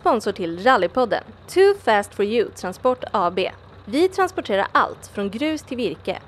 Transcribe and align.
sponsor 0.00 0.32
till 0.32 0.62
Rallypodden, 0.64 1.24
Too 1.48 1.74
Fast 1.84 2.14
For 2.14 2.24
You 2.24 2.50
Transport 2.50 3.04
AB. 3.12 3.38
Vi 3.84 4.08
transporterar 4.08 4.66
allt 4.72 5.06
från 5.14 5.30
grus 5.30 5.62
till 5.62 5.76
virke. 5.76 6.18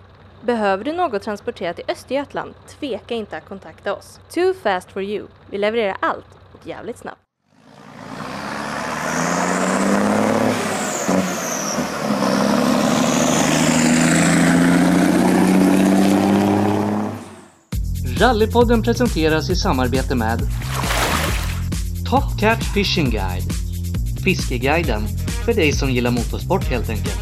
Behöver 0.43 0.85
du 0.85 0.93
något 0.93 1.23
transporterat 1.23 1.79
i 1.79 1.83
Östergötland? 1.89 2.55
Tveka 2.81 3.15
inte 3.15 3.37
att 3.37 3.49
kontakta 3.49 3.95
oss. 3.95 4.21
Too 4.31 4.55
Fast 4.63 4.93
For 4.93 5.03
You. 5.03 5.27
Vi 5.51 5.59
levererar 5.59 5.97
allt 6.01 6.27
och 6.53 6.67
jävligt 6.67 6.99
snabbt. 6.99 7.19
Rallypodden 18.19 18.83
presenteras 18.83 19.51
i 19.51 19.57
samarbete 19.57 20.15
med 20.15 20.41
Top 22.11 22.41
Cat 22.41 22.65
Fishing 22.75 23.11
Guide 23.11 23.62
Fiskeguiden 24.25 25.03
för 25.45 25.55
dig 25.55 25.73
som 25.73 25.91
gillar 25.91 26.11
motorsport 26.11 26.65
helt 26.65 26.91
enkelt. 26.91 27.19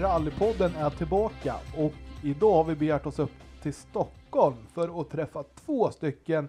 Rallypodden 0.00 0.74
är 0.76 0.90
tillbaka 0.90 1.54
och 1.76 1.94
idag 2.22 2.52
har 2.54 2.64
vi 2.64 2.74
begärt 2.74 3.06
oss 3.06 3.18
upp 3.18 3.30
till 3.62 3.74
Stockholm 3.74 4.56
för 4.72 5.00
att 5.00 5.10
träffa 5.10 5.42
två 5.42 5.90
stycken 5.90 6.48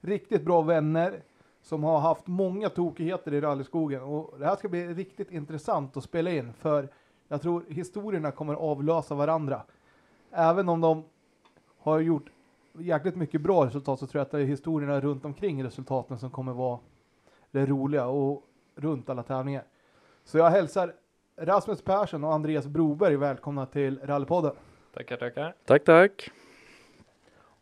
riktigt 0.00 0.44
bra 0.44 0.62
vänner 0.62 1.22
som 1.62 1.84
har 1.84 1.98
haft 1.98 2.26
många 2.26 2.68
tokigheter 2.68 3.34
i 3.34 3.40
rallyskogen 3.40 4.02
och 4.02 4.38
det 4.38 4.46
här 4.46 4.56
ska 4.56 4.68
bli 4.68 4.86
riktigt 4.86 5.30
intressant 5.30 5.96
att 5.96 6.04
spela 6.04 6.30
in 6.30 6.52
för 6.52 6.88
jag 7.28 7.42
tror 7.42 7.64
historierna 7.68 8.30
kommer 8.30 8.54
avlösa 8.54 9.14
varandra. 9.14 9.62
Även 10.30 10.68
om 10.68 10.80
de 10.80 11.04
har 11.78 12.00
gjort 12.00 12.30
jäkligt 12.78 13.16
mycket 13.16 13.40
bra 13.40 13.66
resultat 13.66 14.00
så 14.00 14.06
tror 14.06 14.18
jag 14.18 14.24
att 14.24 14.30
det 14.30 14.40
är 14.40 14.44
historierna 14.44 15.00
runt 15.00 15.24
omkring 15.24 15.64
resultaten 15.64 16.18
som 16.18 16.30
kommer 16.30 16.52
vara 16.52 16.78
det 17.50 17.66
roliga 17.66 18.06
och 18.06 18.44
runt 18.74 19.10
alla 19.10 19.22
tävlingar. 19.22 19.64
Så 20.24 20.38
jag 20.38 20.50
hälsar 20.50 20.94
Rasmus 21.36 21.82
Persson 21.82 22.24
och 22.24 22.34
Andreas 22.34 22.66
Broberg 22.66 23.16
välkomna 23.16 23.66
till 23.66 24.00
Rallypodden. 24.02 24.52
Tackar, 24.94 25.16
tackar. 25.16 25.54
Tack, 25.64 25.84
tack. 25.84 26.30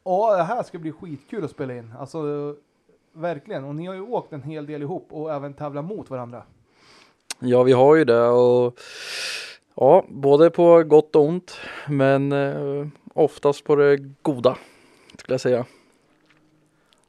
Ja, 0.05 0.37
det 0.37 0.43
här 0.43 0.62
ska 0.62 0.79
bli 0.79 0.93
skitkul 0.93 1.45
att 1.45 1.51
spela 1.51 1.75
in. 1.75 1.95
Alltså 1.98 2.57
verkligen. 3.12 3.65
Och 3.65 3.75
ni 3.75 3.87
har 3.87 3.95
ju 3.95 4.01
åkt 4.01 4.33
en 4.33 4.43
hel 4.43 4.67
del 4.67 4.83
ihop 4.83 5.07
och 5.11 5.33
även 5.33 5.55
tävlat 5.55 5.84
mot 5.84 6.11
varandra. 6.11 6.43
Ja, 7.39 7.62
vi 7.62 7.73
har 7.73 7.97
ju 7.97 8.05
det 8.05 8.29
och 8.29 8.81
ja, 9.75 10.05
både 10.09 10.51
på 10.51 10.83
gott 10.83 11.17
och 11.17 11.25
ont, 11.25 11.56
men 11.89 12.33
eh, 12.33 12.87
oftast 13.15 13.65
på 13.65 13.77
det 13.77 13.97
goda 14.23 14.59
skulle 15.19 15.34
jag 15.34 15.41
säga. 15.41 15.67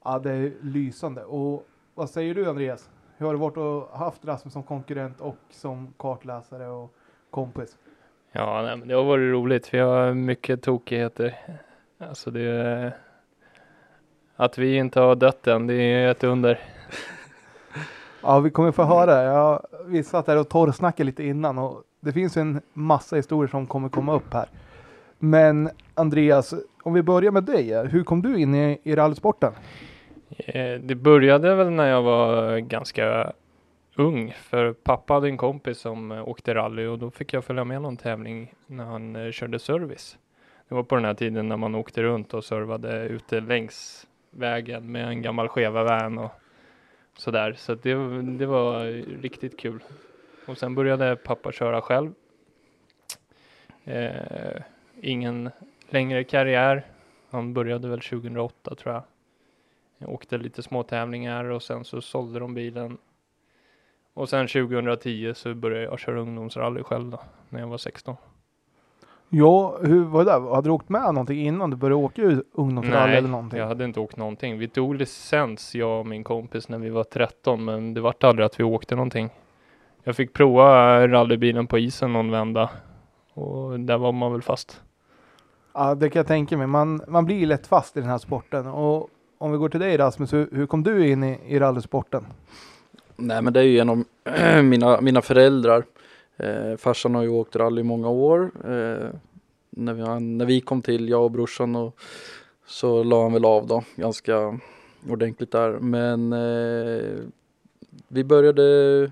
Ja, 0.04 0.20
det 0.20 0.32
är 0.32 0.54
lysande. 0.62 1.24
Och 1.24 1.68
vad 1.96 2.10
säger 2.10 2.36
du 2.36 2.50
Andreas? 2.50 2.90
Hur 3.18 3.26
har 3.26 3.34
det 3.34 3.40
varit 3.40 3.58
att 3.58 4.00
haft 4.00 4.26
Rasmus 4.26 4.54
som 4.54 4.64
konkurrent 4.64 5.22
och 5.22 5.38
som 5.50 5.94
kartläsare 5.98 6.68
och 6.68 6.94
kompis? 7.30 7.78
Ja, 8.32 8.62
nej, 8.62 8.78
men 8.78 8.88
det 8.88 8.94
har 8.96 9.04
varit 9.04 9.32
roligt. 9.34 9.74
Vi 9.74 9.80
har 9.80 10.14
mycket 10.14 10.62
tokigheter. 10.62 11.38
Alltså 11.98 12.32
det 12.32 12.94
Att 14.36 14.58
vi 14.58 14.76
inte 14.76 15.00
har 15.00 15.16
dött 15.16 15.48
än, 15.48 15.68
det 15.68 15.74
är 15.76 16.12
ett 16.12 16.24
under. 16.24 16.60
Ja, 18.22 18.40
vi 18.40 18.50
kommer 18.50 18.72
få 18.72 18.84
höra. 18.84 19.24
Ja, 19.24 19.64
vi 19.86 20.04
satt 20.04 20.26
där 20.26 20.38
och 20.40 20.50
torrsnackade 20.50 21.04
lite 21.06 21.24
innan 21.24 21.58
och 21.58 21.84
det 22.00 22.12
finns 22.12 22.38
en 22.38 22.62
massa 22.74 23.16
historier 23.16 23.48
som 23.48 23.68
kommer 23.68 23.90
komma 23.90 24.14
upp 24.16 24.34
här. 24.34 24.46
Men 25.20 25.70
Andreas, 25.94 26.54
om 26.84 26.94
vi 26.94 27.02
börjar 27.02 27.32
med 27.32 27.44
dig. 27.44 27.88
Hur 27.88 28.04
kom 28.04 28.22
du 28.22 28.40
in 28.40 28.56
i, 28.56 28.80
i 28.84 28.96
rallysporten? 28.96 29.54
Eh, 30.38 30.80
Det 30.82 30.96
började 30.96 31.56
väl 31.56 31.70
när 31.70 31.88
jag 31.90 32.02
var 32.02 32.58
ganska 32.58 33.34
ung, 34.00 34.34
för 34.34 34.74
pappa 34.74 35.14
hade 35.14 35.28
en 35.28 35.38
kompis 35.38 35.78
som 35.78 36.12
eh, 36.12 36.28
åkte 36.28 36.56
rally 36.56 36.86
och 36.86 37.00
då 37.00 37.12
fick 37.12 37.34
jag 37.34 37.46
följa 37.46 37.64
med 37.64 37.82
någon 37.82 37.98
tävling 37.98 38.54
när 38.68 38.86
han 38.86 39.16
eh, 39.16 39.32
körde 39.32 39.60
service. 39.60 40.18
Det 40.68 40.76
var 40.76 40.84
på 40.84 40.96
den 40.96 41.06
här 41.06 41.14
tiden 41.14 41.48
när 41.48 41.58
man 41.58 41.76
åkte 41.76 42.04
runt 42.04 42.34
och 42.34 42.44
servade 42.44 43.08
ute 43.08 43.40
längs 43.40 44.08
vägen 44.30 44.92
med 44.92 45.08
en 45.08 45.22
gammal 45.22 45.48
skeva 45.48 45.84
van 45.84 46.18
och 46.18 46.32
sådär. 47.18 47.54
Så 47.58 47.76
det, 47.76 48.22
det 48.22 48.46
var 48.46 48.86
riktigt 49.22 49.60
kul. 49.60 49.84
Och 50.46 50.58
sen 50.58 50.76
började 50.76 51.16
pappa 51.16 51.52
köra 51.52 51.82
själv. 51.82 52.14
Eh, 53.84 54.62
ingen 55.02 55.50
längre 55.90 56.24
karriär. 56.24 56.86
Han 57.30 57.54
började 57.54 57.88
väl 57.88 58.02
2008 58.02 58.76
tror 58.76 58.94
jag. 58.94 59.04
Jag 59.98 60.10
åkte 60.10 60.38
lite 60.38 60.64
små 60.64 60.84
tävlingar 60.84 61.46
och 61.46 61.64
sen 61.64 61.86
så 61.86 62.02
sålde 62.02 62.40
de 62.40 62.54
bilen. 62.54 62.98
Och 64.20 64.30
sen 64.30 64.48
2010 64.48 65.34
så 65.36 65.54
började 65.54 65.84
jag 65.84 66.00
köra 66.00 66.20
ungdomsrally 66.20 66.84
själv 66.84 67.10
då, 67.10 67.20
när 67.50 67.60
jag 67.60 67.68
var 67.68 67.78
16. 67.78 68.16
Ja, 69.30 69.78
hur 69.82 70.04
var 70.04 70.26
det? 70.26 70.32
där? 70.32 70.56
Hade 70.56 70.70
du 70.70 70.72
åkt 70.72 70.90
med 70.90 71.02
någonting 71.02 71.48
innan 71.48 71.70
du 71.70 71.78
började 71.78 71.96
åka 71.96 72.42
ungdomsrally 72.52 73.14
eller 73.14 73.30
någonting? 73.30 73.60
jag 73.60 73.68
hade 73.68 73.86
inte 73.86 74.00
åkt 74.00 74.18
någonting. 74.18 74.58
Vi 74.58 74.68
tog 74.68 74.96
licens, 74.96 75.76
jag 75.76 76.00
och 76.00 76.06
min 76.06 76.24
kompis, 76.24 76.70
när 76.70 76.78
vi 76.78 76.90
var 76.90 77.04
13, 77.04 77.66
men 77.66 77.94
det 77.94 78.02
vart 78.02 78.24
aldrig 78.24 78.46
att 78.46 78.60
vi 78.60 78.64
åkte 78.64 78.96
någonting. 78.96 79.30
Jag 80.04 80.16
fick 80.16 80.34
prova 80.34 81.08
rallybilen 81.08 81.68
på 81.68 81.78
isen 81.78 82.14
någon 82.14 82.32
vända 82.32 82.70
och 83.34 83.80
där 83.80 83.98
var 83.98 84.12
man 84.12 84.32
väl 84.32 84.42
fast. 84.42 84.82
Ja, 85.74 85.96
det 85.96 86.10
kan 86.10 86.20
jag 86.20 86.28
tänka 86.28 86.58
mig. 86.58 86.68
Man, 86.68 87.02
man 87.08 87.26
blir 87.26 87.46
lätt 87.46 87.68
fast 87.68 87.98
i 87.98 88.00
den 88.00 88.10
här 88.10 88.18
sporten. 88.18 88.68
Och 88.68 89.10
om 89.38 89.52
vi 89.52 89.58
går 89.58 89.70
till 89.70 89.80
dig 89.80 89.98
Rasmus, 89.98 90.34
hur, 90.34 90.50
hur 90.52 90.68
kom 90.68 90.84
du 90.84 91.10
in 91.10 91.24
i, 91.24 91.40
i 91.46 91.60
rallysporten? 91.60 92.26
Nej, 93.22 93.42
men 93.42 93.54
det 93.54 93.60
är 93.60 93.64
ju 93.64 93.74
genom 93.74 94.06
mina, 94.64 95.02
mina 95.02 95.22
föräldrar. 95.22 95.86
Eh, 96.38 96.76
farsan 96.78 97.16
har 97.16 97.24
ju 97.24 97.30
åkt 97.30 97.56
rally 97.56 97.82
i 97.82 97.84
många 97.84 98.10
år. 98.10 98.52
Eh, 98.64 99.10
när, 99.70 99.94
vi, 99.94 100.20
när 100.20 100.46
vi 100.46 100.62
kom 100.62 100.82
till, 100.82 101.10
jag 101.10 101.24
och 101.24 101.32
brorsan, 101.32 101.76
och, 101.76 102.00
så 102.66 103.04
la 103.04 103.24
han 103.24 103.34
väl 103.34 103.46
av 103.46 103.68
då 103.68 103.84
ganska 103.96 104.60
ordentligt 105.10 105.52
där. 105.52 105.72
Men 105.72 106.34
eh, 106.34 107.20
vi 108.08 108.24
började 108.24 109.12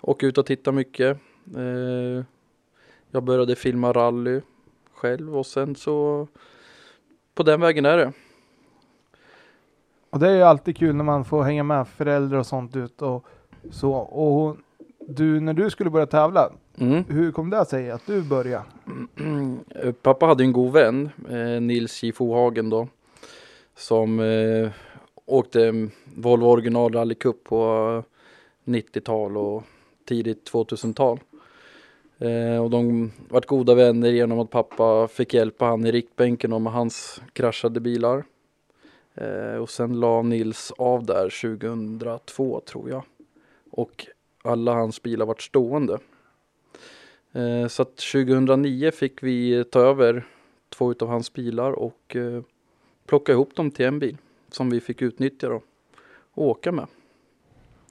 åka 0.00 0.26
ut 0.26 0.38
och 0.38 0.46
titta 0.46 0.72
mycket. 0.72 1.18
Eh, 1.56 2.24
jag 3.10 3.22
började 3.22 3.56
filma 3.56 3.92
rally 3.92 4.40
själv 4.94 5.36
och 5.36 5.46
sen 5.46 5.74
så 5.74 6.28
på 7.34 7.42
den 7.42 7.60
vägen 7.60 7.86
är 7.86 7.96
det. 7.96 8.12
Och 10.10 10.18
det 10.18 10.28
är 10.28 10.36
ju 10.36 10.42
alltid 10.42 10.76
kul 10.76 10.94
när 10.94 11.04
man 11.04 11.24
får 11.24 11.42
hänga 11.42 11.62
med 11.62 11.88
föräldrar 11.88 12.38
och 12.38 12.46
sånt 12.46 12.76
ut 12.76 13.02
och 13.02 13.26
så. 13.70 13.92
Och 13.94 14.56
du, 15.08 15.40
när 15.40 15.52
du 15.54 15.70
skulle 15.70 15.90
börja 15.90 16.06
tävla, 16.06 16.52
Mm. 16.80 17.04
hur 17.08 17.32
kom 17.32 17.50
det 17.50 17.64
sig 17.64 17.90
att 17.90 18.06
du 18.06 18.22
började? 18.22 18.64
Pappa 20.02 20.26
hade 20.26 20.44
en 20.44 20.52
god 20.52 20.72
vän, 20.72 21.10
eh, 21.30 21.60
Nils 21.60 22.02
J 22.02 22.12
Fohagen 22.12 22.70
då, 22.70 22.88
som 23.76 24.20
eh, 24.20 24.70
åkte 25.26 25.88
Volvo 26.16 26.46
original 26.46 26.92
Rally 26.92 27.14
Cup 27.14 27.44
på 27.44 28.02
90-tal 28.64 29.36
och 29.36 29.62
tidigt 30.08 30.50
2000-tal. 30.52 31.20
Eh, 32.18 32.64
och 32.64 32.70
de 32.70 33.10
vart 33.28 33.46
goda 33.46 33.74
vänner 33.74 34.08
genom 34.10 34.38
att 34.38 34.50
pappa 34.50 35.08
fick 35.08 35.34
hjälpa 35.34 35.64
han 35.64 35.86
i 35.86 35.92
riktbänken 35.92 36.52
och 36.52 36.62
med 36.62 36.72
hans 36.72 37.22
kraschade 37.32 37.80
bilar. 37.80 38.24
Eh, 39.14 39.56
och 39.62 39.70
sen 39.70 40.00
la 40.00 40.22
Nils 40.22 40.72
av 40.78 41.04
där 41.04 41.30
2002 41.58 42.60
tror 42.60 42.90
jag. 42.90 43.02
Och 43.78 44.06
alla 44.44 44.74
hans 44.74 45.02
bilar 45.02 45.26
vart 45.26 45.42
stående. 45.42 45.98
Eh, 47.32 47.68
Så 47.68 47.82
att 47.82 47.96
2009 47.96 48.90
fick 48.90 49.22
vi 49.22 49.64
ta 49.64 49.80
över 49.80 50.26
två 50.68 50.90
utav 50.90 51.08
hans 51.08 51.32
bilar 51.32 51.72
och 51.72 52.16
eh, 52.16 52.42
plocka 53.06 53.32
ihop 53.32 53.56
dem 53.56 53.70
till 53.70 53.86
en 53.86 53.98
bil 53.98 54.16
som 54.50 54.70
vi 54.70 54.80
fick 54.80 55.02
utnyttja 55.02 55.48
då 55.48 55.62
och 56.34 56.46
åka 56.46 56.72
med. 56.72 56.86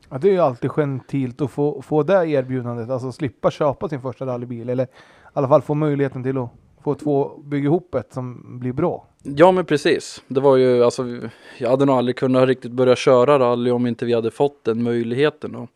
Ja, 0.10 0.18
det 0.18 0.28
är 0.28 0.32
ju 0.32 0.40
alltid 0.40 0.72
gentilt 0.72 1.42
att 1.42 1.52
få, 1.52 1.82
få 1.82 2.04
det 2.04 2.30
erbjudandet, 2.30 2.90
alltså 2.90 3.12
slippa 3.12 3.52
köpa 3.52 3.90
sin 3.90 4.02
första 4.02 4.26
rallybil 4.26 4.70
eller 4.70 4.84
i 4.84 4.88
alla 5.34 5.48
fall 5.48 5.62
få 5.62 5.74
möjligheten 5.74 6.24
till 6.24 6.38
att 6.38 6.50
få 6.84 6.96
två, 6.96 7.38
bygga 7.44 7.66
ihop 7.66 7.96
ett 7.96 8.14
som 8.14 8.60
blir 8.60 8.74
bra. 8.74 9.08
Ja 9.24 9.52
men 9.52 9.66
precis. 9.66 10.24
Det 10.28 10.40
var 10.40 10.58
ju 10.58 10.84
alltså, 10.84 11.06
jag 11.58 11.70
hade 11.70 11.86
nog 11.86 11.96
aldrig 11.96 12.16
kunnat 12.16 12.48
riktigt 12.48 12.72
börja 12.72 12.96
köra 12.96 13.40
rally 13.40 13.72
om 13.72 13.88
inte 13.88 14.06
vi 14.06 14.14
hade 14.14 14.32
fått 14.32 14.64
den 14.64 14.84
möjligheten 14.84 15.52
då. 15.52 15.68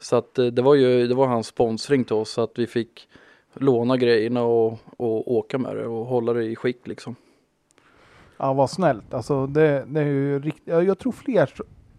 Så 0.00 0.16
att 0.16 0.38
eh, 0.38 0.46
det 0.46 0.62
var 0.62 0.74
ju, 0.74 1.06
det 1.06 1.14
var 1.14 1.26
hans 1.26 1.46
sponsring 1.46 2.04
till 2.04 2.16
oss 2.16 2.30
så 2.30 2.42
att 2.42 2.58
vi 2.58 2.66
fick 2.66 3.08
låna 3.54 3.96
grejerna 3.96 4.42
och, 4.42 4.78
och 4.96 5.32
åka 5.32 5.58
med 5.58 5.76
det 5.76 5.86
och 5.86 6.06
hålla 6.06 6.32
det 6.32 6.44
i 6.44 6.56
skick 6.56 6.86
liksom. 6.86 7.16
Ja, 8.36 8.52
vad 8.52 8.70
snällt. 8.70 9.14
Alltså 9.14 9.46
det, 9.46 9.84
det 9.88 10.00
är 10.00 10.04
ju 10.04 10.38
riktigt. 10.38 10.66
Jag, 10.66 10.98
tror 10.98 11.12
fler, 11.12 11.52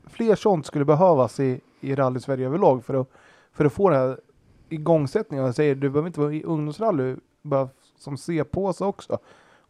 fler 0.09 0.35
sånt 0.35 0.65
skulle 0.65 0.85
behövas 0.85 1.39
i, 1.39 1.61
i 1.79 1.95
rally-Sverige 1.95 2.45
överlag 2.45 2.85
för 2.85 2.93
att, 2.93 3.11
för 3.53 3.65
att 3.65 3.73
få 3.73 3.89
den 3.89 3.99
här 3.99 4.17
igångsättningen. 4.69 5.45
Jag 5.45 5.55
säger, 5.55 5.75
du 5.75 5.89
behöver 5.89 6.07
inte 6.07 6.19
vara 6.19 6.33
i 6.33 6.43
ungdomsrally, 6.43 7.15
bara 7.41 7.69
som 7.97 8.17
sig 8.17 8.43
också. 8.79 9.19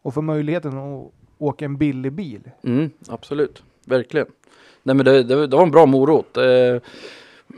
Och 0.02 0.14
få 0.14 0.22
möjligheten 0.22 0.78
att 0.78 1.12
åka 1.38 1.66
en 1.66 1.78
billig 1.78 2.14
bil. 2.14 2.52
Mm, 2.64 2.90
absolut, 3.10 3.64
verkligen. 3.86 4.28
Nej 4.84 4.96
men 4.96 5.06
det, 5.06 5.24
det, 5.24 5.48
det 5.48 5.56
var 5.56 5.64
en 5.64 5.72
bra 5.72 5.86
morot. 5.86 6.38
Eh, 6.38 6.82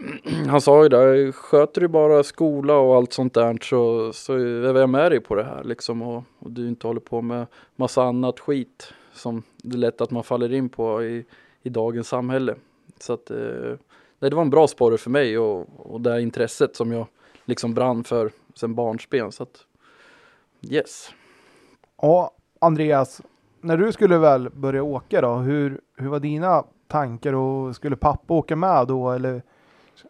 han 0.48 0.62
sa 0.62 0.84
ju 0.84 0.90
det, 0.90 1.32
sköter 1.32 1.82
du 1.82 1.88
bara 1.88 2.24
skola 2.24 2.78
och 2.78 2.96
allt 2.96 3.14
sånt 3.14 3.34
där 3.34 3.58
så, 3.62 4.14
så 4.14 4.34
är 4.34 4.80
jag 4.80 4.90
med 4.90 5.12
dig 5.12 5.20
på 5.20 5.36
det 5.36 5.44
här 5.44 5.64
liksom 5.64 6.02
och, 6.02 6.24
och 6.40 6.52
du 6.52 6.68
inte 6.68 6.88
håller 6.88 7.00
på 7.00 7.22
med 7.22 7.48
massa 7.76 8.04
annat 8.04 8.40
skit 8.40 8.94
som 9.14 9.44
det 9.58 9.76
är 9.76 9.80
lätt 9.80 10.02
att 10.02 10.12
man 10.12 10.24
faller 10.24 10.54
in 10.54 10.70
på 10.70 11.04
i, 11.04 11.26
i 11.62 11.70
dagens 11.70 12.08
samhälle. 12.08 12.56
Så 13.00 13.14
att 13.14 13.32
eh, 13.32 13.78
nej, 14.20 14.30
det 14.30 14.36
var 14.36 14.42
en 14.42 14.50
bra 14.50 14.68
sporre 14.68 14.98
för 14.98 15.10
mig 15.10 15.38
och, 15.38 15.68
och 15.78 16.02
det 16.02 16.12
här 16.12 16.20
intresset 16.20 16.76
som 16.76 16.92
jag 16.92 17.08
liksom 17.46 17.74
brann 17.74 18.04
för 18.04 18.32
sen 18.56 18.76
barnsben. 18.76 19.32
Så 19.32 19.44
att 19.44 19.66
yes. 20.62 21.10
Ja, 22.02 22.32
Andreas, 22.60 23.22
när 23.62 23.78
du 23.78 23.92
skulle 23.92 24.18
väl 24.18 24.50
börja 24.50 24.84
åka 24.84 25.22
då, 25.22 25.36
hur, 25.36 25.82
hur 25.98 26.10
var 26.10 26.20
dina 26.20 26.64
tankar 26.88 27.34
och 27.34 27.76
skulle 27.76 27.96
pappa 27.96 28.34
åka 28.34 28.56
med 28.56 28.88
då 28.88 29.12
eller 29.12 29.42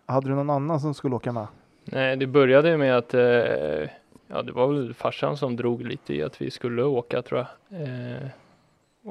hade 0.06 0.30
du 0.30 0.36
någon 0.36 0.50
annan 0.50 0.80
som 0.80 0.94
skulle 0.94 1.16
åka 1.16 1.32
med? 1.32 1.48
Nej, 1.86 2.16
det 2.16 2.28
började 2.28 2.78
med 2.78 2.98
att 2.98 3.14
eh, 3.14 3.90
ja, 4.28 4.42
det 4.44 4.52
var 4.52 4.68
väl 4.68 4.94
farsan 4.94 5.38
som 5.38 5.56
drog 5.56 5.82
lite 5.86 6.14
i 6.14 6.24
att 6.24 6.42
vi 6.42 6.52
skulle 6.52 6.84
åka 6.84 7.22
tror 7.22 7.40
jag. 7.40 7.82
Eh, 7.82 8.28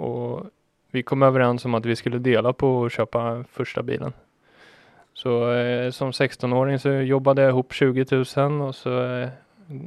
och 0.03 0.47
vi 0.91 1.03
kom 1.03 1.23
överens 1.23 1.65
om 1.65 1.75
att 1.75 1.87
vi 1.87 1.97
skulle 1.97 2.19
dela 2.19 2.53
på 2.53 2.85
att 2.85 2.93
köpa 2.93 3.45
första 3.53 3.83
bilen. 3.83 4.13
Så 5.15 5.53
eh, 5.53 5.91
som 5.91 6.11
16-åring 6.11 6.79
så 6.79 6.91
jobbade 6.91 7.43
jag 7.43 7.49
ihop 7.49 7.73
20 7.73 8.25
000 8.37 8.61
och 8.61 8.75
så 8.75 9.05
eh, 9.05 9.29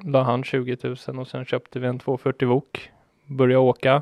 la 0.04 0.24
han 0.24 0.44
20 0.44 0.78
000 1.08 1.20
och 1.20 1.28
sen 1.28 1.46
köpte 1.46 1.80
vi 1.80 1.88
en 1.88 2.00
240 2.00 2.48
Vok. 2.48 2.92
Började 3.26 3.60
åka. 3.60 4.02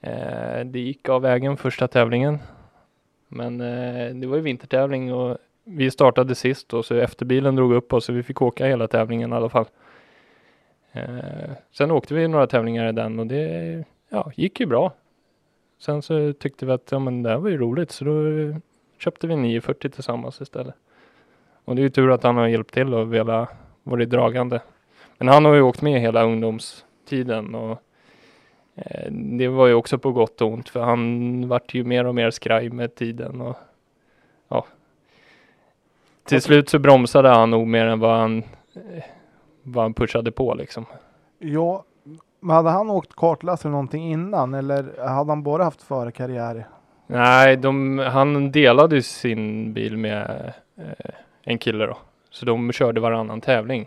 Eh, 0.00 0.64
det 0.64 0.78
gick 0.78 1.08
av 1.08 1.22
vägen 1.22 1.56
första 1.56 1.88
tävlingen. 1.88 2.38
Men 3.28 3.60
eh, 3.60 4.14
det 4.14 4.26
var 4.26 4.36
ju 4.36 4.42
vintertävling 4.42 5.12
och 5.12 5.38
vi 5.64 5.90
startade 5.90 6.34
sist 6.34 6.74
och 6.74 6.84
så 6.84 6.94
efterbilen 6.94 7.56
drog 7.56 7.72
upp 7.72 7.92
oss 7.92 8.04
så 8.04 8.12
vi 8.12 8.22
fick 8.22 8.42
åka 8.42 8.66
hela 8.66 8.88
tävlingen 8.88 9.32
i 9.32 9.36
alla 9.36 9.48
fall. 9.48 9.66
Eh, 10.92 11.50
sen 11.72 11.90
åkte 11.90 12.14
vi 12.14 12.28
några 12.28 12.46
tävlingar 12.46 12.88
i 12.88 12.92
den 12.92 13.18
och 13.18 13.26
det 13.26 13.84
ja, 14.08 14.32
gick 14.34 14.60
ju 14.60 14.66
bra. 14.66 14.92
Sen 15.78 16.02
så 16.02 16.32
tyckte 16.32 16.66
vi 16.66 16.72
att 16.72 16.92
ja, 16.92 16.98
men 16.98 17.22
det 17.22 17.30
här 17.30 17.38
var 17.38 17.48
ju 17.48 17.58
roligt 17.58 17.90
så 17.90 18.04
då 18.04 18.14
köpte 18.98 19.26
vi 19.26 19.36
940 19.36 19.90
tillsammans 19.90 20.40
istället. 20.40 20.74
Och 21.64 21.76
det 21.76 21.80
är 21.80 21.84
ju 21.84 21.90
tur 21.90 22.10
att 22.10 22.22
han 22.22 22.36
har 22.36 22.46
hjälpt 22.46 22.74
till 22.74 22.94
och 22.94 23.14
velat 23.14 23.48
varit 23.82 24.10
dragande. 24.10 24.60
Men 25.18 25.28
han 25.28 25.44
har 25.44 25.54
ju 25.54 25.62
åkt 25.62 25.82
med 25.82 26.00
hela 26.00 26.22
ungdomstiden 26.22 27.54
och 27.54 27.82
eh, 28.74 29.12
det 29.12 29.48
var 29.48 29.66
ju 29.66 29.74
också 29.74 29.98
på 29.98 30.12
gott 30.12 30.40
och 30.40 30.48
ont 30.48 30.68
för 30.68 30.80
han 30.80 31.48
vart 31.48 31.74
ju 31.74 31.84
mer 31.84 32.06
och 32.06 32.14
mer 32.14 32.30
skraj 32.30 32.70
med 32.70 32.94
tiden 32.94 33.40
och 33.40 33.56
ja. 34.48 34.66
Till 36.24 36.42
slut 36.42 36.68
så 36.68 36.78
bromsade 36.78 37.28
han 37.28 37.50
nog 37.50 37.66
mer 37.66 37.86
än 37.86 38.00
vad 38.00 38.18
han, 38.18 38.42
vad 39.62 39.84
han 39.84 39.94
pushade 39.94 40.32
på 40.32 40.54
liksom. 40.54 40.86
Ja, 41.38 41.84
men 42.40 42.56
hade 42.56 42.70
han 42.70 42.90
åkt 42.90 43.16
kartläsare 43.16 43.72
någonting 43.72 44.12
innan 44.12 44.54
eller 44.54 45.06
hade 45.08 45.30
han 45.30 45.42
bara 45.42 45.64
haft 45.64 45.82
förarkarriär? 45.82 46.66
Nej, 47.06 47.56
de, 47.56 47.98
han 47.98 48.52
delade 48.52 49.02
sin 49.02 49.72
bil 49.72 49.96
med 49.96 50.52
eh, 50.76 51.14
en 51.42 51.58
kille 51.58 51.86
då. 51.86 51.98
Så 52.30 52.46
de 52.46 52.72
körde 52.72 53.00
varannan 53.00 53.40
tävling. 53.40 53.86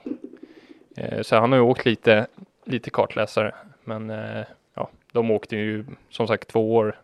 Eh, 0.95 1.21
så 1.21 1.35
han 1.35 1.51
har 1.51 1.59
ju 1.59 1.65
åkt 1.65 1.85
lite, 1.85 2.27
lite 2.65 2.89
kartläsare. 2.89 3.55
Men 3.83 4.09
eh, 4.09 4.43
ja, 4.73 4.89
de 5.11 5.31
åkte 5.31 5.55
ju 5.55 5.85
som 6.09 6.27
sagt 6.27 6.47
två 6.47 6.75
år. 6.75 6.95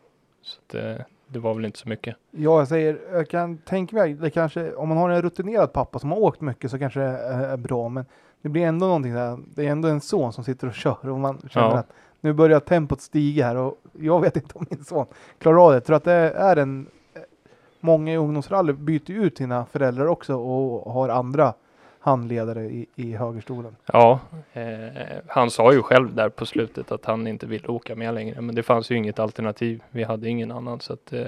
Så 0.42 0.60
att, 0.60 0.76
eh, 0.76 1.06
det 1.34 1.40
var 1.40 1.54
väl 1.54 1.66
inte 1.66 1.80
så 1.80 1.90
mycket. 1.90 2.16
Ja, 2.32 2.60
jag 2.60 2.68
säger, 2.68 3.00
jag 3.12 3.30
kan 3.30 3.58
tänka 3.58 3.96
mig, 3.96 4.14
det 4.14 4.30
kanske, 4.30 4.74
om 4.74 4.90
man 4.90 4.98
har 4.98 5.10
en 5.10 5.22
rutinerad 5.22 5.74
pappa 5.74 6.00
som 6.00 6.12
har 6.12 6.20
åkt 6.20 6.42
mycket 6.42 6.72
så 6.72 6.80
kanske 6.80 7.00
det 7.00 7.06
är, 7.06 7.58
bra, 7.58 7.90
men 7.90 8.06
det 8.42 8.50
blir 8.50 8.62
ändå 8.66 8.86
någonting 8.86 9.14
där, 9.14 9.40
det 9.56 9.66
är 9.68 9.72
ändå 9.72 9.88
en 9.88 10.02
son 10.02 10.34
som 10.34 10.44
sitter 10.44 10.68
och 10.68 10.74
kör 10.74 11.10
och 11.10 11.20
man 11.20 11.42
känner 11.50 11.68
Ja. 11.68 11.78
att 11.78 11.90
nu 12.22 12.34
börjar 12.34 12.60
tempot 12.60 13.02
stiga 13.02 13.46
här 13.46 13.56
och 13.56 13.78
jag 14.00 14.22
vet 14.22 14.36
inte 14.36 14.58
om 14.58 14.66
min 14.70 14.84
son 14.84 15.06
klarar 15.38 15.66
av 15.66 15.72
det. 15.72 15.76
Jag 15.76 15.86
tror 15.86 15.96
att 15.96 16.04
det 16.04 16.14
är 16.14 16.56
en, 16.56 16.88
många 17.80 18.14
i 18.14 18.18
ungdomsrally 18.18 18.74
byter 18.74 19.12
ut 19.12 19.38
sina 19.38 19.66
föräldrar 19.66 20.06
också 20.06 20.36
och 20.36 20.94
har 20.94 21.10
andra 21.10 21.54
handledare 22.04 22.64
i, 22.64 22.86
i 22.96 23.14
högerstolen. 23.16 23.76
Ja, 23.86 24.20
eh, 24.54 24.64
han 25.28 25.52
sa 25.52 25.74
ju 25.74 25.82
själv 25.82 26.16
där 26.16 26.30
på 26.30 26.46
slutet 26.46 26.92
att 26.92 27.06
han 27.06 27.28
inte 27.28 27.46
ville 27.46 27.68
åka 27.68 27.96
med 27.96 28.14
längre. 28.14 28.42
Men 28.42 28.56
det 28.56 28.64
fanns 28.64 28.92
ju 28.92 28.96
inget 28.96 29.20
alternativ. 29.20 29.84
Vi 29.90 30.04
hade 30.04 30.30
ingen 30.30 30.52
annan. 30.52 30.80
Så, 30.80 30.94
att, 30.94 31.14
eh, 31.14 31.28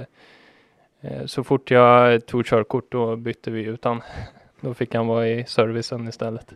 eh, 1.01 1.25
så 1.25 1.43
fort 1.43 1.71
jag 1.71 2.25
tog 2.25 2.45
körkort 2.45 2.91
då 2.91 3.15
bytte 3.15 3.51
vi 3.51 3.63
ut 3.63 3.83
han. 3.85 4.01
Då 4.61 4.73
fick 4.73 4.95
han 4.95 5.07
vara 5.07 5.27
i 5.27 5.45
servicen 5.45 6.07
istället. 6.07 6.53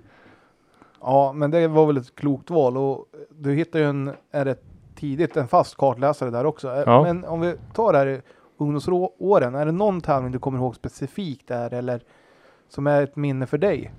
Ja, 1.01 1.33
men 1.33 1.51
det 1.51 1.67
var 1.67 1.85
väl 1.85 1.97
ett 1.97 2.15
klokt 2.15 2.49
val 2.49 2.77
och 2.77 3.05
du 3.29 3.53
hittar 3.53 3.79
ju 3.79 3.85
en, 3.85 4.11
är 4.31 4.45
rätt 4.45 4.63
tidigt, 4.95 5.37
en 5.37 5.47
fast 5.47 5.77
kartläsare 5.77 6.29
där 6.29 6.45
också. 6.45 6.67
Eh, 6.67 6.83
Ja. 6.85 7.03
Men 7.03 7.25
om 7.25 7.41
vi 7.41 7.55
tar 7.73 7.93
det 7.93 7.99
här 7.99 8.21
ungdomsåren, 8.57 9.55
är 9.55 9.65
det 9.65 9.71
någon 9.71 10.01
tävling 10.01 10.31
du 10.31 10.39
kommer 10.39 10.59
ihåg 10.59 10.75
specifikt 10.75 11.47
där 11.47 11.73
eller 11.73 12.01
som 12.69 12.87
är 12.87 13.01
ett 13.03 13.15
minne 13.15 13.47
för 13.47 13.57
dig? 13.57 13.91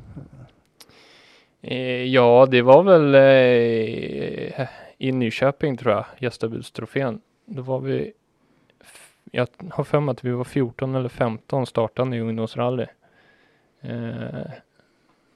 Eh, 1.63 2.05
ja, 2.05 2.47
det 2.51 2.63
var 2.63 2.83
väl 2.83 3.15
eh, 3.15 4.69
i 4.99 5.13
Nyköping 5.13 5.77
tror 5.77 5.93
jag, 5.93 6.05
gästabudstrofén. 6.19 7.21
Då 7.45 7.63
var 7.63 7.81
vi, 7.81 8.13
jag 9.31 9.49
har 9.71 9.85
för 9.85 10.01
mig 10.01 10.13
att 10.13 10.25
vi 10.25 10.31
var 10.31 10.45
14 10.45 10.95
eller 10.95 11.09
15 11.09 11.67
startande 11.67 12.17
i 12.17 12.21
ungdomsrally. 12.21 12.87
Eh, 13.81 14.51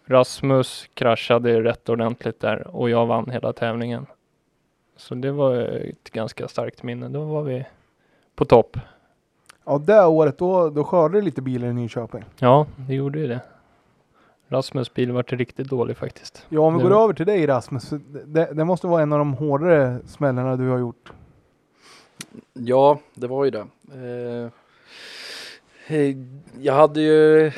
Rasmus 0.07 0.89
kraschade 0.95 1.62
rätt 1.62 1.88
ordentligt 1.88 2.41
där 2.41 2.67
och 2.67 2.91
jag 2.91 3.07
vann 3.07 3.31
hela 3.31 3.53
tävlingen. 3.53 4.07
Så 4.97 5.14
det 5.14 5.33
var 5.33 5.57
ett 5.57 6.11
ganska 6.11 6.49
starkt 6.49 6.83
minne. 6.83 7.09
Då 7.09 7.25
var 7.25 7.43
vi 7.43 7.67
på 8.35 8.45
topp. 8.45 8.76
Ja, 9.64 9.78
det 9.78 10.04
året 10.06 10.38
då, 10.38 10.71
då 10.71 10.85
skördade 10.85 11.18
det 11.21 11.25
lite 11.25 11.42
bilar 11.42 11.68
i 11.68 11.73
Nyköping. 11.73 12.25
Ja, 12.38 12.66
det 12.76 12.94
gjorde 12.94 13.18
ju 13.18 13.26
det. 13.26 13.40
Rasmus 14.49 14.94
bil 14.94 15.12
vart 15.12 15.33
riktigt 15.33 15.68
dålig 15.68 15.97
faktiskt. 15.97 16.47
Ja, 16.49 16.61
om 16.61 16.76
vi 16.76 16.83
Det- 16.83 16.88
går 16.88 17.02
över 17.04 17.14
till 17.14 17.26
dig 17.26 17.47
Rasmus. 17.47 17.90
Det, 18.26 18.49
det 18.54 18.64
måste 18.64 18.87
vara 18.87 19.02
en 19.02 19.12
av 19.12 19.18
de 19.18 19.35
hårdare 19.35 19.99
smällarna 20.06 20.56
du 20.56 20.68
har 20.68 20.78
gjort. 20.78 21.12
Ja, 22.52 22.99
det 23.14 23.26
var 23.26 23.44
ju 23.44 23.50
det. 23.50 23.66
Eh, 23.94 24.50
eh, 25.97 26.16
jag 26.61 26.75
hade 26.75 27.00
ju, 27.00 27.52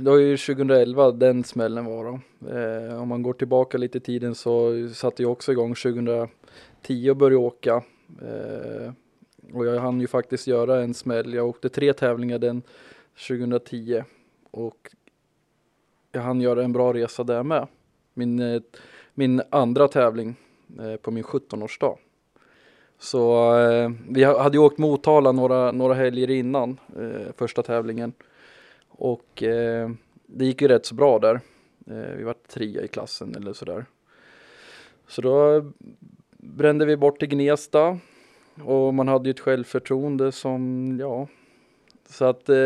det 0.00 0.10
var 0.10 0.16
ju 0.18 0.36
2011 0.36 1.10
den 1.10 1.44
smällen 1.44 1.84
var 1.84 2.04
då. 2.04 2.20
Eh, 2.58 3.02
om 3.02 3.08
man 3.08 3.22
går 3.22 3.32
tillbaka 3.32 3.78
lite 3.78 3.98
i 3.98 4.00
tiden 4.00 4.34
så 4.34 4.72
satte 4.94 5.22
jag 5.22 5.32
också 5.32 5.52
igång 5.52 5.74
2010 5.74 7.10
och 7.10 7.16
började 7.16 7.36
åka. 7.36 7.82
Eh, 8.22 8.92
och 9.52 9.66
jag 9.66 9.80
hann 9.80 10.00
ju 10.00 10.06
faktiskt 10.06 10.46
göra 10.46 10.82
en 10.82 10.94
smäll. 10.94 11.34
Jag 11.34 11.48
åkte 11.48 11.68
tre 11.68 11.92
tävlingar 11.92 12.38
den 12.38 12.62
2010 13.28 14.04
och 14.50 14.90
jag 16.12 16.20
hann 16.20 16.40
göra 16.40 16.64
en 16.64 16.72
bra 16.72 16.94
resa 16.94 17.24
där 17.24 17.42
med. 17.42 17.68
Min, 18.14 18.40
eh, 18.40 18.62
min 19.14 19.42
andra 19.50 19.88
tävling 19.88 20.36
eh, 20.78 20.96
på 20.96 21.10
min 21.10 21.24
17-årsdag. 21.24 21.96
Så 22.98 23.54
eh, 23.58 23.90
vi 24.08 24.24
hade 24.24 24.56
ju 24.56 24.64
åkt 24.64 24.78
Motala 24.78 25.32
några, 25.32 25.72
några 25.72 25.94
helger 25.94 26.30
innan 26.30 26.80
eh, 26.98 27.32
första 27.36 27.62
tävlingen. 27.62 28.12
Och 28.88 29.42
eh, 29.42 29.90
det 30.26 30.44
gick 30.44 30.62
ju 30.62 30.68
rätt 30.68 30.86
så 30.86 30.94
bra 30.94 31.18
där. 31.18 31.40
Eh, 31.86 32.16
vi 32.16 32.22
var 32.22 32.34
trea 32.48 32.82
i 32.82 32.88
klassen 32.88 33.34
eller 33.36 33.52
sådär. 33.52 33.86
Så 35.08 35.22
då 35.22 35.64
brände 36.36 36.86
vi 36.86 36.96
bort 36.96 37.18
till 37.18 37.28
Gnesta. 37.28 37.98
Och 38.64 38.94
man 38.94 39.08
hade 39.08 39.28
ju 39.28 39.30
ett 39.30 39.40
självförtroende 39.40 40.32
som, 40.32 40.96
ja. 41.00 41.28
Så 42.08 42.24
att 42.24 42.48
eh, 42.48 42.56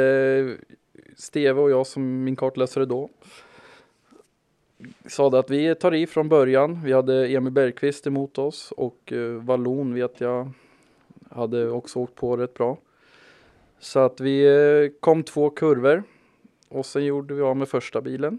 Steve 1.16 1.60
och 1.60 1.70
jag 1.70 1.86
som 1.86 2.24
min 2.24 2.36
kartläsare 2.36 2.84
då 2.84 3.08
sa 5.06 5.38
att 5.38 5.50
vi 5.50 5.74
tar 5.74 5.94
i 5.94 6.06
från 6.06 6.28
början. 6.28 6.80
Vi 6.84 6.92
hade 6.92 7.26
Emil 7.26 7.52
Bergqvist 7.52 8.06
emot 8.06 8.38
oss 8.38 8.72
och 8.72 9.12
eh, 9.12 9.32
Vallon 9.32 9.94
vet 9.94 10.20
jag 10.20 10.50
hade 11.30 11.70
också 11.70 11.98
åkt 11.98 12.14
på 12.14 12.36
rätt 12.36 12.54
bra. 12.54 12.78
Så 13.78 13.98
att 13.98 14.20
vi 14.20 14.46
eh, 14.46 15.00
kom 15.00 15.22
två 15.22 15.50
kurvor 15.50 16.02
och 16.68 16.86
sen 16.86 17.04
gjorde 17.04 17.34
vi 17.34 17.42
av 17.42 17.56
med 17.56 17.68
första 17.68 18.00
bilen. 18.00 18.38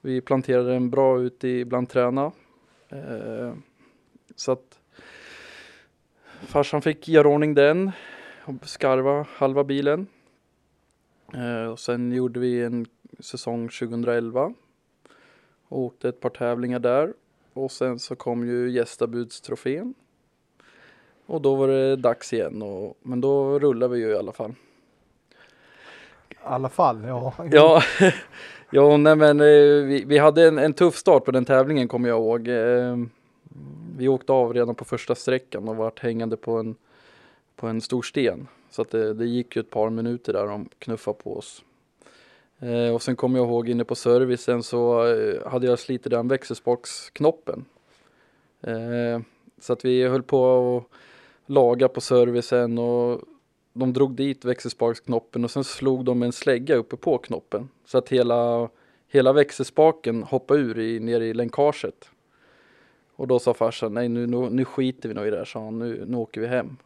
Vi 0.00 0.20
planterade 0.20 0.72
den 0.72 0.90
bra 0.90 1.20
ute 1.20 1.48
i 1.48 1.64
bland 1.64 1.88
träna. 1.88 2.32
Eh, 2.88 3.52
så 4.36 4.52
att 4.52 4.79
farsan 6.46 6.82
fick 6.82 7.08
göra 7.08 7.28
ordning 7.28 7.54
den 7.54 7.92
och 8.44 8.68
skarva 8.68 9.26
halva 9.36 9.64
bilen. 9.64 10.06
Eh, 11.34 11.72
och 11.72 11.78
sen 11.78 12.12
gjorde 12.12 12.40
vi 12.40 12.62
en 12.62 12.86
säsong 13.18 13.68
2011. 13.68 14.54
Och 15.68 15.78
åkte 15.78 16.08
ett 16.08 16.20
par 16.20 16.30
tävlingar 16.30 16.78
där. 16.78 17.12
Och 17.52 17.72
sen 17.72 17.98
så 17.98 18.16
kom 18.16 18.46
ju 18.46 18.70
gästabudstrofén. 18.70 19.94
Och 21.26 21.42
då 21.42 21.54
var 21.54 21.68
det 21.68 21.96
dags 21.96 22.32
igen. 22.32 22.62
Och, 22.62 22.98
men 23.02 23.20
då 23.20 23.58
rullade 23.58 23.94
vi 23.94 24.00
ju 24.00 24.08
i 24.08 24.16
alla 24.16 24.32
fall. 24.32 24.54
I 26.30 26.34
alla 26.42 26.68
fall, 26.68 27.04
ja. 27.04 27.34
Ja, 27.52 27.82
ja 28.70 28.96
nej 28.96 29.16
men 29.16 29.40
eh, 29.40 29.86
vi, 29.86 30.04
vi 30.06 30.18
hade 30.18 30.48
en, 30.48 30.58
en 30.58 30.72
tuff 30.72 30.96
start 30.96 31.24
på 31.24 31.30
den 31.30 31.44
tävlingen 31.44 31.88
kommer 31.88 32.08
jag 32.08 32.18
ihåg. 32.18 32.48
Vi 33.96 34.08
åkte 34.08 34.32
av 34.32 34.54
redan 34.54 34.74
på 34.74 34.84
första 34.84 35.14
sträckan 35.14 35.68
och 35.68 35.76
vart 35.76 36.00
hängande 36.00 36.36
på 36.36 36.58
en, 36.58 36.74
på 37.56 37.66
en 37.66 37.80
stor 37.80 38.02
sten. 38.02 38.48
Så 38.70 38.82
att 38.82 38.90
det, 38.90 39.14
det 39.14 39.26
gick 39.26 39.56
ju 39.56 39.60
ett 39.60 39.70
par 39.70 39.90
minuter 39.90 40.32
där 40.32 40.46
de 40.46 40.68
knuffade 40.78 41.18
på 41.22 41.36
oss. 41.36 41.64
Eh, 42.58 42.94
och 42.94 43.02
sen 43.02 43.16
kommer 43.16 43.38
jag 43.38 43.48
ihåg 43.48 43.68
inne 43.68 43.84
på 43.84 43.94
servicen 43.94 44.62
så 44.62 45.06
eh, 45.06 45.50
hade 45.50 45.66
jag 45.66 45.78
slitit 45.78 46.10
den 46.10 46.28
växelspaksknoppen. 46.28 47.64
Eh, 48.60 49.20
så 49.60 49.72
att 49.72 49.84
vi 49.84 50.08
höll 50.08 50.22
på 50.22 50.76
att 50.76 50.84
laga 51.46 51.88
på 51.88 52.00
servicen 52.00 52.78
och 52.78 53.20
de 53.72 53.92
drog 53.92 54.14
dit 54.14 54.44
växelspaksknoppen 54.44 55.44
och 55.44 55.50
sen 55.50 55.64
slog 55.64 56.04
de 56.04 56.22
en 56.22 56.32
slägga 56.32 56.74
uppe 56.74 56.96
på 56.96 57.18
knoppen. 57.18 57.68
Så 57.84 57.98
att 57.98 58.08
hela, 58.08 58.68
hela 59.08 59.32
växelspaken 59.32 60.22
hoppade 60.22 60.60
ur 60.60 60.78
i, 60.78 61.00
ner 61.00 61.20
i 61.20 61.34
länkaget. 61.34 62.10
Och 63.20 63.26
då 63.26 63.38
sa 63.38 63.54
farsan, 63.54 63.94
nej 63.94 64.08
nu, 64.08 64.26
nu, 64.26 64.50
nu 64.50 64.64
skiter 64.64 65.08
vi 65.08 65.14
nog 65.14 65.26
i 65.26 65.30
det 65.30 65.36
här, 65.36 65.44
sa 65.44 65.64
han, 65.64 65.78
nu, 65.78 66.04
nu 66.06 66.16
åker 66.16 66.40
vi 66.40 66.46
hem. 66.46 66.76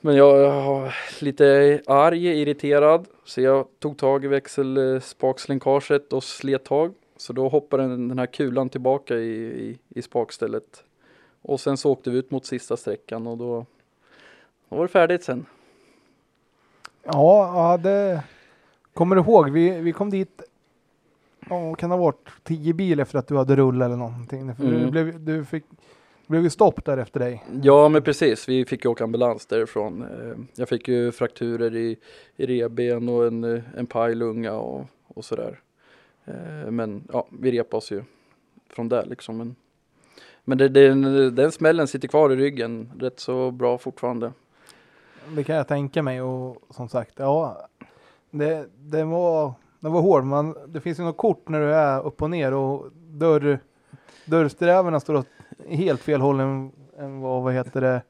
Men 0.00 0.16
jag, 0.16 0.38
jag 0.38 0.64
var 0.64 0.94
lite 1.20 1.80
arg, 1.86 2.26
irriterad, 2.26 3.06
så 3.24 3.40
jag 3.40 3.66
tog 3.78 3.98
tag 3.98 4.24
i 4.24 4.28
växelspakslänkaget 4.28 6.12
eh, 6.12 6.16
och 6.16 6.24
slet 6.24 6.64
tag. 6.64 6.94
Så 7.16 7.32
då 7.32 7.48
hoppade 7.48 7.82
den, 7.82 8.08
den 8.08 8.18
här 8.18 8.26
kulan 8.26 8.68
tillbaka 8.68 9.16
i, 9.16 9.34
i, 9.44 9.78
i 9.88 10.02
spakstället. 10.02 10.84
Och 11.42 11.60
sen 11.60 11.76
så 11.76 11.92
åkte 11.92 12.10
vi 12.10 12.18
ut 12.18 12.30
mot 12.30 12.46
sista 12.46 12.76
sträckan 12.76 13.26
och 13.26 13.38
då, 13.38 13.66
då 14.68 14.76
var 14.76 14.82
det 14.82 14.88
färdigt 14.88 15.24
sen. 15.24 15.46
Ja, 17.02 17.52
ja 17.54 17.76
det 17.76 18.22
kommer 18.94 19.16
du 19.16 19.22
ihåg. 19.22 19.50
Vi, 19.50 19.80
vi 19.80 19.92
kom 19.92 20.10
dit. 20.10 20.42
Ja, 21.50 21.74
kan 21.74 21.90
det 21.90 21.96
ha 21.96 22.02
varit 22.04 22.28
tio 22.42 22.72
bil 22.72 23.00
efter 23.00 23.18
att 23.18 23.26
du 23.28 23.36
hade 23.36 23.56
rullat 23.56 23.86
eller 23.86 23.96
någonting. 23.96 24.54
För 24.56 24.64
Du, 24.64 24.76
Mm. 24.76 24.90
blev, 24.90 25.24
du 25.24 25.44
fick, 25.44 25.64
det 25.70 26.28
blev 26.28 26.42
ju 26.42 26.50
stopp 26.50 26.84
där 26.84 26.98
efter 26.98 27.20
dig. 27.20 27.44
Ja 27.62 27.88
men 27.88 28.02
precis, 28.02 28.48
vi 28.48 28.64
fick 28.64 28.84
ju 28.84 28.90
åka 28.90 29.04
ambulans 29.04 29.46
därifrån. 29.46 30.02
Eh, 30.02 30.38
Jag 30.54 30.68
fick 30.68 30.88
ju 30.88 31.12
frakturer 31.12 31.76
i, 31.76 31.96
i 32.36 32.46
revben 32.46 33.08
och 33.08 33.26
en, 33.26 33.44
eh, 33.44 33.62
en 33.76 33.86
pajlunga 33.86 34.52
och, 34.52 34.86
och 35.08 35.24
sådär. 35.24 35.60
Eh, 36.24 36.70
Men 36.70 37.02
ja, 37.12 37.26
vi 37.30 37.50
repade 37.52 37.76
oss 37.76 37.92
ju 37.92 38.02
från 38.70 38.88
där 38.88 39.04
liksom. 39.06 39.36
Men, 39.38 39.56
men 40.44 40.58
det, 40.58 40.68
det, 40.68 41.30
den 41.30 41.52
smällen 41.52 41.86
sitter 41.88 42.08
kvar 42.08 42.30
i 42.32 42.36
ryggen 42.36 42.92
rätt 43.00 43.20
så 43.20 43.50
bra 43.50 43.78
fortfarande. 43.78 44.32
Det 45.36 45.44
kan 45.44 45.56
jag 45.56 45.68
tänka 45.68 46.02
mig 46.02 46.22
och 46.22 46.56
som 46.70 46.88
sagt, 46.88 47.12
ja. 47.16 47.68
Det, 48.30 48.66
det 48.78 49.04
var, 49.04 49.52
den 49.80 49.92
var 49.92 50.00
hård. 50.00 50.24
men 50.24 50.54
det 50.66 50.80
finns 50.80 50.98
ju 50.98 51.02
något 51.02 51.16
kort 51.16 51.48
när 51.48 51.60
du 51.60 51.74
är 51.74 52.06
upp 52.06 52.22
och 52.22 52.30
ner 52.30 52.54
och 52.54 52.86
dörr, 52.92 53.58
dörrsträvorna 54.24 55.00
står 55.00 55.14
åt 55.14 55.26
helt 55.68 56.00
fel 56.00 56.20
håll 56.20 56.40
än, 56.40 56.72
än 56.98 57.20
vad, 57.20 57.42
vad 57.42 57.54
heter 57.54 57.80
det, 57.80 58.02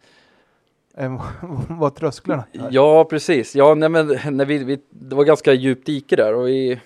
vad 1.69 1.95
trösklarna 1.95 2.45
är. 2.53 2.69
Ja 2.71 3.05
precis, 3.05 3.55
ja 3.55 3.75
nej, 3.75 3.89
men 3.89 4.07
när 4.07 4.45
vi, 4.45 4.65
vi, 4.65 4.79
det 4.91 5.17
var 5.17 5.25
ganska 5.25 5.53
djupt 5.53 5.87
dike 5.87 6.17
där 6.17 6.35
och 6.35 6.49
vi, 6.49 6.81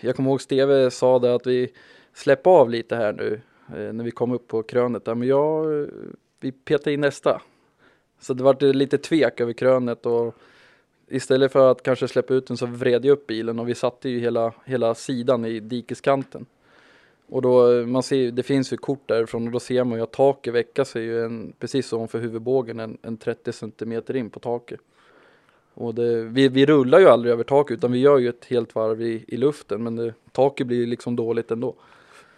jag 0.00 0.16
kommer 0.16 0.30
ihåg 0.30 0.40
Steve 0.40 0.90
sa 0.90 1.18
det 1.18 1.34
att 1.34 1.46
vi 1.46 1.72
släpper 2.14 2.50
av 2.50 2.70
lite 2.70 2.96
här 2.96 3.12
nu 3.12 3.40
eh, 3.68 3.92
när 3.92 4.04
vi 4.04 4.10
kom 4.10 4.32
upp 4.32 4.48
på 4.48 4.62
krönet 4.62 5.04
där 5.04 5.14
men 5.14 5.28
jag, 5.28 5.80
eh, 5.80 5.86
vi 6.40 6.52
petade 6.52 6.92
in 6.92 7.00
nästa. 7.00 7.42
Så 8.20 8.34
det 8.34 8.44
var 8.44 8.72
lite 8.72 8.98
tvek 8.98 9.40
över 9.40 9.52
krönet 9.52 10.06
och 10.06 10.34
istället 11.08 11.52
för 11.52 11.70
att 11.70 11.82
kanske 11.82 12.08
släppa 12.08 12.34
ut 12.34 12.46
den 12.46 12.56
så 12.56 12.66
vred 12.66 13.04
jag 13.04 13.12
upp 13.12 13.26
bilen 13.26 13.58
och 13.58 13.68
vi 13.68 13.74
satte 13.74 14.08
ju 14.08 14.20
hela, 14.20 14.52
hela 14.64 14.94
sidan 14.94 15.44
i 15.44 15.60
dikeskanten. 15.60 16.46
Och 17.28 17.42
då, 17.42 17.86
man 17.86 18.02
ser, 18.02 18.30
det 18.30 18.42
finns 18.42 18.72
ju 18.72 18.76
kort 18.76 19.08
därifrån 19.08 19.46
och 19.46 19.52
då 19.52 19.60
ser 19.60 19.84
man 19.84 19.98
ju 19.98 20.04
att 20.04 20.12
taket 20.12 20.54
väcker 20.54 20.84
sig 20.84 21.02
ju 21.02 21.24
en, 21.24 21.52
precis 21.58 21.92
ovanför 21.92 22.18
huvudbågen 22.18 22.80
en, 22.80 22.98
en 23.02 23.16
30 23.16 23.52
centimeter 23.52 24.16
in 24.16 24.30
på 24.30 24.40
taket. 24.40 24.80
Och 25.74 25.94
det, 25.94 26.22
vi, 26.22 26.48
vi 26.48 26.66
rullar 26.66 26.98
ju 26.98 27.06
aldrig 27.06 27.32
över 27.32 27.44
taket 27.44 27.78
utan 27.78 27.92
vi 27.92 27.98
gör 27.98 28.18
ju 28.18 28.28
ett 28.28 28.44
helt 28.44 28.74
varv 28.74 29.02
i, 29.02 29.24
i 29.28 29.36
luften 29.36 29.82
men 29.82 29.96
det, 29.96 30.14
taket 30.32 30.66
blir 30.66 30.76
ju 30.76 30.86
liksom 30.86 31.16
dåligt 31.16 31.50
ändå. 31.50 31.74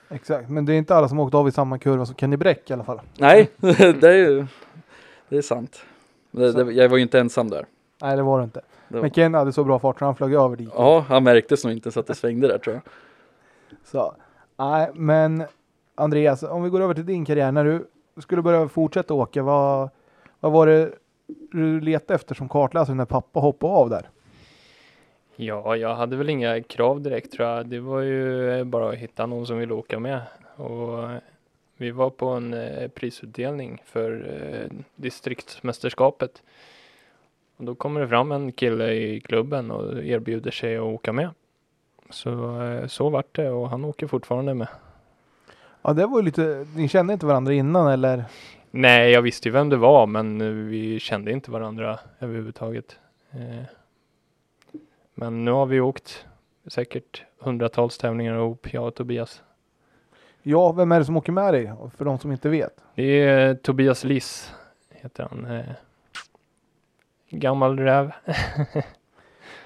Exakt, 0.09 0.51
men 0.51 0.65
det 0.65 0.73
är 0.73 0.77
inte 0.77 0.95
alla 0.95 1.09
som 1.09 1.19
åkt 1.19 1.35
av 1.35 1.49
i 1.49 1.53
samma 1.53 1.79
kurva 1.79 2.07
som 2.07 2.15
Kenny 2.15 2.37
Bräck 2.37 2.71
i 2.71 2.73
alla 2.73 2.85
fall. 2.85 3.01
Nej, 3.19 3.51
det 4.01 4.09
är 4.09 4.17
ju 4.17 4.47
det 5.29 5.37
är 5.37 5.43
sant. 5.43 5.85
Det, 6.31 6.73
jag 6.73 6.89
var 6.89 6.97
ju 6.97 7.03
inte 7.03 7.21
ensam 7.21 7.51
där. 7.51 7.67
Nej, 8.05 8.17
det 8.17 8.23
var 8.23 8.39
det 8.39 8.45
inte. 8.45 8.61
Det 8.89 8.95
var, 8.95 9.03
Men 9.03 9.11
Kenny 9.11 9.39
hade 9.39 9.53
så 9.53 9.65
bra 9.65 9.79
fart 9.79 9.99
så 9.99 10.05
han 10.05 10.15
flög 10.15 10.35
över 10.35 10.57
diket. 10.57 10.75
ja, 10.77 11.05
han 11.09 11.25
märktes 11.25 11.65
nog 11.65 11.73
inte 11.73 11.93
så 11.93 12.01
att 12.01 12.07
det 12.07 12.15
svängde 12.15 12.49
där 12.49 12.59
tror 12.59 12.75
jag. 12.75 12.83
Så, 13.85 14.15
nej, 14.57 14.91
men 14.95 15.45
Andreas, 15.95 16.43
om 16.43 16.63
vi 16.63 16.71
går 16.71 16.81
över 16.81 16.95
till 16.95 17.07
din 17.07 17.25
karriär. 17.25 17.53
När 17.53 17.65
du 17.65 17.87
skulle 18.21 18.43
börja 18.43 18.69
fortsätta 18.69 19.15
åka, 19.15 19.43
vad, 19.43 19.91
vad 20.41 20.53
var 20.53 20.67
det 20.67 20.93
du 21.51 21.81
letade 21.81 22.15
efter 22.15 22.35
som 22.35 22.49
kartläsare 22.49 22.97
när 22.97 23.05
pappa 23.05 23.41
hoppade 23.41 23.73
av 23.73 23.91
där? 23.91 24.09
Ja, 25.37 25.77
jag 25.77 25.95
hade 25.95 26.17
väl 26.17 26.29
inga 26.31 26.63
krav 26.63 27.01
direkt 27.01 27.33
tror 27.33 27.49
jag. 27.49 27.67
Det 27.67 27.81
var 27.81 28.01
ju 28.01 28.65
bara 28.65 28.89
att 28.89 28.95
hitta 28.95 29.27
någon 29.27 29.47
som 29.47 29.59
ville 29.59 29.75
åka 29.75 29.99
med. 29.99 30.21
Och 30.57 31.09
vi 31.77 31.91
var 31.91 32.11
på 32.11 32.29
en 32.29 32.55
eh, 32.55 32.89
prisutdelning 32.89 33.83
för 33.85 34.13
eh, 34.13 34.77
distriktsmästerskapet. 34.97 36.43
Och 37.57 37.65
då 37.65 37.75
kommer 37.75 38.01
det 38.01 38.09
fram 38.09 38.33
en 38.33 38.53
kille 38.53 38.93
i 38.93 39.21
klubben 39.21 39.71
och 39.71 40.05
erbjuder 40.05 40.51
sig 40.51 40.77
att 40.77 40.83
åka 40.83 41.13
med. 41.13 41.31
Så, 42.11 42.63
eh, 42.63 42.87
så 42.87 43.09
vart 43.09 43.37
det 43.37 43.51
och 43.51 43.71
han 43.71 43.85
åker 43.85 44.07
fortfarande 44.07 44.55
med. 44.55 44.69
Ja, 45.83 45.93
det 45.93 46.07
var 46.07 46.19
ju 46.19 46.25
lite, 46.25 46.67
ni 46.77 46.89
kände 46.89 47.13
inte 47.13 47.27
varandra 47.27 47.53
innan 47.53 47.87
eller? 47.93 48.25
Nej, 48.71 49.11
jag 49.11 49.23
visste 49.23 49.49
ju 49.49 49.53
vem 49.53 49.69
det 49.69 49.77
var, 49.77 50.07
men 50.07 50.41
eh, 50.41 50.49
vi 50.49 51.01
kände 51.01 51.33
inte 51.33 51.51
varandra 51.51 51.99
överhuvudtaget. 52.21 52.99
Eh, 53.31 53.65
Men 55.15 55.45
nu 55.45 55.51
har 55.51 55.67
vi 55.67 55.81
åkt 55.81 56.27
säkert 56.67 57.23
hundratals 57.39 57.99
tävlingar 57.99 58.35
ihop, 58.37 58.73
jag 58.73 58.87
och 58.87 58.95
Tobias. 58.95 59.43
Ja, 60.43 60.73
vem 60.73 60.93
är 60.93 60.99
det 60.99 61.05
som 61.05 61.17
åker 61.17 61.33
med 61.33 61.55
dig? 61.55 61.73
För 61.97 62.05
de 62.05 62.19
som 62.19 62.33
inte 62.33 62.49
vet. 62.49 62.81
Det 62.95 63.03
är 63.23 63.55
Tobias 63.55 64.05
Liss, 64.05 64.53
heter 64.91 65.29
han. 65.31 65.63
Gammal 67.35 67.79
räv. 67.79 68.13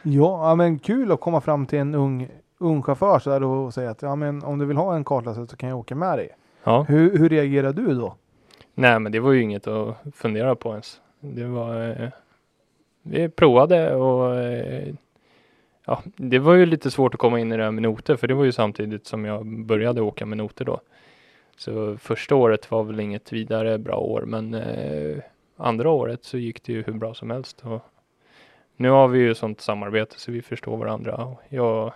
Ja, 0.02 0.48
ja, 0.48 0.54
men 0.54 0.78
kul 0.78 1.12
att 1.12 1.20
komma 1.20 1.40
fram 1.40 1.66
till 1.66 1.78
en 1.78 1.94
ung, 1.94 2.28
ung 2.58 2.82
chaufför 2.82 3.18
så 3.18 3.30
där 3.30 3.42
och 3.42 3.74
säga 3.74 3.90
att 3.90 4.02
ja, 4.02 4.16
men 4.16 4.44
om 4.44 4.58
du 4.58 4.64
vill 4.66 4.76
ha 4.76 4.96
en 4.96 5.04
kartläsare 5.04 5.46
så 5.46 5.56
kan 5.56 5.68
jag 5.68 5.78
åka 5.78 5.94
med 5.94 6.18
dig. 6.18 6.28
Ja, 6.64 6.82
Hur, 6.88 7.18
hur 7.18 7.28
reagerar 7.28 7.72
du 7.72 7.94
då? 7.94 8.14
nej 8.74 8.98
men 9.00 9.12
det 9.12 9.20
var 9.20 9.32
ju 9.32 9.42
inget 9.42 9.66
att 9.66 9.96
fundera 10.14 10.54
på 10.54 10.70
ens. 10.70 11.00
Det 11.20 11.44
var, 11.44 11.88
eh, 12.02 12.08
vi 13.02 13.28
provade 13.28 13.94
och 13.94 14.34
eh, 14.36 14.94
ja, 15.86 16.02
det 16.16 16.38
var 16.38 16.54
ju 16.54 16.66
lite 16.66 16.90
svårt 16.90 17.14
att 17.14 17.20
komma 17.20 17.40
in 17.40 17.52
i 17.52 17.56
det 17.56 17.62
här 17.64 17.70
med 17.70 17.82
noter 17.82 18.16
för 18.16 18.26
det 18.28 18.34
var 18.34 18.44
ju 18.44 18.52
samtidigt 18.52 19.06
som 19.06 19.24
jag 19.24 19.46
började 19.46 20.00
åka 20.00 20.26
med 20.26 20.38
noter 20.38 20.64
då. 20.64 20.80
Så 21.56 21.96
första 21.96 22.34
året 22.34 22.70
var 22.70 22.82
väl 22.82 23.00
inget 23.00 23.32
vidare 23.32 23.78
bra 23.78 23.96
år 23.96 24.22
men 24.26 24.54
eh, 24.54 25.16
andra 25.58 25.90
året 25.90 26.24
så 26.24 26.38
gick 26.38 26.62
det 26.62 26.72
ju 26.72 26.82
hur 26.82 26.92
bra 26.92 27.14
som 27.14 27.30
helst. 27.30 27.60
Och 27.64 27.80
nu 28.76 28.90
har 28.90 29.08
vi 29.08 29.18
ju 29.18 29.34
sånt 29.34 29.60
samarbete 29.60 30.20
så 30.20 30.32
vi 30.32 30.42
förstår 30.42 30.76
varandra. 30.76 31.14
Och 31.16 31.40
Jag 31.48 31.92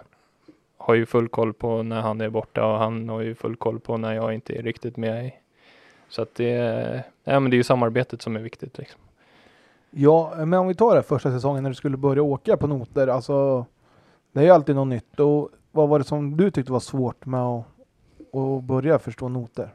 har 0.77 0.95
ju 0.95 1.07
full 1.07 1.29
koll 1.29 1.53
på 1.55 1.83
när 1.83 2.01
han 2.01 2.21
är 2.21 2.29
borta 2.29 2.67
och 2.67 2.79
han 2.79 3.09
har 3.09 3.21
ju 3.21 3.35
full 3.35 3.57
koll 3.57 3.81
på 3.81 3.97
när 3.97 4.13
jag 4.15 4.35
inte 4.35 4.59
är 4.59 4.63
riktigt 4.63 4.97
med. 4.97 5.27
i- 5.27 5.35
Så 6.09 6.23
att 6.23 6.35
det, 6.35 6.51
är- 6.51 7.03
ja, 7.25 7.41
men 7.41 7.51
det 7.51 7.55
är 7.55 7.59
ju 7.59 7.63
samarbetet 7.65 8.23
som 8.23 8.37
är 8.37 8.41
viktigt. 8.41 8.79
Liksom. 8.79 9.01
Ja, 9.91 10.33
men 10.37 10.55
om 10.55 10.69
vi 10.69 10.75
tar 10.75 10.97
det 10.97 11.03
första 11.03 11.31
säsongen 11.31 11.63
när 11.63 11.71
du 11.71 11.75
skulle 11.75 11.97
börja 11.97 12.23
åka 12.23 12.57
på 12.57 12.67
noter. 12.67 13.09
Alltså, 13.09 13.67
det 14.33 14.41
är 14.41 14.45
ju 14.45 14.51
alltid 14.51 14.75
något 14.75 14.89
nytt. 14.89 15.21
Och 15.21 15.49
vad 15.71 15.89
var 15.89 15.99
det 15.99 16.05
som 16.05 16.37
du 16.37 16.51
tyckte 16.51 16.73
var 16.73 16.81
svårt 16.81 17.27
med 17.27 17.41
att, 17.43 17.65
att 18.33 18.63
börja 18.65 18.99
förstå 18.99 19.29
noter? 19.29 19.71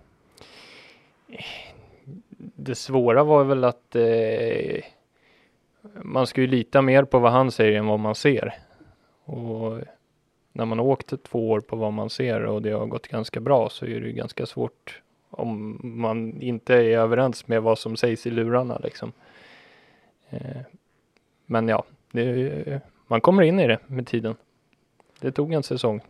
Det 2.38 2.75
svåra 2.75 3.24
var 3.24 3.44
väl 3.44 3.63
att 3.63 3.96
eh, 3.96 4.84
man 6.01 6.27
ska 6.27 6.41
ju 6.41 6.48
lita 6.48 6.82
mer 6.82 7.03
på 7.03 7.20
vad 7.20 7.32
han 7.32 7.51
säger 7.51 7.79
än 7.79 7.88
vad 7.88 8.00
man 8.00 8.15
ser. 8.15 8.53
Och 9.24 9.79
när 10.51 10.65
man 10.65 10.79
har 10.79 10.86
åkt 10.86 11.24
två 11.24 11.50
år 11.50 11.60
på 11.60 11.75
vad 11.75 11.94
man 11.94 12.10
ser 12.10 12.46
och 12.46 12.62
det 12.62 12.72
har 12.72 12.86
gått 12.86 13.08
ganska 13.08 13.39
bra 13.39 13.70
så 13.70 13.86
är 13.86 14.00
det 14.01 14.08
ju 14.08 14.13
ganska 14.13 14.46
svårt 14.46 15.01
om 15.29 15.79
man 15.82 16.41
inte 16.41 16.75
är 16.75 16.98
överens 16.98 17.48
med 17.48 17.62
vad 17.62 17.79
som 17.79 17.96
sägs 17.96 18.27
i 18.27 18.29
lurarna 18.29 18.79
liksom. 18.84 19.12
Eh, 20.29 20.62
men 21.46 21.67
ja, 21.67 21.84
det, 22.12 22.82
man 23.08 23.22
kommer 23.22 23.44
in 23.44 23.60
i 23.60 23.67
det 23.67 23.79
med 23.88 24.08
tiden. 24.08 24.36
Det 25.20 25.32
tog 25.32 25.53
en 25.53 25.63
säsong. 25.63 26.01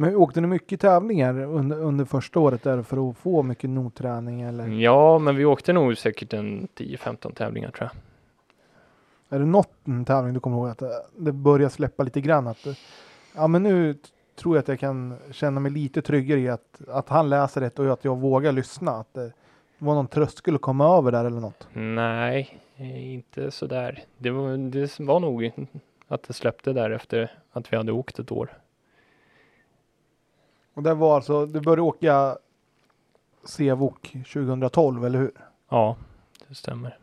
Men 0.00 0.16
åkte 0.16 0.40
ni 0.40 0.46
mycket 0.46 0.80
tävlingar 0.80 1.40
under, 1.40 1.80
under 1.80 2.04
första 2.04 2.40
året 2.40 2.62
där 2.62 2.82
för 2.82 3.10
att 3.10 3.16
få 3.16 3.42
mycket 3.42 3.70
notträning 3.70 4.40
eller? 4.42 4.68
Ja, 4.68 5.18
men 5.18 5.36
vi 5.36 5.44
åkte 5.44 5.72
nog 5.72 5.98
säkert 5.98 6.32
en 6.32 6.68
10-15 6.76 7.34
tävlingar 7.34 7.70
tror 7.70 7.90
jag. 9.28 9.36
Är 9.36 9.40
det 9.42 9.46
något 9.50 9.72
en 9.84 10.04
tävling 10.04 10.34
du 10.34 10.40
kommer 10.40 10.56
ihåg 10.56 10.68
att 10.68 10.78
det- 10.78 11.02
det 11.16 11.32
börjar 11.32 11.68
släppa 11.68 12.02
lite 12.02 12.20
grann? 12.20 12.46
Att, 12.46 12.64
det- 12.64 12.78
ja 13.36 13.46
men 13.46 13.62
nu 13.62 13.94
tror 14.36 14.56
jag 14.56 14.62
att 14.62 14.68
jag 14.68 14.78
kan 14.80 15.16
känna 15.30 15.60
mig 15.60 15.72
lite 15.72 16.02
tryggare 16.02 16.40
i 16.40 16.48
att, 16.48 16.80
att 16.88 17.08
han 17.08 17.28
läser 17.30 17.60
det 17.60 17.78
och 17.78 17.92
att 17.92 18.04
jag 18.04 18.16
vågar 18.18 18.52
lyssna. 18.52 18.90
Att 18.92 19.14
det 19.14 19.32
var 19.78 19.94
någon 19.94 20.06
tröskel 20.06 20.54
att 20.54 20.60
komma 20.60 20.98
över 20.98 21.12
där 21.12 21.24
eller 21.24 21.40
något. 21.40 21.68
Nej, 21.72 22.60
eh, 22.76 23.12
inte 23.14 23.50
sådär. 23.50 24.04
Det 24.18 24.30
var, 24.30 24.56
det 24.70 25.00
var 25.00 25.20
nog 25.20 25.52
att 26.08 26.22
det 26.22 26.32
släppte 26.32 26.72
där 26.72 26.90
efter 26.90 27.32
att 27.52 27.72
vi 27.72 27.76
hade 27.76 27.92
åkt 27.92 28.18
ett 28.18 28.32
år. 28.32 28.50
Och 30.78 30.84
det 30.84 30.94
var 30.94 31.16
alltså, 31.16 31.46
du 31.46 31.60
började 31.60 31.82
åka 31.82 32.38
Sevok 33.44 34.12
2012 34.32 35.04
eller 35.04 35.18
hur? 35.18 35.30
Ja, 35.68 35.96
det 36.48 36.54
stämmer. 36.54 36.98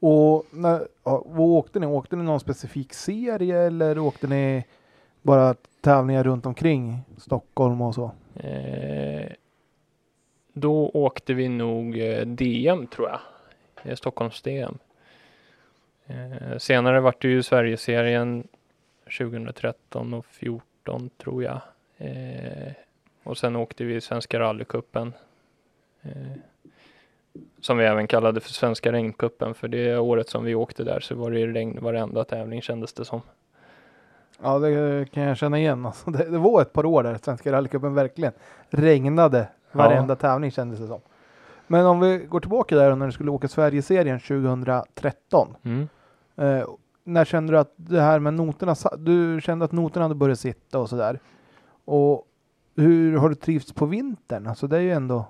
Och 0.00 0.46
när, 0.50 0.88
ja, 1.04 1.22
vad 1.26 1.48
åkte 1.48 1.80
ni? 1.80 1.86
Åkte 1.86 2.16
ni 2.16 2.22
någon 2.22 2.40
specifik 2.40 2.94
serie 2.94 3.58
eller 3.58 3.98
åkte 3.98 4.26
ni 4.26 4.64
bara 5.22 5.54
tävlingar 5.80 6.24
runt 6.24 6.46
omkring 6.46 6.98
Stockholm 7.16 7.80
och 7.80 7.94
så? 7.94 8.10
Eh, 8.34 9.32
då 10.52 10.90
åkte 10.94 11.34
vi 11.34 11.48
nog 11.48 11.98
eh, 11.98 12.26
DM 12.26 12.86
tror 12.86 13.08
jag. 13.84 13.98
Stockholms 13.98 14.42
DM. 14.42 14.78
Eh, 16.06 16.58
senare 16.58 17.00
vart 17.00 17.22
det 17.22 17.28
ju 17.28 17.42
Sverigeserien 17.42 18.48
2013 19.18 20.14
och 20.14 20.26
14 20.26 21.10
tror 21.18 21.42
jag. 21.44 21.60
Eh, 22.00 22.72
och 23.22 23.38
sen 23.38 23.56
åkte 23.56 23.84
vi 23.84 24.00
Svenska 24.00 24.40
rallycupen. 24.40 25.12
Eh, 26.02 26.10
som 27.60 27.78
vi 27.78 27.84
även 27.84 28.06
kallade 28.06 28.40
för 28.40 28.50
Svenska 28.50 28.92
regncupen 28.92 29.54
för 29.54 29.68
det 29.68 29.98
året 29.98 30.28
som 30.28 30.44
vi 30.44 30.54
åkte 30.54 30.84
där 30.84 31.00
så 31.00 31.14
var 31.14 31.30
det 31.30 31.46
regn 31.46 31.78
varenda 31.80 32.24
tävling 32.24 32.62
kändes 32.62 32.92
det 32.92 33.04
som. 33.04 33.20
Ja, 34.42 34.58
det 34.58 35.06
kan 35.12 35.22
jag 35.22 35.36
känna 35.36 35.58
igen. 35.58 35.86
Alltså, 35.86 36.10
det, 36.10 36.30
det 36.30 36.38
var 36.38 36.62
ett 36.62 36.72
par 36.72 36.86
år 36.86 37.02
där 37.02 37.18
Svenska 37.22 37.52
rallycupen 37.52 37.94
verkligen 37.94 38.32
regnade 38.70 39.48
varenda 39.72 40.16
tävling 40.16 40.50
kändes 40.50 40.80
det 40.80 40.86
som. 40.86 41.00
Men 41.66 41.86
om 41.86 42.00
vi 42.00 42.18
går 42.18 42.40
tillbaka 42.40 42.76
där 42.76 42.96
när 42.96 43.06
du 43.06 43.12
skulle 43.12 43.30
åka 43.30 43.48
Sverigeserien 43.48 44.20
2013. 44.20 45.56
Mm. 45.62 45.88
Eh, 46.36 46.68
när 47.04 47.24
kände 47.24 47.52
du 47.52 47.58
att 47.58 47.72
det 47.76 48.00
här 48.00 48.18
med 48.18 48.34
noterna, 48.34 48.74
du 48.98 49.40
kände 49.40 49.64
att 49.64 49.72
noterna 49.72 50.04
hade 50.04 50.14
börjat 50.14 50.40
sitta 50.40 50.78
och 50.78 50.88
sådär. 50.88 51.20
Och 51.90 52.26
hur 52.76 53.16
har 53.16 53.28
du 53.28 53.34
trivts 53.34 53.72
på 53.72 53.86
vintern? 53.86 54.46
Alltså 54.46 54.66
det 54.66 54.76
är 54.76 54.80
ju 54.80 54.90
ändå, 54.90 55.26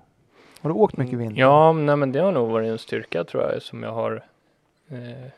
har 0.61 0.71
du 0.71 0.76
åkt 0.76 0.97
mycket 0.97 1.19
vinter? 1.19 1.40
Ja, 1.40 1.73
nej, 1.73 1.97
men 1.97 2.12
det 2.12 2.19
har 2.19 2.33
nog 2.33 2.50
varit 2.50 2.69
en 2.69 2.79
styrka 2.79 3.25
tror 3.25 3.43
jag 3.43 3.62
som 3.62 3.83
jag 3.83 3.93
har. 3.93 4.25
Eh, 4.88 5.31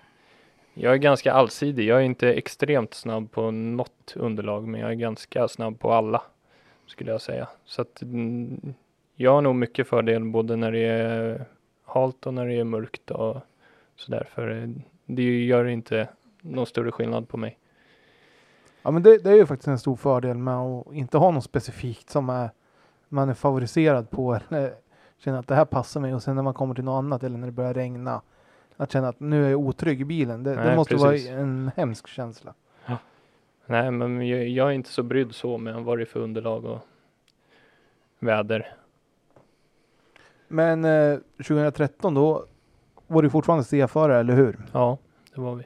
jag 0.75 0.93
är 0.93 0.97
ganska 0.97 1.33
allsidig. 1.33 1.87
Jag 1.87 1.99
är 1.99 2.03
inte 2.03 2.33
extremt 2.33 2.95
snabb 2.95 3.31
på 3.31 3.51
något 3.51 4.15
underlag, 4.17 4.69
men 4.69 4.81
jag 4.81 4.91
är 4.91 4.95
ganska 4.95 5.49
snabb 5.49 5.79
på 5.81 5.93
alla 5.93 6.23
skulle 6.87 7.11
jag 7.11 7.21
säga. 7.21 7.49
Så 7.65 7.83
att 7.83 8.03
mm, 8.03 8.75
jag 9.17 9.31
har 9.31 9.41
nog 9.41 9.55
mycket 9.55 9.89
fördel 9.89 10.25
både 10.25 10.57
när 10.57 10.73
det 10.73 10.85
är 10.85 11.45
halt 11.85 12.27
och 12.27 12.35
när 12.35 12.47
det 12.47 12.55
är 12.55 12.65
mörkt 12.65 13.11
och 13.11 13.37
sådär. 13.97 14.29
För 14.35 14.63
eh, 14.63 14.69
det 15.07 15.45
gör 15.45 15.65
inte 15.65 16.09
någon 16.41 16.67
större 16.67 16.93
skillnad 16.93 17.29
på 17.29 17.37
mig. 17.37 17.59
Ja 18.83 18.91
men 18.91 19.03
det, 19.03 19.19
det 19.19 19.31
är 19.31 19.35
ju 19.35 19.47
faktiskt 19.47 19.69
en 19.69 19.79
stor 19.79 19.97
fördel 19.97 20.37
med 20.37 20.57
att 20.57 20.93
inte 20.93 21.19
ha 21.19 21.31
något 21.31 21.45
specifikt 21.45 22.11
som 22.11 22.31
är, 22.31 22.51
man 23.09 23.29
är 23.29 23.35
favoriserad 23.35 24.11
på 24.11 24.35
eller 24.35 24.75
känner 25.19 25.39
att 25.39 25.49
det 25.49 25.55
här 25.55 25.65
passar 25.65 26.01
mig 26.01 26.15
och 26.15 26.23
sen 26.23 26.37
när 26.37 26.43
man 26.43 26.55
kommer 26.55 26.75
till 26.75 26.85
något 26.85 26.99
annat 26.99 27.23
eller 27.23 27.39
när 27.39 27.47
det 27.47 27.53
börjar 27.53 27.75
regna 27.75 28.23
att 28.77 28.93
känna 28.93 29.09
att 29.09 29.21
nu 29.21 29.47
är 29.47 29.51
jag 29.51 29.61
otrygg 29.61 30.01
i 30.01 30.05
bilen. 30.05 30.43
Det, 30.43 30.55
det 30.55 30.65
Nej, 30.65 30.77
måste 30.77 30.95
precis. 30.95 31.31
vara 31.31 31.41
en 31.41 31.71
hemsk 31.77 32.07
känsla. 32.07 32.55
Nej, 33.67 33.91
men 33.91 34.29
jag, 34.29 34.49
jag 34.49 34.69
är 34.69 34.73
inte 34.73 34.91
så 34.91 35.03
brydd 35.03 35.35
så 35.35 35.59
med 35.59 35.75
vad 35.75 35.99
det 35.99 36.03
är 36.03 36.07
för 36.07 36.21
underlag 36.21 36.65
och 36.65 36.79
väder. 38.19 38.75
Men 40.49 40.85
eh, 40.85 41.19
2013 41.37 42.15
då 42.15 42.47
var 43.07 43.23
du 43.23 43.31
fortfarande 43.31 43.65
C-förare, 43.65 44.21
eller 44.21 44.35
hur? 44.35 44.59
Ja, 44.73 44.99
det 45.35 45.41
var 45.41 45.55
vi. 45.55 45.65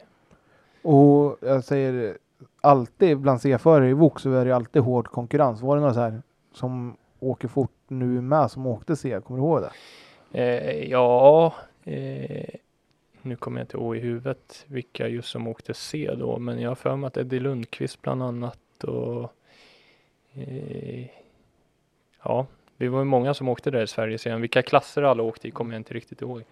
Och 0.82 1.38
jag 1.40 1.64
säger 1.64 2.18
alltid 2.66 3.18
bland 3.18 3.40
C-förare 3.40 3.88
i 3.88 3.92
VOK 3.92 4.20
så 4.20 4.32
är 4.32 4.44
det 4.44 4.56
alltid 4.56 4.82
hård 4.82 5.08
konkurrens. 5.08 5.62
Var 5.62 5.76
det 5.76 5.80
några 5.80 5.94
så 5.94 6.00
här 6.00 6.22
som 6.52 6.96
åker 7.20 7.48
fort 7.48 7.70
nu 7.88 8.20
med 8.20 8.50
som 8.50 8.66
åkte 8.66 8.96
C? 8.96 9.20
Kommer 9.24 9.40
du 9.40 9.46
ihåg 9.46 9.62
det? 9.62 9.70
Eh, 10.32 10.90
ja, 10.90 11.54
eh, 11.84 12.54
nu 13.22 13.36
kommer 13.36 13.60
jag 13.60 13.64
inte 13.64 13.76
ihåg 13.76 13.96
i 13.96 14.00
huvudet 14.00 14.64
vilka 14.66 15.08
just 15.08 15.28
som 15.28 15.48
åkte 15.48 15.74
C 15.74 16.10
då, 16.18 16.38
men 16.38 16.60
jag 16.60 16.70
har 16.70 16.74
för 16.74 16.96
mig 16.96 17.08
att 17.08 17.16
Eddie 17.16 17.40
Lundqvist 17.40 18.02
bland 18.02 18.22
annat 18.22 18.84
och 18.84 19.32
eh, 20.34 21.06
ja, 22.22 22.46
vi 22.76 22.88
var 22.88 22.98
ju 22.98 23.04
många 23.04 23.34
som 23.34 23.48
åkte 23.48 23.70
där 23.70 23.82
i 23.82 23.86
Sverige 23.86 24.18
sen. 24.18 24.40
Vilka 24.40 24.62
klasser 24.62 25.02
alla 25.02 25.22
åkte 25.22 25.48
i 25.48 25.50
kommer 25.50 25.74
jag 25.74 25.80
inte 25.80 25.94
riktigt 25.94 26.22
ihåg. 26.22 26.42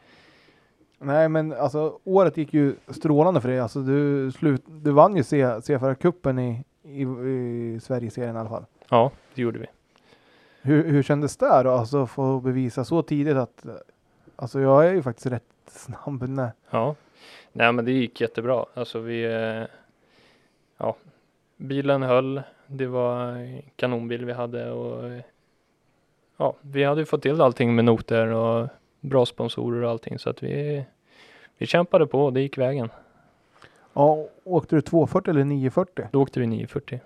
Nej 1.05 1.29
men 1.29 1.53
alltså 1.53 1.99
året 2.05 2.37
gick 2.37 2.55
ju 2.55 2.75
strålande 2.88 3.40
för 3.40 3.49
dig. 3.49 3.61
Alltså 3.61 3.81
du, 3.81 4.33
slut, 4.33 4.62
du 4.67 4.90
vann 4.90 5.17
ju 5.17 5.23
C- 5.23 5.61
C-förarcupen 5.62 6.38
i, 6.38 6.64
i, 6.83 7.03
i 7.03 7.81
Sverigeserien 7.83 8.37
i 8.37 8.38
alla 8.38 8.49
fall. 8.49 8.64
Ja, 8.90 9.11
det 9.35 9.43
gjorde 9.43 9.59
vi. 9.59 9.67
Hur, 10.62 10.85
hur 10.88 11.03
kändes 11.03 11.37
det 11.37 11.62
då? 11.62 11.71
Alltså 11.71 12.07
få 12.07 12.40
bevisa 12.40 12.85
så 12.85 13.03
tidigt 13.03 13.37
att 13.37 13.67
Alltså 14.37 14.61
jag 14.61 14.87
är 14.87 14.93
ju 14.95 15.03
faktiskt 15.03 15.27
rätt 15.27 15.43
snabb 15.67 16.29
när, 16.29 16.51
Ja, 16.71 16.95
nej 17.53 17.73
men 17.73 17.85
det 17.85 17.93
gick 17.93 18.21
jättebra. 18.21 18.64
Alltså 18.75 18.99
vi, 18.99 19.25
eh, 19.25 19.67
ja, 20.79 20.97
bilen 21.57 22.03
höll. 22.03 22.43
Det 22.67 22.87
var 22.87 23.37
kanonbil 23.77 24.25
vi 24.25 24.33
hade 24.33 24.71
och 24.71 25.21
ja, 26.37 26.55
vi 26.61 26.85
hade 26.85 27.01
ju 27.01 27.05
fått 27.05 27.23
till 27.23 27.40
allting 27.40 27.75
med 27.75 27.85
noter 27.85 28.27
och 28.27 28.69
bra 29.01 29.27
sponsorer 29.27 29.83
och 29.83 29.90
allting 29.90 30.19
så 30.19 30.31
att 30.31 30.43
vi, 30.43 30.85
vi 31.59 31.67
kämpade 31.67 32.07
på 32.07 32.25
och 32.25 32.33
det 32.33 32.40
gick 32.40 32.59
vägen. 32.59 32.88
Ja, 33.93 34.25
åkte 34.45 34.77
du 34.77 34.83
240 34.83 35.31
eller 35.31 35.45
940? 35.45 36.07
Då 36.12 36.23
åkte 36.23 36.40
vi 36.40 36.47
940. 36.47 37.01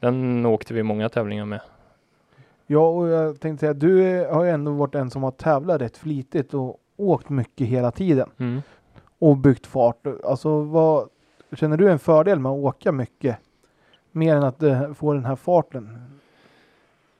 Den 0.00 0.46
åkte 0.46 0.74
vi 0.74 0.82
många 0.82 1.08
tävlingar 1.08 1.44
med. 1.44 1.60
Ja, 2.66 2.88
och 2.88 3.08
jag 3.08 3.40
tänkte 3.40 3.60
säga, 3.60 3.74
du 3.74 4.24
har 4.30 4.44
ju 4.44 4.50
ändå 4.50 4.70
varit 4.72 4.94
en 4.94 5.10
som 5.10 5.22
har 5.22 5.30
tävlat 5.30 5.80
rätt 5.80 5.96
flitigt 5.96 6.54
och 6.54 6.80
åkt 6.96 7.28
mycket 7.28 7.66
hela 7.66 7.90
tiden 7.90 8.30
Mm. 8.38 8.62
och 9.18 9.36
byggt 9.36 9.66
fart. 9.66 10.06
Alltså 10.24 10.60
vad 10.60 11.08
känner 11.52 11.76
du 11.76 11.90
en 11.90 11.98
fördel 11.98 12.38
med 12.38 12.52
att 12.52 12.58
åka 12.58 12.92
mycket? 12.92 13.36
Mer 14.12 14.36
än 14.36 14.42
att 14.42 14.62
eh, 14.62 14.92
få 14.94 15.12
den 15.12 15.24
här 15.24 15.36
farten? 15.36 15.98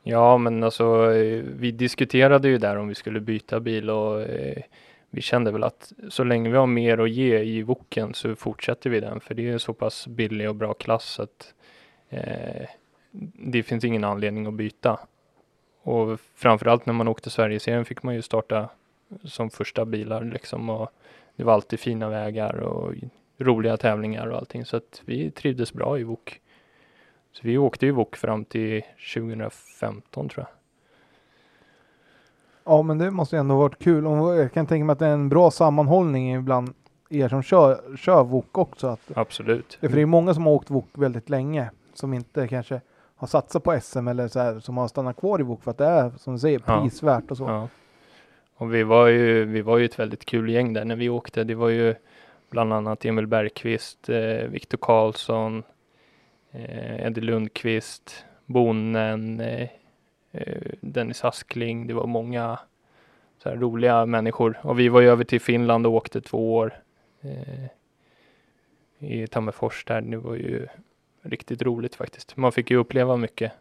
Ja, 0.03 0.39
men 0.39 0.65
alltså 0.65 1.13
eh, 1.15 1.43
vi 1.57 1.71
diskuterade 1.71 2.49
ju 2.49 2.59
där 2.59 2.77
om 2.77 2.89
vi 2.89 2.95
skulle 2.95 3.21
byta 3.21 3.61
bil 3.61 3.91
och 3.91 4.23
eh, 4.23 4.63
vi 5.11 5.21
kände 5.21 5.51
väl 5.51 5.65
att 5.65 5.93
så 6.09 6.25
länge 6.25 6.51
vi 6.51 6.57
har 6.57 6.67
mer 6.67 6.99
att 6.99 7.11
ge 7.11 7.39
i 7.39 7.63
Woken 7.63 8.15
så 8.15 8.37
fortsätter 8.37 8.91
vi 8.91 9.01
den 9.01 9.21
för 9.21 9.35
det 9.35 9.49
är 9.49 9.59
så 9.59 9.73
pass 9.73 10.07
billig 10.07 10.49
och 10.49 10.55
bra 10.55 10.75
klass 10.75 11.21
att 11.21 11.55
eh, 12.09 12.69
det 13.51 13.63
finns 13.63 13.85
ingen 13.85 14.05
anledning 14.05 14.47
att 14.47 14.55
byta. 14.55 15.01
Och 15.83 16.21
framförallt 16.35 16.87
när 16.87 16.95
man 16.95 17.09
åkte 17.09 17.31
Sverigeserien 17.31 17.85
fick 17.85 18.03
man 18.03 18.15
ju 18.15 18.23
starta 18.23 18.69
som 19.25 19.51
första 19.51 19.85
bilar 19.85 20.25
liksom 20.25 20.71
och 20.71 20.91
det 21.37 21.45
var 21.45 21.53
alltid 21.53 21.81
fina 21.81 22.09
vägar 22.09 22.55
och 22.55 22.95
roliga 23.39 23.77
tävlingar 23.77 24.27
och 24.27 24.37
allting 24.37 24.65
så 24.65 24.77
att 24.77 25.03
vi 25.05 25.31
trivdes 25.31 25.73
bra 25.73 25.99
i 25.99 26.03
Wok. 26.03 26.41
Så 27.33 27.41
vi 27.43 27.59
åkte 27.59 27.87
i 27.87 27.91
Wok 27.91 28.17
fram 28.17 28.45
till 28.45 28.83
2015 29.15 30.29
tror 30.29 30.47
jag. 30.49 30.58
Ja, 32.69 32.83
men 32.83 32.99
det 32.99 33.11
måste 33.11 33.37
ju 33.37 33.41
ändå 33.41 33.57
varit 33.59 33.79
kul. 33.79 34.05
Jag 34.05 34.53
kan 34.53 34.67
tänka 34.67 34.85
mig 34.85 34.93
att 34.93 34.99
det 34.99 35.07
är 35.07 35.13
en 35.13 35.29
bra 35.29 35.51
sammanhållning 35.51 36.45
bland 36.45 36.75
er 37.11 37.29
som 37.29 37.43
kör, 37.43 37.97
kör 37.97 38.25
VOK 38.25 38.59
också. 38.59 38.87
Att, 38.87 39.01
Absolut. 39.15 39.79
för 39.81 39.89
det 39.89 40.01
är 40.03 40.07
många 40.07 40.35
som 40.35 40.47
har 40.47 40.53
åkt 40.53 40.71
VOK 40.71 40.89
väldigt 40.93 41.31
länge 41.31 41.71
som 41.95 42.15
inte 42.15 42.49
kanske 42.49 42.81
har 43.17 43.27
satsat 43.27 43.63
på 43.65 43.81
SM 43.81 44.09
eller 44.09 44.29
så 44.29 44.41
här 44.41 44.61
som 44.61 44.77
har 44.77 44.89
stannat 44.89 45.17
kvar 45.17 45.41
i 45.41 45.43
VOK 45.43 45.63
för 45.63 45.71
att 45.71 45.79
det 45.79 45.85
är 45.87 46.11
som 46.17 46.33
du 46.33 46.39
säger 46.39 46.63
Ja. 46.67 46.81
prisvärt 46.83 47.31
och 47.31 47.37
så. 47.37 47.45
Ja. 47.45 47.69
Och 48.57 48.75
vi 48.75 48.83
var 48.83 49.07
ju, 49.07 49.45
vi 49.45 49.63
var 49.63 49.79
ju 49.79 49.85
ett 49.85 49.99
väldigt 49.99 50.25
kul 50.25 50.51
gäng 50.51 50.73
där 50.73 50.85
när 50.85 50.97
vi 50.97 51.09
åkte. 51.09 51.45
Det 51.45 51.55
var 51.55 51.69
ju 51.69 51.95
bland 52.51 52.73
annat 52.73 53.05
Emil 53.05 53.27
Bergqvist, 53.27 54.09
eh, 54.09 54.49
Viktor 54.49 54.79
Karlsson, 54.79 55.63
eh, 56.53 57.07
Eddie 57.07 57.21
Lundqvist, 57.21 58.25
Bonnen, 58.47 59.41
eh, 59.41 59.69
Dennis 60.81 61.25
Askling. 61.25 61.87
Det 61.87 61.95
var 61.95 62.07
många 62.07 62.59
så 63.43 63.51
roliga 63.51 64.07
människor. 64.07 64.59
Och 64.63 64.79
vi 64.79 64.89
var 64.89 65.01
ju 65.01 65.09
över 65.09 65.25
till 65.25 65.41
Finland 65.41 65.87
och 65.87 65.93
åkte 65.93 66.21
två 66.21 66.55
år 66.57 66.75
eh, 67.21 67.65
i 68.99 69.27
Tammerfors 69.27 69.85
där. 69.85 70.01
Det 70.01 70.17
var 70.17 70.35
ju 70.35 70.67
riktigt 71.23 71.63
roligt 71.63 71.95
faktiskt. 71.95 72.37
Man 72.37 72.53
fick 72.53 72.71
ju 72.71 72.77
uppleva 72.77 73.17
mycket. 73.17 73.53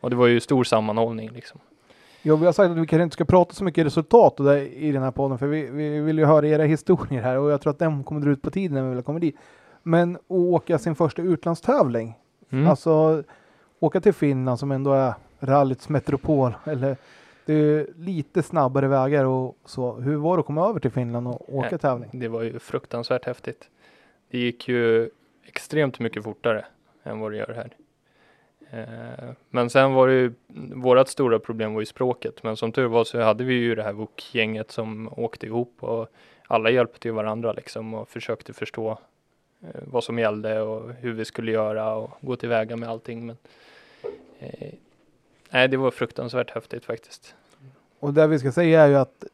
Och 0.00 0.10
det 0.10 0.16
var 0.16 0.26
ju 0.26 0.40
stor 0.40 0.64
sammanhållning 0.64 1.30
liksom. 1.30 1.60
Ja, 2.22 2.36
vi 2.36 2.46
har 2.46 2.52
sagt 2.52 2.70
att 2.70 2.76
vi 2.76 2.86
kanske 2.86 3.02
inte 3.02 3.14
ska 3.14 3.24
prata 3.24 3.54
så 3.54 3.64
mycket 3.64 3.86
resultat 3.86 4.40
i 4.72 4.92
den 4.92 5.02
här 5.02 5.10
podden, 5.10 5.38
för 5.38 5.46
vi, 5.46 5.66
vi 5.70 6.00
vill 6.00 6.18
ju 6.18 6.24
höra 6.24 6.48
era 6.48 6.62
historier 6.64 7.22
här 7.22 7.38
och 7.38 7.50
jag 7.50 7.60
tror 7.60 7.70
att 7.70 7.78
den 7.78 8.04
kommer 8.04 8.20
dra 8.20 8.30
ut 8.30 8.42
på 8.42 8.50
tiden 8.50 8.74
när 8.74 8.88
vi 8.88 8.94
väl 8.94 9.02
kommer 9.04 9.20
dit. 9.20 9.36
Men 9.82 10.16
att 10.16 10.22
åka 10.28 10.78
sin 10.78 10.94
första 10.94 11.22
utlandstävling, 11.22 12.14
Mm. 12.50 12.66
alltså 12.66 13.22
åka 13.80 14.00
till 14.00 14.12
Finland 14.12 14.58
som 14.58 14.72
ändå 14.72 14.92
är 14.92 15.14
rallyts 15.42 15.88
metropol, 15.88 16.54
eller 16.64 16.96
det 17.46 17.54
är 17.54 17.86
lite 17.96 18.42
snabbare 18.42 18.88
vägar 18.88 19.24
och 19.24 19.56
så. 19.64 19.92
Hur 19.94 20.16
var 20.16 20.36
det 20.36 20.40
att 20.40 20.46
komma 20.46 20.68
över 20.68 20.80
till 20.80 20.90
Finland 20.90 21.28
och 21.28 21.54
åka 21.54 21.68
Ja. 21.70 21.78
tävling? 21.78 22.10
Det 22.12 22.28
var 22.28 22.42
ju 22.42 22.58
fruktansvärt 22.58 23.24
häftigt. 23.24 23.68
Det 24.30 24.38
gick 24.38 24.68
ju 24.68 25.10
extremt 25.46 25.98
mycket 25.98 26.24
fortare 26.24 26.64
än 27.02 27.20
vad 27.20 27.32
det 27.32 27.36
gör 27.36 27.54
här. 27.54 27.76
Eh, 28.70 29.30
Men 29.50 29.70
sen 29.70 29.92
var 29.92 30.08
det 30.08 30.14
ju, 30.14 30.32
vårat 30.74 31.08
stora 31.08 31.38
problem 31.38 31.74
var 31.74 31.80
ju 31.80 31.86
språket. 31.86 32.42
Men 32.42 32.56
som 32.56 32.72
tur 32.72 32.86
var 32.86 33.04
så 33.04 33.20
hade 33.20 33.44
vi 33.44 33.54
ju 33.54 33.74
det 33.74 33.82
här 33.82 33.92
VOK-gänget 33.92 34.70
som 34.70 35.08
åkte 35.16 35.46
ihop 35.46 35.74
och 35.80 36.08
alla 36.46 36.70
hjälpte 36.70 37.08
ju 37.08 37.12
varandra 37.14 37.52
liksom 37.52 37.94
och 37.94 38.08
försökte 38.08 38.52
förstå 38.52 38.90
eh, 39.62 39.80
vad 39.86 40.04
som 40.04 40.18
gällde 40.18 40.60
och 40.62 40.90
hur 40.92 41.12
vi 41.12 41.24
skulle 41.24 41.52
göra 41.52 41.94
och 41.94 42.10
gå 42.20 42.36
tillväga 42.36 42.76
med 42.76 42.88
allting. 42.88 43.26
Men, 43.26 43.36
eh, 44.38 44.72
nej, 45.52 45.68
det 45.68 45.76
var 45.76 45.90
fruktansvärt 45.90 46.50
häftigt 46.50 46.84
faktiskt. 46.84 47.34
Och 48.00 48.14
det 48.14 48.26
vi 48.26 48.38
ska 48.38 48.52
säga 48.52 48.82
är 48.82 48.88
ju 48.88 48.96
att 48.96 49.24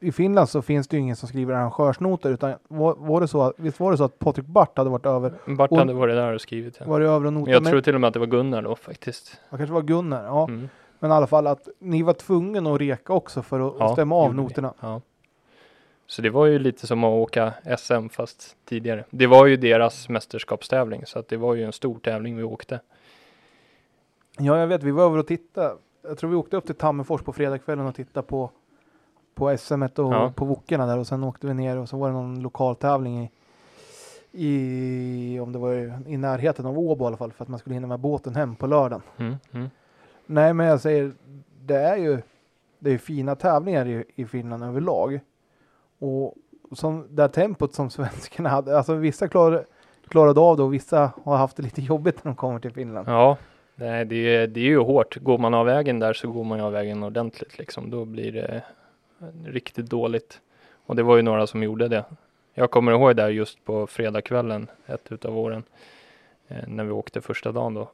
i 0.00 0.12
Finland 0.12 0.48
så 0.48 0.62
finns 0.62 0.88
det 0.88 0.96
ju 0.96 1.00
ingen 1.02 1.16
som 1.16 1.28
skriver 1.28 1.54
arrangörsnoter 1.54 2.30
utan 2.30 2.54
var, 2.68 2.94
var 2.98 3.20
det 3.20 3.28
så 3.28 3.42
att, 3.42 3.52
visst 3.56 3.80
var 3.80 3.90
det 3.90 3.96
så 3.96 4.04
att 4.04 4.18
Patrik 4.18 4.46
Bart 4.46 4.78
hade 4.78 4.90
varit 4.90 5.06
över, 5.06 5.32
Bart 5.46 5.72
hade 5.72 5.92
varit 5.92 6.14
där 6.16 6.32
och 6.32 6.40
skrivit. 6.40 6.76
Ja. 6.80 6.86
var 6.86 7.00
det 7.00 7.06
över 7.06 7.26
och 7.26 7.32
notat? 7.32 7.52
Jag 7.52 7.62
Men- 7.62 7.70
tror 7.72 7.80
till 7.80 7.94
och 7.94 8.00
med 8.00 8.08
att 8.08 8.14
det 8.14 8.20
var 8.20 8.26
Gunnar 8.26 8.62
då 8.62 8.76
faktiskt. 8.76 9.40
Det 9.50 9.56
kanske 9.56 9.74
var 9.74 9.82
Gunnar, 9.82 10.24
ja. 10.24 10.44
Mm. 10.48 10.68
Men 10.98 11.10
i 11.10 11.14
alla 11.14 11.26
fall 11.26 11.46
att 11.46 11.68
ni 11.78 12.02
var 12.02 12.12
tvungna 12.12 12.72
att 12.74 12.80
reka 12.80 13.12
också 13.12 13.42
för 13.42 13.68
att 13.68 13.74
Ja, 13.78 13.92
stämma 13.92 14.14
av 14.14 14.34
noterna. 14.34 14.74
Ja. 14.80 15.00
Så 16.06 16.22
det 16.22 16.30
var 16.30 16.46
ju 16.46 16.58
lite 16.58 16.86
som 16.86 17.04
att 17.04 17.10
åka 17.10 17.52
SM 17.78 18.08
fast 18.08 18.56
tidigare. 18.64 19.04
Det 19.10 19.26
var 19.26 19.46
ju 19.46 19.56
deras 19.56 20.08
mästerskapstävling 20.08 21.06
så 21.06 21.18
att 21.18 21.28
det 21.28 21.36
var 21.36 21.54
ju 21.54 21.64
en 21.64 21.72
stor 21.72 21.98
tävling 21.98 22.36
vi 22.36 22.42
åkte. 22.42 22.80
Ja, 24.38 24.58
jag 24.58 24.66
vet, 24.66 24.82
vi 24.82 24.90
var 24.90 25.04
över 25.04 25.18
och 25.18 25.26
tittade. 25.26 25.74
Jag 26.02 26.18
tror 26.18 26.30
vi 26.30 26.36
åkte 26.36 26.56
upp 26.56 26.66
till 26.66 26.74
Tammerfors 26.74 27.22
på 27.22 27.32
fredagskvällen 27.32 27.86
och 27.86 27.94
tittade 27.94 28.26
på, 28.26 28.50
på 29.34 29.56
SM 29.58 29.82
och 29.82 29.90
Ja. 29.96 30.32
på 30.36 30.44
Wokerna 30.44 30.86
där 30.86 30.98
och 30.98 31.06
sen 31.06 31.24
åkte 31.24 31.46
vi 31.46 31.54
ner 31.54 31.76
och 31.78 31.88
så 31.88 31.96
var 31.96 32.08
det 32.08 32.14
någon 32.14 32.42
lokaltävling 32.42 33.22
i, 33.22 33.30
i 34.32 35.40
om 35.40 35.52
det 35.52 35.58
var 35.58 35.72
i, 36.08 36.16
närheten 36.16 36.66
av 36.66 36.78
Åbo 36.78 37.04
i 37.04 37.06
alla 37.06 37.16
fall 37.16 37.32
för 37.32 37.44
att 37.44 37.48
man 37.48 37.58
skulle 37.58 37.74
hinna 37.74 37.86
med 37.86 38.00
båten 38.00 38.34
hem 38.34 38.56
på 38.56 38.66
lördagen. 38.66 39.02
Mm, 39.16 39.36
mm. 39.52 39.70
Nej, 40.26 40.54
men 40.54 40.66
jag 40.66 40.80
säger, 40.80 41.12
det 41.60 41.76
är 41.76 41.96
ju 41.96 42.22
det 42.78 42.90
är 42.90 42.98
fina 42.98 43.34
tävlingar 43.36 43.86
i, 43.86 44.04
i 44.14 44.24
Finland 44.26 44.64
överlag. 44.64 45.20
Och 45.98 46.34
som 46.72 47.06
det 47.10 47.22
här 47.22 47.28
tempot 47.28 47.74
som 47.74 47.90
svenskarna 47.90 48.48
hade, 48.48 48.76
alltså 48.78 48.94
vissa 48.94 49.28
klarade, 49.28 49.64
klarade 50.08 50.40
av 50.40 50.56
det 50.56 50.62
och 50.62 50.74
vissa 50.74 51.12
har 51.24 51.36
haft 51.36 51.56
det 51.56 51.62
lite 51.62 51.82
jobbigt 51.82 52.24
när 52.24 52.30
de 52.30 52.36
kommer 52.36 52.58
till 52.60 52.72
Finland. 52.72 53.08
Ja, 53.08 53.36
nej, 53.74 54.04
det, 54.04 54.36
är, 54.36 54.46
det 54.46 54.60
är 54.60 54.64
ju 54.64 54.78
hårt. 54.78 55.16
Går 55.16 55.38
man 55.38 55.54
av 55.54 55.66
vägen 55.66 55.98
där 55.98 56.12
så 56.12 56.30
går 56.30 56.44
man 56.44 56.58
ju 56.58 56.64
av 56.64 56.72
vägen 56.72 57.02
ordentligt 57.02 57.58
liksom. 57.58 57.90
Då 57.90 58.04
blir 58.04 58.32
det 58.32 58.62
eh, 59.20 59.26
riktigt 59.44 59.86
dåligt. 59.86 60.40
Och 60.86 60.96
det 60.96 61.02
var 61.02 61.16
ju 61.16 61.22
några 61.22 61.46
som 61.46 61.62
gjorde 61.62 61.88
det. 61.88 62.04
Jag 62.54 62.70
kommer 62.70 62.92
ihåg 62.92 63.16
där 63.16 63.28
just 63.28 63.64
på 63.64 63.86
fredagskvällen 63.86 64.66
ett 64.86 65.12
utav 65.12 65.38
åren 65.38 65.62
eh, 66.48 66.68
när 66.68 66.84
vi 66.84 66.90
åkte 66.90 67.20
första 67.20 67.52
dagen 67.52 67.74
då. 67.74 67.90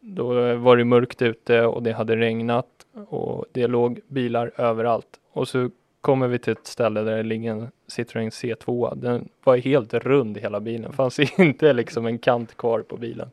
Då 0.00 0.46
eh, 0.46 0.56
var 0.56 0.76
det 0.76 0.84
mörkt 0.84 1.22
ute 1.22 1.66
och 1.66 1.82
det 1.82 1.92
hade 1.92 2.16
regnat 2.16 2.66
och 3.08 3.44
det 3.52 3.66
låg 3.66 4.00
bilar 4.08 4.52
överallt. 4.56 5.20
Och 5.32 5.48
så 5.48 5.70
kommer 6.00 6.28
vi 6.28 6.38
till 6.38 6.52
ett 6.52 6.66
ställe 6.66 7.02
där 7.02 7.16
det 7.16 7.22
ligger 7.22 7.50
en 7.50 7.70
Citroën 7.88 8.30
C2. 8.30 8.94
Den 8.96 9.28
var 9.44 9.56
helt 9.56 9.94
rund 9.94 10.38
hela 10.38 10.60
bilen. 10.60 10.90
Det 10.90 10.96
fanns 10.96 11.18
inte 11.38 11.72
liksom 11.72 12.06
en 12.06 12.18
kant 12.18 12.56
kvar 12.56 12.80
på 12.80 12.96
bilen. 12.96 13.30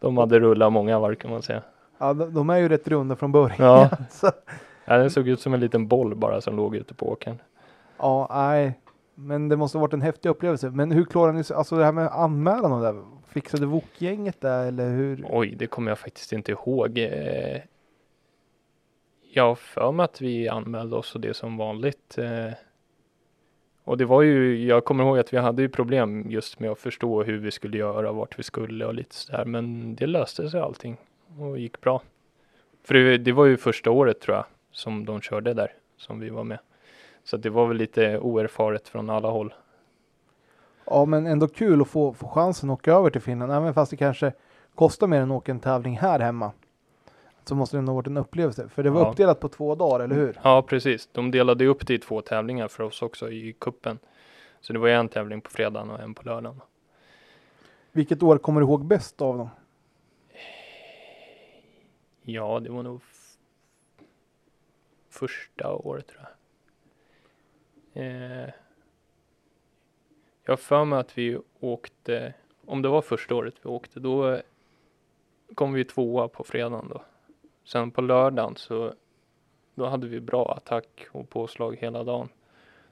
De 0.00 0.16
hade 0.18 0.40
rullat 0.40 0.72
många 0.72 0.98
varv 0.98 1.14
kan 1.14 1.30
man 1.30 1.42
säga. 1.42 1.62
Ja, 1.98 2.14
de, 2.14 2.34
de 2.34 2.50
är 2.50 2.56
ju 2.58 2.68
rätt 2.68 2.88
runda 2.88 3.16
från 3.16 3.32
början. 3.32 3.56
Ja. 3.58 3.90
Så, 4.10 4.30
Ja, 4.86 4.96
den 4.98 5.10
såg 5.10 5.28
ut 5.28 5.40
som 5.40 5.54
en 5.54 5.60
liten 5.60 5.88
boll 5.88 6.14
bara 6.14 6.40
som 6.40 6.56
låg 6.56 6.76
ute 6.76 6.94
på 6.94 7.08
åkern. 7.12 7.38
ja, 7.98 8.28
nej. 8.30 8.80
Men 9.14 9.48
det 9.48 9.56
måste 9.56 9.78
ha 9.78 9.80
varit 9.80 9.92
en 9.94 10.02
häftig 10.02 10.28
upplevelse. 10.28 10.70
Men 10.70 10.90
hur 10.92 11.04
klarade 11.04 11.38
ni 11.38 11.44
alltså 11.54 11.76
det 11.76 11.84
här 11.84 11.92
med 11.92 12.06
anmälan 12.06 12.72
och 12.72 12.80
det 12.80 12.86
där? 12.92 13.02
Fixade 13.28 13.66
VOK-gänget 13.66 14.40
det 14.40 14.50
eller 14.52 14.90
hur? 14.90 15.26
Oj, 15.30 15.54
det 15.58 15.66
kommer 15.66 15.90
jag 15.90 15.98
faktiskt 15.98 16.32
inte 16.32 16.52
ihåg. 16.52 16.98
Eh, 16.98 17.60
Jag 19.32 19.44
har 19.48 19.54
för 19.54 19.92
mig 19.92 20.04
att 20.04 20.20
vi 20.20 20.48
anmälde 20.48 20.96
oss 20.96 21.14
och 21.14 21.20
det 21.20 21.34
som 21.34 21.56
vanligt. 21.56 22.18
Och 23.84 23.98
det 23.98 24.04
var 24.04 24.22
ju, 24.22 24.66
jag 24.66 24.84
kommer 24.84 25.04
ihåg 25.04 25.18
att 25.18 25.32
vi 25.32 25.36
hade 25.38 25.62
ju 25.62 25.68
problem 25.68 26.30
just 26.30 26.60
med 26.60 26.70
att 26.70 26.78
förstå 26.78 27.22
hur 27.22 27.38
vi 27.38 27.50
skulle 27.50 27.78
göra, 27.78 28.12
vart 28.12 28.38
vi 28.38 28.42
skulle 28.42 28.86
och 28.86 28.94
lite 28.94 29.14
sådär. 29.14 29.44
Men 29.44 29.94
det 29.94 30.06
löste 30.06 30.50
sig 30.50 30.60
allting 30.60 30.96
och 31.38 31.58
gick 31.58 31.80
bra. 31.80 32.02
För 32.84 32.94
det, 32.94 33.18
det 33.18 33.32
var 33.32 33.44
ju 33.44 33.56
första 33.56 33.90
året 33.90 34.20
tror 34.20 34.36
jag 34.36 34.44
som 34.72 35.04
de 35.04 35.20
körde 35.20 35.54
där, 35.54 35.72
som 35.96 36.20
vi 36.20 36.30
var 36.30 36.44
med. 36.44 36.58
Så 37.24 37.36
att 37.36 37.42
det 37.42 37.50
var 37.50 37.66
väl 37.66 37.76
lite 37.76 38.18
oerfaret 38.18 38.88
från 38.88 39.10
alla 39.10 39.30
håll. 39.30 39.54
Ja, 40.86 41.04
men 41.04 41.26
ändå 41.26 41.48
kul 41.48 41.80
att 41.80 41.88
få, 41.88 42.12
få 42.12 42.28
chansen 42.28 42.70
att 42.70 42.78
åka 42.78 42.92
över 42.92 43.10
till 43.10 43.20
Finland. 43.20 43.52
Även 43.52 43.74
fast 43.74 43.90
det 43.90 43.96
kanske 43.96 44.32
kostar 44.74 45.06
mer 45.06 45.20
än 45.20 45.30
att 45.30 45.36
åka 45.36 45.52
en 45.52 45.60
tävling 45.60 45.98
här 45.98 46.20
hemma. 46.20 46.52
Så 47.44 47.54
måste 47.54 47.76
det 47.76 47.78
ändå 47.78 47.92
ha 47.92 47.94
varit 47.96 48.06
en 48.06 48.16
upplevelse. 48.16 48.68
För 48.68 48.82
det 48.82 48.90
var 48.90 49.00
Ja. 49.00 49.10
uppdelat 49.10 49.40
på 49.40 49.48
två 49.48 49.74
dagar, 49.74 50.04
eller 50.04 50.14
hur? 50.16 50.40
Ja, 50.44 50.62
precis. 50.62 51.08
De 51.12 51.30
delade 51.30 51.66
upp 51.66 51.86
det 51.86 51.94
i 51.94 51.98
två 51.98 52.20
tävlingar 52.20 52.68
för 52.68 52.84
oss 52.84 53.02
också 53.02 53.30
i 53.30 53.52
kuppen. 53.52 53.98
Så 54.60 54.72
det 54.72 54.78
var 54.78 54.88
en 54.88 55.08
tävling 55.08 55.40
på 55.40 55.50
fredagen 55.50 55.90
och 55.90 56.00
en 56.00 56.14
på 56.14 56.22
lördagen. 56.22 56.60
Vilket 57.92 58.22
år 58.22 58.38
kommer 58.38 58.60
du 58.60 58.66
ihåg 58.66 58.84
bäst 58.84 59.22
av 59.22 59.38
dem? 59.38 59.48
Ja, 62.22 62.60
det 62.60 62.70
var 62.70 62.82
nog 62.82 63.00
första 65.10 65.72
året 65.74 66.06
tror 66.06 66.22
jag. 66.22 66.30
Eh, 68.04 68.50
jag 70.44 70.52
har 70.52 70.56
för 70.56 70.84
mig 70.84 70.98
att 70.98 71.18
vi 71.18 71.38
åkte, 71.60 72.34
om 72.66 72.82
det 72.82 72.88
var 72.88 73.02
första 73.02 73.34
året 73.34 73.54
vi 73.62 73.68
åkte, 73.70 74.00
då 74.00 74.40
kom 75.54 75.72
vi 75.72 75.84
tvåa 75.84 76.28
på 76.28 76.44
fredagen 76.44 76.88
då. 76.88 77.02
Sen 77.64 77.90
på 77.90 78.00
lördagen 78.00 78.56
så 78.56 78.94
då 79.74 79.86
hade 79.86 80.06
vi 80.06 80.20
bra 80.20 80.54
attack 80.56 81.06
och 81.12 81.28
påslag 81.28 81.76
hela 81.80 82.04
dagen. 82.04 82.28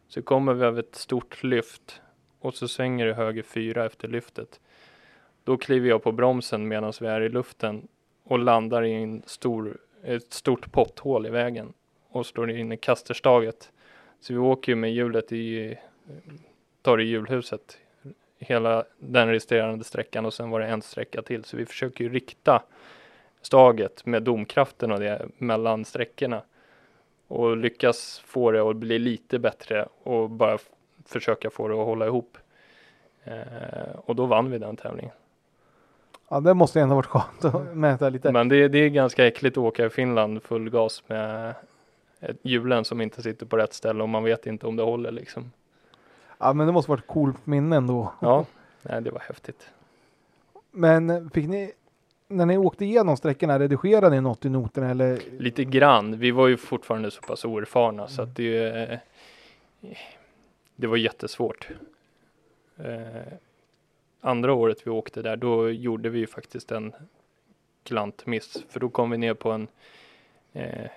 Så 0.08 0.22
kommer 0.22 0.54
vi 0.54 0.64
över 0.64 0.80
ett 0.80 0.94
stort 0.94 1.42
lyft 1.42 2.00
och 2.40 2.54
så 2.54 2.68
svänger 2.68 3.06
det 3.06 3.14
höger 3.14 3.42
fyra 3.42 3.86
efter 3.86 4.08
lyftet. 4.08 4.60
Då 5.44 5.56
kliver 5.56 5.88
jag 5.88 6.02
på 6.02 6.12
bromsen 6.12 6.68
medan 6.68 6.92
vi 7.00 7.06
är 7.06 7.20
i 7.20 7.28
luften 7.28 7.88
och 8.24 8.38
landar 8.38 8.82
i 8.82 8.92
en 8.92 9.22
stor, 9.26 9.78
ett 10.02 10.32
stort 10.32 10.72
potthål 10.72 11.26
i 11.26 11.30
vägen 11.30 11.72
och 12.08 12.26
slår 12.26 12.50
in 12.50 12.72
i 12.72 12.76
kasterstaget. 12.76 13.72
Så 14.20 14.32
vi 14.32 14.38
åker 14.38 14.72
ju 14.72 14.76
med 14.76 14.92
hjulet 14.92 15.32
i, 15.32 15.78
tar 16.82 17.00
i 17.00 17.04
hjulhuset 17.04 17.78
hela 18.38 18.84
den 18.98 19.28
resterande 19.28 19.84
sträckan 19.84 20.26
och 20.26 20.34
sen 20.34 20.50
var 20.50 20.60
det 20.60 20.66
en 20.66 20.82
sträcka 20.82 21.22
till. 21.22 21.44
Så 21.44 21.56
vi 21.56 21.66
försöker 21.66 22.04
ju 22.04 22.12
rikta 22.12 22.62
staget 23.42 24.06
med 24.06 24.22
domkraften 24.22 24.92
och 24.92 25.00
det 25.00 25.26
mellan 25.38 25.84
sträckorna 25.84 26.42
och 27.28 27.56
lyckas 27.56 28.22
få 28.26 28.50
det 28.50 28.70
att 28.70 28.76
bli 28.76 28.98
lite 28.98 29.38
bättre 29.38 29.88
och 30.02 30.30
bara 30.30 30.58
försöka 31.06 31.50
få 31.50 31.68
det 31.68 31.74
att 31.74 31.86
hålla 31.86 32.06
ihop. 32.06 32.38
Eh, 33.24 33.94
och 33.96 34.16
då 34.16 34.26
vann 34.26 34.50
vi 34.50 34.58
den 34.58 34.76
tävlingen. 34.76 35.12
Ja, 36.28 36.40
det 36.40 36.54
måste 36.54 36.80
ändå 36.80 36.94
varit 36.94 37.06
skönt 37.06 37.44
att 37.44 37.76
mäta 37.76 38.08
lite. 38.08 38.32
Men 38.32 38.48
det, 38.48 38.68
det 38.68 38.78
är 38.78 38.88
ganska 38.88 39.26
äckligt 39.26 39.56
att 39.56 39.64
åka 39.64 39.86
i 39.86 39.90
Finland 39.90 40.42
full 40.42 40.70
gas 40.70 41.02
med 41.06 41.54
hjulen 42.42 42.84
som 42.84 43.00
inte 43.00 43.22
sitter 43.22 43.46
på 43.46 43.56
rätt 43.56 43.74
ställe 43.74 44.02
och 44.02 44.08
man 44.08 44.24
vet 44.24 44.46
inte 44.46 44.66
om 44.66 44.76
det 44.76 44.82
håller 44.82 45.10
liksom. 45.10 45.52
Ja, 46.38 46.52
men 46.52 46.66
det 46.66 46.72
måste 46.72 46.90
varit 46.90 47.06
coolt 47.06 47.46
minne 47.46 47.76
ändå. 47.76 48.12
Ja, 48.20 48.46
nej 48.82 49.02
det 49.02 49.10
var 49.10 49.20
häftigt. 49.20 49.70
Men 50.70 51.30
fick 51.30 51.48
ni, 51.48 51.72
när 52.32 52.46
ni 52.46 52.58
åkte 52.58 52.84
igenom 52.84 53.16
sträckorna, 53.16 53.58
redigerade 53.58 54.10
ni 54.10 54.20
något 54.20 54.44
i 54.44 54.48
noterna 54.48 54.90
eller? 54.90 55.18
Lite 55.38 55.64
grann. 55.64 56.18
Vi 56.18 56.30
var 56.30 56.48
ju 56.48 56.56
fortfarande 56.56 57.10
så 57.10 57.20
pass 57.20 57.44
oerfarna 57.44 58.08
så 58.08 58.22
att 58.22 58.36
det, 58.36 58.66
eh, 58.66 58.98
det 60.76 60.86
var 60.86 60.96
jättesvårt. 60.96 61.68
Eh, 62.76 63.32
andra 64.20 64.52
året 64.52 64.86
vi 64.86 64.90
åkte 64.90 65.22
där, 65.22 65.36
då 65.36 65.70
gjorde 65.70 66.08
vi 66.08 66.18
ju 66.18 66.26
faktiskt 66.26 66.72
en 66.72 66.92
klantmiss, 67.84 68.64
för 68.68 68.80
då 68.80 68.88
kom 68.88 69.10
vi 69.10 69.18
ner 69.18 69.34
på 69.34 69.50
en, 69.50 69.68
eh, 70.52 70.90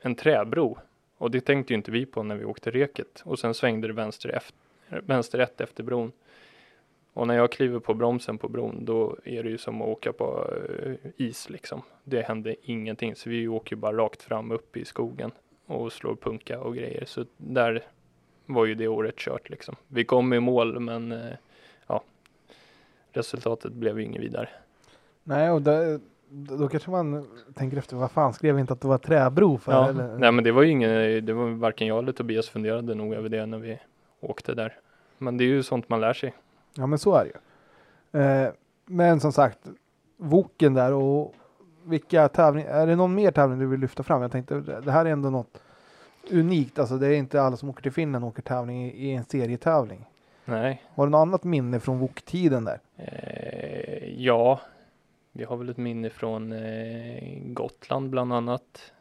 en 0.00 0.14
träbro. 0.14 0.78
Och 1.18 1.30
det 1.30 1.40
tänkte 1.40 1.72
ju 1.72 1.76
inte 1.76 1.90
vi 1.90 2.06
på 2.06 2.22
när 2.22 2.36
vi 2.36 2.44
åkte 2.44 2.70
reket. 2.70 3.22
Och 3.24 3.38
sen 3.38 3.54
svängde 3.54 3.86
det 3.86 3.92
vänster, 3.94 4.28
efter, 4.28 4.56
vänster 5.00 5.38
rätt 5.38 5.60
efter 5.60 5.82
bron. 5.82 6.12
Och 7.14 7.26
när 7.26 7.34
jag 7.34 7.52
kliver 7.52 7.78
på 7.78 7.94
bromsen 7.94 8.38
på 8.38 8.48
bron, 8.48 8.84
då 8.84 9.16
är 9.24 9.42
det 9.42 9.50
ju 9.50 9.58
som 9.58 9.82
att 9.82 9.88
åka 9.88 10.12
på 10.12 10.50
eh, 10.82 10.94
is 11.16 11.50
liksom. 11.50 11.82
Det 12.04 12.22
hände 12.22 12.56
ingenting, 12.62 13.14
så 13.16 13.30
vi 13.30 13.48
åker 13.48 13.76
bara 13.76 13.96
rakt 13.96 14.22
fram 14.22 14.50
upp 14.50 14.76
i 14.76 14.84
skogen 14.84 15.30
och 15.66 15.92
slår 15.92 16.16
punka 16.16 16.60
och 16.60 16.74
grejer. 16.74 17.04
Så 17.04 17.24
där 17.36 17.82
var 18.46 18.64
ju 18.64 18.74
det 18.74 18.88
året 18.88 19.16
kört 19.16 19.50
liksom. 19.50 19.76
Vi 19.88 20.04
kom 20.04 20.32
i 20.32 20.40
mål, 20.40 20.80
men 20.80 21.12
eh, 21.12 21.34
ja, 21.86 22.02
resultatet 23.12 23.72
blev 23.72 23.98
ju 23.98 24.04
inget 24.04 24.22
vidare. 24.22 24.48
Nej, 25.22 25.50
och 25.50 25.62
där, 25.62 26.00
då 26.28 26.68
kanske 26.68 26.90
man 26.90 27.26
tänker 27.54 27.76
efter, 27.76 27.96
vad 27.96 28.10
fan 28.10 28.32
skrev 28.32 28.58
inte 28.58 28.72
att 28.72 28.80
det 28.80 28.88
var 28.88 28.98
träbro 28.98 29.58
för? 29.58 29.72
Ja, 29.72 29.88
eller? 29.88 30.18
nej 30.18 30.32
men 30.32 30.44
det 30.44 30.52
var 30.52 30.62
ju 30.62 30.70
ingen, 30.70 31.26
det 31.26 31.32
var 31.32 31.48
varken 31.48 31.86
jag 31.86 31.98
eller 31.98 32.12
Tobias 32.12 32.48
funderade 32.48 32.94
nog 32.94 33.14
över 33.14 33.28
det 33.28 33.46
när 33.46 33.58
vi 33.58 33.78
åkte 34.20 34.54
där. 34.54 34.78
Men 35.18 35.36
det 35.36 35.44
är 35.44 35.48
ju 35.48 35.62
sånt 35.62 35.88
man 35.88 36.00
lär 36.00 36.12
sig. 36.12 36.34
Ja, 36.74 36.86
men 36.86 36.98
så 36.98 37.14
är 37.14 37.24
det 37.24 37.30
ju. 37.30 38.20
Eh, 38.20 38.52
men 38.86 39.20
som 39.20 39.32
sagt, 39.32 39.58
Woken 40.16 40.74
där 40.74 40.92
och 40.92 41.34
vilka 41.84 42.28
tävlingar, 42.28 42.68
är 42.70 42.86
det 42.86 42.96
någon 42.96 43.14
mer 43.14 43.30
tävling 43.30 43.58
du 43.58 43.66
vill 43.66 43.80
lyfta 43.80 44.02
fram? 44.02 44.22
Jag 44.22 44.32
tänkte, 44.32 44.60
det 44.60 44.92
här 44.92 45.04
är 45.06 45.10
ändå 45.10 45.30
något 45.30 45.62
unikt, 46.30 46.78
alltså 46.78 46.96
det 46.98 47.06
är 47.06 47.12
inte 47.14 47.42
alla 47.42 47.56
som 47.56 47.68
åker 47.70 47.82
till 47.82 47.92
Finland 47.92 48.24
och 48.24 48.28
åker 48.30 48.42
tävling 48.42 48.84
i, 48.84 48.88
i 49.08 49.12
en 49.12 49.24
serietävling. 49.24 50.04
Nej, 50.44 50.82
Har 50.94 51.06
du 51.06 51.10
något 51.10 51.18
annat 51.18 51.44
minne 51.44 51.80
från 51.80 51.98
Wok-tiden 51.98 52.64
där? 52.64 52.80
eh, 52.96 54.22
ja, 54.22 54.60
vi 55.32 55.44
har 55.44 55.56
väl 55.56 55.68
ett 55.68 55.76
minne 55.76 56.10
från 56.10 56.52
eh, 56.52 57.38
Gotland 57.46 58.10
bland 58.10 58.32
annat. 58.32 58.92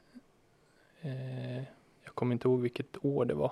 Eh, 1.02 1.58
jag 2.04 2.16
kommer 2.16 2.34
inte 2.34 2.48
ihåg 2.48 2.62
vilket 2.62 3.06
år 3.06 3.26
det 3.26 3.34
var. 3.34 3.52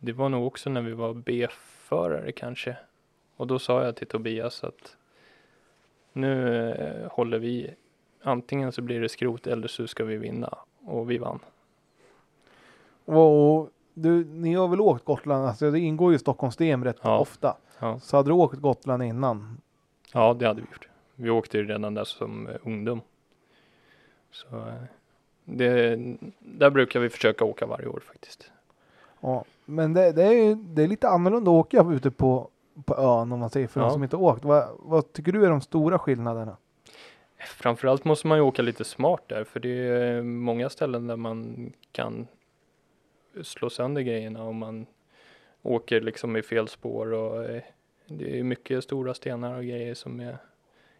Det 0.00 0.12
var 0.12 0.28
nog 0.28 0.46
också 0.46 0.70
när 0.70 0.82
vi 0.82 0.92
var 0.92 1.14
B-förare 1.14 2.32
kanske. 2.32 2.76
Och 3.36 3.46
då 3.46 3.58
sa 3.58 3.84
jag 3.84 3.96
till 3.96 4.06
Tobias 4.06 4.64
att 4.64 4.96
nu 6.12 6.68
eh, 6.72 7.12
håller 7.12 7.38
vi, 7.38 7.74
antingen 8.22 8.72
så 8.72 8.82
blir 8.82 9.00
det 9.00 9.08
skrot 9.08 9.46
eller 9.46 9.68
så 9.68 9.86
ska 9.86 10.04
vi 10.04 10.16
vinna. 10.16 10.58
Och 10.84 11.10
vi 11.10 11.18
vann. 11.18 11.38
Och 13.04 13.70
du, 13.94 14.24
ni 14.24 14.54
har 14.54 14.68
väl 14.68 14.80
åkt 14.80 15.04
Gotland, 15.04 15.46
alltså 15.46 15.70
det 15.70 15.78
ingår 15.80 16.10
ju 16.12 16.16
i 16.16 16.18
Stockholms 16.18 16.56
DM 16.56 16.84
rätt 16.84 16.98
Ja. 17.02 17.18
ofta. 17.18 17.56
Ja. 17.78 18.00
Så 18.00 18.16
hade 18.16 18.28
du 18.30 18.34
åkt 18.34 18.58
Gotland 18.58 19.02
innan? 19.02 19.60
Ja, 20.12 20.34
det 20.34 20.46
hade 20.46 20.60
vi 20.60 20.66
gjort. 20.66 20.88
Vi 21.14 21.30
åkte 21.30 21.58
ju 21.58 21.66
redan 21.66 21.94
där 21.94 22.04
som 22.04 22.48
eh, 22.48 22.56
ungdom. 22.62 23.00
Så 24.30 24.46
eh, 24.56 24.74
det, 25.44 25.96
där 26.38 26.70
brukar 26.70 27.00
vi 27.00 27.08
försöka 27.08 27.44
åka 27.44 27.66
varje 27.66 27.86
år 27.86 28.00
faktiskt. 28.06 28.50
Ja, 29.20 29.44
men 29.70 29.92
det, 29.92 30.12
det, 30.12 30.22
är, 30.24 30.54
det 30.54 30.82
är 30.82 30.88
lite 30.88 31.08
annorlunda 31.08 31.50
att 31.50 31.54
åka 31.54 31.86
ute 31.92 32.10
på, 32.10 32.50
på 32.84 32.94
ön 32.94 33.32
om 33.32 33.38
man 33.40 33.50
säger 33.50 33.66
för 33.66 33.80
de 33.80 33.86
Ja. 33.86 33.90
som 33.90 34.02
inte 34.02 34.16
åkt. 34.16 34.44
Vad, 34.44 34.68
vad 34.78 35.12
tycker 35.12 35.32
du 35.32 35.44
är 35.46 35.50
de 35.50 35.60
stora 35.60 35.98
skillnaderna? 35.98 36.56
Framförallt 37.46 38.04
måste 38.04 38.26
man 38.26 38.38
ju 38.38 38.42
åka 38.42 38.62
lite 38.62 38.84
smart 38.84 39.22
där, 39.26 39.44
för 39.44 39.60
det 39.60 39.68
är 39.88 40.22
många 40.22 40.68
ställen 40.68 41.06
där 41.06 41.16
man 41.16 41.72
kan 41.92 42.26
slå 43.42 43.70
sönder 43.70 44.02
grejerna 44.02 44.44
om 44.44 44.56
man 44.56 44.86
åker 45.62 46.00
liksom 46.00 46.36
i 46.36 46.42
fel 46.42 46.68
spår 46.68 47.12
och 47.12 47.44
eh, 47.44 47.62
det 48.06 48.38
är 48.38 48.42
mycket 48.42 48.84
stora 48.84 49.14
stenar 49.14 49.56
och 49.56 49.64
grejer 49.64 49.94
som 49.94 50.20
är 50.20 50.36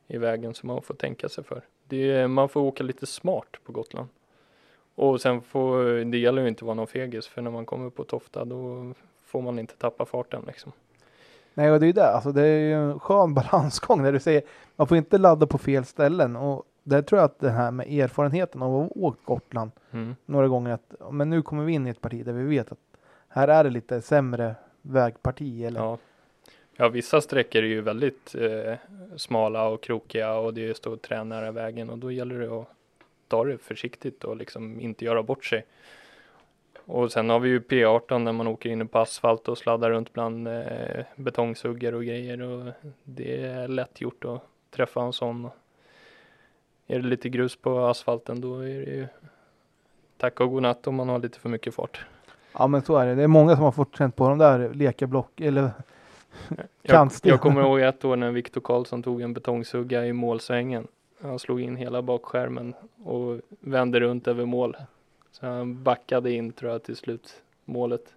i 0.07 0.19
vägen 0.19 0.55
som 0.55 0.67
man 0.67 0.83
får 0.83 0.95
tänka 0.95 1.29
sig 1.29 1.45
för. 1.45 1.63
Är, 1.91 2.27
man 2.27 2.49
får 2.49 2.61
åka 2.61 2.85
lite 2.85 3.07
smart 3.07 3.57
på 3.65 3.73
Gotland. 3.73 4.09
Och 5.01 5.21
sen 5.21 5.41
får, 5.41 6.05
det 6.05 6.19
gäller 6.19 6.43
ju 6.43 6.49
inte 6.49 6.59
att 6.59 6.67
vara 6.67 6.75
någon 6.75 6.87
fegis, 6.87 7.27
för 7.27 7.43
när 7.43 7.51
man 7.51 7.67
kommer 7.67 7.91
på 7.91 8.05
Tofta 8.05 8.45
då 8.45 8.93
får 9.25 9.43
man 9.43 9.59
inte 9.59 9.77
tappa 9.77 10.05
farten 10.05 10.43
liksom. 10.47 10.73
Nej, 11.55 11.71
och 11.71 11.81
det 11.81 11.85
är 11.85 11.87
ju 11.87 11.93
det. 11.93 12.11
Alltså, 12.11 12.33
det 12.33 12.43
är 12.43 12.59
ju 12.59 12.75
en 12.75 13.01
skön 13.01 13.35
balansgång 13.53 14.03
när 14.03 14.13
du 14.13 14.21
säger 14.21 14.43
man 14.77 14.87
får 14.87 14.97
inte 14.97 15.19
ladda 15.19 15.47
på 15.47 15.59
fel 15.59 15.85
ställen. 15.85 16.37
Och 16.37 16.65
där 16.83 17.03
tror 17.03 17.19
jag 17.19 17.25
att 17.25 17.39
det 17.39 17.51
här 17.51 17.71
med 17.71 17.93
erfarenheten 17.93 18.63
av 18.63 18.77
att 18.77 18.83
ha 18.83 19.03
åkt 19.03 19.25
Gotland 19.25 19.71
Mm. 19.91 20.17
några 20.27 20.49
gånger 20.49 20.71
att 20.71 20.95
men 21.11 21.31
nu 21.31 21.43
kommer 21.43 21.65
vi 21.65 21.73
in 21.73 21.87
i 21.87 21.91
ett 21.91 22.01
parti 22.01 22.25
där 22.25 22.33
vi 22.33 22.43
vet 22.43 22.73
att 22.73 22.79
här 23.29 23.49
är 23.49 23.65
det 23.65 23.71
lite 23.71 24.03
sämre 24.03 24.55
vägparti. 24.83 25.65
Eller? 25.65 25.81
Ja. 25.81 25.99
ja, 26.77 26.89
vissa 26.89 27.21
sträckor 27.21 27.63
är 27.63 27.67
ju 27.67 27.81
väldigt 27.81 28.35
eh, 28.35 28.75
smala 29.17 29.69
och 29.69 29.83
krokiga 29.83 30.35
och 30.35 30.55
det 30.55 30.77
står 30.77 30.97
träd 30.97 31.27
nära 31.27 31.51
vägen 31.51 31.91
och 31.91 31.99
då 31.99 32.11
gäller 32.13 32.39
det 32.39 32.61
att 32.61 32.69
ta 33.31 33.45
det 33.45 33.59
försiktigt 33.59 34.25
och 34.25 34.37
liksom 34.37 34.81
inte 34.81 35.05
göra 35.05 35.23
bort 35.23 35.45
sig. 35.45 35.67
Och 36.85 37.13
sen 37.13 37.31
har 37.31 37.41
vi 37.41 37.49
ju 37.49 37.61
P18 37.61 38.25
där 38.25 38.33
man 38.33 38.47
åker 38.47 38.71
in 38.71 38.89
på 38.89 38.99
asfalt 38.99 39.49
och 39.49 39.59
sladdar 39.59 39.91
runt 39.91 40.13
bland 40.13 40.49
eh, 40.49 41.05
betongsuggor 41.17 41.95
och 41.95 42.05
grejer 42.05 42.43
och 42.43 42.73
det 43.05 43.43
är 43.43 43.69
lätt 43.69 44.01
gjort 44.01 44.25
att 44.25 44.43
träffa 44.71 45.03
en 45.03 45.13
sån. 45.13 45.51
Är 46.87 46.99
det 46.99 47.09
lite 47.09 47.29
grus 47.29 47.57
på 47.57 47.79
asfalten 47.79 48.41
då 48.41 48.61
är 48.61 48.67
det 48.67 48.93
ju 48.93 49.07
tack 50.17 50.41
och 50.41 50.51
godnatt 50.51 50.87
om 50.87 50.95
man 50.95 51.09
har 51.09 51.19
lite 51.19 51.39
för 51.39 51.49
mycket 51.49 51.75
fart. 51.75 52.07
Ja, 52.53 52.67
men 52.67 52.83
så 52.83 52.97
är 52.97 53.07
det. 53.07 53.15
Det 53.15 53.23
är 53.23 53.27
många 53.27 53.57
som 53.57 53.65
har 53.65 53.73
fått 53.73 53.97
känt 53.97 54.17
på 54.17 54.29
de 54.29 54.39
där 54.39 54.75
lekablock 54.75 55.41
eller 55.41 55.71
Jag, 56.83 57.11
jag 57.23 57.41
kommer 57.41 57.61
ihåg 57.61 57.81
ett 57.81 58.05
år 58.05 58.17
när 58.17 58.31
Viktor 58.41 58.61
Karlsson 58.61 59.03
tog 59.03 59.23
en 59.23 59.35
betongsugga 59.35 60.07
i 60.07 60.13
målsvängen. 60.13 60.87
Han 61.21 61.39
slog 61.39 61.61
in 61.61 61.77
hela 61.77 62.03
bakskärmen 62.03 62.75
och 63.05 63.41
vände 63.61 64.01
runt 64.01 64.29
över 64.29 64.45
mål. 64.45 64.77
Så 65.31 65.47
han 65.47 65.83
backade 65.83 66.33
in 66.33 66.53
tror 66.53 66.73
jag 66.73 66.83
till 66.83 66.97
slut 66.97 67.43
målet. 67.65 68.15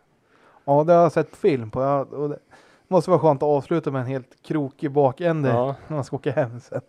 Ja, 0.66 0.84
det 0.84 0.94
har 0.94 1.02
jag 1.02 1.12
sett 1.12 1.36
film 1.36 1.72
på. 1.72 1.82
Och 2.12 2.30
det 2.30 2.40
måste 2.88 3.10
vara 3.10 3.20
skönt 3.20 3.44
att 3.44 3.48
avsluta 3.48 3.92
med 3.92 4.02
en 4.02 4.08
helt 4.08 4.42
krokig 4.42 4.92
bakände 4.92 5.50
Ja, 5.50 5.76
när 5.88 5.96
man 5.96 6.04
ska 6.04 6.16
åka 6.16 6.32
hem 6.32 6.60
sen. 6.60 6.82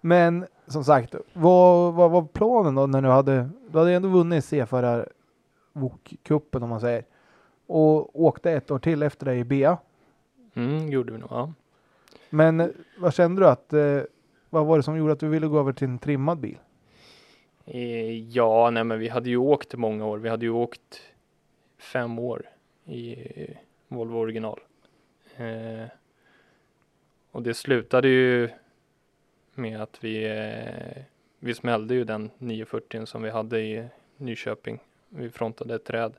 Men 0.00 0.46
som 0.66 0.84
sagt, 0.84 1.14
vad, 1.32 1.94
vad 1.94 2.10
var 2.10 2.22
planen 2.22 2.74
då 2.74 2.86
när 2.86 3.02
du 3.02 3.08
hade, 3.08 3.48
du 3.70 3.78
hade 3.78 3.92
ändå 3.92 4.08
vunnit 4.08 4.44
C-förare 4.44 5.08
VOK-cupen 5.72 6.62
om 6.62 6.68
man 6.68 6.80
säger. 6.80 7.04
Och 7.66 8.20
åkte 8.20 8.52
ett 8.52 8.70
år 8.70 8.78
till 8.78 9.02
efter 9.02 9.26
det 9.26 9.34
i 9.34 9.44
BA. 9.44 9.78
mm, 10.54 10.88
gjorde 10.88 11.12
vi 11.12 11.18
nog. 11.18 11.28
Ja. 11.32 11.52
Men 12.30 12.72
vad 12.98 13.14
kände 13.14 13.42
du 13.42 13.48
att, 13.48 13.72
eh, 13.72 14.00
vad 14.50 14.66
var 14.66 14.76
det 14.76 14.82
som 14.82 14.96
gjorde 14.96 15.12
att 15.12 15.20
du 15.20 15.28
ville 15.28 15.46
gå 15.46 15.58
över 15.58 15.72
till 15.72 15.88
en 15.88 15.98
trimmad 15.98 16.38
bil? 16.38 16.58
Eh, 17.66 18.18
ja, 18.28 18.70
nej 18.70 18.84
men 18.84 18.98
vi 18.98 19.08
hade 19.08 19.30
ju 19.30 19.36
åkt 19.36 19.74
många 19.74 20.06
år. 20.06 20.18
Vi 20.18 20.28
hade 20.28 20.46
ju 20.46 20.50
åkt 20.50 21.02
fem 21.78 22.18
år 22.18 22.42
i 22.84 23.12
eh, 23.42 23.56
Volvo 23.88 24.18
original. 24.18 24.60
Eh, 25.36 25.88
och 27.30 27.42
det 27.42 27.54
slutade 27.54 28.08
ju 28.08 28.48
med 29.54 29.82
att 29.82 30.04
vi, 30.04 30.24
eh, 30.24 31.02
vi 31.38 31.54
smällde 31.54 31.94
ju 31.94 32.04
den 32.04 32.30
940 32.38 33.06
som 33.06 33.22
vi 33.22 33.30
hade 33.30 33.60
i 33.60 33.84
Nyköping. 34.16 34.78
Vi 35.08 35.30
frontade 35.30 35.74
ett 35.74 35.84
träd. 35.84 36.12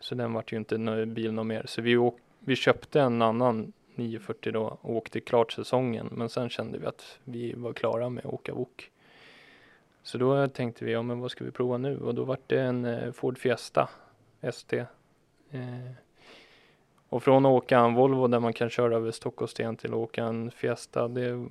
Så 0.00 0.14
den 0.14 0.32
vart 0.32 0.52
ju 0.52 0.56
inte 0.56 1.06
bil 1.06 1.32
någon 1.32 1.46
mer. 1.46 1.64
Så 1.66 1.82
vi, 1.82 1.96
åk, 1.96 2.18
vi 2.38 2.56
köpte 2.56 3.00
en 3.00 3.22
annan 3.22 3.72
940 4.00 4.52
då 4.52 4.78
och 4.80 4.96
åkte 4.96 5.20
klart 5.20 5.52
säsongen. 5.52 6.08
Men 6.12 6.28
sen 6.28 6.48
kände 6.48 6.78
vi 6.78 6.86
att 6.86 7.18
vi 7.24 7.52
var 7.52 7.72
klara 7.72 8.08
med 8.08 8.26
att 8.26 8.32
åka 8.32 8.54
VOK. 8.54 8.90
Så 10.02 10.18
då 10.18 10.48
tänkte 10.48 10.84
vi, 10.84 10.92
ja 10.92 11.02
men 11.02 11.20
vad 11.20 11.30
ska 11.30 11.44
vi 11.44 11.50
prova 11.50 11.78
nu? 11.78 11.98
Och 11.98 12.14
då 12.14 12.24
vart 12.24 12.48
det 12.48 12.60
en 12.60 12.84
eh, 12.84 13.12
Ford 13.12 13.38
Fiesta 13.38 13.88
ST. 14.40 14.78
Eh, 15.50 15.90
och 17.08 17.22
från 17.22 17.46
att 17.46 17.50
åka 17.50 17.78
en 17.78 17.94
Volvo 17.94 18.26
där 18.26 18.40
man 18.40 18.52
kan 18.52 18.70
köra 18.70 18.96
över 18.96 19.10
stock 19.10 19.40
och 19.40 19.50
sten 19.50 19.76
till 19.76 19.90
att 19.90 19.96
åka 19.96 20.24
en 20.24 20.50
Fiesta. 20.50 21.08
Det, 21.08 21.48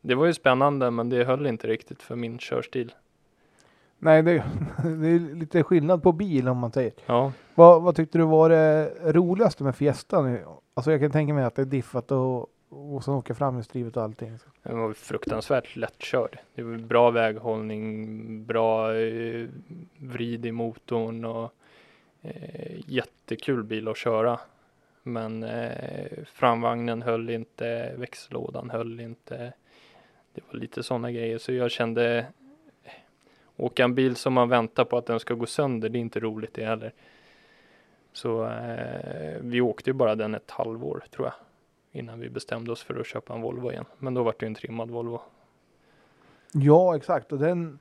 det 0.00 0.14
var 0.14 0.26
ju 0.26 0.32
spännande 0.32 0.90
men 0.90 1.08
det 1.08 1.24
höll 1.24 1.46
inte 1.46 1.66
riktigt 1.66 2.02
för 2.02 2.16
min 2.16 2.38
körstil. 2.38 2.94
Nej, 3.98 4.22
det, 4.22 4.32
det 4.84 5.08
är 5.08 5.34
lite 5.34 5.62
skillnad 5.62 6.02
på 6.02 6.12
bil 6.12 6.48
om 6.48 6.58
man 6.58 6.72
säger. 6.72 6.92
Ja, 7.06 7.32
Vad, 7.54 7.82
vad 7.82 7.96
tyckte 7.96 8.18
du 8.18 8.24
var 8.24 8.48
det 8.48 8.92
roligaste 9.12 9.64
med 9.64 9.76
Fiesta 9.76 10.22
nu? 10.22 10.44
Alltså 10.74 10.90
jag 10.90 11.00
kan 11.00 11.10
tänka 11.10 11.34
mig 11.34 11.44
att 11.44 11.54
det 11.54 11.62
är 11.62 11.66
diffat 11.66 12.10
och, 12.10 12.50
och 12.68 13.04
sen 13.04 13.14
åka 13.14 13.34
framhjulsdrivet 13.34 13.96
och 13.96 14.02
allting. 14.02 14.38
den 14.62 14.78
var 14.78 14.92
fruktansvärt 14.92 15.76
lättkörd. 15.76 16.38
Det 16.54 16.62
var 16.62 16.76
bra 16.76 17.10
väghållning, 17.10 18.44
bra 18.44 18.94
eh, 18.94 19.48
vrid 19.96 20.46
i 20.46 20.52
motorn 20.52 21.24
och 21.24 21.52
eh, 22.22 22.80
jättekul 22.86 23.64
bil 23.64 23.88
att 23.88 23.96
köra. 23.96 24.40
Men 25.02 25.42
eh, 25.42 26.24
framvagnen 26.26 27.02
höll 27.02 27.30
inte, 27.30 27.94
växellådan 27.96 28.70
höll 28.70 29.00
inte. 29.00 29.52
Det 30.34 30.40
var 30.50 30.58
lite 30.58 30.82
sådana 30.82 31.12
grejer 31.12 31.38
så 31.38 31.52
jag 31.52 31.70
kände 31.70 32.18
eh, 32.84 32.92
åka 33.56 33.84
en 33.84 33.94
bil 33.94 34.16
som 34.16 34.32
man 34.32 34.48
väntar 34.48 34.84
på 34.84 34.98
att 34.98 35.06
den 35.06 35.20
ska 35.20 35.34
gå 35.34 35.46
sönder, 35.46 35.88
det 35.88 35.98
är 35.98 36.00
inte 36.00 36.20
roligt 36.20 36.54
det 36.54 36.64
heller. 36.64 36.92
Så 38.14 38.44
eh, 38.44 39.40
vi 39.40 39.60
åkte 39.60 39.90
ju 39.90 39.94
bara 39.94 40.14
den 40.14 40.34
ett 40.34 40.50
halvår 40.50 41.04
tror 41.10 41.26
jag. 41.26 41.34
Innan 42.00 42.20
vi 42.20 42.30
bestämde 42.30 42.72
oss 42.72 42.82
för 42.82 43.00
att 43.00 43.06
köpa 43.06 43.34
en 43.34 43.40
Volvo 43.40 43.70
igen. 43.70 43.84
Men 43.98 44.14
då 44.14 44.22
var 44.22 44.34
det 44.38 44.46
ju 44.46 44.46
en 44.46 44.54
trimmad 44.54 44.90
Volvo. 44.90 45.20
Ja, 46.52 46.96
exakt. 46.96 47.32
Och 47.32 47.38
den, 47.38 47.78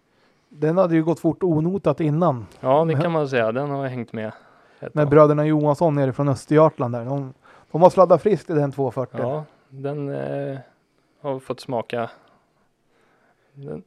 den 0.49 0.77
hade 0.77 0.95
ju 0.95 1.03
gått 1.03 1.19
fort 1.19 1.43
onotat 1.43 1.99
innan. 1.99 2.45
Ja, 2.59 2.85
det 2.85 2.95
kan 2.95 3.11
man 3.11 3.29
säga. 3.29 3.51
Den 3.51 3.69
har 3.69 3.87
hängt 3.87 4.13
med. 4.13 4.31
Med 4.93 5.09
bröderna 5.09 5.45
Johansson 5.45 5.95
nere 5.95 6.13
från 6.13 6.29
Östergötland 6.29 6.93
där. 6.93 7.05
De, 7.05 7.33
de 7.71 7.81
har 7.81 7.89
sladdat 7.89 8.21
friskt 8.21 8.49
i 8.49 8.53
den 8.53 8.71
240. 8.71 9.19
Ja, 9.21 9.43
den 9.69 10.09
eh, 10.09 10.59
har 11.21 11.39
fått 11.39 11.59
smaka. 11.59 12.09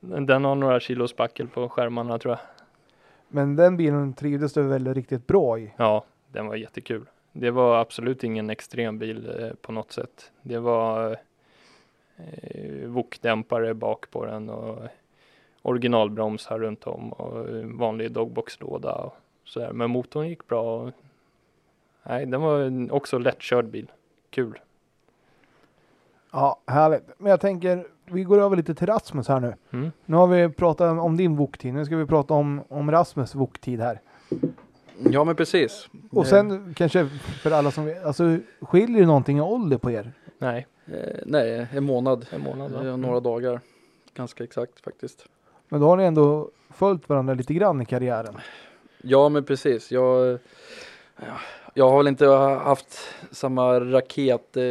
Den, 0.01 0.27
den 0.27 0.45
har 0.45 0.55
några 0.55 0.81
kilo 0.81 1.09
spackel 1.09 1.49
på 1.49 1.69
skärmarna 1.69 2.19
tror 2.19 2.33
jag. 2.33 2.41
Men 3.29 3.57
den 3.57 3.77
bilen 3.77 4.13
trivdes 4.13 4.53
du 4.53 4.63
väl 4.63 4.95
riktigt 4.95 5.27
bra 5.27 5.59
i? 5.59 5.73
Ja, 5.77 6.05
den 6.37 6.47
var 6.47 6.57
jättekul. 6.57 7.07
Det 7.33 7.51
var 7.51 7.81
absolut 7.81 8.25
ingen 8.25 8.51
extrem 8.51 8.99
bil 8.99 9.41
eh, 9.41 9.51
på 9.61 9.73
något 9.73 9.93
sätt. 9.93 10.33
Det 10.43 10.59
var 10.59 11.17
eh, 12.17 12.87
vokdämpare 12.87 13.75
bak 13.75 14.11
på 14.11 14.27
den 14.27 14.51
och 14.51 14.83
originalbromsar 15.63 16.59
runt 16.59 16.87
om 16.87 17.13
och 17.13 17.47
vanlig 17.65 18.13
dogboxlåda 18.13 18.95
och 18.95 19.17
sådär. 19.45 19.73
Men 19.73 19.91
motorn 19.91 20.29
gick 20.29 20.47
bra. 20.47 20.81
Och, 20.81 20.93
nej, 22.03 22.27
den 22.27 22.41
var 22.41 22.61
en 22.61 22.91
också 22.91 23.19
lättkörd 23.19 23.67
bil. 23.67 23.93
Kul. 24.31 24.59
Ja, 26.33 26.61
härligt. 26.67 27.11
Men 27.19 27.31
jag 27.31 27.41
tänker, 27.41 27.87
vi 28.05 28.25
går 28.25 28.41
över 28.41 28.57
lite 28.57 28.75
till 28.75 28.87
Rasmus 28.87 29.29
här 29.29 29.41
nu. 29.41 29.55
Mm. 29.71 29.93
Nu 30.05 30.17
har 30.17 30.27
vi 30.27 30.49
pratat 30.49 30.99
om 30.99 31.17
din 31.17 31.37
voktid. 31.37 31.75
Nu 31.75 31.85
ska 31.85 31.97
vi 31.97 32.07
prata 32.07 32.35
om, 32.35 32.63
om 32.69 32.91
Rasmus 32.91 33.35
voktid 33.35 33.81
här. 33.81 34.01
Ja 35.11 35.25
men 35.25 35.37
precis. 35.37 35.89
Och 36.11 36.25
Eh, 36.25 36.29
sen 36.31 36.75
kanske 36.77 37.09
för 37.43 37.51
alla 37.51 37.71
som 37.71 37.85
vet, 37.85 38.05
alltså 38.05 38.39
skiljer 38.61 39.01
det 39.01 39.07
någonting 39.07 39.39
i 39.39 39.41
ålder 39.41 39.79
på 39.79 39.91
er? 39.91 40.13
Nej, 40.39 40.67
Eh, 40.93 41.19
nej, 41.27 41.67
en 41.73 41.85
månad. 41.85 42.27
en 42.31 42.41
månad. 42.41 42.71
va? 42.73 42.87
Eh, 42.89 42.97
några 42.97 43.21
dagar. 43.21 43.61
Ganska 44.15 44.45
exakt 44.45 44.81
faktiskt. 44.81 45.25
Men 45.69 45.81
då 45.81 45.87
har 45.87 45.97
ni 45.97 46.05
ändå 46.05 46.51
följt 46.71 47.09
varandra 47.09 47.35
lite 47.35 47.55
grann 47.55 47.83
i 47.83 47.85
karriären. 47.85 48.35
Ja 49.03 49.29
men 49.29 49.45
precis. 49.45 49.93
Jag, 49.93 50.39
ja, 51.17 51.25
jag 51.75 51.91
har 51.91 51.97
väl 51.99 52.07
inte 52.09 52.27
haft 52.27 52.99
samma 53.31 53.81
raket 53.81 54.57
eh, 54.57 54.63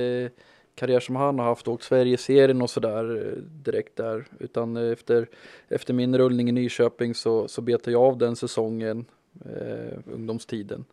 karriär 0.75 0.99
som 0.99 1.15
han 1.15 1.39
har 1.39 1.45
haft. 1.45 1.67
Åkt 1.67 1.83
Sverigeserien 1.83 2.61
och 2.61 2.69
sådär 2.69 3.15
eh, 3.27 3.41
direkt 3.41 3.95
där. 3.95 4.25
Utan 4.39 4.77
efter, 4.77 5.27
efter 5.69 5.93
min 5.93 6.17
rullning 6.17 6.49
i 6.49 6.51
Nyköping 6.51 7.15
så, 7.15 7.47
så 7.47 7.61
betade 7.61 7.91
jag 7.91 8.01
av 8.03 8.17
den 8.17 8.35
säsongen. 8.35 9.05
Eh, 9.45 9.97
ungdomstiden. 10.13 10.85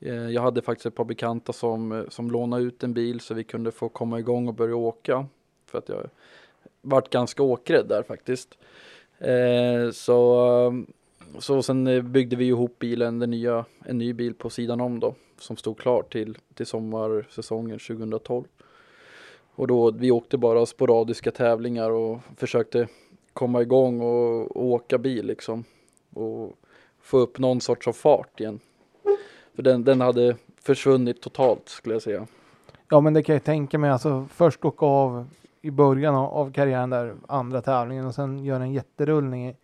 Eh, 0.00 0.30
jag 0.30 0.42
hade 0.42 0.62
faktiskt 0.62 0.86
ett 0.86 0.94
par 0.94 1.04
bekanta 1.04 1.52
som, 1.52 1.92
eh, 1.92 2.08
som 2.08 2.30
lånade 2.30 2.62
ut 2.62 2.84
en 2.84 2.94
bil 2.94 3.20
så 3.20 3.34
vi 3.34 3.44
kunde 3.44 3.70
få 3.70 3.88
komma 3.88 4.18
igång 4.18 4.48
och 4.48 4.54
börja 4.54 4.76
åka. 4.76 5.26
För 5.66 5.78
att 5.78 5.88
jag 5.88 6.10
vart 6.82 7.10
ganska 7.10 7.42
åkrädd 7.42 7.88
där 7.88 8.02
faktiskt. 8.02 8.58
Eh, 9.18 9.90
så, 9.92 10.84
så 11.38 11.62
sen 11.62 11.86
eh, 11.86 12.02
byggde 12.02 12.36
vi 12.36 12.46
ihop 12.46 12.78
bilen, 12.78 13.18
den 13.18 13.30
nya, 13.30 13.64
en 13.84 13.98
ny 13.98 14.12
bil 14.12 14.34
på 14.34 14.50
sidan 14.50 14.80
om 14.80 15.00
då. 15.00 15.14
Som 15.38 15.56
stod 15.56 15.78
klar 15.78 16.02
till, 16.02 16.38
till 16.54 16.66
sommarsäsongen 16.66 17.78
2012. 17.78 18.44
Och 19.54 19.66
då, 19.66 19.90
vi 19.90 20.10
åkte 20.10 20.38
bara 20.38 20.66
sporadiska 20.66 21.30
tävlingar 21.30 21.90
och 21.90 22.20
försökte 22.36 22.88
komma 23.32 23.62
igång 23.62 24.00
och, 24.00 24.56
och 24.56 24.64
åka 24.64 24.98
bil 24.98 25.26
liksom. 25.26 25.64
Och 26.14 26.56
få 27.10 27.18
upp 27.18 27.38
någon 27.38 27.60
sorts 27.60 27.88
av 27.88 27.92
fart 27.92 28.40
igen. 28.40 28.60
För 29.54 29.62
den, 29.62 29.84
den 29.84 30.00
hade 30.00 30.36
försvunnit 30.62 31.22
totalt 31.22 31.68
skulle 31.68 31.94
jag 31.94 32.02
säga. 32.02 32.26
Ja, 32.90 33.00
men 33.00 33.14
det 33.14 33.22
kan 33.22 33.32
jag 33.32 33.44
tänka 33.44 33.78
mig. 33.78 33.90
Alltså 33.90 34.26
först 34.32 34.64
åka 34.64 34.86
av 34.86 35.26
i 35.62 35.70
början 35.70 36.14
av, 36.14 36.52
karriären 36.52 36.90
där, 36.90 37.14
andra 37.28 37.62
tävlingen 37.62 38.06
och 38.06 38.14
sen 38.14 38.44
göra 38.44 38.62
en 38.62 38.72
jätterullning 38.72 39.48
i, 39.48 39.56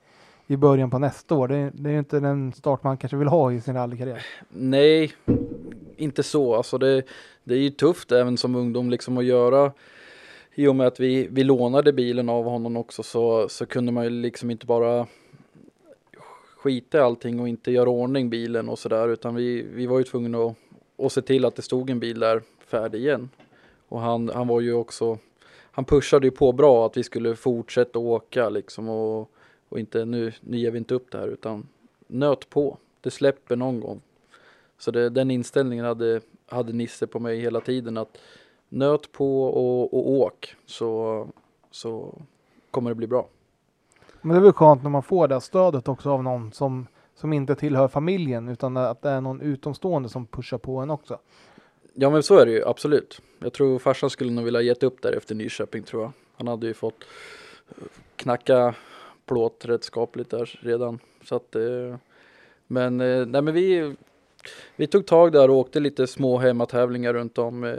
i 0.47 0.57
början 0.57 0.91
på 0.91 0.99
nästa 0.99 1.35
år. 1.35 1.49
Det, 1.49 1.71
det 1.75 1.89
är 1.89 1.93
ju 1.93 1.99
inte 1.99 2.21
den 2.21 2.53
start 2.53 2.85
man 2.85 2.97
kanske 2.97 3.17
vill 3.17 3.29
ha 3.29 3.53
i 3.53 3.61
sin 3.61 3.75
rallykarriär. 3.75 4.23
Nej, 4.49 5.13
inte 5.97 6.23
så. 6.23 6.55
Alltså 6.55 6.79
det, 6.79 7.03
det 7.45 7.55
är 7.55 7.59
ju 7.59 7.71
tufft 7.71 8.13
även 8.13 8.37
som 8.37 8.55
ungdom 8.55 8.91
liksom 8.91 9.19
att 9.19 9.25
göra. 9.25 9.73
I 10.55 10.67
och 10.67 10.77
med 10.77 10.87
att 10.87 11.01
vi, 11.01 11.29
vi 11.31 11.45
lånade 11.45 11.93
bilen 11.93 12.29
av 12.29 12.45
honom 12.45 12.77
också 12.77 13.03
så, 13.03 13.49
så 13.49 13.67
kunde 13.67 13.93
man 13.93 14.05
ju 14.05 14.11
liksom 14.11 14.51
inte 14.51 14.67
bara 14.67 15.07
skita 16.67 16.99
i 16.99 17.01
allting 17.01 17.41
och 17.41 17.49
inte 17.49 17.71
göra 17.71 17.91
ordning 17.91 18.31
bilen 18.31 18.69
och 18.69 18.79
sådär 18.79 19.09
utan 19.09 19.35
vi, 19.35 19.63
vi 19.63 19.87
var 19.87 19.99
ju 19.99 20.05
tvungna 20.05 20.39
att, 20.45 20.57
att 20.99 21.13
se 21.13 21.23
till 21.23 21.45
att 21.45 21.57
det 21.57 21.63
stod 21.63 21.91
en 21.91 22.01
bil 22.01 22.21
där 22.21 22.43
färdig 22.59 23.01
igen. 23.01 23.29
Och 23.89 24.01
han, 24.01 24.29
han 24.29 24.49
var 24.49 24.61
ju 24.61 24.73
också, 24.73 25.19
han 25.71 25.85
pushade 25.85 26.27
ju 26.27 26.31
på 26.31 26.53
bra 26.53 26.87
att 26.87 26.97
vi 26.97 27.03
skulle 27.03 27.37
fortsätta 27.37 27.99
åka 27.99 28.49
liksom 28.49 28.89
och, 28.89 29.31
och 29.69 29.79
inte 29.79 30.05
nu, 30.05 30.33
nu 30.41 30.59
ger 30.59 30.71
vi 30.71 30.79
inte 30.79 30.95
upp 30.95 31.11
det 31.11 31.19
här 31.19 31.29
utan 31.29 31.69
nöt 32.07 32.51
på. 32.51 32.79
Det 33.01 33.11
släpper 33.11 33.57
någon 33.57 33.81
gång. 33.81 34.01
Så 34.79 34.91
det, 34.91 35.11
den 35.11 35.31
inställningen 35.31 35.85
hade, 35.85 36.21
hade 36.47 36.73
Nisse 36.73 37.07
på 37.07 37.21
mig 37.21 37.41
hela 37.41 37.61
tiden 37.61 37.97
att 37.97 38.19
nöt 38.69 39.13
på 39.13 39.45
och, 39.45 39.95
och 39.95 40.11
åk 40.11 40.57
så, 40.67 41.29
så 41.71 42.19
kommer 42.71 42.91
det 42.91 42.95
bli 42.95 43.07
bra. 43.07 43.29
Men 44.23 44.31
det 44.31 44.37
är 44.37 44.43
väl 44.43 44.53
skönt 44.53 44.83
när 44.83 44.91
man 44.91 45.03
får 45.03 45.29
det 45.29 45.41
stödet 45.41 45.89
också 45.89 46.11
av 46.11 46.23
någon 46.23 46.53
som, 46.53 46.87
som 47.15 47.33
inte 47.33 47.55
tillhör 47.55 47.89
familjen 47.89 48.49
utan 48.49 48.77
att 48.77 49.03
det 49.03 49.11
är 49.11 49.21
någon 49.21 49.41
utomstående 49.41 50.09
som 50.09 50.27
pushar 50.27 50.59
på 50.59 50.79
en 50.79 50.91
också. 50.91 51.19
Ja 51.95 52.11
men 52.11 52.23
så 52.23 52.39
är 52.39 52.47
det 52.47 52.53
ju 52.53 52.65
absolut. 52.65 53.21
Jag 53.39 53.53
tror 53.53 53.79
farsan 53.79 54.11
skulle 54.11 54.31
nog 54.31 54.45
vilja 54.45 54.61
gett 54.61 54.83
upp 54.83 55.03
där 55.03 55.13
efter 55.13 55.35
Nyköping 55.35 55.83
tror 55.83 56.03
jag. 56.03 56.13
Han 56.37 56.49
hade 56.49 56.67
ju 56.67 56.75
fått 56.75 57.05
eh, 57.69 57.85
knacka 58.17 58.75
plåt 59.27 59.65
rätt 59.65 59.85
skapligt 59.85 60.31
där 60.31 60.59
redan. 60.63 60.99
Så 61.25 61.37
att, 61.37 61.55
eh, 61.55 61.97
men 62.67 63.01
eh, 63.01 63.27
nej 63.27 63.43
men 63.43 63.55
vi, 63.55 63.95
vi 64.77 64.87
tog 64.87 65.07
tag 65.07 65.33
där 65.33 65.51
och 65.51 65.57
åkte 65.57 65.81
lite 65.81 66.07
små 66.07 66.39
hemmatävlingar 66.39 67.13
runt 67.13 67.39
om. 67.39 67.75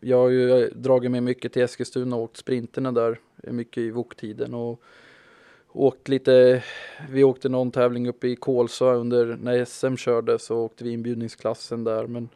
Jag 0.00 0.16
har 0.16 0.28
ju 0.28 0.70
dragit 0.70 1.10
mig 1.10 1.20
mycket 1.20 1.52
till 1.52 1.62
Eskilstuna 1.62 2.16
och 2.16 2.22
åkt 2.22 2.36
sprinterna 2.36 2.92
där 2.92 3.20
mycket 3.36 3.78
i 3.78 3.90
VOK-tiden 3.90 4.54
och 4.54 4.82
åkt 5.78 6.08
lite, 6.08 6.62
vi 7.10 7.24
åkte 7.24 7.48
någon 7.48 7.70
tävling 7.70 8.08
uppe 8.08 8.28
i 8.28 8.36
Kolsva 8.36 8.94
under 8.94 9.38
när 9.42 9.64
SM 9.64 9.96
körde 9.96 10.38
så 10.38 10.56
åkte 10.56 10.84
vi 10.84 10.90
inbjudningsklassen 10.90 11.84
där 11.84 12.06
men 12.06 12.28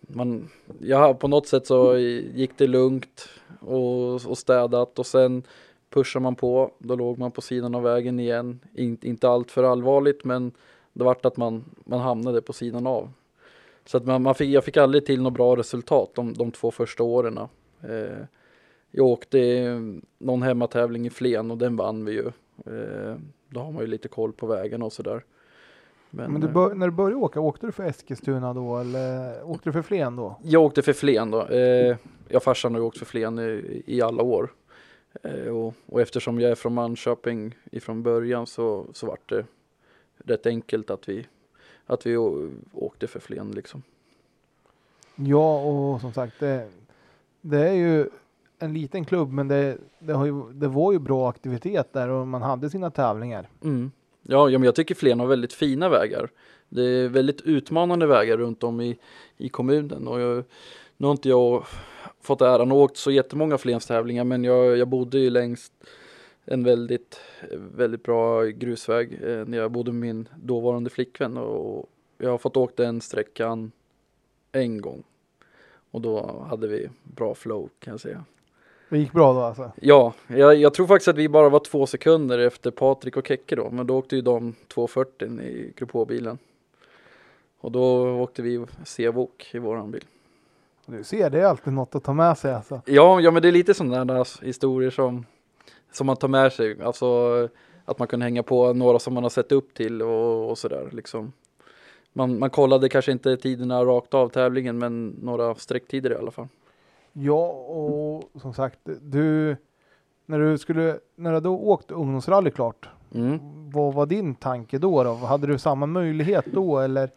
man, 0.00 0.48
ja, 0.78 1.14
på 1.14 1.28
något 1.28 1.46
sätt 1.46 1.66
så 1.66 1.98
gick 1.98 2.50
det 2.56 2.66
lugnt 2.66 3.28
och, 3.60 4.14
och 4.14 4.38
städat 4.38 4.98
och 4.98 5.06
sen 5.06 5.42
pushar 5.90 6.20
man 6.20 6.34
på, 6.34 6.72
då 6.78 6.96
låg 6.96 7.18
man 7.18 7.30
på 7.30 7.40
sidan 7.40 7.74
av 7.74 7.82
vägen 7.82 8.20
igen. 8.20 8.60
In, 8.74 8.98
inte 9.02 9.28
allt 9.28 9.50
för 9.50 9.64
allvarligt 9.64 10.24
men 10.24 10.52
det 10.92 11.04
vart 11.04 11.24
att 11.24 11.36
man, 11.36 11.64
man 11.84 12.00
hamnade 12.00 12.42
på 12.42 12.52
sidan 12.52 12.86
av. 12.86 13.10
Så 13.84 13.96
att 13.96 14.06
man, 14.06 14.22
man 14.22 14.34
fick, 14.34 14.50
jag 14.50 14.64
fick 14.64 14.76
aldrig 14.76 15.06
till 15.06 15.22
något 15.22 15.34
bra 15.34 15.56
resultat 15.56 16.10
de, 16.14 16.32
de 16.32 16.50
två 16.50 16.70
första 16.70 17.02
åren. 17.02 17.38
Eh, 17.82 18.24
jag 18.90 19.06
åkte 19.06 19.38
någon 20.18 20.42
hemmatävling 20.42 21.06
i 21.06 21.10
Flen 21.10 21.50
och 21.50 21.58
den 21.58 21.76
vann 21.76 22.04
vi 22.04 22.12
ju. 22.12 22.30
Eh, 22.66 23.16
då 23.48 23.60
har 23.60 23.72
man 23.72 23.82
ju 23.82 23.86
lite 23.86 24.08
koll 24.08 24.32
på 24.32 24.46
vägen 24.46 24.82
och 24.82 24.92
sådär. 24.92 25.24
Men, 26.10 26.40
du 26.40 26.46
eh, 26.46 26.52
bör, 26.52 26.74
när 26.74 26.86
du 26.86 26.92
började 26.92 27.16
åka, 27.16 27.40
åkte 27.40 27.66
du 27.66 27.72
för 27.72 27.84
Eskilstuna 27.84 28.54
då 28.54 28.78
eller 28.78 29.42
åkte 29.44 29.68
du 29.68 29.72
för 29.72 29.82
Flen 29.82 30.16
då? 30.16 30.36
Jag 30.42 30.62
åkte 30.62 30.82
för 30.82 30.92
Flen 30.92 31.30
då. 31.30 31.46
Eh, 31.46 31.96
jag 32.28 32.42
farsan 32.42 32.74
har 32.74 32.80
ju 32.80 32.86
åkt 32.86 32.98
för 32.98 33.06
Flen 33.06 33.38
i, 33.38 33.82
i 33.86 34.02
alla 34.02 34.22
år. 34.22 34.52
Och, 35.50 35.74
och 35.86 36.00
eftersom 36.00 36.40
jag 36.40 36.50
är 36.50 36.54
från 36.54 36.74
Manköping 36.74 37.54
ifrån 37.72 38.02
början 38.02 38.46
så, 38.46 38.86
så 38.92 39.06
vart 39.06 39.28
det 39.28 39.44
rätt 40.24 40.46
enkelt 40.46 40.90
att 40.90 41.08
vi, 41.08 41.26
att 41.86 42.06
vi 42.06 42.16
åkte 42.72 43.06
för 43.06 43.20
Flen 43.20 43.50
liksom. 43.50 43.82
Ja, 45.14 45.62
och 45.62 46.00
som 46.00 46.12
sagt, 46.12 46.40
det, 46.40 46.68
det 47.40 47.68
är 47.68 47.72
ju 47.72 48.10
en 48.60 48.74
liten 48.74 49.04
klubb, 49.04 49.32
men 49.32 49.48
det, 49.48 49.78
det, 49.98 50.12
har 50.12 50.26
ju, 50.26 50.52
det 50.52 50.68
var 50.68 50.92
ju 50.92 50.98
bra 50.98 51.30
aktivitet 51.30 51.92
där 51.92 52.08
och 52.08 52.28
man 52.28 52.42
hade 52.42 52.70
sina 52.70 52.90
tävlingar. 52.90 53.48
Mm. 53.62 53.90
Ja, 54.22 54.50
ja, 54.50 54.58
men 54.58 54.64
jag 54.64 54.74
tycker 54.74 54.94
Flen 54.94 55.20
har 55.20 55.26
väldigt 55.26 55.52
fina 55.52 55.88
vägar. 55.88 56.30
Det 56.68 56.82
är 56.82 57.08
väldigt 57.08 57.40
utmanande 57.40 58.06
vägar 58.06 58.36
runt 58.36 58.62
om 58.64 58.80
i, 58.80 58.98
i 59.36 59.48
kommunen 59.48 60.08
och 60.08 60.20
jag, 60.20 60.44
nu 60.96 61.06
har 61.06 61.12
inte 61.12 61.28
jag 61.28 61.64
fått 62.20 62.40
äran 62.40 62.72
att 62.72 62.76
åkt 62.76 62.96
så 62.96 63.10
jättemånga 63.10 63.58
Flens 63.58 63.86
tävlingar, 63.86 64.24
men 64.24 64.44
jag, 64.44 64.76
jag 64.76 64.88
bodde 64.88 65.18
ju 65.18 65.30
längst 65.30 65.72
en 66.44 66.64
väldigt, 66.64 67.20
väldigt 67.52 68.02
bra 68.02 68.44
grusväg 68.44 69.18
eh, 69.22 69.44
när 69.46 69.58
jag 69.58 69.70
bodde 69.70 69.92
med 69.92 70.00
min 70.00 70.28
dåvarande 70.36 70.90
flickvän 70.90 71.36
och 71.36 71.90
jag 72.18 72.30
har 72.30 72.38
fått 72.38 72.56
åkt 72.56 72.76
den 72.76 73.00
sträckan 73.00 73.72
en 74.52 74.80
gång. 74.80 75.02
Och 75.90 76.00
då 76.00 76.44
hade 76.48 76.68
vi 76.68 76.88
bra 77.02 77.34
flow 77.34 77.68
kan 77.78 77.92
jag 77.92 78.00
säga. 78.00 78.24
Det 78.90 78.98
gick 78.98 79.12
bra 79.12 79.32
då 79.32 79.40
alltså? 79.40 79.72
Ja, 79.80 80.12
jag, 80.26 80.56
jag 80.56 80.74
tror 80.74 80.86
faktiskt 80.86 81.08
att 81.08 81.16
vi 81.16 81.28
bara 81.28 81.48
var 81.48 81.60
två 81.60 81.86
sekunder 81.86 82.38
efter 82.38 82.70
Patrik 82.70 83.16
och 83.16 83.26
Kekke 83.26 83.56
då, 83.56 83.70
men 83.70 83.86
då 83.86 83.98
åkte 83.98 84.16
ju 84.16 84.22
de 84.22 84.54
240 84.68 85.40
i 85.40 85.72
Gruppå-bilen. 85.76 86.38
Och 87.60 87.72
då 87.72 88.10
åkte 88.20 88.42
vi 88.42 88.66
Sevok 88.84 89.50
i 89.52 89.58
våran 89.58 89.90
bil. 89.90 90.04
Du 90.86 91.04
ser, 91.04 91.30
det 91.30 91.40
är 91.40 91.44
alltid 91.44 91.72
något 91.72 91.94
att 91.94 92.04
ta 92.04 92.12
med 92.12 92.38
sig 92.38 92.54
alltså. 92.54 92.80
Ja, 92.86 93.20
ja 93.20 93.30
men 93.30 93.42
det 93.42 93.48
är 93.48 93.52
lite 93.52 93.74
sådana 93.74 94.04
där 94.04 94.44
historier 94.44 94.90
som, 94.90 95.26
som 95.92 96.06
man 96.06 96.16
tar 96.16 96.28
med 96.28 96.52
sig. 96.52 96.82
Alltså 96.82 97.48
att 97.84 97.98
man 97.98 98.08
kan 98.08 98.22
hänga 98.22 98.42
på 98.42 98.72
några 98.72 98.98
som 98.98 99.14
man 99.14 99.22
har 99.22 99.30
sett 99.30 99.52
upp 99.52 99.74
till 99.74 100.02
och, 100.02 100.50
och 100.50 100.58
sådär 100.58 100.88
liksom. 100.92 101.32
Man, 102.12 102.38
man 102.38 102.50
kollade 102.50 102.88
kanske 102.88 103.12
inte 103.12 103.36
tiderna 103.36 103.84
rakt 103.84 104.14
av 104.14 104.28
tävlingen 104.28 104.78
men 104.78 105.08
några 105.08 105.54
sträcktider 105.54 106.12
i 106.12 106.14
alla 106.14 106.30
fall. 106.30 106.48
Ja, 107.12 107.46
och 107.48 108.40
som 108.40 108.54
sagt, 108.54 108.78
du, 109.02 109.56
när 110.26 110.38
du 110.38 110.58
skulle, 110.58 110.98
när 111.16 111.32
du 111.32 111.40
då 111.40 111.58
åkte 111.58 111.94
ungdomsrally 111.94 112.50
klart, 112.50 112.88
Mm. 113.14 113.38
vad 113.70 113.94
var 113.94 114.06
din 114.06 114.34
tanke 114.34 114.78
då, 114.78 115.04
då? 115.04 115.14
Hade 115.14 115.46
du 115.46 115.58
samma 115.58 115.86
möjlighet 115.86 116.44
då 116.52 116.78
eller 116.78 117.10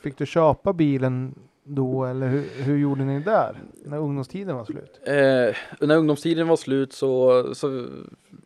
fick 0.00 0.18
du 0.18 0.26
köpa 0.26 0.72
bilen 0.72 1.34
då 1.64 2.04
eller 2.04 2.28
hur, 2.28 2.44
hur 2.62 2.76
gjorde 2.78 3.04
ni 3.04 3.20
där 3.20 3.62
när 3.84 3.98
ungdomstiden 3.98 4.56
var 4.56 4.64
slut? 4.64 5.00
Eh, 5.02 5.86
när 5.88 5.96
ungdomstiden 5.96 6.48
var 6.48 6.56
slut 6.56 6.92
så, 6.92 7.44
så 7.54 7.86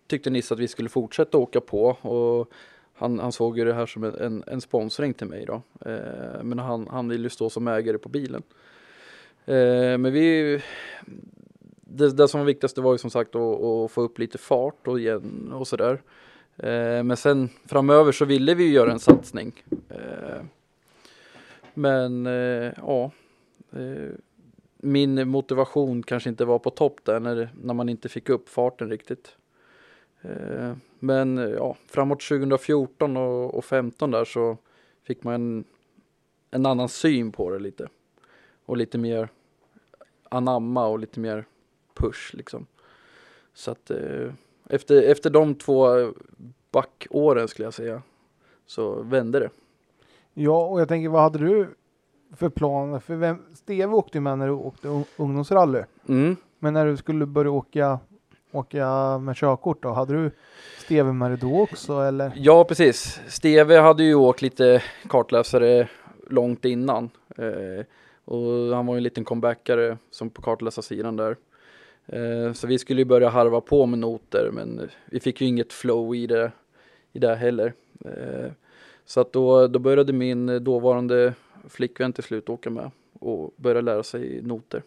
tyckte 0.07 0.31
Nisse 0.31 0.55
att 0.55 0.61
vi 0.61 0.69
skulle 0.69 0.89
fortsätta 0.89 1.39
åka 1.39 1.61
på 1.61 1.85
och 1.87 2.49
han, 2.95 3.19
han 3.19 3.33
såg 3.33 3.59
ju 3.59 3.65
det 3.65 3.75
här 3.75 3.87
som 3.87 4.05
en, 4.05 4.15
en, 4.15 4.45
en 4.47 4.61
sponsring 4.61 5.15
till 5.15 5.27
mig 5.27 5.47
då. 5.47 5.63
Eh, 5.91 6.43
men 6.43 6.59
han, 6.59 6.89
han 6.91 7.09
ville 7.09 7.23
ju 7.23 7.31
stå 7.31 7.51
som 7.51 7.69
ägare 7.69 7.99
på 7.99 8.09
bilen. 8.09 8.43
Eh, 9.49 9.99
men 9.99 10.13
vi, 10.13 10.61
det, 11.81 12.11
det 12.11 12.29
som 12.29 12.41
var 12.41 12.47
viktigast 12.47 12.79
var 12.79 12.93
ju 12.93 12.99
som 12.99 13.11
sagt 13.11 13.35
att, 13.35 13.63
att 13.63 13.91
få 13.91 14.01
upp 14.01 14.19
lite 14.19 14.39
fart 14.39 14.87
och, 14.87 15.01
igen 15.01 15.53
och 15.53 15.69
sådär. 15.69 16.03
Eh, 16.57 17.03
men 17.03 17.17
sen 17.17 17.49
framöver 17.67 18.13
så 18.13 18.25
ville 18.25 18.55
vi 18.55 18.65
ju 18.65 18.73
göra 18.73 18.93
en 18.93 18.99
satsning. 18.99 19.65
Eh, 19.89 20.43
men 21.75 22.27
eh, 22.27 22.73
ja, 22.77 23.11
eh, 23.73 24.13
min 24.77 25.29
motivation 25.29 26.03
kanske 26.03 26.29
inte 26.29 26.45
var 26.45 26.59
på 26.59 26.71
topp 26.71 27.01
där 27.05 27.21
när, 27.21 27.49
när 27.63 27.75
man 27.75 27.89
inte 27.89 28.09
fick 28.09 28.29
upp 28.29 28.49
farten 28.49 28.91
riktigt. 28.91 29.37
Eh, 30.23 30.73
men 30.99 31.39
eh, 31.39 31.45
ja, 31.45 31.77
framåt 31.87 32.21
2014 32.21 33.17
och, 33.17 33.55
och 33.55 33.65
15 33.65 34.11
där 34.11 34.25
så 34.25 34.57
fick 35.03 35.25
man 35.25 35.35
en, 35.35 35.65
en 36.51 36.67
annan 36.67 36.89
syn 36.89 37.33
på 37.33 37.51
det 37.51 37.59
lite. 37.59 37.89
Och 38.65 38.77
lite 38.77 38.99
mer 38.99 39.29
anamma 40.29 40.87
och 40.87 40.99
lite 40.99 41.21
mer 41.21 41.45
push 41.95 42.35
liksom. 42.35 42.67
Så 43.55 43.71
att 43.71 43.91
eh, 43.91 44.33
efter, 44.71 45.03
efter 45.03 45.31
de 45.31 45.55
två 45.55 46.13
backåren 46.71 47.49
skulle 47.49 47.67
jag 47.67 47.75
säga 47.75 48.03
så 48.67 49.03
vände 49.03 49.41
det. 49.41 49.51
Ja, 50.35 50.67
och 50.67 50.81
jag 50.81 50.89
tänker 50.89 51.09
vad 51.09 51.23
hade 51.23 51.39
du 51.39 51.75
för 52.37 52.49
planer? 52.49 52.99
För 52.99 53.15
vem, 53.17 53.43
Steve 53.55 53.93
åkte 53.93 54.19
ju 54.19 54.23
med 54.23 54.39
när 54.39 54.47
du 54.47 54.53
åkte 54.53 54.89
un- 54.89 55.05
ungdomsrally. 55.17 55.83
Mm. 56.09 56.37
Men 56.59 56.75
när 56.75 56.87
du 56.87 56.97
skulle 56.97 57.27
börja 57.27 57.51
åka, 57.51 57.99
åka 58.53 59.19
med 59.19 59.37
körkort 59.37 59.83
då, 59.83 59.89
hade 59.89 60.13
du 60.13 60.31
Steve 60.79 61.13
med 61.13 61.31
dig 61.31 61.39
då 61.39 61.61
också 61.63 62.01
eller? 62.01 62.33
Ja, 62.37 62.65
precis. 62.65 63.21
Steve 63.29 63.79
hade 63.79 64.05
ju 64.05 64.15
åkt 64.15 64.43
lite 64.43 64.83
kartläsare 65.09 65.89
långt 66.31 66.65
innan. 66.65 67.11
Eh, 67.37 67.85
och 68.29 68.77
han 68.77 68.87
var 68.87 68.95
ju 68.95 68.97
en 68.97 69.03
liten 69.03 69.25
comebackare 69.25 69.99
som 70.11 70.31
på 70.31 70.43
kartläsarsidan 70.43 71.17
där. 71.17 71.37
Eh, 72.07 72.53
så 72.53 72.67
vi 72.67 72.79
skulle 72.79 73.01
ju 73.01 73.05
börja 73.05 73.29
harva 73.29 73.61
på 73.61 73.87
med 73.87 73.99
noter 73.99 74.51
men 74.53 74.91
vi 75.07 75.21
fick 75.21 75.41
ju 75.41 75.47
inget 75.47 75.73
flow 75.73 76.15
i 76.15 76.27
det, 76.27 76.53
i 77.13 77.19
det 77.19 77.35
heller. 77.35 77.73
Eh, 78.05 78.51
så 79.05 79.21
att 79.21 79.33
då, 79.33 79.67
då 79.67 79.79
började 79.79 80.13
min 80.13 80.65
dåvarande 80.65 81.35
flickvän 81.69 82.13
till 82.13 82.25
slut 82.25 82.49
åka 82.49 82.71
med 82.71 82.91
och 83.21 83.55
börja 83.57 83.81
lära 83.81 84.03
sig 84.03 84.43
noter. 84.43 84.83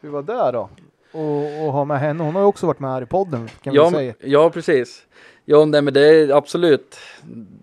Hur 0.00 0.10
var 0.10 0.22
det 0.22 0.52
då? 0.52 0.68
Och, 1.12 1.66
och 1.66 1.72
ha 1.72 1.84
med 1.84 2.00
henne, 2.00 2.24
hon 2.24 2.34
har 2.34 2.42
ju 2.42 2.46
också 2.46 2.66
varit 2.66 2.80
med 2.80 2.90
här 2.90 3.02
i 3.02 3.06
podden 3.06 3.48
kan 3.62 3.74
ja, 3.74 3.88
vi 3.88 3.94
säga. 3.94 4.14
ja, 4.20 4.50
precis. 4.50 5.06
Ja, 5.44 5.64
nej, 5.64 5.82
men 5.82 5.94
det 5.94 6.00
är 6.00 6.36
absolut. 6.36 6.96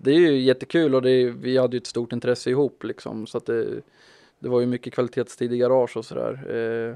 Det 0.02 0.12
är 0.12 0.20
ju 0.20 0.40
jättekul 0.40 0.96
och 0.96 1.02
det 1.02 1.30
vi 1.30 1.58
hade 1.58 1.78
ju 1.78 1.80
ett 1.80 1.88
stort 1.88 2.14
intresse 2.14 2.50
ihop 2.50 2.84
liksom. 2.84 3.28
Så 3.28 3.38
att 3.38 3.46
det, 3.46 3.82
det 4.40 4.50
var 4.50 4.60
ju 4.60 4.66
mycket 4.66 4.94
kvalitetstid 4.94 5.54
i 5.54 5.58
garage 5.58 5.98
och 5.98 6.06
sådär. 6.06 6.56
Eh, 6.56 6.96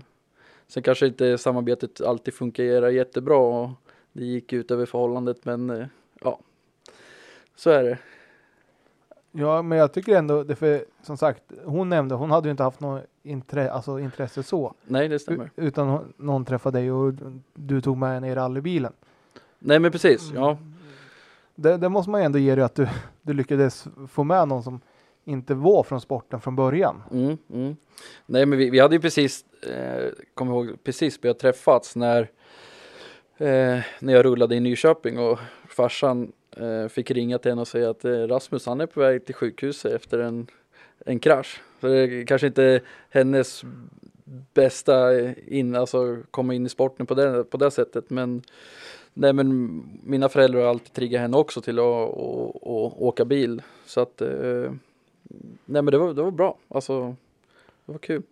sen 0.67 0.83
kanske 0.83 1.07
inte 1.07 1.37
samarbetet 1.37 2.01
alltid 2.01 2.33
fungerar 2.33 2.89
jättebra 2.89 3.37
och 3.37 3.69
det 4.13 4.25
gick 4.25 4.53
ut 4.53 4.71
över 4.71 4.85
förhållandet 4.85 5.45
men 5.45 5.69
eh, 5.69 5.85
ja, 6.21 6.39
så 7.55 7.69
är 7.69 7.83
det. 7.83 7.97
Ja, 9.31 9.61
men 9.61 9.77
jag 9.77 9.93
tycker 9.93 10.15
ändå, 10.17 10.43
det 10.43 10.55
för 10.55 10.85
som 11.03 11.17
sagt, 11.17 11.43
hon 11.65 11.89
nämnde, 11.89 12.15
hon 12.15 12.31
hade 12.31 12.47
ju 12.47 12.51
inte 12.51 12.63
haft 12.63 12.79
något 12.79 13.03
intre, 13.23 13.71
alltså 13.71 13.99
intresse 13.99 14.43
så. 14.43 14.73
Nej, 14.85 15.07
det 15.07 15.19
stämmer. 15.19 15.49
utan 15.55 15.87
hon- 15.87 16.13
någon 16.17 16.45
träffade 16.45 16.79
dig 16.79 16.91
och 16.91 17.13
du 17.53 17.81
tog 17.81 17.97
med 17.97 18.09
henne 18.13 18.31
i 18.31 18.35
rallybilen. 18.35 18.93
Nej, 19.59 19.79
men 19.79 19.91
precis. 19.91 20.31
Ja, 20.35 20.57
Det, 21.55 21.77
det 21.77 21.89
måste 21.89 22.09
man 22.09 22.21
ju 22.21 22.25
ändå 22.25 22.39
ge 22.39 22.55
dig 22.55 22.63
att 22.63 22.75
du, 22.75 22.87
du 23.21 23.33
lyckades 23.33 23.87
få 24.09 24.23
med 24.23 24.47
någon 24.47 24.63
som 24.63 24.79
inte 25.25 25.53
var 25.53 25.83
från 25.83 26.01
sporten 26.01 26.41
från 26.41 26.55
början. 26.55 27.03
Mm, 27.11 27.37
mm. 27.53 27.75
Nej 28.25 28.45
men 28.45 28.59
vi, 28.59 28.69
vi 28.69 28.79
hade 28.79 28.95
ju 28.95 29.01
precis, 29.01 29.45
eh, 29.63 30.09
kom 30.33 30.49
ihåg, 30.49 30.83
precis 30.83 31.21
börjat 31.21 31.39
träffats 31.39 31.95
när, 31.95 32.21
eh, 33.37 33.79
när 33.99 34.13
jag 34.13 34.25
rullade 34.25 34.55
i 34.55 34.59
Nyköping 34.59 35.19
och 35.19 35.39
farsan 35.67 36.31
eh, 36.57 36.87
fick 36.87 37.11
ringa 37.11 37.37
till 37.37 37.51
henne 37.51 37.61
och 37.61 37.67
säga 37.67 37.89
att 37.89 38.05
eh, 38.05 38.11
Rasmus 38.11 38.65
han 38.65 38.81
är 38.81 38.85
på 38.85 38.99
väg 38.99 39.25
till 39.25 39.35
sjukhuset 39.35 39.91
efter 39.91 40.19
en, 40.19 40.47
en 41.05 41.19
krasch. 41.19 41.61
Så 41.81 41.87
det 41.87 41.99
är 41.99 42.25
kanske 42.25 42.47
inte 42.47 42.81
hennes 43.09 43.63
bästa 44.53 45.19
eh, 45.19 45.31
in, 45.47 45.75
alltså 45.75 46.17
komma 46.31 46.53
in 46.53 46.65
i 46.65 46.69
sporten 46.69 47.05
på 47.05 47.13
det, 47.13 47.43
på 47.43 47.57
det 47.57 47.71
sättet 47.71 48.09
men 48.09 48.43
Nej 49.15 49.33
men 49.33 49.81
mina 50.03 50.29
föräldrar 50.29 50.61
har 50.61 50.67
alltid 50.67 50.93
triggat 50.93 51.21
henne 51.21 51.37
också 51.37 51.61
till 51.61 51.79
att, 51.79 51.83
å, 51.83 52.59
å, 52.61 52.93
åka 52.97 53.25
bil 53.25 53.61
så 53.85 54.01
att 54.01 54.21
eh, 54.21 54.71
Nej 55.65 55.81
men 55.81 55.85
det 55.85 55.97
var, 55.97 56.13
det 56.13 56.21
var 56.23 56.31
bra, 56.31 56.57
alltså 56.67 57.15
det 57.85 57.91
var 57.91 57.99
kul. 57.99 58.23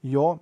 Ja, 0.00 0.38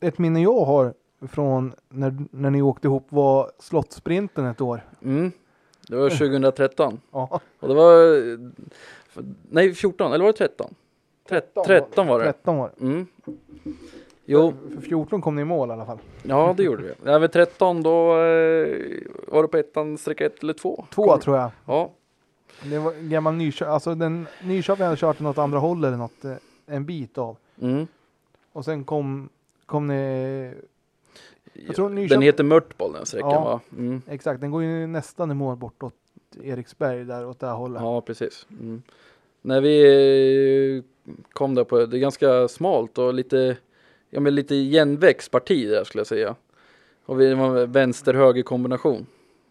ett 0.00 0.18
minne 0.18 0.42
jag 0.42 0.64
har 0.64 0.94
från 1.28 1.74
när, 1.88 2.14
när 2.30 2.50
ni 2.50 2.62
åkte 2.62 2.86
ihop 2.86 3.06
var 3.08 3.50
Slottsprinten 3.58 4.46
ett 4.46 4.60
år. 4.60 4.84
Mm. 5.02 5.32
Det 5.88 5.96
var 5.96 6.10
2013 6.10 7.00
Ja, 7.12 7.40
och 7.60 7.68
det 7.68 7.74
var 7.74 7.96
Nej 9.50 9.74
14 9.74 10.12
eller 10.12 10.24
var 10.24 10.32
det 10.32 10.38
13? 10.38 10.74
13, 11.28 11.64
13 11.64 12.06
var 12.06 12.18
det. 12.18 12.24
13 12.24 12.56
var 12.56 12.70
det. 12.76 12.84
Mm. 12.84 13.06
Jo, 14.24 14.52
För 14.74 14.80
14 14.80 15.20
kom 15.22 15.36
ni 15.36 15.42
i 15.42 15.44
mål 15.44 15.68
i 15.68 15.72
alla 15.72 15.86
fall. 15.86 15.98
ja 16.22 16.54
det 16.56 16.62
gjorde 16.62 16.82
vi. 16.82 16.92
Nej 17.04 17.20
men 17.20 17.28
13 17.28 17.82
då 17.82 18.10
eh, 18.10 18.78
var 19.28 19.42
det 19.42 19.48
på 19.48 19.56
ettan 19.56 19.98
sträcka 19.98 20.26
1 20.26 20.42
eller 20.42 20.52
2. 20.52 20.84
Två 20.94 21.18
tror 21.18 21.36
jag. 21.36 21.50
Ja, 21.66 21.90
Det 22.64 22.78
var 22.78 22.92
gammal 23.08 23.34
Nyköping, 23.34 23.72
alltså 23.72 23.94
den 23.94 24.26
Nyköping 24.44 24.84
hade 24.84 24.96
kört 24.96 25.20
något 25.20 25.38
andra 25.38 25.58
håll 25.58 25.84
eller 25.84 25.96
något, 25.96 26.24
eh, 26.24 26.34
en 26.66 26.84
bit 26.84 27.18
av. 27.18 27.36
mm. 27.60 27.86
Och 28.52 28.64
sen 28.64 28.84
kom, 28.84 29.28
kom 29.66 29.86
ni, 29.86 30.52
jag 31.52 31.76
tror 31.76 31.88
Den 31.88 31.94
Nyköping, 31.94 32.22
heter 32.22 32.44
Mörtboll 32.44 32.92
den 32.92 33.06
sträckan 33.06 33.30
Ja. 33.30 33.44
va? 33.44 33.60
Mm. 33.78 34.02
exakt, 34.08 34.40
den 34.40 34.50
går 34.50 34.62
ju 34.62 34.86
nästan 34.86 35.30
i 35.30 35.34
mål 35.34 35.56
bortåt 35.56 35.94
Eriksberg 36.42 37.04
där 37.04 37.26
åt 37.26 37.38
det 37.40 37.46
här 37.46 37.54
hållet. 37.54 37.82
Ja, 37.82 38.00
precis. 38.00 38.46
Mm. 38.60 38.82
När 39.42 39.60
vi 39.60 40.76
eh, 40.76 40.82
kom 41.32 41.54
där 41.54 41.64
på, 41.64 41.86
det 41.86 41.96
är 41.96 42.00
ganska 42.00 42.48
smalt 42.48 42.98
och 42.98 43.14
lite, 43.14 43.56
ja 44.10 44.20
men 44.20 44.34
lite 44.34 44.54
igenväxt 44.54 45.30
parti 45.30 45.68
där 45.68 45.84
skulle 45.84 46.00
jag 46.00 46.06
säga. 46.06 46.34
Och 47.04 47.20
vi 47.20 47.34
var 47.34 47.56
en 47.58 47.72
vänster-höger 47.72 48.42
kombination. 48.42 49.06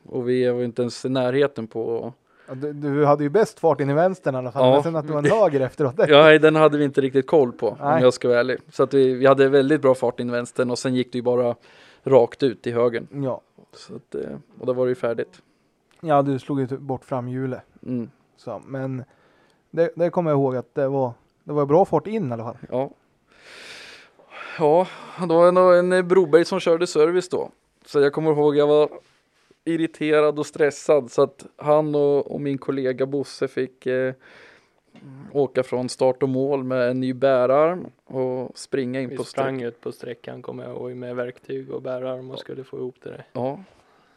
Och 0.05 0.29
vi 0.29 0.47
var 0.49 0.63
inte 0.63 0.81
ens 0.81 1.05
i 1.05 1.09
närheten 1.09 1.67
på, 1.67 2.13
Du, 2.55 2.73
du 2.73 3.05
hade 3.05 3.23
ju 3.23 3.29
bäst 3.29 3.59
fart 3.59 3.81
in 3.81 3.89
i 3.89 3.93
vänstern 3.93 4.35
i 4.35 4.37
alla 4.37 4.51
fall, 4.51 4.65
Ja. 4.65 4.73
men 4.73 4.83
sen 4.83 4.95
att 4.95 5.07
du 5.07 5.13
var 5.13 5.19
en 5.19 5.31
höger 5.31 5.59
efteråt. 5.61 5.95
Ja 6.07 6.39
den 6.39 6.55
hade 6.55 6.77
vi 6.77 6.83
inte 6.83 7.01
riktigt 7.01 7.27
koll 7.27 7.51
på 7.51 7.69
om 7.69 7.77
Nej. 7.81 8.01
jag 8.03 8.13
ska 8.13 8.27
vara 8.27 8.39
ärlig. 8.39 8.57
Så 8.71 8.83
att 8.83 8.93
vi, 8.93 9.13
vi 9.13 9.25
hade 9.25 9.49
väldigt 9.49 9.81
bra 9.81 9.95
fart 9.95 10.19
in 10.19 10.29
i 10.29 10.31
vänstern 10.31 10.71
och 10.71 10.79
sen 10.79 10.95
gick 10.95 11.11
det 11.11 11.17
ju 11.17 11.21
bara 11.21 11.55
rakt 12.03 12.43
ut 12.43 12.67
i 12.67 12.71
högern. 12.71 13.07
Ja. 13.25 13.41
Så 13.73 13.95
att, 13.95 14.15
eh, 14.15 14.21
och 14.59 14.65
då 14.65 14.73
var 14.73 14.85
det 14.85 14.89
ju 14.89 14.95
färdigt. 14.95 15.41
ja, 16.01 16.21
du 16.21 16.39
slog 16.39 16.59
ju 16.59 16.67
typ 16.67 16.79
bort 16.79 17.05
framhjulet. 17.05 17.61
Mm. 17.87 18.09
Så, 18.37 18.61
men 18.65 19.03
det, 19.71 19.91
det 19.95 20.09
kommer 20.09 20.31
jag 20.31 20.37
ihåg 20.37 20.55
att 20.55 20.75
det 20.75 20.87
var, 20.87 21.13
det 21.43 21.53
var 21.53 21.65
bra 21.65 21.85
fart 21.85 22.07
in 22.07 22.29
i 22.29 22.33
alla 22.33 22.43
fall. 22.43 22.57
Ja. 22.71 22.89
Ja, 24.59 24.87
det 25.19 25.25
var 25.33 25.51
nog 25.51 25.73
en 25.75 25.91
eh, 25.93 26.01
Broberg 26.01 26.45
som 26.45 26.59
körde 26.59 26.87
service 26.87 27.29
då. 27.29 27.49
Så 27.85 27.99
jag 27.99 28.13
kommer 28.13 28.31
ihåg 28.31 28.55
jag 28.55 28.67
var 28.67 28.89
irriterad 29.65 30.39
och 30.39 30.45
stressad 30.45 31.11
så 31.11 31.21
att 31.21 31.45
han 31.57 31.95
och, 31.95 32.31
och 32.31 32.41
min 32.41 32.57
kollega 32.57 33.05
Bosse 33.05 33.47
fick 33.47 33.85
eh, 33.85 34.13
åka 35.31 35.63
från 35.63 35.89
start 35.89 36.23
och 36.23 36.29
mål 36.29 36.63
med 36.63 36.89
en 36.89 36.99
ny 36.99 37.13
bärarm 37.13 37.87
och 38.05 38.57
springa 38.57 39.01
in 39.01 39.09
Vi 39.09 39.17
på 39.17 39.23
sprang 39.23 39.55
sträck. 39.57 39.67
ut 39.67 39.81
på 39.81 39.91
sträckan 39.91 40.41
kommer 40.41 40.63
jag 40.63 40.71
ihåg 40.73 40.91
med 40.91 41.15
verktyg 41.15 41.71
och 41.71 41.81
bärarm 41.81 42.31
och 42.31 42.39
skulle 42.39 42.63
få 42.63 42.77
ihop 42.77 42.95
det 43.03 43.09
där. 43.09 43.25
Ja, 43.33 43.63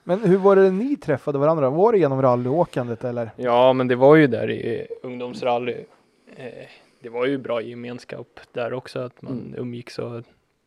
Men 0.04 0.20
hur 0.20 0.36
var 0.38 0.56
det 0.56 0.70
ni 0.70 0.96
träffade 0.96 1.38
varandra? 1.38 1.70
Var 1.70 1.92
det 1.92 1.98
genom 1.98 2.22
rallyåkandet 2.22 3.04
eller? 3.04 3.30
Ja, 3.36 3.72
men 3.72 3.88
det 3.88 3.96
var 3.96 4.16
ju 4.16 4.26
där 4.26 4.50
i 4.50 4.86
ungdomsrally. 5.02 5.84
Eh, 6.36 6.46
det 7.00 7.08
var 7.08 7.26
ju 7.26 7.38
bra 7.38 7.62
gemenskap 7.62 8.40
där 8.52 8.72
också, 8.72 8.98
att 9.00 9.22
man 9.22 9.32
Mm. 9.32 9.54
umgicks 9.58 9.98
och 9.98 10.22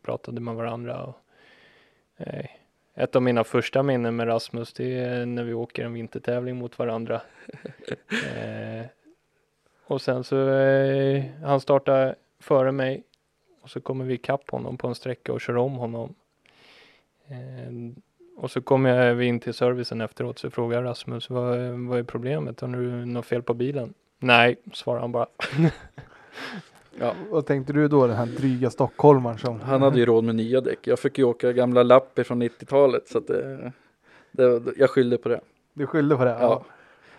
pratade 0.06 0.42
med 0.42 0.56
varandra. 0.56 1.04
Och, 1.04 1.16
eh, 2.28 2.46
ett 2.98 3.16
av 3.16 3.22
mina 3.22 3.44
första 3.44 3.84
minnen 3.84 4.16
med 4.16 4.28
Rasmus, 4.28 4.74
det 4.74 5.00
är 5.00 5.26
när 5.26 5.44
vi 5.44 5.54
åker 5.54 5.86
en 5.86 5.94
vintertävling 5.94 6.56
mot 6.56 6.80
varandra. 6.80 7.22
eh, 8.36 8.86
och 9.86 10.02
sen 10.02 10.24
så, 10.24 10.50
eh, 10.50 11.24
han 11.44 11.62
startar 11.62 12.16
före 12.40 12.72
mig 12.72 13.04
och 13.62 13.70
så 13.70 13.82
kommer 13.82 14.06
vi 14.06 14.14
ikapp 14.14 14.50
honom 14.52 14.78
på 14.78 14.88
en 14.88 14.96
sträcka 14.96 15.34
och 15.34 15.42
kör 15.42 15.58
om 15.58 15.74
honom. 15.74 16.16
Eh, 17.28 17.72
och 18.38 18.52
så 18.52 18.62
kommer 18.62 19.14
vi 19.14 19.26
in 19.26 19.40
till 19.40 19.54
servicen 19.54 20.02
efteråt 20.02 20.40
så 20.40 20.50
frågar 20.50 20.84
Rasmus, 20.84 21.30
vad, 21.30 21.58
vad 21.60 22.00
är 22.00 22.04
problemet? 22.04 22.62
Har 22.62 22.68
du 22.68 23.06
något 23.06 23.26
fel 23.26 23.44
på 23.44 23.54
bilen? 23.54 23.94
Nej, 24.20 24.56
svarar 24.74 25.00
han 25.00 25.12
bara. 25.12 25.28
Ja. 27.00 27.14
Vad 27.30 27.46
tänkte 27.46 27.74
du 27.74 27.88
då, 27.88 28.08
den 28.08 28.16
här 28.16 28.26
dryga 28.26 28.70
stockholmaren 28.70 29.38
som... 29.38 29.62
Han 29.62 29.82
hade 29.82 30.00
ju 30.00 30.06
råd 30.06 30.24
med 30.24 30.36
nya 30.36 30.62
däck. 30.62 30.80
Jag 30.88 31.00
fick 31.00 31.18
ju 31.18 31.24
åka 31.24 31.54
gamla 31.54 31.84
Lappi 31.84 32.24
från 32.24 32.44
90-talet 32.44 33.08
så 33.08 33.18
att 33.18 33.28
det, 33.28 33.72
det, 34.32 34.62
jag 34.78 34.90
skyllde 34.90 35.18
på 35.18 35.30
det. 35.30 35.42
Du 35.74 35.88
skyllde 35.88 36.16
på 36.16 36.24
det? 36.24 36.38
Ja. 36.40 36.64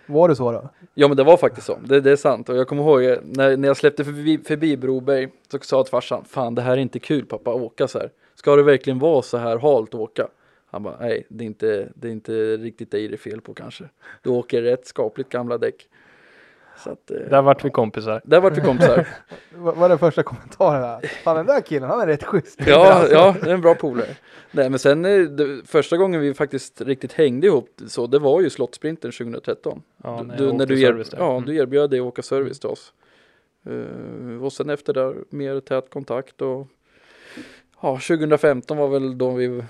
Var 0.05 0.29
det 0.29 0.35
så 0.35 0.51
då? 0.51 0.69
Ja 0.93 1.07
men 1.07 1.17
det 1.17 1.23
var 1.23 1.37
faktiskt 1.37 1.67
så, 1.67 1.77
det, 1.83 2.01
det 2.01 2.11
är 2.11 2.15
sant. 2.15 2.49
Och 2.49 2.55
jag 2.55 2.67
kommer 2.67 2.83
ihåg 2.83 3.03
eh, 3.03 3.17
när, 3.23 3.57
när 3.57 3.67
jag 3.67 3.77
släppte 3.77 4.05
förbi, 4.05 4.37
förbi 4.37 4.77
Broberg 4.77 5.29
så 5.51 5.59
sa 5.61 5.77
jag 5.77 5.85
till 5.85 5.91
farsan, 5.91 6.25
fan 6.25 6.55
det 6.55 6.61
här 6.61 6.71
är 6.71 6.77
inte 6.77 6.99
kul 6.99 7.25
pappa, 7.25 7.51
att 7.51 7.61
åka 7.61 7.87
så 7.87 7.99
här. 7.99 8.09
Ska 8.35 8.55
det 8.55 8.63
verkligen 8.63 8.99
vara 8.99 9.21
så 9.21 9.37
här 9.37 9.57
halt 9.57 9.89
att 9.89 9.99
åka? 9.99 10.27
Han 10.71 10.83
bara, 10.83 10.97
nej 10.99 11.25
det 11.29 11.43
är 11.43 11.45
inte, 11.45 11.89
det 11.95 12.07
är 12.07 12.11
inte 12.11 12.57
riktigt 12.57 12.91
dig 12.91 13.07
det 13.07 13.15
är 13.15 13.17
fel 13.17 13.41
på 13.41 13.53
kanske. 13.53 13.83
Du 14.21 14.29
åker 14.29 14.61
rätt 14.61 14.87
skapligt 14.87 15.29
gamla 15.29 15.57
däck. 15.57 15.87
Så 16.83 16.89
att, 16.91 17.11
eh, 17.11 17.17
Där 17.17 17.41
vart 17.41 17.65
vi 17.65 17.69
kompisar. 17.69 18.21
där 18.25 18.39
vart 18.41 18.57
vi 18.57 18.61
kompisar. 18.61 19.07
Vad 19.55 19.75
var 19.75 19.89
den 19.89 19.99
första 19.99 20.23
kommentaren? 20.23 20.81
Där? 20.81 21.07
Fan 21.23 21.35
den 21.35 21.45
där 21.45 21.61
killen, 21.61 21.89
han 21.89 22.01
är 22.01 22.07
rätt 22.07 22.23
schysst. 22.23 22.59
ja, 22.67 23.07
ja, 23.11 23.35
det 23.41 23.49
är 23.49 23.53
en 23.53 23.61
bra 23.61 23.75
polare. 23.75 24.15
Nej 24.51 24.69
men 24.69 24.79
sen 24.79 25.05
eh, 25.05 25.21
det, 25.21 25.61
första 25.67 25.97
gången 25.97 26.21
vi 26.21 26.33
faktiskt 26.33 26.81
riktigt 26.81 27.13
hängde 27.13 27.47
ihop 27.47 27.69
så 27.87 28.07
det 28.07 28.19
var 28.19 28.41
ju 28.41 28.49
Slottsprinten 28.49 29.11
2013. 29.11 29.81
Ja, 30.03 30.25
du, 30.37 30.45
jag 30.45 30.55
när 30.55 30.65
du, 30.65 30.81
er, 30.81 31.05
ja, 31.17 31.31
Mm. 31.31 31.45
du 31.45 31.55
erbjöd 31.55 31.89
dig 31.89 31.99
att 31.99 32.05
åka 32.05 32.21
service 32.21 32.59
till 32.59 32.69
oss. 32.69 32.93
Eh, 33.65 34.43
och 34.43 34.53
sen 34.53 34.69
efter 34.69 34.93
där 34.93 35.15
mer 35.29 35.59
tät 35.59 35.89
kontakt 35.89 36.41
och 36.41 36.67
ja, 37.81 37.99
2015 38.07 38.77
var 38.77 38.87
väl 38.87 39.17
då 39.17 39.31
vi 39.31 39.63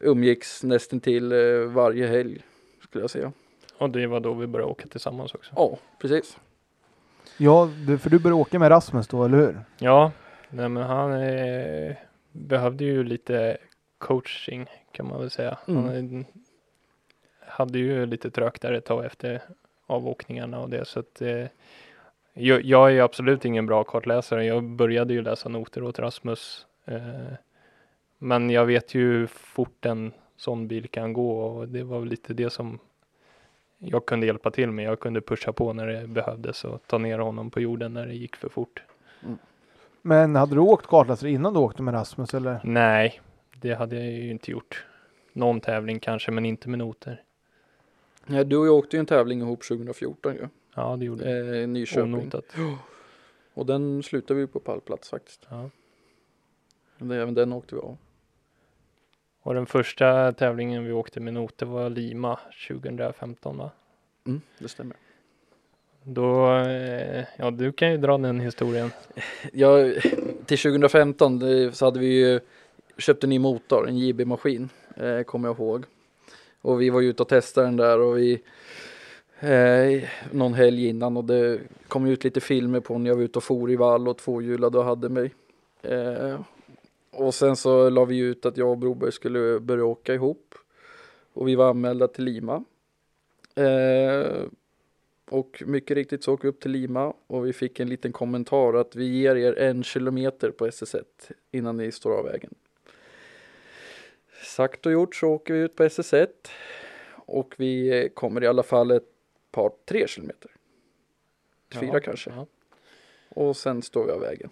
umgicks 0.00 0.62
nästan 0.62 1.00
till 1.00 1.32
eh, 1.32 1.38
varje 1.66 2.06
helg 2.06 2.42
skulle 2.82 3.02
jag 3.02 3.10
säga. 3.10 3.32
Och 3.78 3.90
det 3.90 4.06
var 4.06 4.20
då 4.20 4.34
vi 4.34 4.46
började 4.46 4.72
åka 4.72 4.88
tillsammans 4.88 5.34
också. 5.34 5.52
Ja, 5.56 5.78
precis. 5.98 6.38
Ja, 7.36 7.70
du, 7.86 7.98
för 7.98 8.10
du 8.10 8.18
började 8.18 8.40
åka 8.40 8.58
med 8.58 8.70
Rasmus 8.70 9.08
då, 9.08 9.24
eller 9.24 9.38
hur? 9.38 9.60
Ja, 9.78 10.12
nej 10.48 10.68
men 10.68 10.82
han 10.82 11.12
eh, 11.12 11.96
behövde 12.32 12.84
ju 12.84 13.04
lite 13.04 13.56
coaching 13.98 14.66
kan 14.92 15.08
man 15.08 15.20
väl 15.20 15.30
säga. 15.30 15.58
Han 15.66 16.18
eh, 16.20 16.26
hade 17.40 17.78
ju 17.78 18.06
lite 18.06 18.30
trögt 18.30 18.62
där 18.62 18.72
ett 18.72 18.84
tag 18.84 19.04
efter 19.04 19.40
avåkningarna 19.86 20.60
och 20.60 20.70
det 20.70 20.84
så 20.84 21.00
att 21.00 21.22
eh, 21.22 21.46
jag, 22.32 22.64
jag 22.64 22.92
är 22.96 23.02
absolut 23.02 23.44
ingen 23.44 23.66
bra 23.66 23.84
kartläsare. 23.84 24.44
Jag 24.44 24.64
började 24.64 25.14
ju 25.14 25.22
läsa 25.22 25.48
noter 25.48 25.82
åt 25.82 25.98
Rasmus. 25.98 26.66
Eh, 26.84 27.32
men 28.18 28.50
jag 28.50 28.66
vet 28.66 28.94
ju 28.94 29.00
hur 29.00 29.26
fort 29.26 29.86
en 29.86 30.12
sån 30.36 30.68
bil 30.68 30.88
kan 30.88 31.12
gå 31.12 31.40
och 31.40 31.68
det 31.68 31.82
var 31.82 31.98
väl 31.98 32.08
lite 32.08 32.34
det 32.34 32.50
som 32.50 32.78
jag 33.78 34.06
kunde 34.06 34.26
hjälpa 34.26 34.50
till 34.50 34.70
med. 34.70 34.84
Jag 34.84 35.00
kunde 35.00 35.20
pusha 35.20 35.52
på 35.52 35.72
när 35.72 35.86
det 35.86 36.06
behövdes 36.06 36.64
och 36.64 36.82
ta 36.86 36.98
ner 36.98 37.18
honom 37.18 37.50
på 37.50 37.60
jorden 37.60 37.94
när 37.94 38.06
det 38.06 38.14
gick 38.14 38.36
för 38.36 38.48
fort. 38.48 38.82
Men 40.02 40.36
hade 40.36 40.54
du 40.54 40.60
åkt 40.60 40.86
kartläsare 40.86 41.30
innan 41.30 41.52
du 41.54 41.60
åkte 41.60 41.82
med 41.82 41.94
Rasmus 41.94 42.34
eller? 42.34 42.60
Nej, 42.64 43.20
det 43.54 43.74
hade 43.74 43.96
jag 43.96 44.04
ju 44.12 44.30
inte 44.30 44.50
gjort. 44.50 44.86
Någon 45.32 45.60
tävling 45.60 46.00
kanske, 46.00 46.30
men 46.30 46.46
inte 46.46 46.68
med 46.68 46.78
noter. 46.78 47.22
Ja, 48.26 48.44
du 48.44 48.56
och 48.56 48.66
jag 48.66 48.74
åkte 48.74 48.96
ju 48.96 49.00
en 49.00 49.06
tävling 49.06 49.40
ihop 49.40 49.62
2014 49.62 50.34
ju. 50.34 50.48
Ja, 50.74 50.96
det 50.96 51.04
gjorde 51.04 51.30
jag. 51.30 51.62
Eh, 51.62 51.68
Nyköping. 51.68 52.14
Onotat. 52.14 52.44
Och 53.54 53.66
den 53.66 54.02
slutade 54.02 54.40
vi 54.40 54.46
på 54.46 54.60
pallplats 54.60 55.10
faktiskt. 55.10 55.46
Ja. 55.48 55.70
Men 56.98 57.10
Även 57.10 57.34
den 57.34 57.52
åkte 57.52 57.74
vi 57.74 57.80
av. 57.80 57.96
Och 59.48 59.54
den 59.54 59.66
första 59.66 60.32
tävlingen 60.32 60.84
vi 60.84 60.92
åkte 60.92 61.20
med 61.20 61.34
noter 61.34 61.66
var 61.66 61.90
Lima 61.90 62.38
2015 62.68 63.58
va? 63.58 63.70
Mm, 64.26 64.40
det 64.58 64.68
stämmer. 64.68 64.96
Då, 66.02 66.56
eh, 66.56 67.24
ja 67.36 67.50
du 67.50 67.72
kan 67.72 67.90
ju 67.90 67.96
dra 67.96 68.18
den 68.18 68.40
historien. 68.40 68.90
Ja, 69.52 69.92
till 70.46 70.58
2015 70.58 71.38
det- 71.38 71.72
så 71.72 71.84
hade 71.84 71.98
vi 72.00 72.06
ju 72.06 72.40
köpt 72.98 73.24
en 73.24 73.30
ny 73.30 73.38
motor, 73.38 73.88
en 73.88 73.98
JB-maskin, 73.98 74.68
eh, 74.96 75.22
kommer 75.22 75.48
jag 75.48 75.56
ihåg. 75.58 75.84
Och 76.62 76.80
vi 76.80 76.90
var 76.90 77.00
ju 77.00 77.08
ute 77.08 77.22
och 77.22 77.28
testade 77.28 77.66
den 77.66 77.76
där 77.76 78.00
och 78.00 78.18
vi 78.18 78.40
eh, 79.40 80.08
någon 80.32 80.54
helg 80.54 80.86
innan 80.88 81.16
och 81.16 81.24
det 81.24 81.60
kom 81.88 82.06
ut 82.06 82.24
lite 82.24 82.40
filmer 82.40 82.80
på 82.80 82.98
när 82.98 83.10
jag 83.10 83.16
var 83.16 83.22
ute 83.22 83.38
och 83.38 83.44
for 83.44 83.70
i 83.70 83.76
vall 83.76 84.08
och 84.08 84.18
tvåhjulade 84.18 84.78
och 84.78 84.84
hade 84.84 85.08
mig. 85.08 85.34
Eh, 85.82 86.40
och 87.18 87.34
sen 87.34 87.56
så 87.56 87.90
la 87.90 88.04
vi 88.04 88.18
ut 88.18 88.46
att 88.46 88.56
jag 88.56 88.70
och 88.70 88.78
Broberg 88.78 89.12
skulle 89.12 89.60
börja 89.60 89.84
åka 89.84 90.14
ihop. 90.14 90.54
Och 91.32 91.48
vi 91.48 91.54
var 91.54 91.70
anmälda 91.70 92.08
till 92.08 92.24
Lima. 92.24 92.64
Eh, 93.54 94.42
och 95.30 95.62
mycket 95.66 95.94
riktigt 95.94 96.24
så 96.24 96.32
åkte 96.32 96.46
vi 96.46 96.50
upp 96.50 96.60
till 96.60 96.70
Lima 96.70 97.14
och 97.26 97.46
vi 97.46 97.52
fick 97.52 97.80
en 97.80 97.88
liten 97.88 98.12
kommentar 98.12 98.74
att 98.74 98.96
vi 98.96 99.04
ger 99.04 99.36
er 99.36 99.58
en 99.58 99.82
kilometer 99.82 100.50
på 100.50 100.66
SS1 100.66 101.04
innan 101.50 101.76
ni 101.76 101.92
står 101.92 102.18
av 102.18 102.24
vägen. 102.24 102.54
Sagt 104.44 104.86
och 104.86 104.92
gjort 104.92 105.14
så 105.14 105.28
åker 105.28 105.54
vi 105.54 105.60
ut 105.60 105.76
på 105.76 105.82
SS1 105.82 106.28
och 107.14 107.54
vi 107.58 108.08
kommer 108.14 108.44
i 108.44 108.46
alla 108.46 108.62
fall 108.62 108.90
ett 108.90 109.10
par, 109.50 109.72
tre 109.84 110.08
kilometer. 110.08 110.50
Fyra 111.72 111.90
Ja, 111.92 112.00
kanske. 112.00 112.30
Ja. 112.30 112.46
Och 113.28 113.56
sen 113.56 113.82
står 113.82 114.06
vi 114.06 114.12
av 114.12 114.20
vägen. 114.20 114.50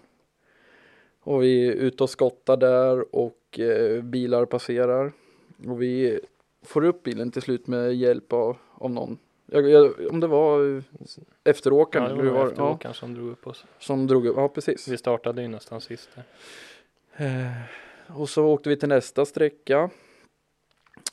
Och 1.27 1.43
vi 1.43 1.68
är 1.68 1.72
ute 1.72 2.03
och 2.03 2.11
skottar 2.11 2.57
där 2.57 3.14
och 3.16 3.59
eh, 3.61 4.03
bilar 4.03 4.45
passerar. 4.45 5.12
Och 5.66 5.83
vi 5.83 6.20
får 6.62 6.85
upp 6.85 7.03
bilen 7.03 7.31
till 7.31 7.43
slut 7.43 7.66
med 7.66 7.95
hjälp 7.95 8.33
av, 8.33 8.57
av 8.74 8.91
någon. 8.91 9.18
Jag, 9.47 9.70
jag, 9.70 9.95
om 10.11 10.20
det 10.20 10.27
var 10.27 10.83
efteråkaren 11.45 12.16
Ja, 12.16 12.22
det 12.22 12.31
var 12.31 12.39
var 12.39 12.47
det? 12.47 12.55
ja, 12.57 12.70
efteråkaren 12.72 12.95
som 12.95 13.14
drog 13.14 13.31
upp 13.31 13.47
oss. 13.47 13.64
som 13.79 14.07
drog 14.07 14.27
upp. 14.27 14.37
Ja, 14.37 14.49
precis. 14.49 14.89
Vi 14.89 14.97
startade 14.97 15.43
ju 15.43 15.49
nästan 15.49 15.81
sist 15.81 16.09
där. 16.14 16.24
Eh, 17.27 18.16
och 18.20 18.29
så 18.29 18.45
åkte 18.47 18.68
vi 18.68 18.77
till 18.77 18.89
nästa 18.89 19.24
sträcka. 19.24 19.91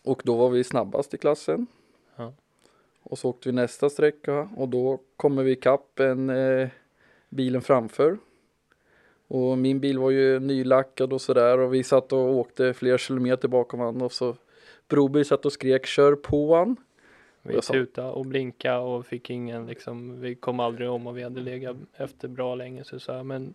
Och 0.04 0.22
då 0.26 0.36
var 0.38 0.50
vi 0.50 0.64
snabbast 0.64 1.14
i 1.14 1.18
klassen. 1.18 1.68
Ja. 2.16 2.34
Och 3.04 3.18
så 3.20 3.30
åkte 3.30 3.50
vi 3.50 3.56
nästa 3.56 3.90
sträcka 3.90 4.50
och 4.58 4.68
då 4.70 5.00
kommer 5.18 5.44
vi 5.44 5.52
ikapp 5.52 6.00
en 6.00 6.30
eh, 6.30 6.70
bilen 7.30 7.62
framför. 7.62 8.18
Och 9.34 9.58
min 9.58 9.80
bil 9.80 10.00
var 10.00 10.12
ju 10.12 10.40
nylackad 10.40 11.14
och 11.14 11.22
sådär 11.22 11.60
och 11.60 11.74
vi 11.74 11.84
satt 11.84 12.14
och 12.14 12.38
åkte 12.38 12.74
flera 12.74 12.98
kilometer 12.98 13.48
bakom 13.48 13.80
han 13.80 14.02
och 14.02 14.12
så 14.12 14.36
Broberg 14.88 15.26
satt 15.26 15.46
och 15.46 15.52
skrek 15.52 15.86
kör 15.86 16.16
på 16.16 16.56
han. 16.56 16.76
Vi 17.42 17.62
tutade 17.62 18.10
och 18.10 18.26
blinkade 18.26 18.78
och 18.80 19.06
fick 19.06 19.30
ingen 19.30 19.66
liksom, 19.66 20.22
vi 20.22 20.36
kom 20.36 20.60
aldrig 20.60 20.90
om 20.90 21.08
och 21.08 21.18
vi 21.18 21.24
hade 21.24 21.42
legat 21.42 21.78
efter 21.98 22.28
bra 22.28 22.56
länge 22.56 22.84
så 22.84 23.00
sa 23.00 23.14
jag 23.16 23.26
men 23.26 23.54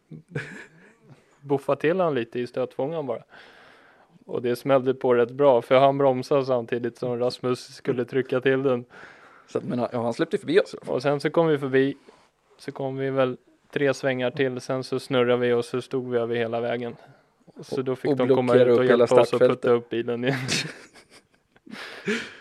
buffa 1.40 1.76
till 1.76 2.00
han 2.00 2.14
lite 2.14 2.40
i 2.40 2.46
stötfångaren 2.46 3.06
bara. 3.06 3.22
Och 4.26 4.42
det 4.42 4.56
smällde 4.56 4.94
på 4.94 5.14
rätt 5.14 5.30
bra 5.30 5.62
för 5.62 5.74
han 5.74 5.98
bromsade 5.98 6.44
samtidigt 6.44 6.98
som 6.98 7.18
Rasmus 7.18 7.74
skulle 7.74 8.04
trycka 8.04 8.40
till 8.40 8.62
den. 8.62 8.84
Så 9.46 9.58
att, 9.58 9.64
men, 9.64 9.78
ja, 9.78 10.02
han 10.02 10.14
släppte 10.14 10.38
förbi 10.38 10.60
oss. 10.60 10.74
Och 10.74 11.02
sen 11.02 11.20
så 11.20 11.30
kom 11.30 11.46
vi 11.46 11.58
förbi, 11.58 11.96
så 12.58 12.72
kom 12.72 12.96
vi 12.96 13.10
väl 13.10 13.36
tre 13.72 13.94
svängar 13.94 14.30
till, 14.30 14.60
sen 14.60 14.84
så 14.84 15.00
snurrade 15.00 15.36
vi 15.36 15.52
och 15.52 15.64
så 15.64 15.82
stod 15.82 16.10
vi 16.10 16.18
över 16.18 16.34
hela 16.34 16.60
vägen. 16.60 16.96
Så 17.60 17.82
då 17.82 17.96
fick 17.96 18.10
och 18.10 18.16
de 18.16 18.28
komma 18.28 18.54
ut 18.54 18.78
och 18.78 18.84
hjälpa 18.84 19.20
oss 19.20 19.34
att 19.34 19.40
putta 19.40 19.70
upp 19.70 19.90
bilen 19.90 20.24
igen. 20.24 20.38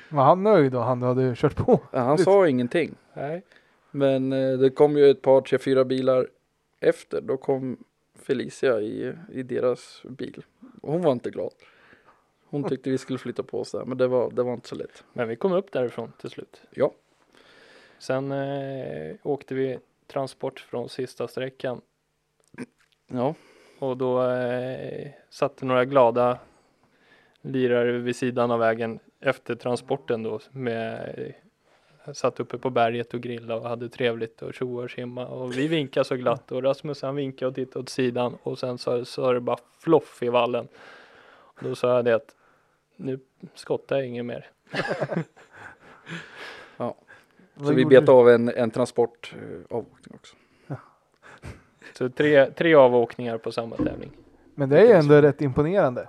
Var 0.10 0.24
han 0.24 0.44
nöjd 0.44 0.72
då? 0.72 0.80
Han 0.80 1.02
hade 1.02 1.36
kört 1.36 1.56
på? 1.56 1.82
Ja, 1.92 2.00
han 2.00 2.18
sa 2.18 2.48
ingenting. 2.50 2.96
Nej. 3.14 3.44
Men 3.92 4.34
eh, 4.34 4.58
det 4.58 4.70
kom 4.70 4.98
ju 4.98 5.10
ett 5.10 5.22
par, 5.22 5.42
tre, 5.42 5.58
fyra 5.58 5.86
bilar 5.86 6.28
efter. 6.80 7.22
Då 7.22 7.38
kom 7.38 7.78
Felicia 8.16 8.82
i, 8.82 9.14
i 9.32 9.44
deras 9.44 10.04
bil. 10.04 10.44
Hon 10.82 11.02
var 11.02 11.12
inte 11.12 11.30
glad. 11.30 11.52
Hon 12.46 12.64
tyckte 12.70 12.90
vi 12.90 12.98
skulle 12.98 13.20
flytta 13.20 13.44
på 13.44 13.60
oss 13.60 13.72
där, 13.72 13.86
men 13.86 13.98
det 13.98 14.08
var, 14.08 14.32
det 14.32 14.44
var 14.44 14.54
inte 14.54 14.68
så 14.68 14.76
lätt. 14.76 15.04
Men 15.14 15.28
vi 15.28 15.36
kom 15.36 15.52
upp 15.52 15.72
därifrån 15.72 16.12
till 16.22 16.30
slut. 16.30 16.62
Ja. 16.72 16.92
Sen 18.00 18.32
eh, 18.32 19.16
åkte 19.24 19.56
vi 19.56 19.80
transport 20.08 20.60
från 20.60 20.90
sista 20.90 21.28
sträckan 21.28 21.82
Ja, 23.08 23.36
och 23.80 23.98
då 23.98 24.30
eh, 24.30 25.12
satt 25.30 25.62
några 25.62 25.86
glada 25.86 26.40
lirare 27.42 27.92
vid 27.92 28.16
sidan 28.16 28.52
av 28.52 28.60
vägen 28.60 29.00
efter 29.20 29.56
transporten 29.56 30.24
då 30.24 30.40
med 30.52 31.16
eh, 32.06 32.14
satt 32.14 32.40
uppe 32.40 32.58
på 32.58 32.70
berget 32.70 33.14
och 33.14 33.22
grillade 33.22 33.60
och 33.60 33.70
hade 33.70 33.90
trevligt 33.90 34.42
och 34.42 34.54
tjoa 34.54 34.84
och 34.84 34.92
simma 34.92 35.28
och 35.28 35.58
vi 35.58 35.68
vinkade 35.68 36.04
så 36.04 36.16
glatt 36.16 36.52
och 36.52 36.64
Rasmus 36.64 37.02
han 37.02 37.16
vinkade 37.16 37.50
och 37.50 37.56
tittade 37.56 37.80
åt 37.80 37.90
sidan 37.90 38.38
och 38.44 38.60
sen 38.60 38.78
så 38.78 39.06
sa 39.06 39.34
det 39.34 39.40
bara 39.40 39.58
floff 39.80 40.24
i 40.24 40.30
vallen. 40.30 40.68
Och 41.30 41.64
då 41.64 41.76
sa 41.76 41.96
jag 41.96 42.06
det 42.06 42.16
att 42.16 42.36
nu 42.96 43.20
skottar 43.54 43.96
jag 43.96 44.06
inget 44.06 44.26
mer. 44.26 44.50
Så 47.66 47.74
vi 47.74 47.86
bet 47.86 48.06
du? 48.06 48.12
av 48.12 48.30
en, 48.30 48.50
en 48.50 48.72
transport 48.72 49.36
eh, 49.36 49.78
avåkning 49.78 50.16
också. 50.16 50.36
Så 51.98 52.10
tre, 52.10 52.46
tre 52.52 52.76
avåkningar 52.76 53.38
på 53.38 53.52
samma 53.52 53.76
tävling. 53.76 54.12
Men 54.56 54.70
det 54.70 54.80
är 54.80 54.86
ju 54.86 54.92
ändå 54.92 55.22
rätt 55.22 55.42
imponerande. 55.42 56.08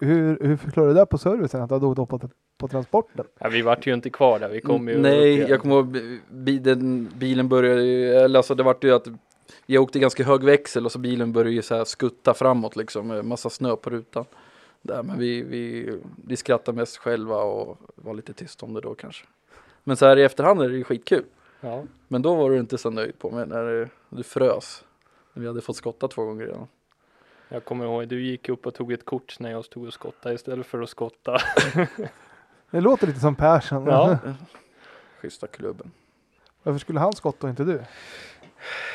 Hur, 0.00 0.38
hur 0.40 0.56
förklarar 0.56 0.88
du 0.88 0.94
det 0.94 1.06
på 1.06 1.18
servicen 1.18 1.62
att 1.62 1.68
du 1.68 1.74
hade 1.74 1.86
upp 1.86 2.08
på, 2.08 2.20
på 2.58 2.68
transporten? 2.68 3.24
Ja, 3.38 3.48
vi 3.48 3.62
vart 3.62 3.86
ju 3.86 3.94
inte 3.94 4.10
kvar 4.10 4.38
där, 4.38 4.48
vi 4.48 4.60
kom 4.60 4.88
ju 4.88 4.98
Nej, 4.98 5.38
jag 5.38 5.60
kommer 5.60 5.74
ihåg 5.74 5.86
bi- 5.86 6.20
bilen, 6.30 7.10
bilen 7.16 7.48
började 7.48 7.82
ju, 7.82 8.14
eller 8.14 8.38
alltså 8.38 8.54
det 8.54 8.62
vart 8.62 8.84
ju 8.84 8.94
att 8.94 9.06
jag 9.66 9.82
åkte 9.82 9.98
ganska 9.98 10.24
hög 10.24 10.44
växel 10.44 10.84
och 10.84 10.92
så 10.92 10.98
bilen 10.98 11.32
började 11.32 11.50
ju 11.50 11.62
så 11.62 11.74
här 11.74 11.84
skutta 11.84 12.34
framåt 12.34 12.76
liksom 12.76 13.06
med 13.08 13.24
massa 13.24 13.50
snö 13.50 13.76
på 13.76 13.90
rutan. 13.90 14.24
Där, 14.82 15.02
men 15.02 15.18
vi, 15.18 15.42
vi, 15.42 15.92
vi 16.26 16.36
skrattade 16.36 16.76
mest 16.76 16.96
själva 16.96 17.36
och 17.36 17.78
var 17.94 18.14
lite 18.14 18.32
tysta 18.32 18.66
om 18.66 18.74
det 18.74 18.80
då 18.80 18.94
kanske. 18.94 19.26
Men 19.84 19.96
så 19.96 20.06
här 20.06 20.16
i 20.16 20.22
efterhand 20.22 20.62
är 20.62 20.68
det 20.68 20.76
ju 20.76 20.84
skitkul. 20.84 21.24
Ja. 21.60 21.84
Men 22.08 22.22
då 22.22 22.34
var 22.34 22.50
du 22.50 22.58
inte 22.58 22.78
så 22.78 22.90
nöjd 22.90 23.18
på 23.18 23.30
mig 23.30 23.46
när 23.46 23.90
du 24.08 24.22
frös. 24.22 24.84
När 25.32 25.40
vi 25.40 25.46
hade 25.46 25.60
fått 25.60 25.76
skotta 25.76 26.08
två 26.08 26.24
gånger 26.24 26.46
redan. 26.46 26.68
Jag 27.48 27.64
kommer 27.64 27.84
ihåg, 27.84 28.08
du 28.08 28.22
gick 28.22 28.48
upp 28.48 28.66
och 28.66 28.74
tog 28.74 28.92
ett 28.92 29.04
kort 29.04 29.36
när 29.40 29.50
jag 29.50 29.64
stod 29.64 29.86
och 29.86 29.92
skottade 29.92 30.34
istället 30.34 30.66
för 30.66 30.82
att 30.82 30.88
skotta. 30.88 31.38
Det 32.70 32.80
låter 32.80 33.06
lite 33.06 33.20
som 33.20 33.34
Persson. 33.34 33.86
Ja. 33.86 34.18
Schyssta 35.20 35.46
klubben. 35.46 35.90
Varför 36.62 36.78
skulle 36.78 37.00
han 37.00 37.12
skotta 37.12 37.46
och 37.46 37.50
inte 37.50 37.64
du? 37.64 37.76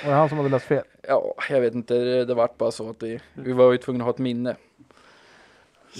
Var 0.03 0.11
det 0.11 0.15
han 0.17 0.29
som 0.29 0.37
hade 0.37 0.49
läst 0.49 0.65
fel? 0.65 0.83
Ja, 1.01 1.33
jag 1.49 1.61
vet 1.61 1.73
inte, 1.73 1.93
det, 1.93 2.25
det 2.25 2.33
vart 2.33 2.57
bara 2.57 2.71
så 2.71 2.89
att 2.89 2.99
det, 2.99 3.21
vi 3.33 3.53
var 3.53 3.71
ju 3.71 3.77
tvungna 3.77 4.03
att 4.03 4.05
ha 4.05 4.13
ett 4.13 4.17
minne. 4.17 4.55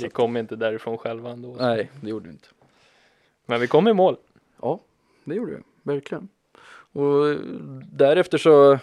Vi 0.01 0.09
kom 0.09 0.37
inte 0.37 0.55
därifrån 0.55 0.97
själva 0.97 1.29
ändå. 1.29 1.55
Nej, 1.59 1.91
det 2.01 2.09
gjorde 2.09 2.25
vi 2.27 2.31
inte. 2.31 2.47
Men 3.45 3.61
vi 3.61 3.67
kom 3.67 3.87
i 3.87 3.93
mål. 3.93 4.17
Ja, 4.61 4.79
det 5.23 5.35
gjorde 5.35 5.51
vi, 5.51 5.61
verkligen. 5.83 6.27
Och 6.91 7.29
eh, 7.29 7.37
därefter 7.91 8.37
så, 8.37 8.79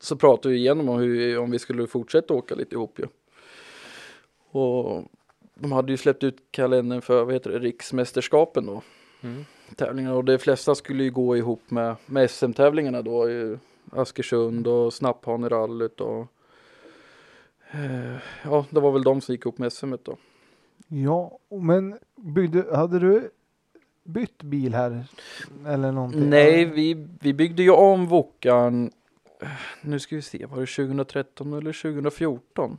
så 0.00 0.16
pratade 0.16 0.54
vi 0.54 0.60
igenom 0.60 0.88
om, 0.88 0.98
hur, 0.98 1.38
om 1.38 1.50
vi 1.50 1.58
skulle 1.58 1.86
fortsätta 1.86 2.34
åka 2.34 2.54
lite 2.54 2.74
ihop 2.74 2.98
ju. 2.98 3.06
Och 4.50 5.04
de 5.54 5.72
hade 5.72 5.92
ju 5.92 5.96
släppt 5.96 6.24
ut 6.24 6.36
kalendern 6.50 7.02
för, 7.02 7.24
vad 7.24 7.34
heter 7.34 7.50
det, 7.50 7.58
riksmästerskapen 7.58 8.66
då, 8.66 8.82
Mm. 9.22 9.44
tävlingar. 9.76 10.12
Och 10.12 10.24
de 10.24 10.38
flesta 10.38 10.74
skulle 10.74 11.04
ju 11.04 11.10
gå 11.10 11.36
ihop 11.36 11.70
med, 11.70 11.96
med 12.06 12.30
SM-tävlingarna 12.30 13.02
då, 13.02 13.30
i 13.30 13.58
Askersund 13.92 14.66
och 14.66 14.92
Snapphanerallyt 14.94 16.00
och 16.00 16.26
eh, 17.70 18.16
ja, 18.44 18.66
det 18.70 18.80
var 18.80 18.92
väl 18.92 19.02
de 19.02 19.20
som 19.20 19.32
gick 19.32 19.44
ihop 19.44 19.58
med 19.58 19.72
SM 19.72 19.94
då. 20.02 20.16
Ja, 20.88 21.38
men 21.48 21.98
byggde, 22.16 22.76
hade 22.76 22.98
du 22.98 23.30
bytt 24.04 24.42
bil 24.42 24.74
här? 24.74 25.04
Eller 25.66 25.92
någonting? 25.92 26.30
Nej, 26.30 26.64
vi, 26.64 27.06
vi 27.20 27.34
byggde 27.34 27.62
ju 27.62 27.70
om 27.70 28.06
Wokan, 28.06 28.90
eh, 29.42 29.48
nu 29.82 29.98
ska 29.98 30.16
vi 30.16 30.22
se, 30.22 30.46
var 30.46 30.60
det 30.60 30.66
2013 30.66 31.52
eller 31.52 31.72
2014? 31.82 32.78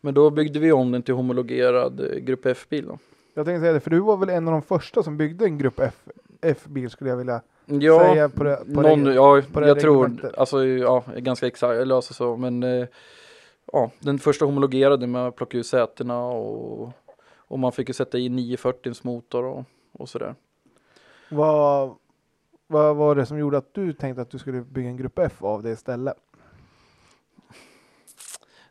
Men 0.00 0.14
då 0.14 0.30
byggde 0.30 0.58
vi 0.58 0.72
om 0.72 0.92
den 0.92 1.02
till 1.02 1.14
homologerad 1.14 2.00
eh, 2.00 2.18
Grupp 2.18 2.46
F-bil 2.46 2.86
då. 2.86 2.98
Jag 3.34 3.46
tänkte 3.46 3.60
säga 3.60 3.72
det, 3.72 3.80
för 3.80 3.90
du 3.90 4.00
var 4.00 4.16
väl 4.16 4.28
en 4.28 4.48
av 4.48 4.52
de 4.52 4.62
första 4.62 5.02
som 5.02 5.16
byggde 5.16 5.44
en 5.44 5.58
grupp 5.58 5.80
F, 5.80 5.94
F-bil 6.42 6.90
skulle 6.90 7.10
jag 7.10 7.16
vilja 7.16 7.40
Ja, 7.66 7.98
säga 8.00 8.28
på 8.28 8.44
det, 8.44 8.56
på 8.74 8.82
någon, 8.82 9.04
det. 9.04 9.14
ja 9.14 9.42
på 9.52 9.60
det 9.60 9.68
jag 9.68 9.80
tror, 9.80 10.32
alltså 10.36 10.64
ja, 10.66 11.04
ganska 11.16 11.46
exakt, 11.46 11.72
eller 11.80 11.94
alltså 11.94 12.14
så, 12.14 12.36
men 12.36 12.62
eh, 12.62 12.86
ja, 13.72 13.90
den 14.00 14.18
första 14.18 14.44
homologerade 14.44 15.06
med 15.06 15.26
att 15.26 15.36
plocka 15.36 15.58
ur 15.58 15.62
sätena 15.62 16.24
och, 16.24 16.92
och 17.36 17.58
man 17.58 17.72
fick 17.72 17.88
ju 17.88 17.94
sätta 17.94 18.18
i 18.18 18.28
940 18.28 18.92
motor 19.02 19.44
och, 19.44 19.64
och 19.94 20.08
sådär. 20.08 20.34
Vad, 21.28 21.94
vad 22.66 22.96
var 22.96 23.14
det 23.14 23.26
som 23.26 23.38
gjorde 23.38 23.58
att 23.58 23.74
du 23.74 23.92
tänkte 23.92 24.22
att 24.22 24.30
du 24.30 24.38
skulle 24.38 24.60
bygga 24.60 24.88
en 24.88 24.96
grupp 24.96 25.18
F 25.18 25.42
av 25.42 25.62
det 25.62 25.70
istället? 25.70 26.16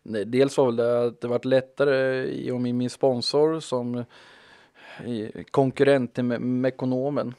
Nej, 0.04 0.26
dels 0.26 0.58
var 0.58 0.66
väl 0.66 0.76
det 0.76 1.06
att 1.06 1.22
det 1.22 1.28
varit 1.28 1.46
lättare 1.46 2.26
i 2.28 2.52
och 2.52 2.62
med 2.62 2.76
min 2.76 2.90
sponsor 2.90 3.60
som 3.60 3.96
eh, 3.96 5.44
konkurrent 5.52 6.14
till 6.14 6.24
Me- 6.24 6.40
Mekonomen. 6.40 7.34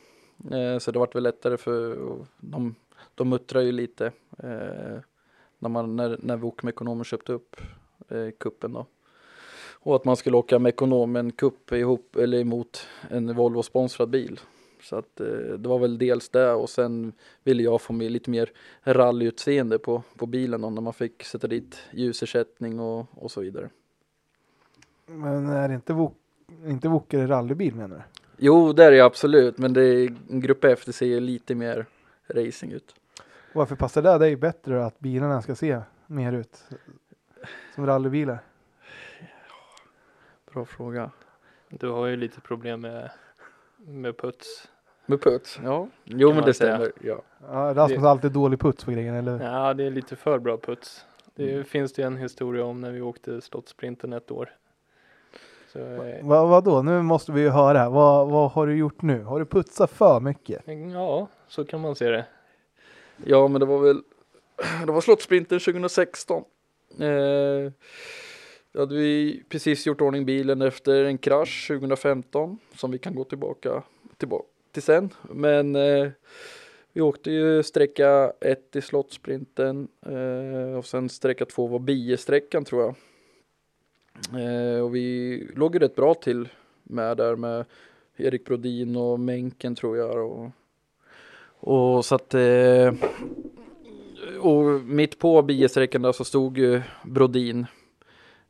Eh, 0.50 0.78
så 0.78 0.90
det 0.90 0.98
vart 0.98 1.14
väl 1.14 1.22
lättare 1.22 1.56
för 1.56 1.98
de, 2.40 2.74
de 3.14 3.28
muttrar 3.28 3.60
ju 3.60 3.72
lite 3.72 4.06
eh, 4.38 4.98
när, 5.58 5.68
man, 5.68 5.96
när, 5.96 6.18
när 6.22 6.36
Wok 6.36 6.62
Mekonomen 6.62 7.04
köpte 7.04 7.32
upp 7.32 7.56
eh, 8.08 8.30
kuppen 8.38 8.72
då. 8.72 8.86
Och 9.84 9.96
att 9.96 10.04
man 10.04 10.16
skulle 10.16 10.36
åka 10.36 10.58
Mekonomen 10.58 11.32
Cup 11.32 11.72
ihop 11.72 12.16
eller 12.16 12.38
emot 12.38 12.86
en 13.10 13.34
Volvo 13.34 13.62
sponsrad 13.62 14.10
bil. 14.10 14.40
Så 14.82 14.96
att 14.96 15.20
eh, 15.20 15.26
det 15.58 15.68
var 15.68 15.78
väl 15.78 15.98
dels 15.98 16.28
det 16.28 16.52
och 16.52 16.70
sen 16.70 17.12
ville 17.42 17.62
jag 17.62 17.80
få 17.80 17.92
med 17.92 18.12
lite 18.12 18.30
mer 18.30 18.52
rallyutseende 18.82 19.78
på, 19.78 20.02
på 20.16 20.26
bilen 20.26 20.60
då, 20.60 20.70
när 20.70 20.82
man 20.82 20.92
fick 20.92 21.24
sätta 21.24 21.46
dit 21.46 21.78
ljusersättning 21.92 22.80
och, 22.80 23.06
och 23.14 23.30
så 23.30 23.40
vidare. 23.40 23.68
Men 25.06 25.48
är 25.48 25.68
det 25.68 25.74
inte 25.74 25.92
Wok, 25.92 26.16
inte 26.66 26.88
Wokare 26.88 27.26
rallybil 27.26 27.74
menar 27.74 27.96
du? 27.96 28.02
Jo, 28.36 28.72
det 28.72 28.84
är 28.84 28.90
det 28.90 29.00
absolut, 29.00 29.58
men 29.58 29.72
det 29.72 29.82
är, 29.82 30.16
grupp 30.28 30.64
F 30.64 30.82
det 30.86 30.92
ser 30.92 31.20
lite 31.20 31.54
mer 31.54 31.86
racing 32.28 32.72
ut. 32.72 32.94
Varför 33.52 33.76
passar 33.76 34.02
det 34.02 34.18
dig 34.18 34.36
bättre 34.36 34.86
att 34.86 35.00
bilarna 35.00 35.42
ska 35.42 35.54
se 35.54 35.80
mer 36.06 36.32
ut 36.32 36.64
som 37.74 37.86
rallybilar? 37.86 38.38
Bra 40.54 40.64
fråga. 40.64 41.10
Du 41.68 41.88
har 41.88 42.06
ju 42.06 42.16
lite 42.16 42.40
problem 42.40 42.80
med, 42.80 43.10
med 43.76 44.16
puts. 44.18 44.68
Med 45.06 45.20
puts? 45.22 45.60
Ja, 45.64 45.88
jo 46.04 46.32
men 46.32 46.44
det 46.44 46.54
stämmer. 46.54 46.92
Ja. 47.00 47.22
Ja, 47.48 47.74
Rasmus 47.74 48.00
har 48.00 48.08
alltid 48.10 48.32
dålig 48.32 48.60
puts 48.60 48.84
på 48.84 48.90
grejen, 48.90 49.14
eller? 49.14 49.44
Ja, 49.52 49.74
det 49.74 49.84
är 49.84 49.90
lite 49.90 50.16
för 50.16 50.38
bra 50.38 50.56
puts. 50.56 51.04
Det 51.34 51.52
Mm. 51.52 51.64
finns 51.64 51.92
det 51.92 52.02
en 52.02 52.16
historia 52.16 52.64
om 52.64 52.80
när 52.80 52.90
vi 52.90 53.00
åkte 53.00 53.40
Slottsprinten 53.40 54.12
ett 54.12 54.30
år. 54.30 54.50
Så, 55.72 55.78
eh, 55.78 56.16
Vad 56.26 56.48
vadå? 56.48 56.82
Nu 56.82 57.02
måste 57.02 57.32
vi 57.32 57.40
ju 57.40 57.48
höra. 57.48 57.90
Vad, 57.90 58.28
vad 58.30 58.50
har 58.50 58.66
du 58.66 58.76
gjort 58.76 59.02
nu? 59.02 59.22
Har 59.22 59.38
du 59.38 59.46
putsat 59.46 59.90
för 59.90 60.20
mycket? 60.20 60.62
ja, 60.92 61.28
så 61.48 61.64
kan 61.64 61.80
man 61.80 61.94
se 61.94 62.10
det. 62.10 62.26
ja, 63.24 63.48
men 63.48 63.60
det 63.60 63.66
var 63.66 63.78
väl 63.78 64.02
Det 64.86 64.92
var 64.92 65.00
Slottsprinten 65.00 65.60
2016. 65.60 66.44
Eh, 67.00 67.72
då 68.74 68.80
hade 68.80 68.94
vi 68.94 69.42
precis 69.48 69.86
gjort 69.86 70.00
ordning 70.00 70.24
bilen 70.24 70.62
efter 70.62 71.04
en 71.04 71.18
krasch 71.18 71.66
2015 71.68 72.58
som 72.74 72.90
vi 72.90 72.98
kan 72.98 73.14
gå 73.14 73.24
tillbaka, 73.24 73.82
tillbaka 74.16 74.44
till 74.72 74.82
sen. 74.82 75.10
Men 75.22 75.76
eh, 75.76 76.08
vi 76.92 77.00
åkte 77.00 77.30
ju 77.30 77.62
sträcka 77.62 78.32
ett 78.40 78.76
i 78.76 78.80
Slottsprinten 78.80 79.88
eh, 80.06 80.78
och 80.78 80.86
sen 80.86 81.08
sträcka 81.08 81.44
två 81.44 81.66
var 81.66 81.78
biesträckan 81.78 82.64
tror 82.64 82.82
jag. 82.82 82.94
Eh, 84.42 84.80
och 84.80 84.94
vi 84.94 85.48
låg 85.56 85.74
ju 85.74 85.78
rätt 85.78 85.96
bra 85.96 86.14
till 86.14 86.48
med 86.82 87.16
där 87.16 87.36
med 87.36 87.64
Erik 88.16 88.44
Brodin 88.44 88.96
och 88.96 89.20
Menken 89.20 89.74
tror 89.74 89.96
jag. 89.96 90.30
Och, 90.30 90.50
och 91.50 92.04
så 92.04 92.14
att 92.14 92.34
eh, 92.34 92.94
och 94.40 94.64
mitt 94.84 95.18
på 95.18 95.42
biesträckan 95.42 96.02
där 96.02 96.12
så 96.12 96.24
stod 96.24 96.58
ju 96.58 96.82
Brodin 97.04 97.66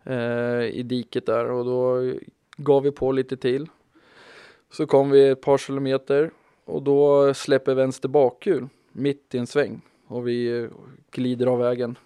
eh, 0.04 0.62
i 0.62 0.82
diket 0.82 1.26
där 1.26 1.50
och 1.50 1.64
då 1.64 2.12
gav 2.56 2.82
vi 2.82 2.90
på 2.90 3.12
lite 3.12 3.36
till. 3.36 3.68
Så 4.70 4.86
kom 4.86 5.10
vi 5.10 5.28
ett 5.28 5.40
par 5.40 5.58
kilometer 5.58 6.30
och 6.64 6.82
då 6.82 7.34
släpper 7.34 7.74
vänster 7.74 8.08
bakhjul 8.08 8.68
mitt 8.92 9.34
i 9.34 9.38
en 9.38 9.46
sväng 9.46 9.80
och 10.06 10.28
vi 10.28 10.62
eh, 10.62 10.70
glider 11.10 11.46
av 11.46 11.58
vägen. 11.58 11.98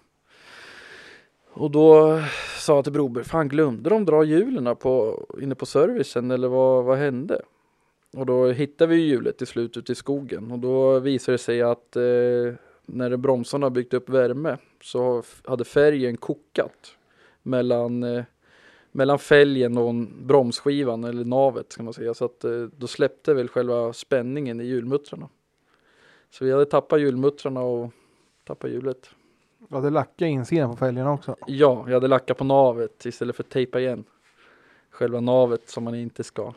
Och 1.53 1.71
då 1.71 2.19
sa 2.57 2.75
jag 2.75 2.83
till 2.83 2.93
Broberg, 2.93 3.23
fan 3.23 3.49
glömde 3.49 3.89
de 3.89 4.05
dra 4.05 4.23
hjulen 4.23 4.75
på, 4.75 5.25
inne 5.41 5.55
på 5.55 5.65
servicen 5.65 6.31
eller 6.31 6.47
vad, 6.47 6.85
vad 6.85 6.97
hände? 6.97 7.41
Och 8.17 8.25
då 8.25 8.47
hittade 8.47 8.95
vi 8.95 9.01
hjulet 9.01 9.37
till 9.37 9.47
slut 9.47 9.77
ute 9.77 9.91
i 9.91 9.95
skogen 9.95 10.51
och 10.51 10.59
då 10.59 10.99
visade 10.99 11.33
det 11.33 11.37
sig 11.37 11.61
att 11.61 11.95
eh, 11.95 12.53
när 12.85 13.17
bromsarna 13.17 13.69
byggt 13.69 13.93
upp 13.93 14.09
värme 14.09 14.57
så 14.81 15.23
hade 15.45 15.65
färgen 15.65 16.17
kokat 16.17 16.95
mellan, 17.49 18.03
eh, 18.03 18.23
mellan 18.91 19.19
fälgen 19.19 19.77
och 19.77 19.95
bromsskivan 20.23 21.03
eller 21.03 21.25
navet 21.25 21.71
ska 21.71 21.83
man 21.83 21.93
säga. 21.93 22.13
Så 22.13 22.25
att 22.25 22.43
eh, 22.43 22.63
då 22.77 22.87
släppte 22.87 23.33
väl 23.33 23.47
själva 23.47 23.93
spänningen 23.93 24.61
i 24.61 24.63
hjulmuttrarna. 24.63 25.29
Så 26.29 26.45
vi 26.45 26.51
hade 26.51 26.65
tappat 26.65 27.01
hjulmuttrarna 27.01 27.61
och 27.61 27.91
tappat 28.43 28.71
hjulet. 28.71 29.09
Du 29.67 29.75
hade 29.75 29.89
lackat 29.89 30.21
insidan 30.21 30.69
på 30.69 30.75
fälgarna 30.77 31.11
också. 31.11 31.35
Ja, 31.47 31.83
jag 31.87 31.93
hade 31.93 32.07
lackat 32.07 32.37
på 32.37 32.43
navet 32.43 33.05
istället 33.05 33.35
för 33.35 33.43
att 33.43 33.49
tejpa 33.49 33.79
igen 33.79 34.03
själva 34.89 35.19
navet 35.19 35.69
som 35.69 35.83
man 35.83 35.95
inte 35.95 36.23
ska. 36.23 36.53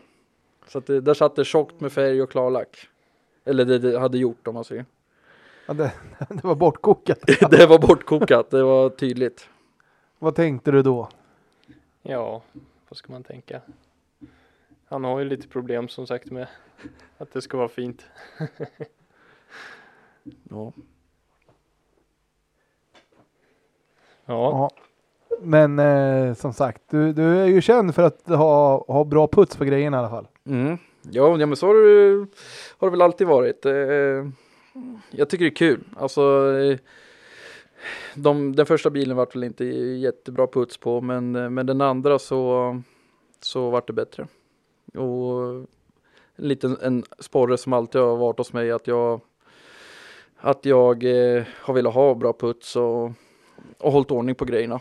Så 0.69 0.79
att 0.79 0.87
det, 0.87 1.01
där 1.01 1.15
satt 1.15 1.37
det 1.37 1.45
tjockt 1.45 1.81
med 1.81 1.93
färg 1.93 2.23
och 2.23 2.31
klarlack. 2.31 2.89
Eller 3.45 3.65
det, 3.65 3.79
det 3.79 3.99
hade 3.99 4.19
gjort 4.19 4.49
om 4.49 4.55
man 4.55 4.65
säger. 4.65 4.85
Ja, 5.67 5.75
det, 5.75 5.93
det 6.29 6.45
var 6.45 6.55
bortkokat. 6.55 7.19
det 7.51 7.67
var 7.67 7.79
bortkokat, 7.79 8.51
det 8.51 8.63
var 8.63 8.91
tydligt. 8.91 9.49
Vad 10.23 10.35
tänkte 10.35 10.71
du 10.71 10.83
då? 10.83 11.09
Ja, 12.03 12.43
vad 12.89 12.97
ska 12.97 13.13
man 13.13 13.23
tänka? 13.23 13.61
Han 14.85 15.05
har 15.05 15.19
ju 15.19 15.25
lite 15.25 15.49
problem 15.49 15.89
som 15.89 16.07
sagt 16.07 16.31
med 16.31 16.47
att 17.19 17.33
det 17.33 17.43
ska 17.43 17.57
vara 17.57 17.69
fint. 17.69 18.07
Ja. 20.51 20.73
Ja, 24.25 24.51
Ja. 24.51 24.71
Men 25.41 25.79
eh, 25.79 26.35
som 26.35 26.53
sagt, 26.53 26.83
du, 26.91 27.13
du 27.13 27.39
är 27.39 27.47
ju 27.47 27.61
känd 27.61 27.95
för 27.95 28.03
att 28.03 28.27
ha, 28.27 28.85
ha 28.89 29.05
bra 29.05 29.29
puts 29.29 29.57
på 29.57 29.65
grejerna 29.65 29.97
i 29.97 30.01
alla 30.01 30.11
fall. 30.11 30.29
Mm. 30.45 30.79
Ja, 31.03 31.39
ja 31.39 31.47
men 31.47 31.57
så 31.57 31.67
har 31.67 31.75
det, 31.75 32.27
har 32.79 32.87
det 32.87 32.91
väl 32.91 33.03
alltid 33.03 33.27
varit. 33.27 33.67
Eh, 33.67 33.73
jag 35.11 35.29
tycker 35.29 35.45
det 35.45 35.51
är 35.51 35.55
kul. 35.55 35.85
Alltså, 35.97 36.53
eh, 36.61 36.79
de, 38.15 38.57
den 38.57 38.67
första 38.67 38.91
bilen 38.91 39.17
vart 39.17 39.35
väl 39.35 39.45
inte 39.45 39.65
jättebra 39.65 40.47
puts 40.47 40.79
på, 40.79 41.01
men, 41.01 41.55
men 41.55 41.67
den 41.67 41.81
andra 41.81 42.19
så, 42.19 42.83
så 43.41 43.71
vart 43.71 43.87
det 43.87 43.93
bättre. 43.93 44.27
Och 44.95 45.55
en 46.37 46.49
liten 46.49 46.77
en 46.83 47.05
sporre 47.19 47.59
som 47.59 47.73
alltid 47.73 48.01
har 48.01 48.17
varit 48.17 48.39
hos 48.39 48.53
mig 48.53 48.73
att 48.73 48.87
jag 48.87 49.21
att 50.37 50.65
jag 50.65 51.05
eh, 51.05 51.45
har 51.61 51.75
velat 51.75 51.95
ha 51.95 52.15
bra 52.15 52.33
puts 52.33 52.77
och, 52.77 53.13
och 53.79 53.93
hållit 53.93 54.11
ordning 54.11 54.35
på 54.35 54.45
grejerna. 54.45 54.81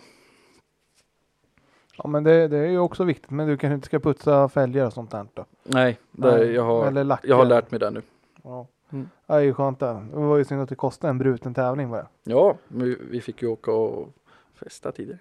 Ja 1.98 2.08
men 2.08 2.24
det, 2.24 2.48
det 2.48 2.58
är 2.58 2.68
ju 2.68 2.80
också 2.80 3.04
viktigt, 3.04 3.32
men 3.32 3.48
du 3.48 3.58
kanske 3.58 3.76
inte 3.76 3.86
ska 3.86 4.00
putsa 4.00 4.50
fälgar 4.50 4.86
och 4.86 4.94
sånt 4.94 5.12
där 5.12 5.28
då? 5.34 5.46
Nej, 5.64 6.00
det, 6.12 6.38
Nej, 6.38 6.52
jag, 6.52 6.64
har, 6.64 6.88
Eller 6.88 7.20
jag 7.24 7.36
har 7.36 7.46
lärt 7.46 7.72
mig 7.72 7.80
det 7.80 7.92
nu. 7.92 8.02
Ja. 8.44 8.68
Mm. 8.92 9.10
Ja, 9.28 9.36
det 9.36 9.42
är 9.42 9.46
ju 9.46 9.54
skönt 9.54 9.80
det. 9.80 10.06
Det 10.14 10.20
var 10.20 10.38
ju 10.38 10.46
synd 10.46 10.62
att 10.62 10.70
det 10.70 10.76
kostade 10.76 11.12
en 11.12 11.18
bruten 11.18 11.54
tävling 11.54 11.90
bara. 11.90 12.08
Ja, 12.24 12.58
men 12.68 12.98
vi, 13.12 13.22
fick 13.22 13.42
ju 13.42 13.48
åka 13.48 13.72
och 13.72 14.10
festa 14.56 14.92
tidigare. 14.92 15.20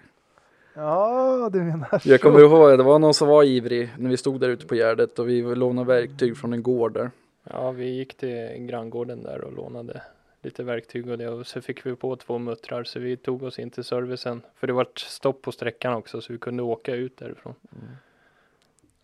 Ja, 0.74 1.50
du 1.52 1.60
menar 1.60 1.98
så. 1.98 2.08
Jag 2.08 2.20
kommer 2.20 2.40
ihåg, 2.40 2.78
det 2.78 2.84
var 2.84 2.98
någon 2.98 3.14
som 3.14 3.28
var 3.28 3.44
ivrig 3.44 3.90
när 3.98 4.10
vi 4.10 4.16
stod 4.16 4.40
där 4.40 4.48
ute 4.48 4.66
på 4.66 4.74
Gärdet 4.74 5.18
och 5.18 5.28
vi 5.28 5.42
lånade 5.54 5.86
verktyg 5.86 6.36
från 6.36 6.52
en 6.52 6.62
gård 6.62 6.92
där. 6.92 7.10
ja, 7.44 7.70
vi 7.70 7.88
gick 7.88 8.16
till 8.16 8.56
granngården 8.58 9.22
där 9.22 9.44
och 9.44 9.52
lånade 9.52 10.02
lite 10.42 10.62
verktyg 10.62 11.10
och 11.10 11.18
det 11.18 11.28
och 11.28 11.46
så 11.46 11.60
fick 11.60 11.86
vi 11.86 11.96
på 11.96 12.16
två 12.16 12.38
muttrar 12.38 12.84
så 12.84 12.98
vi 12.98 13.16
tog 13.16 13.42
oss 13.42 13.58
in 13.58 13.70
till 13.70 13.84
servicen 13.84 14.42
för 14.54 14.66
det 14.66 14.72
var 14.72 14.88
stopp 14.96 15.42
på 15.42 15.52
sträckan 15.52 15.94
också 15.94 16.20
så 16.20 16.32
vi 16.32 16.38
kunde 16.38 16.62
åka 16.62 16.94
ut 16.94 17.16
därifrån. 17.16 17.54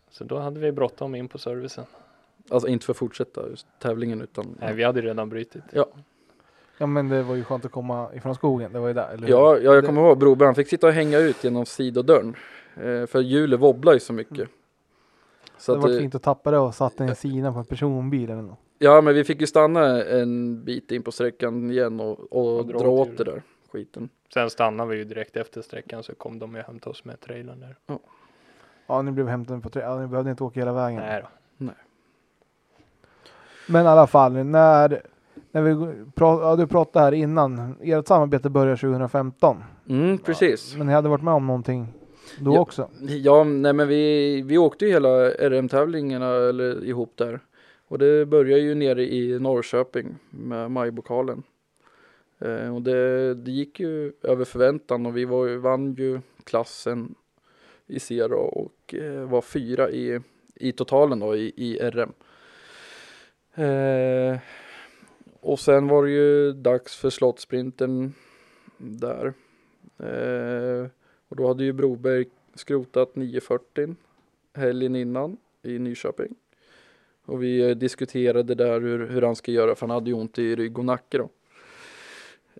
Så 0.09 0.23
då 0.23 0.39
hade 0.39 0.59
vi 0.59 0.71
bråttom 0.71 1.15
in 1.15 1.27
på 1.27 1.37
servicen. 1.37 1.85
Alltså 2.49 2.67
inte 2.67 2.85
för 2.85 2.93
att 2.93 2.97
fortsätta 2.97 3.49
just 3.49 3.67
tävlingen 3.79 4.21
utan 4.21 4.57
Nej, 4.59 4.73
vi 4.73 4.83
hade 4.83 5.01
redan 5.01 5.29
brutit. 5.29 5.63
Ja 6.77 6.87
men 6.87 7.09
det 7.09 7.23
var 7.23 7.35
ju 7.35 7.43
skönt 7.43 7.65
att 7.65 7.71
komma 7.71 8.13
ifrån 8.13 8.35
skogen, 8.35 8.73
det 8.73 8.79
var 8.79 8.87
ju 8.87 8.93
där, 8.93 9.13
eller? 9.13 9.27
Ja, 9.27 9.57
ja 9.57 9.59
jag 9.59 9.83
Det- 9.83 9.87
kommer 9.87 10.01
ihåg 10.01 10.17
Broberg, 10.17 10.45
han 10.45 10.55
fick 10.55 10.67
sitta 10.67 10.87
och 10.87 10.93
hänga 10.93 11.17
ut 11.19 11.43
genom 11.43 11.65
sidodörren. 11.65 12.35
Eh, 12.75 13.05
för 13.05 13.19
hjulet 13.19 13.59
wobblar 13.59 13.93
ju 13.93 13.99
så 13.99 14.13
mycket. 14.13 14.49
Så 15.57 15.73
det 15.75 15.79
var 15.79 15.99
fint 15.99 16.15
att 16.15 16.23
tappa 16.23 16.51
det 16.51 16.57
och 16.57 16.75
satte 16.75 17.03
en 17.03 17.15
sida 17.15 17.53
på 17.53 17.59
en 17.59 17.65
personbil 17.65 18.29
eller 18.29 18.41
något. 18.41 18.59
ja 18.79 19.01
men 19.01 19.13
vi 19.13 19.23
fick 19.23 19.41
ju 19.41 19.47
stanna 19.47 20.03
en 20.03 20.63
bit 20.63 20.91
in 20.91 21.03
på 21.03 21.11
sträckan 21.11 21.71
igen 21.71 21.99
och, 21.99 22.19
och, 22.33 22.59
Och 22.59 22.65
dra 22.65 22.89
åt 22.89 23.17
det 23.17 23.23
där 23.23 23.41
skiten. 23.71 24.09
Sen 24.33 24.49
stannade 24.49 24.89
vi 24.89 24.97
ju 24.97 25.03
direkt 25.03 25.37
efter 25.37 25.61
sträckan 25.61 26.03
så 26.03 26.15
kom 26.15 26.39
de 26.39 26.55
och 26.55 26.61
hämtade 26.61 26.89
oss 26.91 27.05
med 27.05 27.19
trailern 27.19 27.59
där. 27.59 27.99
Ja, 28.87 29.01
ni 29.01 29.11
blev 29.11 29.27
hämtade 29.27 29.61
på 29.61 29.69
tre, 29.69 29.81
ja, 29.81 29.99
ni 29.99 30.07
behövde 30.07 30.31
inte 30.31 30.43
åka 30.43 30.59
hela 30.59 30.73
vägen. 30.73 30.99
Nej 30.99 31.23
då. 31.57 31.65
Men 33.67 33.85
i 33.85 33.87
alla 33.87 34.07
fall, 34.07 34.33
när, 34.33 35.01
när 35.51 35.61
vi 35.61 35.75
pra, 36.15 36.39
ja, 36.41 36.55
du 36.55 36.67
pratade 36.67 37.05
här 37.05 37.11
innan, 37.11 37.75
ert 37.81 38.07
samarbete 38.07 38.49
började 38.49 38.77
2015. 38.77 39.63
Mm, 39.89 40.17
precis. 40.17 40.75
Men 40.77 40.87
ni 40.87 40.93
hade 40.93 41.09
varit 41.09 41.23
med 41.23 41.33
om 41.33 41.47
någonting 41.47 41.87
då 42.39 42.53
Ja. 42.53 42.59
också? 42.59 42.89
Ja, 43.01 43.43
nej 43.43 43.73
men 43.73 43.87
vi, 43.87 44.41
vi 44.41 44.57
åkte 44.57 44.85
ju 44.85 44.91
hela 44.91 45.29
RM-tävlingarna 45.29 46.49
eller 46.49 46.85
ihop 46.85 47.13
där. 47.15 47.39
Och 47.87 47.99
det 47.99 48.25
började 48.25 48.61
ju 48.61 48.75
nere 48.75 49.03
i 49.13 49.39
Norrköping 49.39 50.15
med 50.29 50.71
majbokalen. 50.71 51.43
Eh, 52.39 52.75
och 52.75 52.81
det, 52.81 53.33
det 53.33 53.51
gick 53.51 53.79
ju 53.79 54.13
över 54.23 54.45
förväntan 54.45 55.05
och 55.05 55.17
vi 55.17 55.25
var, 55.25 55.57
vann 55.57 55.93
ju 55.93 56.19
klassen 56.43 57.15
i 57.87 57.99
Sera 57.99 58.35
och 58.35 58.93
eh, 58.93 59.29
var 59.29 59.41
fyra 59.41 59.89
i, 59.89 60.19
i 60.55 60.71
totalen 60.71 61.19
då 61.19 61.35
i, 61.35 61.53
i 61.55 61.79
RM. 61.79 62.13
Eh, 63.57 64.39
och 65.39 65.59
sen 65.59 65.87
var 65.87 66.03
det 66.05 66.11
ju 66.11 66.53
dags 66.53 66.95
för 66.95 67.09
slottsprinten 67.09 68.13
där. 68.77 69.33
Eh, 69.99 70.89
och 71.27 71.35
då 71.35 71.47
hade 71.47 71.63
ju 71.63 71.73
Broberg 71.73 72.25
skrotat 72.55 73.15
940 73.15 73.95
helgen 74.53 74.95
innan 74.95 75.37
i 75.63 75.79
Nyköping. 75.79 76.35
Och 77.25 77.43
vi 77.43 77.69
eh, 77.69 77.75
diskuterade 77.75 78.55
där 78.55 78.81
hur, 78.81 79.07
hur 79.07 79.21
han 79.21 79.35
ska 79.35 79.51
göra 79.51 79.75
för 79.75 79.87
han 79.87 79.93
hade 79.95 80.09
ju 80.09 80.13
ont 80.13 80.39
i 80.39 80.55
rygg 80.55 80.79
och 80.79 80.85
nacke 80.85 81.17
då. 81.17 81.29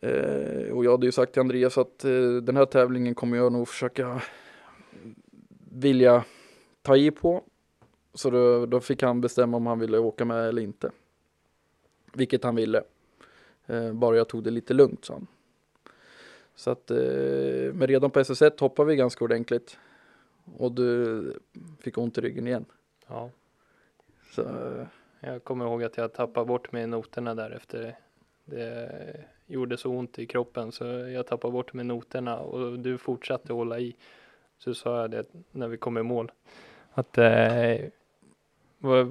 Eh, 0.01 0.71
och 0.71 0.85
jag 0.85 0.91
hade 0.91 1.05
ju 1.05 1.11
sagt 1.11 1.33
till 1.33 1.39
Andreas 1.39 1.77
att 1.77 2.05
eh, 2.05 2.35
den 2.43 2.57
här 2.57 2.65
tävlingen 2.65 3.15
kommer 3.15 3.37
jag 3.37 3.51
nog 3.51 3.67
försöka 3.67 4.21
vilja 5.71 6.23
ta 6.81 6.97
i 6.97 7.11
på. 7.11 7.43
Så 8.17 8.29
då, 8.29 8.65
då 8.65 8.79
fick 8.79 9.03
han 9.03 9.21
bestämma 9.21 9.57
om 9.57 9.67
han 9.67 9.79
ville 9.79 9.97
åka 9.97 10.25
med 10.25 10.47
eller 10.47 10.61
inte. 10.61 10.91
Vilket 12.13 12.43
han 12.43 12.55
ville. 12.55 12.83
Eh, 13.65 13.93
bara 13.93 14.17
jag 14.17 14.29
tog 14.29 14.43
det 14.43 14.51
lite 14.51 14.73
lugnt 14.73 15.05
sa 15.05 15.13
han. 15.13 15.27
Så 16.55 16.71
att, 16.71 16.91
eh, 16.91 17.73
men 17.73 17.87
redan 17.87 18.11
på 18.11 18.19
SS1 18.19 18.59
hoppade 18.59 18.89
vi 18.89 18.95
ganska 18.95 19.25
ordentligt. 19.25 19.77
Och 20.57 20.71
du 20.71 21.33
fick 21.79 21.97
ont 21.97 22.17
i 22.17 22.21
ryggen 22.21 22.47
igen. 22.47 22.65
Ja. 23.07 23.29
Så, 24.31 24.43
Jag 25.19 25.43
kommer 25.43 25.65
ihåg 25.65 25.83
att 25.83 25.97
jag 25.97 26.13
tappade 26.13 26.45
bort 26.45 26.71
mig 26.71 26.83
i 26.83 26.87
noterna 26.87 27.35
där 27.35 27.51
efter 27.51 27.95
det 28.45 29.25
gjorde 29.45 29.77
så 29.77 29.91
ont 29.91 30.19
i 30.19 30.25
kroppen 30.25 30.71
så 30.71 30.85
jag 30.85 31.27
tappade 31.27 31.51
bort 31.51 31.73
mig 31.73 31.83
i 31.85 31.87
noterna 31.87 32.39
och 32.39 32.79
du 32.79 32.97
fortsatte 32.97 33.53
hålla 33.53 33.79
i. 33.79 33.95
Så 34.57 34.73
sa 34.73 35.01
jag 35.01 35.11
det 35.11 35.25
när 35.51 35.67
vi 35.67 35.77
kom 35.77 35.97
i 35.97 36.03
mål. 36.03 36.31
Att 36.91 37.17
eh, 37.17 37.77
vad, 38.87 39.07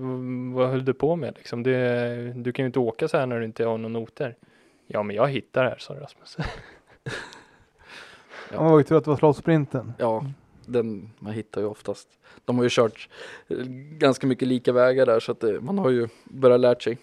vad 0.55 0.70
höll 0.70 0.85
du 0.85 0.95
på 0.95 1.16
med 1.16 1.35
liksom? 1.37 1.62
Det, 1.62 2.33
du 2.37 2.53
kan 2.53 2.62
ju 2.62 2.66
inte 2.66 2.79
åka 2.79 3.09
så 3.09 3.16
här 3.16 3.27
när 3.27 3.39
du 3.39 3.45
inte 3.45 3.64
har 3.64 3.79
några 3.79 3.93
noter. 3.93 4.37
Ja 4.87 5.03
men 5.03 5.16
jag 5.16 5.29
hittar 5.29 5.64
det 5.64 5.70
här 5.70 5.79
sa 5.79 5.95
Rasmus. 5.95 6.37
Ja. 8.53 8.62
Det 8.62 8.70
var 8.70 8.79
ju 8.79 8.85
tur 8.85 8.97
att 8.97 9.05
det 9.05 9.11
var 9.11 9.16
slottsprinten. 9.16 9.93
ja, 9.99 10.24
den 10.66 11.11
man 11.18 11.33
hittar 11.33 11.61
ju 11.61 11.66
oftast. 11.66 12.09
De 12.45 12.57
har 12.57 12.64
ju 12.64 12.70
kört 12.72 13.09
eh, 13.49 13.57
ganska 13.99 14.27
mycket 14.27 14.49
lika 14.49 14.72
vägar 14.72 15.07
där 15.07 15.20
så 15.20 15.33
att 15.33 15.41
det, 15.41 15.61
man 15.61 15.79
har 15.79 15.91
ju 15.91 16.09
börjat 16.24 16.61
lärt 16.61 16.83
sig. 16.83 16.99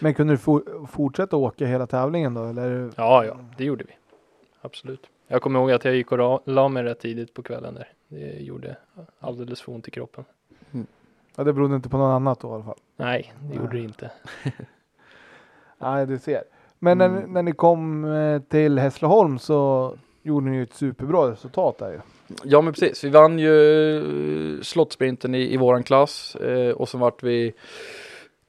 Men 0.00 0.14
kunde 0.14 0.32
du 0.32 0.38
for, 0.38 0.86
fortsätta 0.86 1.36
åka 1.36 1.66
hela 1.66 1.86
tävlingen 1.86 2.34
då? 2.34 2.44
Eller? 2.44 2.90
Ja 2.96 3.24
ja, 3.24 3.38
det 3.58 3.64
gjorde 3.64 3.84
vi. 3.84 3.92
Absolut. 4.60 5.06
Jag 5.26 5.42
kommer 5.42 5.60
ihåg 5.60 5.70
att 5.70 5.84
jag 5.84 5.94
gick 5.94 6.12
och 6.12 6.42
la 6.44 6.68
mig 6.68 6.82
rätt 6.82 7.00
tidigt 7.00 7.34
på 7.34 7.42
kvällen 7.42 7.74
där. 7.74 7.88
Det 8.08 8.42
gjorde 8.42 8.76
alldeles 9.20 9.60
för 9.60 9.72
ont 9.72 9.88
i 9.88 9.90
kroppen. 9.90 10.24
Ja, 11.38 11.44
det 11.44 11.52
berodde 11.52 11.76
inte 11.76 11.88
på 11.88 11.96
något 11.96 12.14
annat 12.16 12.40
då 12.40 12.48
i 12.48 12.52
alla 12.52 12.64
fall. 12.64 12.78
Nej, 12.96 13.32
det 13.40 13.48
Nej. 13.48 13.56
gjorde 13.56 13.76
det 13.76 13.82
inte. 13.84 14.10
Nej, 15.78 16.06
du 16.06 16.18
ser. 16.18 16.42
Men 16.78 16.98
när, 16.98 17.08
Mm. 17.08 17.32
när 17.32 17.42
ni 17.42 17.52
kom 17.52 18.04
eh, 18.04 18.40
till 18.42 18.78
Hässleholm 18.78 19.38
så 19.38 19.92
gjorde 20.22 20.50
ni 20.50 20.56
ju 20.56 20.62
ett 20.62 20.74
superbra 20.74 21.30
resultat 21.30 21.78
där 21.78 21.90
ju. 21.92 22.00
Ja 22.44 22.60
men 22.60 22.72
precis, 22.72 23.04
vi 23.04 23.08
vann 23.08 23.38
ju 23.38 24.56
eh, 24.56 24.60
slottsprinten 24.62 25.34
i, 25.34 25.54
i 25.54 25.56
våran 25.56 25.82
klass 25.82 26.34
eh, 26.36 26.70
och 26.74 26.88
så 26.88 26.98
vart 26.98 27.22
vi 27.22 27.52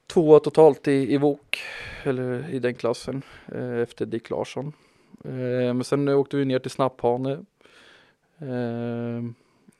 tvåa 0.07 0.39
totalt 0.39 0.87
i, 0.87 1.13
i 1.13 1.17
VOK, 1.17 1.59
eller 2.03 2.49
i 2.49 2.59
den 2.59 2.73
klassen, 2.75 3.21
eh, 3.51 3.77
efter 3.79 4.05
Dick 4.05 4.29
Larsson. 4.29 4.73
Eh, 5.25 5.73
men 5.73 5.83
sen 5.83 6.07
åkte 6.09 6.37
vi 6.37 6.45
ner 6.45 6.59
till 6.59 6.71
Snapphane. 6.71 7.31
Eh, 8.39 9.23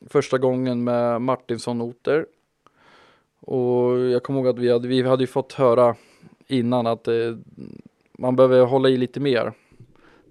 första 0.10 0.38
gången 0.38 0.84
med 0.84 1.22
Martinsson-noter. 1.22 2.26
Och 3.40 4.00
jag 4.00 4.24
kommer 4.24 4.40
ihåg 4.40 4.48
att 4.48 4.60
vi 4.60 4.72
hade, 4.72 4.88
vi 4.88 5.02
hade 5.02 5.24
ju 5.24 5.28
fått 5.28 5.54
höra 5.54 5.96
innan 6.48 6.88
att 6.88 7.08
eh, 7.08 7.36
man 8.12 8.36
behöver 8.36 8.66
hålla 8.66 8.90
i 8.90 8.98
lite 8.98 9.20
mer 9.20 9.54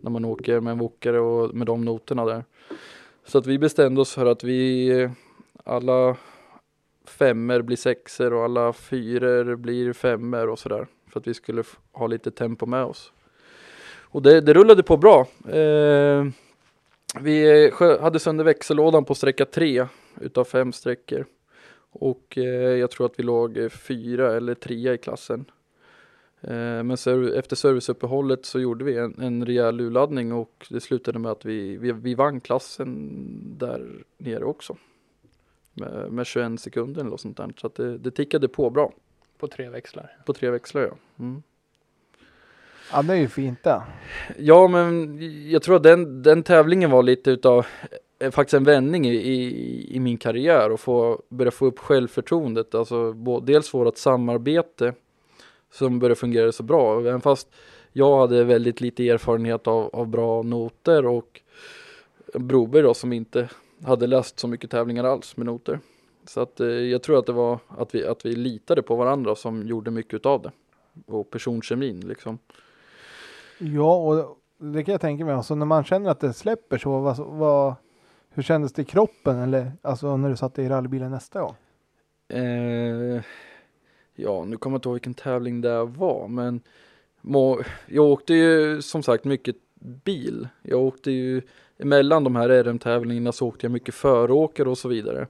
när 0.00 0.10
man 0.10 0.24
åker 0.24 0.60
med 0.60 0.70
en 0.70 0.78
wokare 0.78 1.20
och 1.20 1.54
med 1.54 1.66
de 1.66 1.84
noterna 1.84 2.24
där. 2.24 2.44
Så 3.24 3.38
att 3.38 3.46
vi 3.46 3.58
bestämde 3.58 4.00
oss 4.00 4.14
för 4.14 4.26
att 4.26 4.44
vi 4.44 5.10
alla 5.64 6.16
femmer 7.04 7.62
blir 7.62 7.76
sexer 7.76 8.32
och 8.32 8.44
alla 8.44 8.72
fyror 8.72 9.56
blir 9.56 9.92
femmer 9.92 10.48
och 10.48 10.58
sådär. 10.58 10.86
För 11.12 11.20
att 11.20 11.26
vi 11.26 11.34
skulle 11.34 11.64
ha 11.92 12.06
lite 12.06 12.30
tempo 12.30 12.66
med 12.66 12.84
oss. 12.84 13.12
Och 14.10 14.22
det, 14.22 14.40
det 14.40 14.54
rullade 14.54 14.82
på 14.82 14.96
bra. 14.96 15.26
Eh, 15.48 16.24
vi 17.20 17.66
eh, 17.80 18.00
hade 18.00 18.18
sönder 18.18 18.44
växellådan 18.44 19.04
på 19.04 19.14
sträcka 19.14 19.44
tre 19.44 19.86
utav 20.20 20.44
fem 20.44 20.72
sträckor. 20.72 21.26
Och 21.98 22.38
eh, 22.38 22.76
jag 22.76 22.90
tror 22.90 23.06
att 23.06 23.18
vi 23.18 23.22
låg 23.22 23.56
eh, 23.56 23.68
fyra 23.68 24.36
eller 24.36 24.54
trea 24.54 24.94
i 24.94 24.98
klassen. 24.98 25.44
Eh, 26.40 26.82
men 26.82 26.90
efter 26.90 27.56
serviceuppehållet 27.56 28.44
så 28.46 28.60
gjorde 28.60 28.84
vi 28.84 28.96
en, 28.98 29.20
en 29.20 29.46
rejäl 29.46 29.80
urladdning 29.80 30.32
och 30.32 30.66
det 30.70 30.80
slutade 30.80 31.18
med 31.18 31.30
att 31.30 31.44
vi, 31.44 31.76
vi, 31.76 31.92
vi 31.92 32.14
vann 32.14 32.40
klassen 32.40 33.22
där 33.58 34.04
nere 34.18 34.44
också. 34.44 34.76
Med, 35.74 36.12
med 36.12 36.26
21 36.26 36.60
sekunder 36.60 37.00
eller 37.00 37.10
något 37.10 37.20
sånt 37.20 37.36
där. 37.36 37.52
Så 37.56 37.68
det, 37.68 37.98
det 37.98 38.10
tickade 38.10 38.48
på 38.48 38.70
bra 38.70 38.92
På 39.38 39.48
tre 39.48 39.68
växlar. 39.68 40.16
på 40.26 40.32
tre 40.32 40.50
växlar 40.50 40.82
ja. 40.82 40.96
Mm. 41.18 41.42
Ja, 42.92 43.02
det 43.02 43.12
är 43.12 43.16
ju 43.16 43.28
fint 43.28 43.62
det. 43.62 43.82
Ja 44.38 44.68
men 44.68 45.18
jag 45.50 45.62
tror 45.62 45.76
att 45.76 45.82
den, 45.82 46.22
den 46.22 46.42
tävlingen 46.42 46.90
var 46.90 47.02
lite 47.02 47.30
utav 47.30 47.66
eh, 48.18 48.30
faktiskt 48.30 48.54
en 48.54 48.64
vändning 48.64 49.06
i, 49.06 49.14
i, 49.14 49.96
i 49.96 50.00
min 50.00 50.18
karriär 50.18 50.70
och 50.70 50.80
få 50.80 51.22
börja 51.28 51.50
få 51.50 51.66
upp 51.66 51.78
självförtroendet. 51.78 52.74
Alltså 52.74 53.12
bo, 53.12 53.40
dels 53.40 53.74
vårt 53.74 53.96
samarbete 53.96 54.94
som 55.72 55.98
började 55.98 56.20
fungera 56.20 56.52
så 56.52 56.62
bra. 56.62 57.00
Även 57.00 57.20
fast 57.20 57.48
jag 57.92 58.18
hade 58.18 58.44
väldigt 58.44 58.80
lite 58.80 59.08
erfarenhet 59.08 59.66
av, 59.66 59.90
av 59.92 60.06
bra 60.06 60.42
noter 60.42 61.06
och 61.06 61.40
Broberg 62.34 62.82
då 62.82 62.94
som 62.94 63.12
inte 63.12 63.48
hade 63.84 64.06
läst 64.06 64.38
så 64.38 64.48
mycket 64.48 64.70
tävlingar 64.70 65.04
alls 65.04 65.36
med 65.36 65.46
noter. 65.46 65.80
Så 66.26 66.40
att 66.40 66.60
eh, 66.60 66.66
jag 66.66 67.02
tror 67.02 67.18
att 67.18 67.26
det 67.26 67.32
var 67.32 67.58
att 67.68 67.94
vi, 67.94 68.06
att 68.06 68.26
vi 68.26 68.34
litade 68.34 68.82
på 68.82 68.96
varandra 68.96 69.34
som 69.34 69.66
gjorde 69.66 69.90
mycket 69.90 70.14
utav 70.14 70.42
det. 70.42 70.52
Och 71.06 71.30
personkemin 71.30 72.00
liksom. 72.00 72.38
Ja, 73.58 73.96
och 73.96 74.38
det 74.58 74.84
kan 74.84 74.92
jag 74.92 75.00
tänka 75.00 75.24
mig. 75.24 75.34
Alltså 75.34 75.54
när 75.54 75.66
man 75.66 75.84
känner 75.84 76.10
att 76.10 76.20
det 76.20 76.32
släpper 76.32 76.78
så, 76.78 77.00
vad, 77.00 77.16
vad, 77.16 77.74
hur 78.30 78.42
kändes 78.42 78.72
det 78.72 78.82
i 78.82 78.84
kroppen? 78.84 79.38
Eller 79.38 79.72
alltså 79.82 80.16
när 80.16 80.30
du 80.30 80.36
satt 80.36 80.58
i 80.58 80.68
rallybilen 80.68 81.10
nästa 81.10 81.40
gång? 81.40 81.54
Eh, 82.28 83.22
ja, 84.14 84.44
nu 84.44 84.56
kommer 84.56 84.74
jag 84.74 84.78
inte 84.78 84.88
ihåg 84.88 84.94
vilken 84.94 85.14
tävling 85.14 85.60
det 85.60 85.84
var, 85.84 86.28
men 86.28 86.60
må, 87.20 87.60
jag 87.86 88.04
åkte 88.04 88.34
ju 88.34 88.82
som 88.82 89.02
sagt 89.02 89.24
mycket 89.24 89.56
bil. 89.80 90.48
Jag 90.62 90.80
åkte 90.80 91.10
ju 91.10 91.42
emellan 91.78 92.24
de 92.24 92.36
här 92.36 92.48
RM-tävlingarna 92.48 93.32
så 93.32 93.48
åkte 93.48 93.66
jag 93.66 93.72
mycket 93.72 93.94
föråkare 93.94 94.68
och 94.68 94.78
så 94.78 94.88
vidare. 94.88 95.26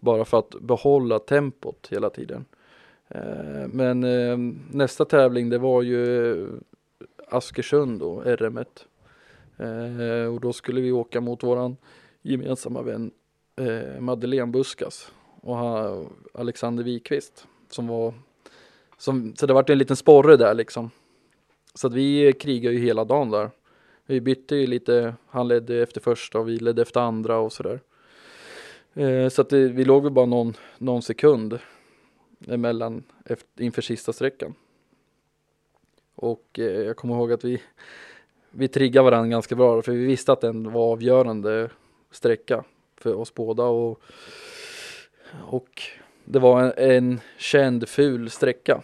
Bara 0.00 0.24
för 0.24 0.38
att 0.38 0.54
behålla 0.60 1.18
tempot 1.18 1.88
hela 1.90 2.10
tiden. 2.10 2.44
Eh, 3.08 3.66
men 3.72 4.04
eh, 4.04 4.38
nästa 4.70 5.04
tävling 5.04 5.50
det 5.50 5.58
var 5.58 5.82
ju 5.82 6.48
Askersund 7.28 8.00
då, 8.00 8.22
RM1. 8.22 8.66
Eh, 9.58 10.34
och 10.34 10.40
då 10.40 10.52
skulle 10.52 10.80
vi 10.80 10.92
åka 10.92 11.20
mot 11.20 11.42
våran 11.42 11.76
gemensamma 12.22 12.82
vän 12.82 13.10
eh, 13.56 14.00
Madeleine 14.00 14.52
Buskas 14.52 15.12
och 15.40 15.56
ha 15.56 16.04
Alexander 16.34 16.84
Wikvist 16.84 17.46
som 17.68 17.86
var 17.86 18.14
som, 18.98 19.34
så 19.36 19.46
det 19.46 19.52
vart 19.52 19.70
en 19.70 19.78
liten 19.78 19.96
sporre 19.96 20.36
där 20.36 20.54
liksom. 20.54 20.90
Så 21.74 21.86
att 21.86 21.92
vi 21.92 22.32
krigade 22.32 22.74
ju 22.74 22.80
hela 22.80 23.04
dagen 23.04 23.30
där. 23.30 23.50
Vi 24.06 24.20
bytte 24.20 24.56
ju 24.56 24.66
lite, 24.66 25.14
han 25.28 25.48
ledde 25.48 25.82
efter 25.82 26.00
första 26.00 26.38
och 26.38 26.48
vi 26.48 26.58
ledde 26.58 26.82
efter 26.82 27.00
andra 27.00 27.38
och 27.38 27.52
sådär. 27.52 27.80
Eh, 28.94 29.28
så 29.28 29.42
att 29.42 29.48
det, 29.48 29.68
vi 29.68 29.84
låg 29.84 30.02
väl 30.02 30.12
bara 30.12 30.26
någon, 30.26 30.54
någon 30.78 31.02
sekund 31.02 31.58
emellan 32.48 33.02
efter, 33.24 33.62
inför 33.62 33.82
sista 33.82 34.12
sträckan. 34.12 34.54
Och 36.16 36.58
eh, 36.58 36.64
jag 36.64 36.96
kommer 36.96 37.14
ihåg 37.14 37.32
att 37.32 37.44
vi, 37.44 37.62
vi 38.50 38.68
triggade 38.68 39.04
varandra 39.04 39.28
ganska 39.28 39.54
bra 39.54 39.82
för 39.82 39.92
vi 39.92 40.04
visste 40.04 40.32
att 40.32 40.40
den 40.40 40.72
var 40.72 40.92
avgörande 40.92 41.70
sträcka 42.10 42.64
för 42.96 43.14
oss 43.14 43.34
båda 43.34 43.64
och, 43.64 44.00
och 45.32 45.82
det 46.24 46.38
var 46.38 46.62
en, 46.62 46.72
en 46.76 47.20
känd 47.38 47.88
ful 47.88 48.30
sträcka. 48.30 48.82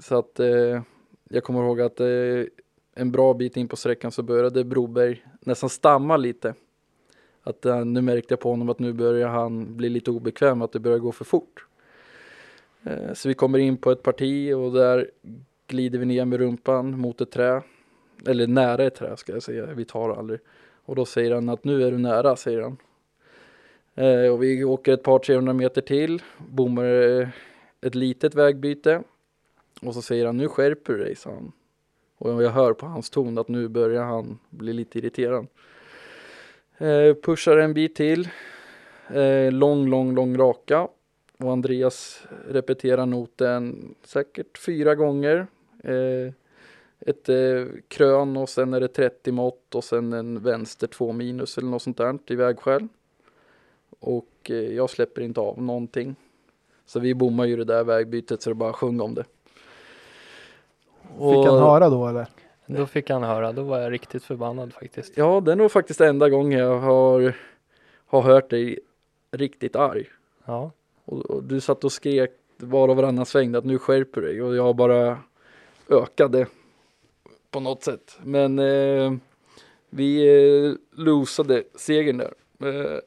Så 0.00 0.18
att 0.18 0.40
eh, 0.40 0.82
jag 1.28 1.44
kommer 1.44 1.60
ihåg 1.60 1.80
att 1.80 2.00
eh, 2.00 2.06
en 2.94 3.12
bra 3.12 3.34
bit 3.34 3.56
in 3.56 3.68
på 3.68 3.76
sträckan 3.76 4.12
så 4.12 4.22
började 4.22 4.64
Broberg 4.64 5.24
nästan 5.40 5.70
stamma 5.70 6.16
lite. 6.16 6.54
Att 7.42 7.64
eh, 7.64 7.84
nu 7.84 8.00
märkte 8.00 8.32
jag 8.32 8.40
på 8.40 8.50
honom 8.50 8.68
att 8.68 8.78
nu 8.78 8.92
börjar 8.92 9.28
han 9.28 9.76
bli 9.76 9.88
lite 9.88 10.10
obekväm, 10.10 10.62
att 10.62 10.72
det 10.72 10.80
börjar 10.80 10.98
gå 10.98 11.12
för 11.12 11.24
fort. 11.24 11.66
Eh, 12.82 13.12
så 13.14 13.28
vi 13.28 13.34
kommer 13.34 13.58
in 13.58 13.76
på 13.76 13.90
ett 13.90 14.02
parti 14.02 14.52
och 14.52 14.72
där 14.72 15.10
glider 15.66 15.98
vi 15.98 16.04
ner 16.04 16.24
med 16.24 16.38
rumpan 16.38 16.98
mot 16.98 17.20
ett 17.20 17.30
trä. 17.30 17.62
Eller 18.26 18.46
nära 18.46 18.84
ett 18.84 18.94
trä 18.94 19.16
ska 19.16 19.32
jag 19.32 19.42
säga, 19.42 19.66
vi 19.66 19.84
tar 19.84 20.10
aldrig. 20.10 20.40
Och 20.84 20.96
då 20.96 21.04
säger 21.04 21.34
han 21.34 21.48
att 21.48 21.64
nu 21.64 21.82
är 21.82 21.90
du 21.90 21.98
nära, 21.98 22.36
säger 22.36 22.60
han. 22.60 22.76
Eh, 23.94 24.32
och 24.32 24.42
vi 24.42 24.64
åker 24.64 24.92
ett 24.92 25.02
par 25.02 25.18
300 25.18 25.52
meter 25.52 25.80
till, 25.80 26.22
bommar 26.38 26.84
eh, 26.84 27.28
ett 27.80 27.94
litet 27.94 28.34
vägbyte. 28.34 29.02
Och 29.82 29.94
så 29.94 30.02
säger 30.02 30.26
han, 30.26 30.36
nu 30.36 30.48
skärper 30.48 30.92
du 30.92 30.98
dig, 30.98 31.16
sa 31.16 31.30
han. 31.30 31.52
Och 32.18 32.42
jag 32.42 32.50
hör 32.50 32.72
på 32.72 32.86
hans 32.86 33.10
ton 33.10 33.38
att 33.38 33.48
nu 33.48 33.68
börjar 33.68 34.04
han 34.04 34.38
bli 34.50 34.72
lite 34.72 34.98
irriterad. 34.98 35.46
Eh, 36.78 37.14
pushar 37.22 37.56
en 37.56 37.74
bit 37.74 37.94
till. 37.94 38.28
Eh, 39.14 39.52
lång, 39.52 39.88
lång, 39.88 40.14
lång 40.14 40.38
raka. 40.38 40.88
Och 41.38 41.52
Andreas 41.52 42.26
repeterar 42.48 43.06
noten 43.06 43.94
säkert 44.04 44.58
fyra 44.58 44.94
gånger. 44.94 45.46
Eh, 45.86 46.32
ett 47.00 47.28
eh, 47.28 47.64
krön 47.88 48.36
och 48.36 48.48
sen 48.48 48.74
är 48.74 48.80
det 48.80 48.88
30 48.88 49.32
mått 49.32 49.74
och 49.74 49.84
sen 49.84 50.12
en 50.12 50.42
vänster 50.42 50.86
2 50.86 51.12
minus 51.12 51.58
eller 51.58 51.68
något 51.68 51.82
sånt 51.82 51.96
där 51.96 52.18
i 52.26 52.34
vägskäl. 52.34 52.88
Och 54.00 54.50
eh, 54.50 54.54
jag 54.54 54.90
släpper 54.90 55.22
inte 55.22 55.40
av 55.40 55.62
någonting. 55.62 56.16
Så 56.86 57.00
vi 57.00 57.14
bommar 57.14 57.44
ju 57.44 57.56
det 57.56 57.64
där 57.64 57.84
vägbytet 57.84 58.42
så 58.42 58.50
det 58.50 58.54
bara 58.54 58.72
sjöng 58.72 59.00
om 59.00 59.14
det. 59.14 59.24
Fick 61.02 61.46
han 61.46 61.58
höra 61.58 61.90
då 61.90 62.08
eller? 62.08 62.26
Då 62.66 62.86
fick 62.86 63.10
han 63.10 63.22
höra, 63.22 63.52
då 63.52 63.62
var 63.62 63.78
jag 63.78 63.92
riktigt 63.92 64.24
förbannad 64.24 64.72
faktiskt. 64.72 65.12
Ja, 65.16 65.40
det 65.40 65.52
är 65.52 65.56
nog 65.56 65.72
faktiskt 65.72 66.00
enda 66.00 66.28
gången 66.28 66.58
jag 66.58 66.78
har, 66.78 67.36
har 68.06 68.22
hört 68.22 68.50
dig 68.50 68.78
riktigt 69.30 69.76
arg. 69.76 70.08
Ja, 70.44 70.70
Och, 71.04 71.30
och 71.30 71.44
du 71.44 71.60
satt 71.60 71.84
och 71.84 71.92
skrek 71.92 72.30
var 72.56 72.88
och 72.88 72.96
varannan 72.96 73.26
sväng 73.26 73.54
att 73.54 73.64
nu 73.64 73.78
skärper 73.78 74.20
du 74.20 74.26
dig 74.26 74.42
och 74.42 74.56
jag 74.56 74.76
bara 74.76 75.18
ökade 75.88 76.46
på 77.50 77.60
något 77.60 77.84
sätt. 77.84 78.18
Men 78.22 78.58
eh, 78.58 79.12
vi 79.90 80.28
eh, 80.68 80.74
losade 80.90 81.62
segern 81.74 82.18
där. 82.18 82.34
Eh, 82.62 82.98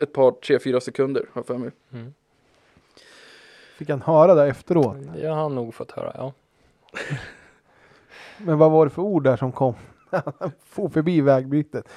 ett 0.00 0.12
par, 0.12 0.30
tre, 0.30 0.58
fyra 0.58 0.80
sekunder 0.80 1.20
har 1.32 1.38
jag 1.40 1.46
för 1.46 1.58
mig. 1.58 1.70
mm. 1.92 2.14
Fick 3.78 3.88
han 3.88 4.02
höra 4.02 4.34
det 4.34 4.46
efteråt? 4.46 4.96
jag 5.22 5.34
har 5.34 5.48
nog 5.48 5.74
fått 5.74 5.90
höra, 5.90 6.12
ja. 6.14 6.32
Men 8.38 8.58
vad 8.58 8.70
var 8.70 8.86
det 8.86 8.90
för 8.90 9.02
ord 9.02 9.24
där 9.24 9.36
som 9.36 9.52
kom? 9.52 9.74
For 10.64 10.88
förbi 10.88 11.20
vägbytet. 11.20 11.88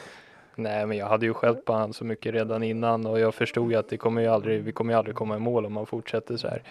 Nej, 0.55 0.85
men 0.85 0.97
jag 0.97 1.07
hade 1.07 1.25
ju 1.25 1.33
skällt 1.33 1.65
på 1.65 1.73
han 1.73 1.93
så 1.93 2.05
mycket 2.05 2.33
redan 2.33 2.63
innan 2.63 3.05
och 3.05 3.19
jag 3.19 3.35
förstod 3.35 3.71
ju 3.71 3.77
att 3.77 3.89
det 3.89 3.97
kommer 3.97 4.21
ju 4.21 4.27
aldrig, 4.27 4.63
vi 4.63 4.71
kommer 4.71 4.93
ju 4.93 4.99
aldrig 4.99 5.15
komma 5.15 5.35
i 5.35 5.39
mål 5.39 5.65
om 5.65 5.73
man 5.73 5.85
fortsätter 5.85 6.37
så 6.37 6.47
här. 6.47 6.63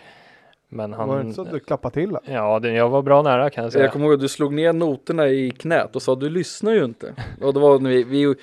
Men 0.69 0.93
han, 0.93 1.09
var 1.09 1.17
det 1.17 1.23
inte 1.23 1.35
så 1.35 1.43
att 1.43 1.51
du 1.53 1.59
klappade 1.61 1.95
till 1.95 2.17
ja, 2.25 2.59
det, 2.59 2.73
jag 2.73 2.89
var 2.89 3.03
bra 3.03 3.23
nära 3.23 3.51
kan 3.51 3.65
jag 3.65 3.73
säga. 3.73 3.85
Jag 3.85 3.93
kommer 3.93 4.05
ihåg 4.07 4.15
att 4.15 4.21
du 4.21 4.29
slog 4.29 4.55
ner 4.55 4.73
noterna 4.73 5.29
i 5.29 5.51
knät 5.51 5.97
och 5.97 6.03
sa 6.03 6.15
du 6.15 6.29
lyssnar 6.29 6.73
ju 6.73 6.85
inte. 6.85 7.15
Och 7.41 7.55
det 7.55 7.61
var 7.61 7.79
när 7.79 7.91
vi, 7.91 8.05
vi 8.05 8.35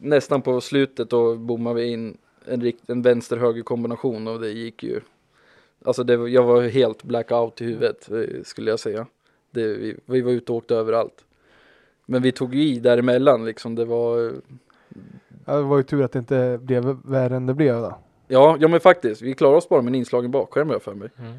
nästan 0.00 0.42
på 0.42 0.60
slutet 0.60 1.10
då 1.10 1.36
bommade 1.36 1.80
vi 1.80 1.86
in 1.86 2.16
en, 2.46 2.60
rikt, 2.60 2.90
en 2.90 3.02
vänster-höger 3.02 3.62
kombination 3.62 4.28
och 4.28 4.40
det 4.40 4.50
gick 4.50 4.82
ju. 4.82 5.00
Alltså 5.84 6.04
det, 6.04 6.16
var- 6.16 6.28
jag 6.28 6.42
var 6.42 6.62
helt 6.62 7.02
blackout 7.02 7.60
i 7.60 7.64
huvudet 7.64 8.10
eh, 8.10 8.42
skulle 8.44 8.70
jag 8.70 8.80
säga. 8.80 9.06
Det, 9.50 9.66
vi, 9.66 9.96
vi 10.06 10.20
var 10.20 10.32
ute 10.32 10.52
och 10.52 10.58
åkte 10.58 10.74
överallt. 10.76 11.24
Men 12.06 12.22
vi 12.22 12.32
tog 12.32 12.54
ju 12.54 12.62
i 12.62 12.78
däremellan 12.78 13.44
liksom. 13.44 13.74
Det 13.74 13.84
var 13.84 14.32
Ja, 15.46 15.56
det 15.56 15.62
var 15.62 15.76
ju 15.76 15.82
tur 15.82 16.02
att 16.02 16.12
det 16.12 16.18
inte 16.18 16.58
blev 16.62 16.84
värre 17.04 17.36
än 17.36 17.46
det 17.46 17.54
blev 17.54 17.74
då. 17.80 17.98
Ja, 18.28 18.56
ja 18.60 18.68
men 18.68 18.80
faktiskt. 18.80 19.22
Vi 19.22 19.34
klarade 19.34 19.58
oss 19.58 19.68
bara 19.68 19.82
med 19.82 19.90
en 19.90 19.94
inslagen 19.94 20.30
bakskärm 20.30 20.70
jag 20.70 20.82
för 20.82 20.94
mig. 20.94 21.08
Mm. 21.18 21.32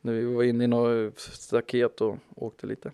När 0.00 0.12
vi 0.12 0.24
var 0.24 0.42
inne 0.42 0.64
i 0.64 0.66
något 0.66 1.20
staket 1.20 2.00
och 2.00 2.16
åkte 2.34 2.66
lite. 2.66 2.92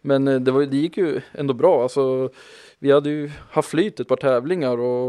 Men 0.00 0.28
eh, 0.28 0.40
det, 0.40 0.50
var, 0.50 0.66
det 0.66 0.76
gick 0.76 0.96
ju 0.96 1.20
ändå 1.32 1.54
bra. 1.54 1.82
Alltså, 1.82 2.30
vi 2.78 2.92
hade 2.92 3.10
ju 3.10 3.30
haft 3.50 3.68
flyt 3.68 4.00
ett 4.00 4.08
par 4.08 4.16
tävlingar 4.16 4.78
och, 4.78 5.08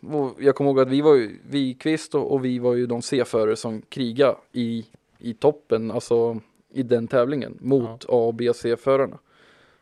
och 0.00 0.34
jag 0.38 0.54
kommer 0.54 0.70
ihåg 0.70 0.80
att 0.80 0.88
vi 0.88 1.00
var 1.00 1.14
ju, 1.14 1.38
Wikvist 1.42 2.14
och, 2.14 2.32
och 2.32 2.44
vi 2.44 2.58
var 2.58 2.74
ju 2.74 2.86
de 2.86 3.02
C-förare 3.02 3.56
som 3.56 3.82
krigade 3.82 4.36
i, 4.52 4.86
i 5.18 5.34
toppen, 5.34 5.90
alltså 5.90 6.40
i 6.68 6.82
den 6.82 7.08
tävlingen 7.08 7.58
mot 7.60 8.04
A 8.04 8.26
och 8.26 8.34
B 8.34 8.52
C-förarna. 8.54 9.18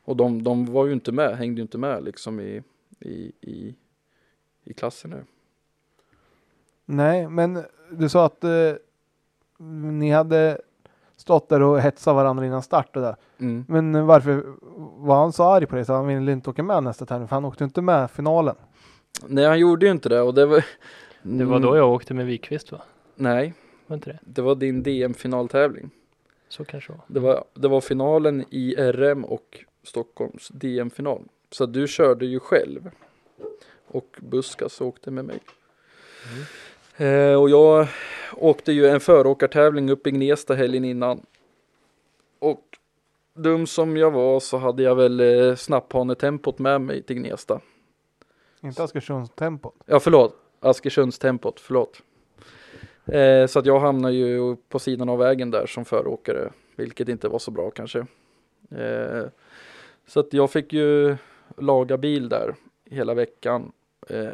Och 0.04 0.16
de, 0.16 0.42
de 0.42 0.66
var 0.66 0.86
ju 0.86 0.92
inte 0.92 1.12
med, 1.12 1.36
hängde 1.36 1.58
ju 1.58 1.62
inte 1.62 1.78
med 1.78 2.04
liksom 2.04 2.40
i, 2.40 2.62
i, 3.00 3.32
i, 3.40 3.74
i 4.64 4.72
klassen 4.72 5.10
nu. 5.10 5.24
Nej, 6.84 7.28
men 7.28 7.64
du 7.90 8.08
sa 8.08 8.26
att 8.26 8.44
eh, 8.44 8.50
ni 9.90 10.10
hade 10.10 10.60
stått 11.16 11.48
där 11.48 11.62
och 11.62 11.80
hetsat 11.80 12.14
varandra 12.14 12.46
innan 12.46 12.62
start 12.62 12.96
och 12.96 13.02
där. 13.02 13.16
Mm. 13.38 13.64
Men 13.68 14.06
varför 14.06 14.42
var 15.06 15.16
han 15.16 15.32
så 15.32 15.44
arg 15.44 15.66
på 15.66 15.76
dig 15.76 15.84
så 15.84 15.92
han 15.92 16.06
ville 16.06 16.32
inte 16.32 16.50
åka 16.50 16.62
med 16.62 16.82
nästa 16.82 17.06
tävling? 17.06 17.28
För 17.28 17.36
han 17.36 17.44
åkte 17.44 17.64
inte 17.64 17.82
med 17.82 18.10
finalen. 18.10 18.54
Nej, 19.26 19.44
han 19.46 19.58
gjorde 19.58 19.86
ju 19.86 19.92
inte 19.92 20.08
det 20.08 20.20
och 20.20 20.34
det 20.34 20.46
var... 20.46 20.64
Det 21.22 21.44
var 21.44 21.60
då 21.60 21.76
jag 21.76 21.92
åkte 21.92 22.14
med 22.14 22.26
Wikvist 22.26 22.72
va? 22.72 22.82
Nej, 23.14 23.54
Var 23.86 23.94
inte 23.94 24.10
det? 24.10 24.18
det 24.22 24.42
var 24.42 24.54
din 24.54 24.82
DM-finaltävling. 24.82 25.90
Så 26.48 26.64
kanske 26.64 26.92
det 26.92 26.96
var. 26.98 27.04
Det 27.08 27.20
var, 27.20 27.44
det 27.54 27.68
var 27.68 27.80
finalen 27.80 28.44
i 28.50 28.74
RM 28.76 29.24
och 29.24 29.64
Stockholms 29.82 30.48
DM-final. 30.48 31.22
Så 31.50 31.66
du 31.66 31.88
körde 31.88 32.26
ju 32.26 32.40
själv. 32.40 32.90
Och 33.86 34.18
Buskas 34.22 34.80
åkte 34.80 35.10
med 35.10 35.24
mig. 35.24 35.40
Eh, 36.96 37.34
och 37.34 37.50
jag 37.50 37.86
åkte 38.36 38.72
ju 38.72 38.86
en 38.86 39.00
föråkartävling 39.00 39.90
uppe 39.90 40.08
i 40.08 40.12
Gnesta 40.12 40.54
helgen 40.54 40.84
innan. 40.84 41.26
Och 42.38 42.62
dum 43.34 43.66
som 43.66 43.96
jag 43.96 44.10
var 44.10 44.40
så 44.40 44.58
hade 44.58 44.82
jag 44.82 44.94
väl 44.94 45.20
eh, 45.20 45.54
snapphanetempot 45.54 46.58
med 46.58 46.80
mig 46.80 47.02
till 47.02 47.16
Gnesta. 47.16 47.60
Inte 48.60 48.82
Askersundstempot. 48.82 49.74
Ja 49.86 50.00
förlåt, 50.00 50.36
Askersundstempot, 50.60 51.60
förlåt. 51.60 52.02
Eh, 53.06 53.46
så 53.46 53.58
att 53.58 53.66
jag 53.66 53.80
hamnade 53.80 54.14
ju 54.14 54.56
på 54.56 54.78
sidan 54.78 55.08
av 55.08 55.18
vägen 55.18 55.50
där 55.50 55.66
som 55.66 55.84
föråkare, 55.84 56.50
vilket 56.76 57.08
inte 57.08 57.28
var 57.28 57.38
så 57.38 57.50
bra 57.50 57.70
kanske. 57.70 58.06
Eh, 58.70 59.24
så 60.06 60.20
att 60.20 60.32
jag 60.32 60.50
fick 60.50 60.72
ju 60.72 61.16
laga 61.58 61.96
bil 61.96 62.28
där 62.28 62.54
hela 62.84 63.14
veckan. 63.14 63.72
Eh, 64.08 64.28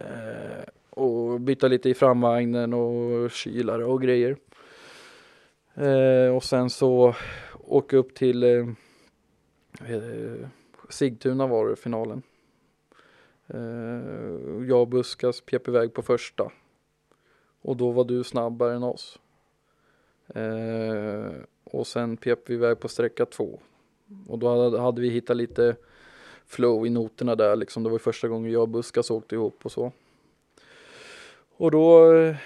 och 0.90 1.40
byta 1.40 1.68
lite 1.68 1.88
i 1.88 1.94
framvagnen 1.94 2.74
och 2.74 3.30
kylare 3.30 3.84
och 3.84 4.02
grejer. 4.02 4.36
Eh, 5.74 6.36
och 6.36 6.44
sen 6.44 6.70
så 6.70 7.14
åka 7.64 7.96
upp 7.96 8.14
till 8.14 8.42
eh, 8.42 8.68
eh, 9.94 10.48
Sigtuna 10.88 11.46
var 11.46 11.68
det 11.68 11.76
finalen. 11.76 12.22
Eh, 13.46 14.68
jag 14.68 14.80
och 14.80 14.88
Buskas 14.88 15.40
pep 15.40 15.68
iväg 15.68 15.94
på 15.94 16.02
första. 16.02 16.50
Och 17.62 17.76
då 17.76 17.90
var 17.90 18.04
du 18.04 18.24
snabbare 18.24 18.74
än 18.74 18.82
oss. 18.82 19.18
Eh, 20.34 21.32
och 21.64 21.86
sen 21.86 22.16
pep 22.16 22.50
vi 22.50 22.54
iväg 22.54 22.80
på 22.80 22.88
sträcka 22.88 23.26
två. 23.26 23.60
Och 24.28 24.38
då 24.38 24.48
hade, 24.48 24.80
hade 24.80 25.00
vi 25.00 25.10
hittat 25.10 25.36
lite 25.36 25.76
flow 26.46 26.86
i 26.86 26.90
noterna 26.90 27.34
där 27.34 27.56
liksom. 27.56 27.82
Det 27.82 27.90
var 27.90 27.98
första 27.98 28.28
gången 28.28 28.52
jag 28.52 28.62
och 28.62 28.68
Buskas 28.68 29.10
åkte 29.10 29.34
ihop 29.34 29.64
och 29.64 29.72
så. 29.72 29.92
Och 31.60 31.70
då 31.70 32.14
eh, 32.14 32.36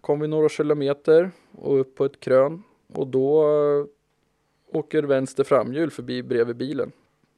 kom 0.00 0.20
vi 0.20 0.28
några 0.28 0.48
kilometer 0.48 1.30
och 1.52 1.80
upp 1.80 1.94
på 1.94 2.04
ett 2.04 2.20
krön. 2.20 2.62
Och 2.94 3.06
då 3.06 3.42
eh, 3.42 3.86
åker 4.78 5.02
vänster 5.02 5.44
framhjul 5.44 5.90
förbi 5.90 6.22
bredvid 6.22 6.56
bilen. 6.56 6.92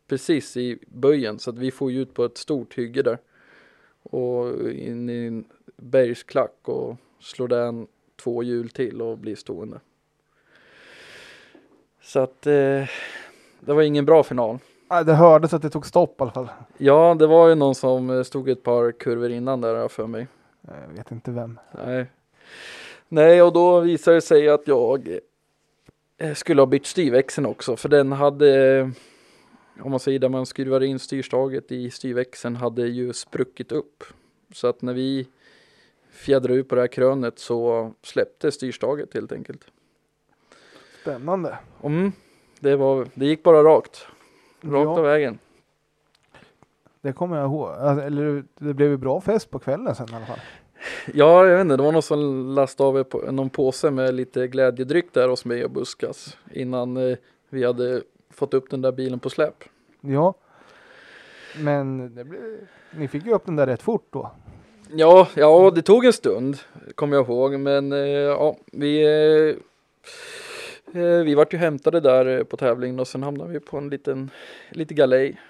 Precis 0.09 0.57
i 0.57 0.79
böjen 0.87 1.39
så 1.39 1.51
att 1.51 1.59
vi 1.59 1.71
får 1.71 1.93
ju 1.93 2.03
ut 2.03 2.15
på 2.15 2.25
ett 2.25 2.39
stort 2.39 2.79
hygge 2.79 3.03
där. 3.03 3.19
Och 4.03 4.71
in 4.71 5.11
i 5.11 5.27
en 5.27 5.45
bergsklack 5.77 6.59
och 6.63 6.97
slår 7.21 7.49
den 7.49 7.87
två 8.23 8.43
hjul 8.43 8.69
till 8.69 9.03
och 9.03 9.19
blir 9.19 9.37
stående. 9.37 9.81
Så 12.03 12.21
att 12.21 12.47
eh, 12.47 12.89
det 13.61 13.73
var 13.75 13.83
ingen 13.83 14.05
bra 14.05 14.23
final. 14.23 14.59
Nej, 14.91 15.05
det 15.05 15.15
hördes 15.15 15.55
att 15.55 15.63
det 15.63 15.71
tog 15.71 15.87
stopp 15.87 16.21
i 16.21 16.23
alla 16.23 16.33
fall. 16.33 16.49
Ja, 16.79 17.17
det 17.19 17.27
var 17.27 17.49
ju 17.49 17.55
någon 17.55 17.75
som 17.75 18.11
eh, 18.11 18.23
stod 18.23 18.49
ett 18.49 18.63
par 18.63 18.93
kurvor 18.93 19.31
innan 19.31 19.61
där 19.61 19.89
för 19.89 20.07
mig. 20.07 20.27
Jag 20.69 20.97
vet 20.97 21.11
inte 21.11 21.31
vem. 21.31 21.59
Nej. 21.87 22.07
Nej, 23.09 23.43
och 23.43 23.53
då 23.53 23.81
visade 23.81 24.17
det 24.17 24.21
sig 24.21 24.49
att 24.49 24.67
jag 24.69 25.19
eh, 26.19 26.35
skulle 26.35 26.61
ha 26.61 26.67
bytt 26.67 26.87
styrväxeln 26.87 27.47
också, 27.47 27.77
för 27.77 27.89
den 27.89 28.13
hade, 28.13 28.79
eh, 28.79 28.89
om 29.81 29.91
man 29.91 30.01
säger 30.01 30.19
där 30.19 30.29
man 30.29 30.47
skruvar 30.47 30.83
in 30.83 30.99
styrstaget 30.99 31.73
i 31.73 31.91
styrväxeln, 31.91 32.57
hade 32.57 32.87
ju 32.87 33.13
spruckit 33.13 33.73
upp. 33.73 34.05
Så 34.53 34.67
att 34.67 34.83
när 34.83 34.95
vi 34.95 35.29
fjädrade 36.11 36.55
ut 36.55 36.69
på 36.69 36.75
det 36.75 36.81
här 36.81 36.89
krönet 36.89 37.39
så 37.39 37.93
släppte 38.03 38.53
styrstaget 38.53 39.15
helt 39.15 39.33
enkelt. 39.33 39.65
Spännande. 41.03 41.59
Mm, 41.83 42.13
det, 42.61 42.77
var, 42.77 43.09
det 43.15 43.27
gick 43.27 43.43
bara 43.43 43.63
rakt, 43.65 44.07
rakt 44.61 44.85
Ja. 44.85 44.99
av 44.99 45.03
vägen. 45.05 45.39
Det 47.03 47.13
kommer 47.13 47.37
jag 47.37 47.47
ihåg. 47.47 47.69
Alltså, 47.69 48.07
Eller 48.07 48.45
det 48.59 48.75
blev 48.75 48.91
ju 48.91 48.97
bra 48.97 49.21
fest 49.21 49.51
på 49.51 49.59
kvällen 49.59 49.95
sen 49.95 50.09
i 50.13 50.15
alla 50.15 50.27
fall. 50.27 50.41
Ja, 51.15 51.47
jag 51.47 51.57
vet 51.57 51.61
inte, 51.61 51.77
det 51.77 51.83
var 51.83 51.93
någon 51.93 52.03
som 52.03 52.47
lastade 52.55 52.89
av 52.89 53.35
någon 53.35 53.51
påse 53.51 53.91
med 53.91 54.15
lite 54.15 54.47
glädjedryck 54.47 55.15
där 55.15 55.29
hos 55.29 55.45
mig 55.45 55.65
och 55.65 55.71
Buskas 55.71 56.37
innan 56.53 56.97
eh, 56.97 57.17
vi 57.51 57.65
hade 57.65 58.03
fått 58.31 58.55
upp 58.55 58.71
den 58.71 58.83
där 58.83 58.93
bilen 58.93 59.19
på 59.19 59.31
släp. 59.31 59.65
Ja. 60.01 60.35
Men 61.59 62.15
det 62.15 62.25
blev... 62.25 62.41
ni 62.91 63.09
fick 63.09 63.27
ju 63.27 63.33
upp 63.33 63.47
den 63.47 63.57
där 63.57 63.67
rätt 63.67 63.83
fort 63.83 64.07
då. 64.11 64.31
Ja, 64.91 65.29
ja, 65.35 65.73
det 65.75 65.83
tog 65.83 66.05
en 66.05 66.13
stund, 66.13 66.57
kommer 66.95 67.17
jag 67.17 67.29
ihåg, 67.29 67.61
men 67.61 67.93
eh, 67.93 67.99
ja, 68.09 68.57
vi 68.73 69.03
eh, 69.51 69.57
vi 71.25 71.35
vart 71.35 71.55
ju 71.55 71.59
hämtade 71.59 72.01
där 72.01 72.45
på 72.45 72.57
tävlingen 72.57 73.01
och 73.01 73.09
sen 73.09 73.23
hamnade 73.23 73.53
vi 73.53 73.61
på 73.61 73.79
en 73.79 73.89
liten, 73.89 74.31
lite 74.71 74.95
galej. 74.95 75.41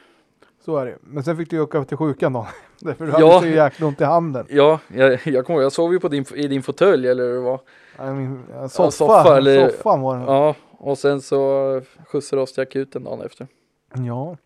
Så 0.64 0.76
är 0.76 0.86
det. 0.86 0.98
Men 1.00 1.22
sen 1.24 1.36
fick 1.36 1.50
du 1.50 1.56
ju 1.56 1.62
åka 1.62 1.84
till 1.84 1.96
sjukan 1.96 2.32
då. 2.32 2.46
Därför 2.80 3.04
du 3.06 3.10
Ja. 3.18 3.32
hade 3.34 3.40
så 3.40 3.46
jäkla 3.54 3.86
ont 3.86 4.00
i 4.00 4.04
handen. 4.04 4.46
Ja, 4.50 4.80
jag, 4.88 5.20
jag 5.26 5.46
kommer 5.46 5.60
jag 5.60 5.72
sov 5.72 5.92
ju 5.92 6.00
på 6.00 6.08
din, 6.08 6.24
i 6.34 6.48
din 6.48 6.62
fåtölj 6.62 7.08
eller 7.08 7.22
hur 7.24 7.32
det 7.34 7.40
var. 7.40 7.60
Min, 8.14 8.40
ja, 8.52 8.68
soffa, 8.68 8.90
soffa, 8.90 9.36
eller- 9.36 9.68
Soffan 9.70 10.00
var 10.00 10.16
den. 10.16 10.24
Ja, 10.26 10.54
och 10.78 10.98
sen 10.98 11.20
så 11.20 11.80
skjutsade 12.06 12.42
oss 12.42 12.52
till 12.52 12.62
akuten 12.62 13.04
dagen 13.04 13.20
efter. 13.26 13.46
Ja. 14.06 14.36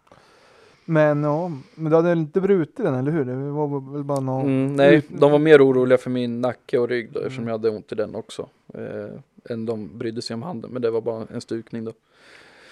Men 0.84 1.22
ja, 1.22 1.50
men 1.74 1.90
du 1.90 1.96
hade 1.96 2.12
inte 2.12 2.40
brutit 2.40 2.76
den 2.76 2.94
eller 2.94 3.12
hur? 3.12 3.24
Det 3.24 3.34
var 3.50 3.92
väl 3.92 4.04
bara 4.04 4.20
någon... 4.20 4.42
Mm, 4.46 4.76
nej, 4.76 5.02
de 5.08 5.30
var 5.32 5.38
mer 5.38 5.66
oroliga 5.66 5.98
för 5.98 6.10
min 6.10 6.40
nacke 6.40 6.78
och 6.78 6.88
rygg 6.88 7.12
då, 7.12 7.20
eftersom 7.20 7.42
Mm. 7.44 7.48
jag 7.48 7.54
hade 7.58 7.70
ont 7.70 7.92
i 7.92 7.94
den 7.94 8.14
också. 8.14 8.48
Eh, 8.74 9.52
än 9.52 9.66
de 9.66 9.98
brydde 9.98 10.22
sig 10.22 10.34
om 10.34 10.42
handen, 10.42 10.70
men 10.70 10.82
det 10.82 10.90
var 10.90 11.00
bara 11.00 11.26
en 11.34 11.40
stukning 11.40 11.84
då. 11.84 11.92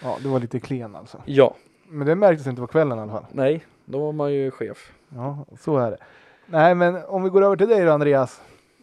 Ja, 0.02 0.16
det 0.22 0.28
var 0.28 0.40
lite 0.40 0.60
klen 0.60 0.96
alltså. 0.96 1.22
Ja, 1.24 1.54
Men 1.88 2.06
det 2.06 2.14
märktes 2.14 2.46
inte 2.46 2.60
på 2.60 2.66
kvällen 2.66 2.98
i 2.98 3.00
alla 3.00 3.12
fall. 3.12 3.24
nej, 3.32 3.64
då 3.84 3.98
var 3.98 4.12
man 4.12 4.32
ju 4.32 4.50
chef. 4.50 4.92
Ja, 5.08 5.44
så 5.60 5.76
är 5.78 5.90
det. 5.90 5.96
Nej, 6.46 6.74
men 6.74 7.04
om 7.04 7.22
vi 7.22 7.30
går 7.30 7.42
över 7.44 7.56
till 7.56 7.68
dig 7.68 7.84
då 7.84 7.92
Andreas. 7.92 8.40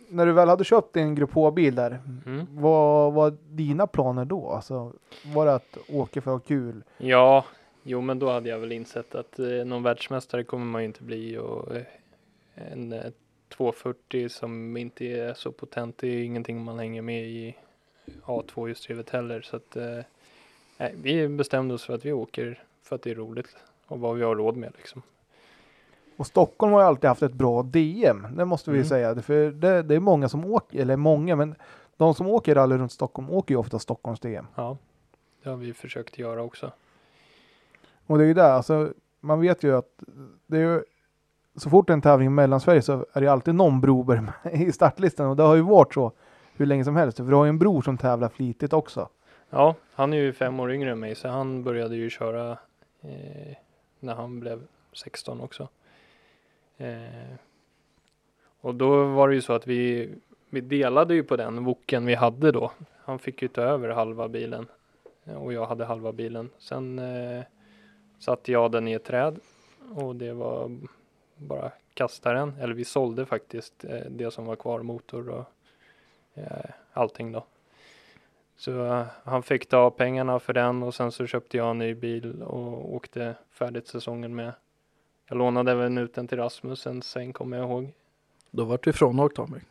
När 0.09 0.25
du 0.25 0.31
väl 0.31 0.49
hade 0.49 0.63
köpt 0.63 0.93
din 0.93 1.15
Grupp 1.15 1.33
H-bil 1.33 1.75
där, 1.75 1.99
Mm. 2.25 2.47
vad 2.51 3.13
var 3.13 3.33
dina 3.49 3.87
planer 3.87 4.25
då? 4.25 4.49
Alltså, 4.49 4.93
var 5.25 5.45
det 5.45 5.53
att 5.55 5.77
åka 5.89 6.21
för 6.21 6.31
att 6.35 6.41
ha 6.41 6.47
kul? 6.47 6.83
Ja, 6.97 7.45
jo 7.83 8.01
men 8.01 8.19
då 8.19 8.29
hade 8.29 8.49
jag 8.49 8.59
väl 8.59 8.71
insett 8.71 9.15
att 9.15 9.39
eh, 9.39 9.47
någon 9.47 9.83
världsmästare 9.83 10.43
kommer 10.43 10.65
man 10.65 10.81
ju 10.81 10.85
inte 10.85 11.03
bli 11.03 11.37
och 11.37 11.75
eh, 11.75 11.83
en 12.71 12.93
eh, 12.93 13.01
240 13.49 14.29
som 14.29 14.77
inte 14.77 15.05
är 15.05 15.33
så 15.33 15.51
potent 15.51 15.97
det 15.97 16.07
är 16.07 16.23
ingenting 16.23 16.63
man 16.63 16.79
hänger 16.79 17.01
med 17.01 17.23
i 17.25 17.55
A2 18.25 18.67
hjulsdrivet 18.67 19.09
heller 19.09 19.41
så 19.41 19.55
att 19.55 19.75
eh, 19.75 19.99
nej, 20.77 20.95
vi 21.01 21.27
bestämde 21.27 21.73
oss 21.73 21.83
för 21.85 21.93
att 21.93 22.05
vi 22.05 22.11
åker 22.11 22.63
för 22.83 22.95
att 22.95 23.01
det 23.01 23.11
är 23.11 23.15
roligt 23.15 23.55
och 23.87 23.99
vad 23.99 24.15
vi 24.15 24.23
har 24.23 24.35
råd 24.35 24.57
med 24.57 24.73
liksom. 24.77 25.01
Och 26.17 26.27
Stockholm 26.27 26.73
har 26.73 26.81
ju 26.81 26.87
alltid 26.87 27.07
haft 27.07 27.21
ett 27.21 27.33
bra 27.33 27.63
DM, 27.63 28.27
det 28.35 28.45
måste 28.45 28.71
vi 28.71 28.77
Mm. 28.77 28.89
säga. 28.89 29.15
För 29.21 29.51
det, 29.51 29.81
det 29.83 29.95
är 29.95 29.99
många 29.99 30.29
som 30.29 30.45
åker, 30.45 30.79
eller 30.79 30.95
många, 30.95 31.35
men 31.35 31.55
de 31.97 32.13
som 32.13 32.27
åker 32.27 32.55
rally 32.55 32.77
runt 32.77 32.91
Stockholm 32.91 33.29
åker 33.31 33.53
ju 33.53 33.59
ofta 33.59 33.79
Stockholms 33.79 34.19
DM. 34.19 34.47
Ja, 34.55 34.77
det 35.43 35.49
har 35.49 35.57
vi 35.57 35.73
försökt 35.73 36.17
göra 36.19 36.43
också. 36.43 36.71
Och 38.07 38.17
det 38.17 38.23
är 38.23 38.27
ju 38.27 38.33
där, 38.33 38.51
alltså, 38.51 38.93
man 39.19 39.41
vet 39.41 39.63
ju 39.63 39.77
att 39.77 39.99
det 40.47 40.57
är 40.57 40.61
ju, 40.61 40.83
så 41.55 41.69
fort 41.69 41.87
det 41.87 41.91
är 41.91 41.95
en 41.95 42.01
tävling 42.01 42.25
i 42.27 42.29
Mellansverige 42.29 42.81
så 42.81 43.05
är 43.13 43.21
det 43.21 43.27
alltid 43.27 43.55
någon 43.55 43.81
Broberg 43.81 44.21
i 44.51 44.71
startlistan 44.71 45.27
och 45.27 45.35
det 45.35 45.43
har 45.43 45.55
ju 45.55 45.61
varit 45.61 45.93
så 45.93 46.11
hur 46.55 46.65
länge 46.65 46.83
som 46.83 46.95
helst. 46.95 47.17
För 47.17 47.23
du 47.23 47.35
har 47.35 47.45
ju 47.45 47.49
en 47.49 47.59
bror 47.59 47.81
som 47.81 47.97
tävlar 47.97 48.29
flitigt 48.29 48.73
också. 48.73 49.09
Ja, 49.49 49.75
han 49.93 50.13
är 50.13 50.17
ju 50.17 50.33
fem 50.33 50.59
år 50.59 50.71
yngre 50.71 50.91
än 50.91 50.99
mig 50.99 51.15
så 51.15 51.27
han 51.27 51.63
började 51.63 51.95
ju 51.95 52.09
köra 52.09 52.57
eh, 53.01 53.57
när 53.99 54.15
han 54.15 54.39
blev 54.39 54.67
16 54.93 55.41
också. 55.41 55.67
Eh, 56.77 57.35
och 58.61 58.75
då 58.75 59.05
var 59.05 59.29
det 59.29 59.35
ju 59.35 59.41
så 59.41 59.53
att 59.53 59.67
vi, 59.67 60.09
vi 60.49 60.61
delade 60.61 61.13
ju 61.13 61.23
på 61.23 61.35
den 61.35 61.63
voken 61.63 62.05
vi 62.05 62.15
hade 62.15 62.51
då. 62.51 62.71
Han 62.97 63.19
fick 63.19 63.41
ju 63.41 63.47
ta 63.47 63.61
över 63.61 63.89
halva 63.89 64.27
bilen 64.27 64.67
eh, 65.23 65.35
och 65.35 65.53
jag 65.53 65.65
hade 65.65 65.85
halva 65.85 66.11
bilen. 66.11 66.49
Sen 66.57 66.99
eh, 66.99 67.43
satte 68.19 68.51
jag 68.51 68.71
den 68.71 68.87
i 68.87 68.93
ett 68.93 69.03
träd 69.03 69.39
och 69.95 70.15
det 70.15 70.33
var 70.33 70.77
bara 71.35 71.71
kasta 71.93 72.33
den. 72.33 72.53
Eller 72.59 72.73
vi 72.73 72.85
sålde 72.85 73.25
faktiskt 73.25 73.83
eh, 73.83 74.05
det 74.09 74.31
som 74.31 74.45
var 74.45 74.55
kvar, 74.55 74.81
motor 74.81 75.29
och 75.29 75.45
eh, 76.33 76.69
allting 76.93 77.31
då. 77.31 77.45
Så 78.61 78.85
eh, 78.85 79.05
han 79.23 79.43
fick 79.43 79.69
ta 79.69 79.91
pengarna 79.91 80.39
för 80.39 80.53
den 80.53 80.83
och 80.83 80.95
sen 80.95 81.11
så 81.11 81.27
köpte 81.27 81.57
jag 81.57 81.71
en 81.71 81.77
ny 81.77 81.93
bil 81.93 82.41
och 82.41 82.95
åkte 82.95 83.35
färdigt 83.51 83.87
säsongen 83.87 84.35
med. 84.35 84.53
Jag 85.29 85.37
lånade 85.37 85.71
även 85.71 85.97
ut 85.97 86.13
den 86.13 86.27
till 86.27 86.37
Rasmus 86.37 86.87
en 86.87 87.01
sväng 87.01 87.33
kommer 87.33 87.57
jag 87.57 87.69
ihåg. 87.69 87.93
Då 88.51 88.63
vart 88.65 88.83
du 88.83 88.93
frånåkt 88.93 89.39
av 89.39 89.49
mig. 89.49 89.61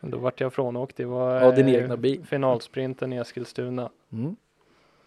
Då 0.00 0.18
vart 0.18 0.40
jag 0.40 0.52
frånåkt. 0.52 0.96
Det 0.96 1.04
var 1.04 1.40
Ja, 1.40 1.50
din 1.50 1.68
eh, 1.68 1.74
egna 1.74 1.96
bil. 1.96 2.26
finalsprinten 2.26 3.12
i 3.12 3.16
Eskilstuna. 3.16 3.90
Mm. 4.12 4.36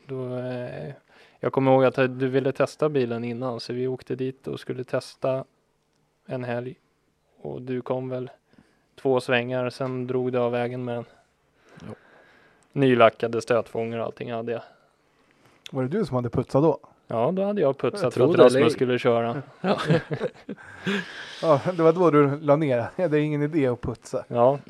Då, 0.06 0.36
eh, 0.38 0.94
jag 1.40 1.54
kommer 1.54 1.72
ihåg 1.72 1.86
att 1.86 1.96
du 1.96 2.28
ville 2.28 2.52
testa 2.52 2.90
bilen 2.90 3.24
innan 3.24 3.60
så 3.60 3.74
vi 3.74 3.88
åkte 3.88 4.16
dit 4.16 4.48
och 4.48 4.60
skulle 4.60 4.84
testa 4.84 5.46
en 6.26 6.44
helg. 6.44 6.76
Och 7.42 7.62
du 7.62 7.82
kom 7.82 8.10
väl 8.10 8.30
två 8.96 9.20
svängar 9.20 9.70
sen 9.70 10.08
drog 10.08 10.32
du 10.32 10.40
av 10.40 10.52
vägen 10.52 10.84
med 10.86 10.96
den. 10.96 11.06
Nylackade 12.74 13.42
stötfångare 13.42 14.00
och 14.00 14.06
allting 14.06 14.32
hade 14.32 14.52
jag. 14.52 14.62
Var 15.72 15.84
det 15.84 15.90
du 15.90 16.06
som 16.06 16.16
hade 16.16 16.30
putsat 16.30 16.64
då? 16.64 16.80
Ja, 17.08 17.32
då 17.32 17.44
hade 17.44 17.62
jag 17.62 17.78
putsat 17.78 18.02
Jag 18.04 18.14
för 18.14 18.22
att 18.22 18.28
tror 18.28 18.38
det, 18.38 18.46
eller- 18.46 18.60
Rasmus 18.60 18.74
skulle 18.74 19.00
köra. 19.00 19.42
Ja, 21.42 21.62
det 21.74 21.84
var 21.84 21.94
då 21.94 22.12
du 22.12 22.40
la 22.40 22.56
ner. 22.56 22.86
Det 22.96 23.04
är 23.04 23.14
ingen 23.16 23.42
idé 23.42 23.68
att 23.68 23.82
putsa. 23.82 24.26
Ja. 24.28 24.60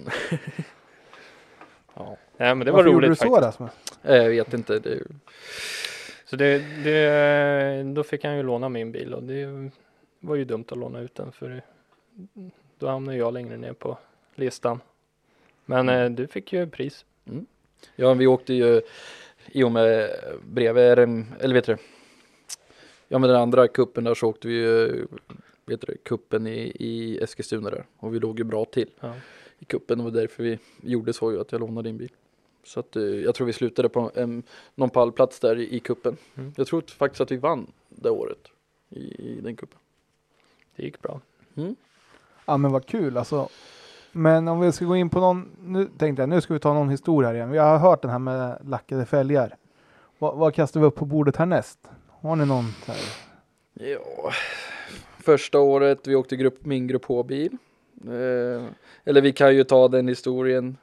Ja. 1.93 2.17
Nej, 2.37 2.55
men 2.55 2.65
det 2.65 2.71
var 2.71 2.77
Varför 2.79 2.91
gjorde 2.91 3.07
roligt 3.07 3.19
du 3.19 3.27
så 3.27 3.35
faktiskt. 3.35 3.61
Rasmus? 3.61 3.71
Eh, 4.03 4.15
Jag 4.15 4.29
vet 4.29 4.53
inte. 4.53 4.79
Det, 4.79 4.99
Så 6.25 6.35
det, 6.35 6.57
det, 6.83 7.93
då 7.95 8.03
fick 8.03 8.23
han 8.25 8.37
ju 8.37 8.43
låna 8.43 8.69
min 8.69 8.91
bil 8.91 9.13
och 9.13 9.23
det 9.23 9.69
var 10.19 10.35
ju 10.35 10.45
dumt 10.45 10.65
att 10.71 10.77
låna 10.77 10.99
ut 10.99 11.15
den 11.15 11.31
för 11.31 11.61
då 12.79 12.87
hamnade 12.87 13.17
jag 13.17 13.33
längre 13.33 13.57
ner 13.57 13.73
på 13.73 13.97
listan. 14.35 14.81
Men 15.65 15.89
Mm. 15.89 16.01
eh, 16.05 16.09
du 16.17 16.27
fick 16.27 16.53
ju 16.53 16.67
pris. 16.69 17.05
Ja, 17.95 18.13
vi 18.13 18.27
åkte 18.27 18.53
ju 18.53 18.81
i 19.51 19.63
och 19.63 19.71
med 19.71 20.09
bredvid 20.43 20.97
RM, 20.97 21.25
eller 21.39 21.53
vet 21.53 21.65
du 21.65 21.77
Ja 23.07 23.19
med 23.19 23.29
den 23.29 23.41
andra 23.41 23.67
kuppen 23.67 24.03
där 24.03 24.13
så 24.13 24.27
åkte 24.27 24.47
vi 24.47 24.53
ju, 24.53 25.05
vet 25.65 25.81
du 25.81 25.97
kuppen 26.03 26.47
i, 26.47 26.75
i 26.79 27.17
Eskilstuna 27.23 27.69
där. 27.69 27.85
Och 27.97 28.15
vi 28.15 28.19
låg 28.19 28.39
ju 28.39 28.43
bra 28.43 28.65
till 28.65 28.89
Ja. 28.99 29.13
i 29.59 29.65
kuppen 29.65 30.01
och 30.01 30.13
därför 30.13 30.43
vi 30.43 30.59
gjorde 30.81 31.13
så 31.13 31.31
ju 31.31 31.41
att 31.41 31.51
jag 31.51 31.61
lånade 31.61 31.89
din 31.89 31.97
bil. 31.97 32.11
Så 32.63 32.79
att 32.79 32.95
eh, 32.95 33.03
jag 33.03 33.35
tror 33.35 33.47
vi 33.47 33.53
slutade 33.53 33.89
på 33.89 34.11
en, 34.15 34.43
någon 34.75 34.89
pallplats 34.89 35.39
där 35.39 35.59
i, 35.59 35.75
i 35.75 35.79
kuppen. 35.79 36.17
Mm. 36.35 36.53
Jag 36.57 36.67
tror 36.67 36.83
faktiskt 36.87 37.21
att 37.21 37.31
vi 37.31 37.37
vann 37.37 37.71
det 37.89 38.09
året 38.09 38.47
i, 38.89 38.99
i 38.99 39.39
den 39.41 39.55
kuppen. 39.55 39.79
Det 40.75 40.83
gick 40.83 41.01
bra. 41.01 41.21
Ja 42.45 42.57
men 42.57 42.71
vad 42.71 42.85
kul 42.85 43.17
alltså. 43.17 43.49
Men 44.11 44.47
om 44.47 44.59
vi 44.59 44.71
ska 44.71 44.85
gå 44.85 44.95
in 44.95 45.09
på 45.09 45.19
någon, 45.19 45.49
nu 45.61 45.89
tänkte 45.97 46.21
jag 46.21 46.29
nu 46.29 46.41
ska 46.41 46.53
vi 46.53 46.59
ta 46.59 46.73
någon 46.73 46.89
historia 46.89 47.29
här 47.29 47.35
igen. 47.35 47.51
Vi 47.51 47.57
har 47.57 47.77
hört 47.77 48.01
den 48.01 48.11
här 48.11 48.19
med 48.19 48.57
lackade 48.65 49.05
fälgar. 49.05 49.55
Vad, 50.19 50.37
vad 50.37 50.53
kastar 50.53 50.79
vi 50.79 50.85
upp 50.85 50.95
på 50.95 51.05
bordet 51.05 51.35
härnäst? 51.35 51.79
Har 52.09 52.35
ni 52.35 52.45
någon? 52.45 52.65
Här? 52.85 52.97
Ja, 53.73 54.31
första 55.19 55.59
året 55.59 56.07
vi 56.07 56.15
åkte 56.15 56.35
grupp, 56.35 56.65
min 56.65 56.87
grupp 56.87 57.05
H-bil. 57.05 57.57
Eh, 58.05 58.63
eller 59.03 59.21
vi 59.21 59.31
kan 59.31 59.55
ju 59.55 59.63
ta 59.63 59.87
den 59.87 60.07
historien 60.07 60.77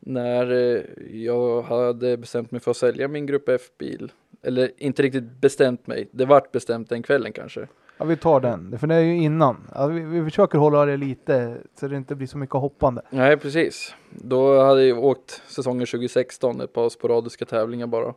när 0.00 0.50
eh, 0.52 0.82
jag 1.12 1.62
hade 1.62 2.16
bestämt 2.16 2.50
mig 2.50 2.60
för 2.60 2.70
att 2.70 2.76
sälja 2.76 3.08
min 3.08 3.26
grupp 3.26 3.48
F-bil. 3.48 4.12
Eller 4.42 4.70
inte 4.76 5.02
riktigt 5.02 5.40
bestämt 5.40 5.86
mig, 5.86 6.08
det 6.12 6.24
vart 6.24 6.52
bestämt 6.52 6.88
den 6.88 7.02
kvällen 7.02 7.32
kanske. 7.32 7.66
Ja 7.98 8.04
vi 8.04 8.16
tar 8.16 8.40
den, 8.40 8.78
för 8.78 8.86
det 8.86 8.94
är 8.94 9.00
ju 9.00 9.16
innan. 9.16 9.56
Ja, 9.74 9.86
vi, 9.86 10.00
vi 10.00 10.24
försöker 10.24 10.58
hålla 10.58 10.84
det 10.84 10.96
lite 10.96 11.56
så 11.80 11.88
det 11.88 11.96
inte 11.96 12.14
blir 12.14 12.26
så 12.26 12.38
mycket 12.38 12.54
hoppande. 12.56 13.02
Nej, 13.10 13.36
precis. 13.36 13.94
Då 14.10 14.62
hade 14.62 14.84
jag 14.84 15.04
åkt 15.04 15.42
säsongen 15.48 15.86
2016, 15.86 16.60
ett 16.60 16.72
par 16.72 16.88
sporadiska 16.88 17.44
tävlingar 17.44 17.86
bara. 17.86 18.14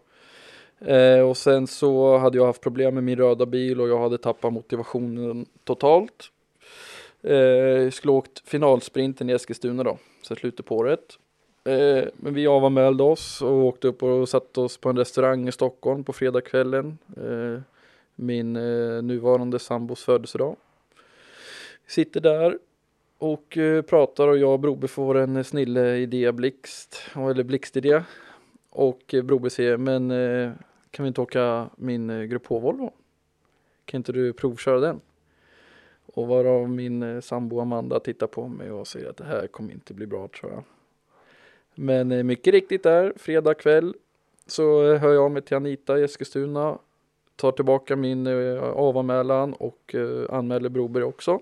Eh, 0.79 1.19
och 1.19 1.37
sen 1.37 1.67
så 1.67 2.17
hade 2.17 2.37
jag 2.37 2.45
haft 2.45 2.61
problem 2.61 2.93
med 2.93 3.03
min 3.03 3.17
röda 3.17 3.45
bil 3.45 3.81
och 3.81 3.89
jag 3.89 3.99
hade 3.99 4.17
tappat 4.17 4.53
motivationen 4.53 5.45
totalt. 5.63 6.31
Eh, 7.23 7.35
jag 7.35 7.93
skulle 7.93 8.11
åkt 8.13 8.49
finalsprinten 8.49 9.29
i 9.29 9.33
Eskilstuna 9.33 9.83
då, 9.83 9.97
så 10.21 10.35
slutet 10.35 10.65
på 10.65 10.77
året. 10.77 11.17
Eh, 11.63 12.03
men 12.15 12.33
vi 12.33 12.47
avanmälde 12.47 13.03
oss 13.03 13.41
och 13.41 13.65
åkte 13.65 13.87
upp 13.87 14.03
och 14.03 14.29
satte 14.29 14.61
oss 14.61 14.77
på 14.77 14.89
en 14.89 14.97
restaurang 14.97 15.47
i 15.47 15.51
Stockholm 15.51 16.03
på 16.03 16.13
fredagskvällen. 16.13 16.97
Eh, 17.17 17.61
min 18.15 18.55
eh, 18.55 19.01
nuvarande 19.03 19.59
sambos 19.59 20.03
födelsedag. 20.03 20.55
Sitter 21.87 22.21
där 22.21 22.59
och 23.17 23.57
eh, 23.57 23.81
pratar 23.81 24.27
och 24.27 24.37
jag 24.37 24.53
och 24.53 24.59
Brobe 24.59 24.87
får 24.87 25.17
en 25.17 25.35
eh, 25.35 25.43
snille 25.43 25.97
idé 25.97 26.31
blixt, 26.31 27.01
eller 27.15 27.43
blixtidé. 27.43 28.03
Och 28.69 29.13
eh, 29.13 29.23
Brobe 29.23 29.49
säger, 29.49 29.77
men 29.77 30.11
eh, 30.11 30.51
kan 30.91 31.03
vi 31.03 31.07
inte 31.07 31.21
åka 31.21 31.69
min 31.75 32.09
eh, 32.09 32.23
Grupp 32.23 32.47
H-Volvo? 32.47 32.93
Kan 33.85 33.97
inte 33.99 34.11
du 34.11 34.33
provköra 34.33 34.79
den? 34.79 35.01
Och 36.05 36.27
varav 36.27 36.69
min 36.69 37.03
eh, 37.03 37.21
sambo 37.21 37.59
Amanda 37.59 37.99
tittar 37.99 38.27
på 38.27 38.47
mig 38.47 38.71
och 38.71 38.87
säger 38.87 39.09
att 39.09 39.17
det 39.17 39.25
här 39.25 39.47
kommer 39.47 39.73
inte 39.73 39.93
bli 39.93 40.05
bra 40.05 40.27
tror 40.27 40.51
jag. 40.51 40.63
Men 41.75 42.11
eh, 42.11 42.23
mycket 42.23 42.53
riktigt 42.53 42.83
där, 42.83 43.13
fredag 43.15 43.53
kväll 43.53 43.95
så 44.47 44.91
eh, 44.91 44.99
hör 45.01 45.13
jag 45.13 45.23
av 45.23 45.31
mig 45.31 45.41
till 45.41 45.57
Anita 45.57 45.99
i 45.99 46.03
Eskilstuna. 46.03 46.77
Tar 47.35 47.51
tillbaka 47.51 47.95
min 47.95 48.27
eh, 48.27 48.63
avanmälan 48.63 49.53
och 49.53 49.95
eh, 49.95 50.35
anmäler 50.35 50.69
Broberg 50.69 51.03
också. 51.03 51.39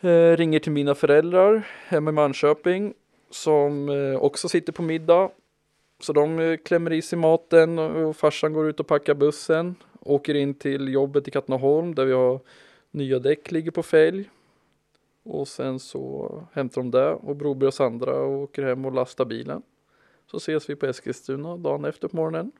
Eh, 0.00 0.36
ringer 0.36 0.58
till 0.58 0.72
mina 0.72 0.94
föräldrar 0.94 1.66
hemma 1.86 2.10
i 2.10 2.12
Manköping 2.12 2.94
som 3.30 3.88
eh, 3.88 4.16
också 4.16 4.48
sitter 4.48 4.72
på 4.72 4.82
middag. 4.82 5.30
Så 6.00 6.12
de 6.12 6.38
eh, 6.38 6.56
klämmer 6.56 6.92
i 6.92 7.02
sig 7.02 7.18
maten 7.18 7.78
och, 7.78 8.08
och 8.08 8.16
farsan 8.16 8.52
går 8.52 8.68
ut 8.68 8.80
och 8.80 8.86
packar 8.86 9.14
bussen. 9.14 9.74
Åker 10.00 10.34
in 10.34 10.54
till 10.54 10.88
jobbet 10.88 11.28
i 11.28 11.30
Katrineholm 11.30 11.94
där 11.94 12.04
vi 12.04 12.12
har 12.12 12.40
nya 12.90 13.18
däck 13.18 13.50
ligger 13.52 13.70
på 13.70 13.82
fälg. 13.82 14.30
Och 15.22 15.48
sen 15.48 15.78
så 15.78 16.32
hämtar 16.52 16.80
de 16.82 16.90
det 16.90 17.12
och 17.12 17.36
Broberg 17.36 17.66
och 17.66 17.74
Sandra 17.74 18.24
åker 18.24 18.62
hem 18.62 18.84
och 18.84 18.92
lastar 18.92 19.24
bilen. 19.24 19.62
Så 20.30 20.36
ses 20.36 20.70
vi 20.70 20.76
på 20.76 20.86
Eskilstuna 20.86 21.56
dagen 21.56 21.84
efter 21.84 22.08
på 22.08 22.16
morgonen. 22.16 22.52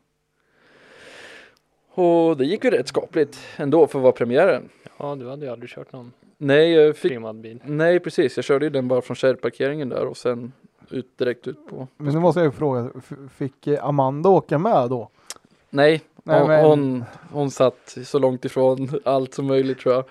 Och 1.94 2.36
det 2.36 2.44
gick 2.44 2.64
ju 2.64 2.70
rätt 2.70 2.88
skapligt 2.88 3.38
ändå 3.56 3.86
för 3.86 3.98
att 3.98 4.02
vara 4.02 4.12
premiären. 4.12 4.68
Ja, 4.98 5.14
du 5.14 5.28
hade 5.28 5.46
ju 5.46 5.52
aldrig 5.52 5.70
kört 5.70 5.92
någon 5.92 6.12
Nej, 6.38 6.72
jag 6.72 6.96
fick 6.96 7.10
trimmad 7.10 7.36
bil. 7.36 7.60
Nej 7.64 8.00
precis, 8.00 8.36
jag 8.36 8.44
körde 8.44 8.66
ju 8.66 8.70
den 8.70 8.88
bara 8.88 9.02
från 9.02 9.14
kärrparkeringen 9.16 9.88
där 9.88 10.06
och 10.06 10.16
sen 10.16 10.52
ut 10.90 11.18
direkt 11.18 11.46
ut 11.46 11.66
på. 11.68 11.88
Men 11.96 12.14
nu 12.14 12.20
måste 12.20 12.40
jag 12.40 12.44
ju 12.46 12.50
fråga, 12.52 12.90
fick 13.36 13.66
eh, 13.66 13.84
Amanda 13.84 14.28
åka 14.28 14.58
med 14.58 14.90
då? 14.90 15.08
Nej, 15.70 16.02
Nej, 16.22 16.38
hon, 16.40 16.48
men- 16.48 16.64
hon, 16.64 17.04
hon 17.32 17.50
satt 17.50 17.96
så 18.04 18.18
långt 18.18 18.44
ifrån 18.44 18.88
allt 19.04 19.34
som 19.34 19.46
möjligt 19.46 19.78
tror 19.78 19.94
jag. 19.94 20.04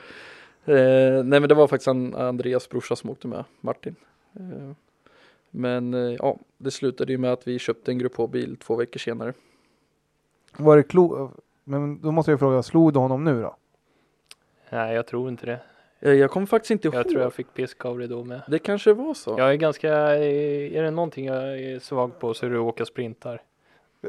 Eh, 0.78 1.24
nej 1.24 1.40
men 1.40 1.50
det 1.50 1.56
var 1.56 1.68
faktiskt 1.68 1.88
an, 1.88 2.16
Andreas 2.16 2.70
brorsa 2.70 2.96
som 2.96 3.10
åkte 3.10 3.28
med, 3.28 3.44
Martin. 3.62 3.96
Eh, 4.36 4.72
men 5.50 5.94
eh, 5.94 6.16
ja, 6.20 6.38
det 6.58 6.72
slutade 6.72 7.12
ju 7.12 7.18
med 7.18 7.34
att 7.34 7.48
vi 7.48 7.60
köpte 7.60 7.92
en 7.92 7.98
Grupp 7.98 8.16
H-bil 8.16 8.58
två 8.58 8.76
veckor 8.76 9.00
senare. 9.00 9.34
Var 10.58 10.78
det 10.78 10.84
klo... 10.84 11.32
Men 11.64 12.01
då 12.01 12.11
måste 12.11 12.32
jag 12.32 12.39
fråga, 12.39 12.64
slog 12.64 12.93
du 12.93 12.99
honom 12.99 13.24
nu 13.24 13.41
då? 13.41 13.55
Nej, 14.70 14.95
jag 14.95 15.07
tror 15.07 15.30
inte 15.30 15.45
det. 15.45 15.59
Eh, 15.99 16.14
jag 16.14 16.32
kommer 16.32 16.47
faktiskt 16.47 16.72
inte 16.72 16.88
ihåg. 16.88 16.95
Jag 16.95 17.09
tror 17.09 17.22
jag 17.22 17.34
fick 17.34 17.53
pisk 17.53 17.86
av 17.86 17.99
det 17.99 18.07
då 18.07 18.24
med. 18.24 18.41
Det 18.47 18.59
kanske 18.59 18.93
var 18.93 19.14
så. 19.14 19.36
Jag 19.38 19.51
är 19.51 19.55
ganska, 19.55 19.91
är 19.93 20.84
det 20.84 20.91
någonting 20.91 21.26
jag 21.26 21.59
är 21.59 21.80
svag 21.80 22.20
på 22.20 22.34
så 22.34 22.45
är 22.45 22.49
det 22.49 22.55
att 22.55 22.61
åka 22.61 22.86
sprintar. 22.86 23.41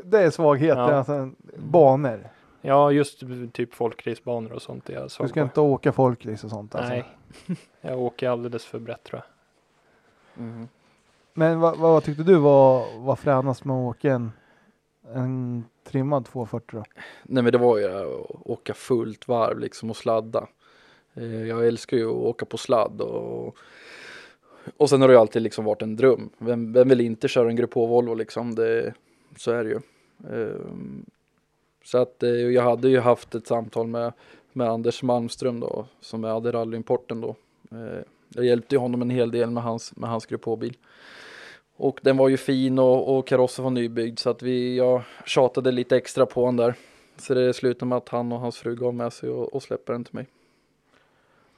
Det 0.05 0.18
är 0.22 0.31
svagheten, 0.31 0.78
Ja. 0.78 0.93
alltså 0.93 1.31
banor. 1.56 2.28
Ja, 2.60 2.90
just 2.93 3.22
typ 3.52 3.74
folkracebanor 3.74 4.52
och 4.52 4.62
sånt 4.62 4.89
är 4.89 4.94
jag 4.94 5.05
Du 5.05 5.09
svag 5.09 5.28
ska 5.28 5.40
på. 5.40 5.44
inte 5.44 5.60
åka 5.60 5.93
folkrace 5.93 6.47
och 6.47 6.51
sånt 6.51 6.74
alltså. 6.74 6.93
Nej, 6.93 7.05
jag 7.81 7.98
åker 8.01 8.28
alldeles 8.28 8.64
för 8.64 8.78
brett 8.78 9.05
tror 9.05 9.22
jag. 10.35 10.44
Mhm. 10.44 10.68
Men 11.35 11.60
vad, 11.60 11.78
vad 11.78 12.05
tyckte 12.05 12.22
du 12.22 12.35
var, 12.36 12.98
var 13.01 13.16
fränast 13.16 13.64
med 13.64 13.76
att 13.76 13.97
åka 13.97 14.12
en, 14.12 14.32
en 15.14 15.64
trimmad 15.85 16.24
240 16.24 16.78
då? 16.78 16.85
Nej 17.23 17.43
men 17.43 17.52
det 17.52 17.59
var 17.59 17.78
ju 17.78 17.85
att 17.85 18.31
åka 18.44 18.74
fullt 18.74 19.28
varv 19.28 19.59
liksom 19.59 19.90
och 19.90 19.97
sladda. 19.97 20.48
Eh, 21.15 21.47
jag 21.47 21.66
älskar 21.66 21.97
ju 21.97 22.09
att 22.09 22.15
åka 22.15 22.47
på 22.47 22.56
sladd 22.56 23.01
och, 23.01 23.56
och 24.77 24.90
sen 24.90 25.01
har 25.01 25.09
det 25.09 25.15
ju 25.15 25.20
alltid 25.20 25.43
liksom 25.43 25.65
varit 25.65 25.82
en 25.82 25.97
dröm. 25.97 26.31
Vem, 26.39 26.73
vem 26.73 26.89
vill 26.89 27.01
inte 27.01 27.28
köra 27.28 27.48
en 27.48 27.56
Grupp 27.56 27.74
H-Volvo 27.74 28.15
liksom? 28.15 28.55
Det, 28.55 28.94
så 29.36 29.51
är 29.51 29.65
det 29.65 29.70
ju. 29.70 29.81
Eh, 30.31 30.61
så 31.85 31.98
att 31.98 32.23
eh, 32.23 32.31
jag 32.31 32.62
hade 32.62 32.89
ju 32.89 33.01
haft 33.01 33.35
ett 33.35 33.47
samtal 33.47 33.86
med, 33.86 34.12
med 34.52 34.69
Anders 34.69 35.02
Malmström 35.02 35.61
då 35.61 35.86
som 36.01 36.24
hade 36.24 36.52
rallyimporten 36.52 37.20
då. 37.20 37.36
Jag 38.28 38.44
hjälpte 38.44 38.74
ju 38.74 38.78
honom 38.78 39.02
en 39.02 39.11
hel 39.11 39.31
del 39.31 39.51
med 39.51 39.62
hans, 39.62 39.97
med 39.97 40.11
hans 40.11 40.27
Grupp 40.27 40.44
H-bil. 40.44 40.77
Och 41.76 42.01
den 42.02 42.16
var 42.16 42.28
ju 42.28 42.36
fin 42.36 42.78
och, 42.78 43.16
och 43.16 43.26
karossen 43.26 43.64
var 43.64 43.70
nybyggd 43.70 44.18
så 44.18 44.30
att 44.30 44.42
vi, 44.42 44.76
jag 44.76 45.02
tjatade 45.26 45.72
lite 45.72 45.96
extra 45.96 46.26
på 46.26 46.40
honom 46.40 46.56
där. 46.56 46.74
Så 47.16 47.34
det 47.34 47.55
slutade 47.55 47.88
med 47.88 47.98
att 47.98 48.09
han 48.09 48.32
och 48.32 48.40
hans 48.40 48.56
fru 48.56 48.76
gav 48.76 48.94
med 48.94 49.12
sig 49.12 49.28
och, 49.30 49.55
och 49.55 49.62
släpper 49.62 49.92
den 49.92 50.05
till 50.05 50.14
mig. 50.14 50.26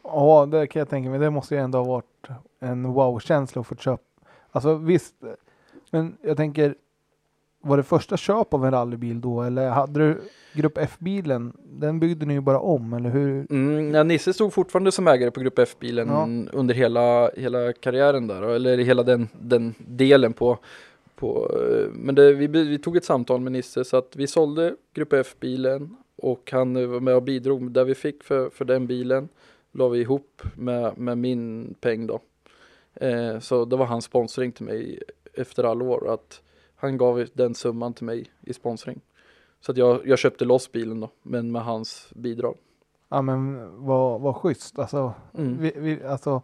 Ja, 0.02 0.46
det 0.46 0.66
kan 0.66 0.80
jag 0.80 0.88
tänka 0.88 1.10
mig. 1.10 1.18
Det 1.18 1.30
måste 1.30 1.54
ju 1.54 1.60
ändå 1.60 1.78
ha 1.78 1.84
varit 1.84 2.28
en 2.60 2.92
wow-känsla 2.92 3.60
att 3.60 3.66
få 3.66 3.76
köpa. 3.76 4.02
Alltså 4.50 4.74
visst, 4.74 5.14
men 5.90 6.16
jag 6.22 6.36
tänker, 6.36 6.74
var 7.66 7.76
det 7.76 7.82
första 7.82 8.16
köp 8.16 8.54
av 8.54 8.64
en 8.64 8.70
rallybil 8.70 9.20
då 9.20 9.42
eller 9.42 9.68
hade 9.70 10.00
du 10.00 10.20
Grupp 10.52 10.78
F-bilen? 10.78 11.52
Den 11.64 12.00
byggde 12.00 12.26
ni 12.26 12.34
ju 12.34 12.40
bara 12.40 12.60
om, 12.60 12.92
eller 12.92 13.10
hur? 13.10 13.46
Mm, 13.50 13.94
ja, 13.94 14.02
Nisse 14.02 14.32
stod 14.32 14.52
fortfarande 14.52 14.92
som 14.92 15.08
ägare 15.08 15.30
på 15.30 15.40
Grupp 15.40 15.58
F-bilen 15.58 16.08
Ja. 16.08 16.28
under 16.58 16.74
hela, 16.74 17.30
hela 17.36 17.72
karriären 17.72 18.26
där, 18.26 18.42
eller 18.42 18.78
hela 18.78 19.02
den, 19.02 19.28
den 19.40 19.74
delen 19.78 20.32
på, 20.32 20.58
på 21.16 21.50
eh, 21.54 21.86
men 21.92 22.14
det, 22.14 22.32
vi, 22.32 22.46
vi 22.46 22.78
tog 22.78 22.96
ett 22.96 23.04
samtal 23.04 23.40
med 23.40 23.52
Nisse 23.52 23.84
så 23.84 23.96
att 23.96 24.16
vi 24.16 24.26
sålde 24.26 24.74
Grupp 24.94 25.12
F-bilen 25.12 25.96
och 26.16 26.50
han 26.52 26.90
var 26.90 27.00
med 27.00 27.14
och 27.16 27.22
bidrog 27.22 27.70
där 27.70 27.84
vi 27.84 27.94
fick 27.94 28.24
för, 28.24 28.50
för 28.50 28.64
den 28.64 28.86
bilen 28.86 29.28
la 29.72 29.88
vi 29.88 30.00
ihop 30.00 30.42
med, 30.54 30.98
med 30.98 31.18
min 31.18 31.74
peng 31.80 32.06
då. 32.06 32.20
Eh, 32.94 33.38
så 33.38 33.64
det 33.64 33.76
var 33.76 33.86
hans 33.86 34.04
sponsring 34.04 34.52
till 34.52 34.64
mig 34.64 35.02
efter 35.34 35.64
alla 35.64 35.84
år 35.84 36.14
att 36.14 36.40
han 36.76 36.96
gav 36.96 37.26
den 37.32 37.54
summan 37.54 37.94
till 37.94 38.04
mig 38.04 38.30
i 38.42 38.52
sponsring. 38.52 39.00
Så 39.60 39.72
att 39.72 39.78
jag, 39.78 40.06
jag 40.06 40.18
köpte 40.18 40.44
loss 40.44 40.72
bilen 40.72 41.00
då, 41.00 41.10
men 41.22 41.52
med 41.52 41.62
hans 41.64 42.08
bidrag. 42.14 42.56
Ja 43.08 43.22
men 43.22 43.68
vad, 43.86 44.20
vad 44.20 44.36
schysst. 44.36 44.78
Alltså, 44.78 45.12
Mm. 45.34 45.58
vi, 45.60 45.72
vi, 45.76 46.02
alltså 46.04 46.42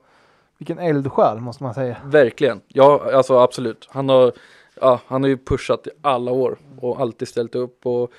vilken 0.59 0.79
eldsjäl 0.79 1.41
måste 1.41 1.63
man 1.63 1.75
säga. 1.75 1.97
Verkligen, 2.05 2.61
ja 2.69 3.11
alltså 3.15 3.39
absolut. 3.39 3.89
Han 3.91 4.09
har, 4.09 4.33
ja, 4.81 5.01
han 5.07 5.23
har 5.23 5.29
ju 5.29 5.37
pushat 5.39 5.87
i 5.87 5.91
alla 6.01 6.33
år 6.33 6.59
och 6.81 7.01
alltid 7.01 7.29
ställt 7.29 7.55
upp 7.55 7.87
och 7.87 8.11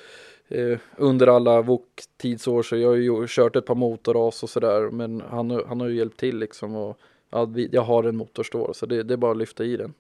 eh, 0.47 0.77
under 0.97 1.27
alla 1.27 1.61
VOK-tidsår 1.61 2.63
så 2.63 2.77
jag 2.77 2.89
har 2.89 2.95
ju 2.95 3.25
kört 3.27 3.55
ett 3.55 3.65
par 3.65 3.75
motorras 3.75 4.43
och 4.43 4.49
sådär 4.49 4.89
men 4.91 5.23
han, 5.29 5.51
har- 5.51 5.63
han 5.67 5.79
har 5.81 5.87
ju 5.87 5.95
hjälpt 5.97 6.19
till 6.19 6.37
liksom 6.39 6.75
och 6.75 6.97
ja, 7.29 7.45
vi, 7.45 7.69
jag 7.71 7.81
har 7.81 8.03
en 8.03 8.17
motorstår 8.17 8.73
så 8.73 8.85
det, 8.85 9.03
det 9.03 9.13
är 9.13 9.17
bara 9.17 9.31
att 9.31 9.37
lyfta 9.37 9.63
i 9.63 9.77
den. 9.77 9.93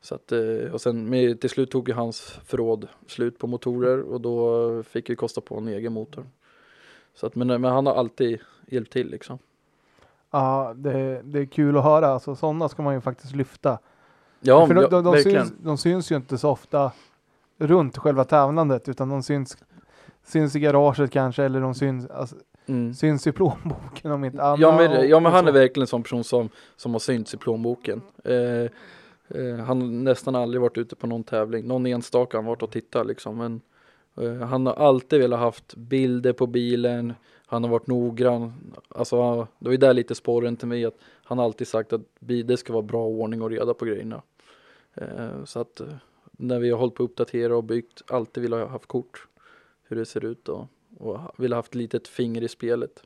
Så 0.00 0.14
att, 0.14 0.32
eh, 0.32 0.72
och 0.72 0.80
sen 0.80 1.10
med, 1.10 1.40
till 1.40 1.50
slut 1.50 1.70
tog 1.70 1.88
ju 1.88 1.94
hans 1.94 2.20
förråd 2.44 2.88
slut 3.06 3.38
på 3.38 3.46
motorer 3.46 4.00
och 4.00 4.20
då 4.20 4.82
fick 4.82 5.10
vi 5.10 5.16
kosta 5.16 5.40
på 5.40 5.56
en 5.58 5.68
egen 5.68 5.92
motor. 5.92 6.26
Så 7.14 7.26
att, 7.26 7.34
men, 7.34 7.46
men 7.46 7.64
han 7.64 7.86
har 7.86 7.94
alltid 7.94 8.40
hjälpt 8.66 8.92
till 8.92 9.10
liksom. 9.10 9.38
Ja, 10.30 10.74
det, 10.76 11.22
det 11.24 11.38
är 11.38 11.46
kul 11.46 11.76
att 11.76 11.84
höra. 11.84 12.06
Alltså 12.06 12.34
sådana 12.34 12.68
ska 12.68 12.82
man 12.82 12.94
ju 12.94 13.00
faktiskt 13.00 13.36
lyfta. 13.36 13.78
Ja, 14.40 14.66
För 14.66 14.74
de, 14.74 14.80
ja 14.80 14.88
de, 14.88 15.04
de, 15.04 15.22
syns, 15.22 15.52
de 15.62 15.78
syns 15.78 16.12
ju 16.12 16.16
inte 16.16 16.38
så 16.38 16.50
ofta 16.50 16.92
runt 17.58 17.98
själva 17.98 18.24
tävlandet 18.24 18.88
utan 18.88 19.08
de 19.08 19.22
syns, 19.22 19.56
syns 20.26 20.56
i 20.56 20.60
garaget 20.60 21.10
kanske 21.10 21.44
eller 21.44 21.60
de 21.60 21.74
syns, 21.74 22.06
alltså, 22.06 22.36
Mm. 22.66 22.94
syns 22.94 23.26
i 23.26 23.32
plånboken 23.32 24.10
om 24.12 24.24
inte 24.24 24.42
annat. 24.42 24.60
Ja 24.60 24.76
men, 24.76 25.08
ja, 25.08 25.20
men 25.20 25.32
han 25.32 25.48
är 25.48 25.52
verkligen 25.52 25.82
en 25.82 25.86
sån 25.86 26.02
person 26.02 26.24
som, 26.24 26.48
som 26.76 26.92
har 26.92 26.98
synts 26.98 27.34
i 27.34 27.36
plånboken. 27.36 28.02
Eh, 28.24 28.70
Eh, 29.28 29.56
han 29.56 29.80
har 29.80 29.88
nästan 29.88 30.34
aldrig 30.34 30.60
varit 30.60 30.78
ute 30.78 30.96
på 30.96 31.06
någon 31.06 31.24
tävling. 31.24 31.66
Någon 31.66 31.86
enstaka 31.86 32.36
har 32.36 32.42
han 32.42 32.48
varit 32.48 32.62
och 32.62 32.70
tittat 32.70 33.06
liksom. 33.06 33.36
Men 33.36 33.60
eh, 34.16 34.46
han 34.46 34.66
har 34.66 34.74
alltid 34.74 35.20
velat 35.20 35.40
haft 35.40 35.74
bilder 35.76 36.32
på 36.32 36.46
bilen. 36.46 37.14
Han 37.46 37.64
har 37.64 37.70
varit 37.70 37.86
noggrann. 37.86 38.52
Alltså 38.88 39.46
det 39.58 39.64
var 39.64 39.72
ju 39.72 39.78
där 39.78 39.94
lite 39.94 40.14
spåren 40.14 40.56
till 40.56 40.68
mig 40.68 40.84
att 40.84 40.98
han 41.24 41.38
alltid 41.38 41.68
sagt 41.68 41.92
att 41.92 42.02
det 42.20 42.56
ska 42.56 42.72
vara 42.72 42.82
bra 42.82 43.06
ordning 43.06 43.42
och 43.42 43.50
reda 43.50 43.74
på 43.74 43.84
grejerna. 43.84 44.22
Eh, 44.94 45.44
så 45.44 45.60
att 45.60 45.80
eh, 45.80 45.86
när 46.32 46.58
vi 46.58 46.70
har 46.70 46.78
hållit 46.78 46.94
på 46.94 47.02
att 47.02 47.10
uppdatera 47.10 47.56
och 47.56 47.64
byggt, 47.64 48.02
alltid 48.06 48.42
vill 48.42 48.52
ha 48.52 48.66
haft 48.66 48.86
kort. 48.86 49.28
Hur 49.82 49.96
det 49.96 50.06
ser 50.06 50.24
ut 50.24 50.48
och, 50.48 50.66
och 50.98 51.18
vill 51.36 51.52
ha 51.52 51.58
haft 51.58 51.74
litet 51.74 52.08
finger 52.08 52.42
i 52.42 52.48
spelet. 52.48 53.02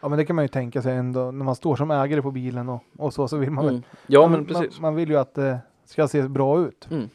Ja 0.00 0.08
men 0.08 0.18
det 0.18 0.24
kan 0.24 0.36
man 0.36 0.44
ju 0.44 0.48
tänka 0.48 0.82
sig 0.82 0.96
ändå 0.96 1.30
när 1.30 1.44
man 1.44 1.56
står 1.56 1.76
som 1.76 1.90
ägare 1.90 2.22
på 2.22 2.30
bilen 2.30 2.68
och, 2.68 2.84
och 2.96 3.14
så 3.14 3.28
så 3.28 3.36
vill 3.36 3.50
man 3.50 3.64
väl. 3.64 3.74
Mm. 3.74 3.84
Ja 4.06 4.20
man, 4.20 4.32
men 4.32 4.46
precis. 4.46 4.80
Man, 4.80 4.82
man 4.82 4.94
vill 4.94 5.08
ju 5.08 5.16
att 5.16 5.34
det 5.34 5.58
ska 5.84 6.08
se 6.08 6.22
bra 6.22 6.60
ut. 6.60 6.88
Mm. 6.90 7.08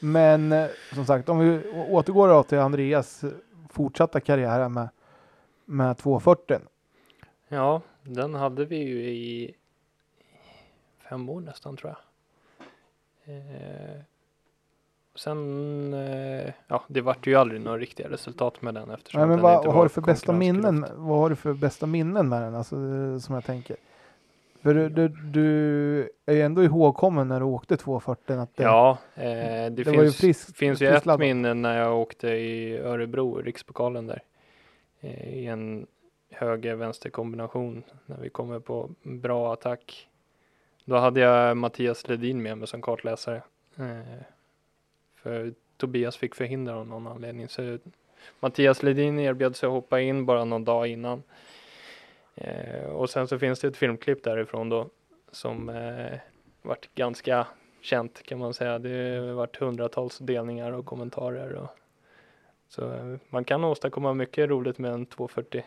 Men 0.00 0.52
eh, 0.52 0.66
som 0.94 1.06
sagt 1.06 1.28
om 1.28 1.38
vi 1.38 1.72
återgår 1.88 2.28
då 2.28 2.42
till 2.42 2.58
Andreas 2.58 3.24
fortsatta 3.70 4.20
karriär 4.20 4.68
med, 4.68 4.88
med 5.64 5.98
240. 5.98 6.58
Ja, 7.48 7.80
den 8.02 8.34
hade 8.34 8.64
vi 8.64 8.76
ju 8.76 9.08
i 9.08 9.54
fem 11.08 11.28
år 11.28 11.40
nästan 11.40 11.76
tror 11.76 11.94
jag. 11.94 11.98
Eh, 13.24 14.00
sen, 15.14 15.94
eh, 15.94 16.52
ja 16.68 16.84
det 16.88 17.00
vart 17.00 17.26
ju 17.26 17.34
aldrig 17.34 17.60
några 17.60 17.78
riktiga 17.78 18.10
resultat 18.10 18.62
med 18.62 18.74
den 18.74 18.90
eftersom 18.90 19.18
Nej, 19.20 19.28
men 19.28 19.36
den 19.36 19.42
vad, 19.42 19.54
inte 19.56 19.66
vad 19.66 19.76
har 19.76 19.82
du 19.82 19.88
för 19.88 20.00
bästa 20.00 20.32
minnen? 20.32 20.86
Vad 20.96 21.18
har 21.18 21.30
du 21.30 21.36
för 21.36 21.52
bästa 21.52 21.86
minnen 21.86 22.28
med 22.28 22.42
den? 22.42 22.54
Alltså, 22.54 22.76
som 23.20 23.34
jag 23.34 23.44
tänker. 23.44 23.76
För 24.62 24.74
du, 24.74 24.88
du, 24.88 25.08
du 25.08 26.10
är 26.26 26.34
ju 26.34 26.42
ändå 26.42 26.64
ihågkommen 26.64 27.28
när 27.28 27.40
du 27.40 27.46
åkte 27.46 27.76
240. 27.76 28.32
Att 28.36 28.56
det, 28.56 28.62
Ja, 28.62 28.98
eh, 29.14 29.22
det, 29.24 29.70
det 29.70 29.84
var 29.84 29.92
ju 29.92 29.98
finns, 30.00 30.16
friskt- 30.20 30.56
finns 30.56 30.80
ju 30.82 30.86
ett 30.86 31.18
minne 31.18 31.54
när 31.54 31.78
jag 31.78 31.98
åkte 31.98 32.28
i 32.28 32.78
Örebro, 32.78 33.34
rikspokalen 33.42 34.06
där. 34.06 34.22
Eh, 35.00 35.34
I 35.34 35.46
en 35.46 35.86
höger-vänster 36.30 37.10
kombination 37.10 37.82
när 38.06 38.16
vi 38.16 38.28
kommer 38.28 38.58
på 38.60 38.90
bra 39.02 39.52
attack. 39.52 40.08
Då 40.84 40.96
hade 40.96 41.20
jag 41.20 41.56
Mattias 41.56 42.08
Ledin 42.08 42.42
med 42.42 42.58
mig 42.58 42.68
som 42.68 42.82
kartläsare. 42.82 43.42
Eh, 43.76 44.22
för 45.22 45.54
Tobias 45.76 46.16
fick 46.16 46.34
förhindra 46.34 46.76
av 46.76 46.86
någon 46.86 47.06
anledning. 47.06 47.48
Så 47.48 47.78
Mattias 48.40 48.82
Ledin 48.82 49.18
erbjöd 49.18 49.56
sig 49.56 49.66
att 49.66 49.72
hoppa 49.72 50.00
in 50.00 50.26
bara 50.26 50.44
någon 50.44 50.64
dag 50.64 50.86
innan. 50.86 51.22
Eh, 52.34 52.84
och 52.84 53.10
sen 53.10 53.28
så 53.28 53.38
finns 53.38 53.60
det 53.60 53.68
ett 53.68 53.76
filmklipp 53.76 54.24
därifrån 54.24 54.68
då 54.68 54.88
som 55.32 55.68
eh, 55.68 56.18
varit 56.62 56.94
ganska 56.94 57.46
känt 57.80 58.22
kan 58.22 58.38
man 58.38 58.54
säga. 58.54 58.78
Det 58.78 59.18
har 59.18 59.32
varit 59.32 59.56
hundratals 59.56 60.18
delningar 60.18 60.72
och 60.72 60.86
kommentarer. 60.86 61.52
Och, 61.52 61.68
så 62.68 62.92
eh, 62.92 63.16
man 63.30 63.44
kan 63.44 63.64
åstadkomma 63.64 64.14
mycket 64.14 64.48
roligt 64.48 64.78
med 64.78 64.92
en 64.92 65.06
240. 65.06 65.64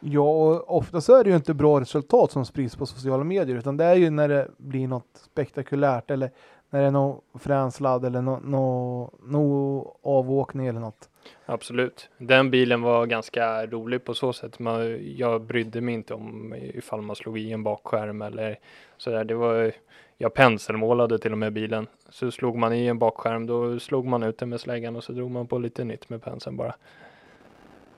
Ja, 0.00 0.22
och 0.22 0.76
ofta 0.76 1.00
så 1.00 1.14
är 1.16 1.24
det 1.24 1.30
ju 1.30 1.36
inte 1.36 1.54
bra 1.54 1.80
resultat 1.80 2.32
som 2.32 2.44
sprids 2.44 2.76
på 2.76 2.86
sociala 2.86 3.24
medier, 3.24 3.56
utan 3.56 3.76
det 3.76 3.84
är 3.84 3.94
ju 3.94 4.10
när 4.10 4.28
det 4.28 4.48
blir 4.56 4.88
något 4.88 5.28
spektakulärt 5.32 6.10
eller 6.10 6.30
när 6.74 6.80
det 6.80 6.86
är 6.86 6.90
någon 6.90 7.20
frän 7.34 7.72
sladd 7.72 8.04
eller 8.04 8.22
någon 8.22 8.42
no, 8.42 9.10
no 9.22 9.96
avåkning 10.02 10.66
eller 10.66 10.80
något. 10.80 11.08
Absolut. 11.46 12.10
Den 12.18 12.50
bilen 12.50 12.82
var 12.82 13.06
ganska 13.06 13.66
rolig 13.66 14.04
på 14.04 14.14
så 14.14 14.32
sätt. 14.32 14.58
Man, 14.58 14.98
jag 15.16 15.42
brydde 15.42 15.80
mig 15.80 15.94
inte 15.94 16.14
om 16.14 16.54
ifall 16.54 17.02
man 17.02 17.16
slog 17.16 17.38
i 17.38 17.52
en 17.52 17.62
bakskärm 17.62 18.22
eller 18.22 18.58
sådär. 18.96 19.24
Det 19.24 19.34
var, 19.34 19.72
jag 20.18 20.34
penselmålade 20.34 21.18
till 21.18 21.32
och 21.32 21.38
med 21.38 21.52
bilen. 21.52 21.86
Så 22.08 22.30
slog 22.30 22.56
man 22.56 22.72
i 22.72 22.86
en 22.86 22.98
bakskärm 22.98 23.46
då 23.46 23.78
slog 23.78 24.06
man 24.06 24.22
ut 24.22 24.38
den 24.38 24.48
med 24.48 24.60
släggan 24.60 24.96
och 24.96 25.04
så 25.04 25.12
drog 25.12 25.30
man 25.30 25.46
på 25.46 25.58
lite 25.58 25.84
nytt 25.84 26.08
med 26.08 26.22
penseln 26.22 26.56
bara. 26.56 26.74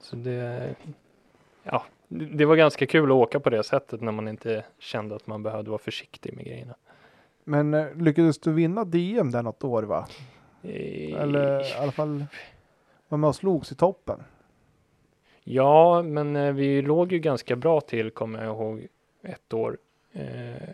Så 0.01 0.16
det, 0.16 0.74
ja, 1.62 1.85
det 2.09 2.24
det 2.24 2.44
var 2.44 2.57
ganska 2.57 2.86
kul 2.86 3.11
att 3.11 3.16
åka 3.16 3.40
på 3.40 3.51
det 3.51 3.62
sättet 3.62 4.01
när 4.01 4.12
man 4.12 4.28
inte 4.28 4.65
kände 4.78 5.16
att 5.16 5.27
man 5.27 5.43
behövde 5.43 5.70
vara 5.70 5.78
försiktig 5.78 6.35
med 6.35 6.44
grejerna. 6.44 6.74
Men 7.48 7.74
eh, 7.74 7.94
lyckades 7.94 8.39
du 8.39 8.52
vinna 8.52 8.85
DM 8.85 9.31
där 9.31 9.43
något 9.43 9.64
år 9.64 9.82
va? 9.82 10.09
Eh, 10.62 11.20
Eller 11.23 11.70
i 11.70 11.74
alla 11.74 11.93
fall 11.93 12.24
var 13.09 13.18
med 13.18 13.28
och 13.28 13.36
slogs 13.36 13.73
i 13.73 13.74
toppen. 13.74 14.23
Ja, 15.44 16.02
men 16.02 16.36
eh, 16.36 16.52
vi 16.52 16.82
låg 16.82 17.12
ju 17.12 17.18
ganska 17.18 17.56
bra 17.56 17.81
till 17.81 18.10
kommer 18.10 18.44
jag 18.44 18.56
ihåg 18.56 18.86
ett 19.23 19.52
år. 19.52 19.78
Eh, 20.12 20.68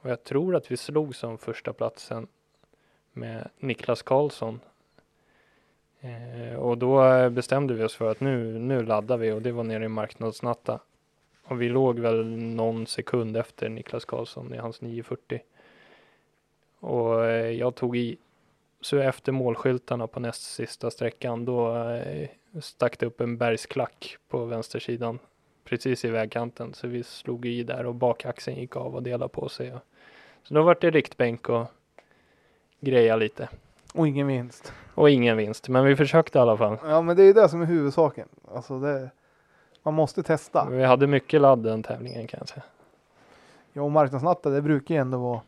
och 0.00 0.10
jag 0.10 0.24
tror 0.24 0.56
att 0.56 0.70
vi 0.70 0.76
slog 0.76 1.16
som 1.16 1.38
första 1.38 1.72
platsen 1.72 2.26
med 3.12 3.48
Niklas 3.58 4.02
Karlsson. 4.02 4.60
Eh, 6.00 6.56
och 6.56 6.78
då 6.78 7.30
bestämde 7.30 7.74
vi 7.74 7.84
oss 7.84 7.94
för 7.96 8.10
att 8.10 8.20
nu, 8.20 8.58
nu 8.58 8.82
laddar 8.82 9.16
vi 9.16 9.32
och 9.32 9.42
det 9.42 9.52
var 9.52 9.64
nere 9.64 9.84
i 9.84 9.88
marknadsnatta. 9.88 10.80
Och 11.44 11.62
vi 11.62 11.68
låg 11.68 11.98
väl 11.98 12.26
någon 12.26 12.86
sekund 12.86 13.36
efter 13.36 13.68
Niklas 13.68 14.04
Karlsson 14.04 14.54
i 14.54 14.56
hans 14.56 14.80
940. 14.80 15.40
Och 16.80 17.24
eh, 17.24 17.50
jag 17.50 17.74
tog 17.74 17.96
i. 17.96 18.16
Så 18.80 18.98
efter 18.98 19.32
målskyltarna 19.32 20.06
på 20.06 20.20
näst 20.20 20.42
sista 20.42 20.90
sträckan 20.90 21.44
då 21.44 21.76
eh, 21.76 22.28
stack 22.60 22.98
det 22.98 23.06
upp 23.06 23.20
en 23.20 23.36
bergsklack 23.36 24.16
på 24.28 24.44
vänstersidan 24.44 25.18
precis 25.64 26.04
i 26.04 26.10
vägkanten. 26.10 26.74
Så 26.74 26.88
vi 26.88 27.02
slog 27.02 27.46
i 27.46 27.62
där 27.62 27.86
och 27.86 27.94
bakaxeln 27.94 28.56
gick 28.56 28.76
av 28.76 28.94
och 28.94 29.02
delade 29.02 29.28
på 29.28 29.48
sig. 29.48 29.72
Så 30.42 30.54
då 30.54 30.62
var 30.62 30.76
det 30.80 30.90
riktbänk 30.90 31.48
och 31.48 31.66
greja 32.80 33.16
lite. 33.16 33.48
Och 33.94 34.08
ingen 34.08 34.26
vinst. 34.26 34.72
Och 34.94 35.10
ingen 35.10 35.36
vinst, 35.36 35.68
men 35.68 35.84
vi 35.84 35.96
försökte 35.96 36.38
i 36.38 36.40
alla 36.40 36.56
fall. 36.56 36.76
Ja 36.84 37.02
men 37.02 37.16
det 37.16 37.22
är 37.22 37.26
ju 37.26 37.32
det 37.32 37.48
som 37.48 37.62
är 37.62 37.66
huvudsaken. 37.66 38.28
Alltså 38.54 38.80
det, 38.80 39.10
man 39.82 39.94
måste 39.94 40.22
testa. 40.22 40.68
Vi 40.70 40.84
hade 40.84 41.06
mycket 41.06 41.40
ladd 41.40 41.62
den 41.62 41.82
tävlingen 41.82 42.26
kan 42.26 42.38
jag 42.40 42.48
säga. 42.48 42.62
Ja 43.72 43.82
och 43.82 43.90
marknadsnatta 43.90 44.50
det 44.50 44.62
brukar 44.62 44.94
ju 44.94 45.00
ändå 45.00 45.18
vara. 45.18 45.40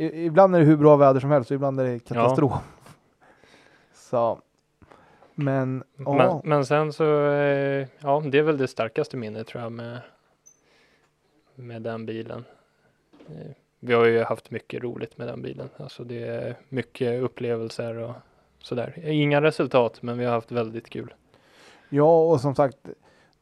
Ibland 0.00 0.54
är 0.54 0.60
det 0.60 0.66
hur 0.66 0.76
bra 0.76 0.96
väder 0.96 1.20
som 1.20 1.30
helst 1.30 1.50
och 1.50 1.54
ibland 1.54 1.80
är 1.80 1.84
det 1.84 1.98
katastrof. 1.98 2.52
Så. 3.94 4.40
Men, 5.34 5.84
ja. 5.96 6.14
Men, 6.14 6.40
men 6.44 6.66
sen 6.66 6.92
så, 6.92 7.26
eh, 7.26 7.86
ja 7.98 8.22
det 8.24 8.38
är 8.38 8.42
väl 8.42 8.58
det 8.58 8.68
starkaste 8.68 9.16
minnet 9.16 9.46
tror 9.46 9.62
jag 9.62 9.72
med, 9.72 9.98
med 11.54 11.82
den 11.82 12.06
bilen. 12.06 12.44
Eh, 13.28 13.50
Vi 13.80 13.92
har 13.92 14.06
ju 14.06 14.22
haft 14.22 14.50
mycket 14.50 14.82
roligt 14.82 15.18
med 15.18 15.28
den 15.28 15.42
bilen. 15.42 15.68
Alltså 15.76 16.04
det 16.04 16.26
är 16.26 16.56
mycket 16.68 17.22
upplevelser 17.22 17.98
och 17.98 18.14
sådär. 18.62 18.94
Inga 19.04 19.42
resultat, 19.42 20.02
men 20.02 20.18
vi 20.18 20.24
har 20.24 20.32
haft 20.32 20.52
väldigt 20.52 20.90
kul. 20.90 21.14
Ja, 21.88 22.20
och 22.20 22.40
som 22.40 22.54
sagt, 22.54 22.76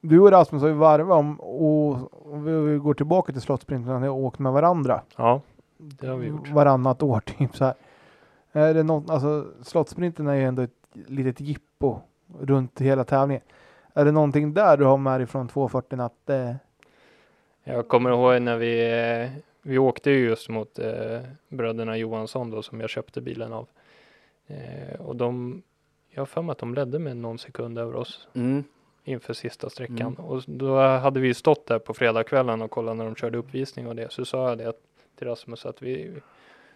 du 0.00 0.20
och 0.20 0.30
Rasmus 0.30 0.62
har 0.62 0.68
ju 0.68 0.74
varvat 0.74 1.18
om 1.18 1.40
och, 1.40 1.92
och 2.26 2.48
vi, 2.48 2.78
går 2.78 2.94
tillbaka 2.94 3.32
till 3.32 3.40
Slottsprinten, 3.40 4.00
ni 4.00 4.08
åkt 4.08 4.38
med 4.38 4.52
varandra 4.52 5.02
Ja, 5.16 5.40
det 5.78 6.06
har 6.06 6.16
vi 6.16 6.26
gjort. 6.26 6.48
varannat 6.48 7.02
år 7.02 7.20
typ 7.20 7.56
så 7.56 7.64
här. 7.64 7.74
Är 8.52 8.74
det 8.74 8.82
något, 8.82 9.10
alltså 9.10 9.46
Slottsprinten 9.62 10.26
är 10.26 10.34
ju 10.34 10.44
ändå 10.44 10.62
ett 10.62 10.70
litet 10.92 11.40
jippo 11.40 12.00
runt 12.40 12.80
hela 12.80 13.04
tävlingen. 13.04 13.42
Är 13.94 14.04
det 14.04 14.12
någonting 14.12 14.54
där 14.54 14.76
du 14.76 14.84
har 14.84 14.96
med 14.96 15.20
dig 15.20 15.26
från 15.26 15.48
240 15.48 16.00
att 16.00 16.30
eh, 16.30 16.54
Jag 17.64 17.88
kommer 17.88 18.10
ihåg 18.10 18.42
när 18.42 18.56
vi, 18.56 19.00
eh, 19.22 19.30
vi 19.62 19.78
åkte 19.78 20.10
ju 20.10 20.24
just 20.28 20.48
mot 20.48 20.78
eh, 20.78 21.20
bröderna 21.48 21.96
Johansson 21.96 22.50
då 22.50 22.62
som 22.62 22.80
jag 22.80 22.90
köpte 22.90 23.20
bilen 23.20 23.52
av. 23.52 23.68
Eh, 24.46 25.00
och 25.00 25.16
de, 25.16 25.62
jag 26.10 26.20
har 26.20 26.26
för 26.26 26.42
mig 26.42 26.52
att 26.52 26.58
de 26.58 26.74
ledde 26.74 26.98
med 26.98 27.16
någon 27.16 27.38
sekund 27.38 27.78
över 27.78 27.96
oss 27.96 28.28
Mm. 28.34 28.64
inför 29.04 29.32
sista 29.34 29.70
sträckan. 29.70 30.00
Mm. 30.18 30.24
Och 30.24 30.42
då 30.46 30.80
hade 30.80 31.20
vi 31.20 31.34
stått 31.34 31.66
där 31.66 31.78
på 31.78 31.94
fredagskvällen 31.94 32.62
och 32.62 32.70
kollat 32.70 32.96
när 32.96 33.04
de 33.04 33.14
körde 33.14 33.38
uppvisning 33.38 33.86
och 33.88 33.96
det. 33.96 34.12
Så 34.12 34.24
sa 34.24 34.48
jag 34.48 34.58
det 34.58 34.68
till 35.18 35.26
Rasmus 35.26 35.66
att 35.66 35.82
vi, 35.82 36.12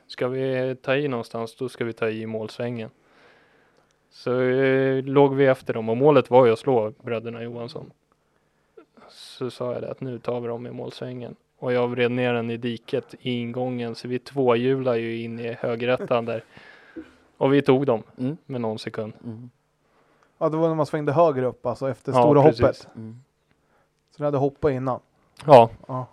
ska 0.07 0.29
vi 0.29 0.77
ta 0.83 0.97
i 0.97 1.09
någonstans 1.09 1.57
då 1.57 1.69
ska 1.69 1.85
vi 1.85 1.93
ta 1.93 2.09
i 2.09 2.27
målsvängen. 2.27 2.91
Så 4.11 4.41
eh, 4.41 5.05
låg 5.05 5.35
vi 5.35 5.47
efter 5.47 5.75
dem 5.75 5.89
och 5.89 5.97
målet 5.97 6.31
var 6.31 6.47
ju 6.47 6.53
att 6.53 6.59
slå 6.59 6.93
bröderna 7.03 7.43
Johansson. 7.43 7.91
Så 9.09 9.51
sa 9.51 9.73
jag 9.73 9.83
det 9.83 9.91
att 9.91 10.01
nu 10.01 10.19
tar 10.19 10.41
vi 10.41 10.49
dem 10.49 10.67
i 10.67 10.71
målsvängen. 10.71 11.37
Och 11.59 11.73
jag 11.73 11.89
vred 11.89 12.11
ner 12.11 12.33
den 12.35 12.51
i 12.51 12.57
diket 12.57 13.15
i 13.21 13.31
ingången 13.41 13.95
så 13.95 14.09
vi 14.09 14.19
tvåhjular 14.19 14.95
ju 14.95 15.23
in 15.23 15.39
i 15.41 15.53
högerättan 15.53 16.25
där. 16.25 16.45
Och 17.37 17.53
vi 17.55 17.63
tog 17.63 17.87
dem 17.87 18.03
Mm. 18.19 18.37
med 18.47 18.61
någon 18.61 18.79
sekund. 18.79 19.13
Mm. 19.25 19.51
Ja, 20.39 20.49
det 20.49 20.57
var 20.57 20.69
när 20.69 20.75
man 20.75 20.87
svängde 20.87 21.13
höger 21.13 21.43
upp, 21.43 21.67
alltså 21.67 21.91
efter 21.91 22.13
Ja, 22.13 22.23
stora 22.23 22.43
precis. 22.43 22.61
hoppet. 22.63 22.89
Mm. 22.97 23.17
Så 24.11 24.23
ni 24.23 24.25
hade 24.25 24.39
hoppat 24.39 24.73
innan. 24.73 25.01
Ja, 25.47 25.71
Ja. 25.89 26.07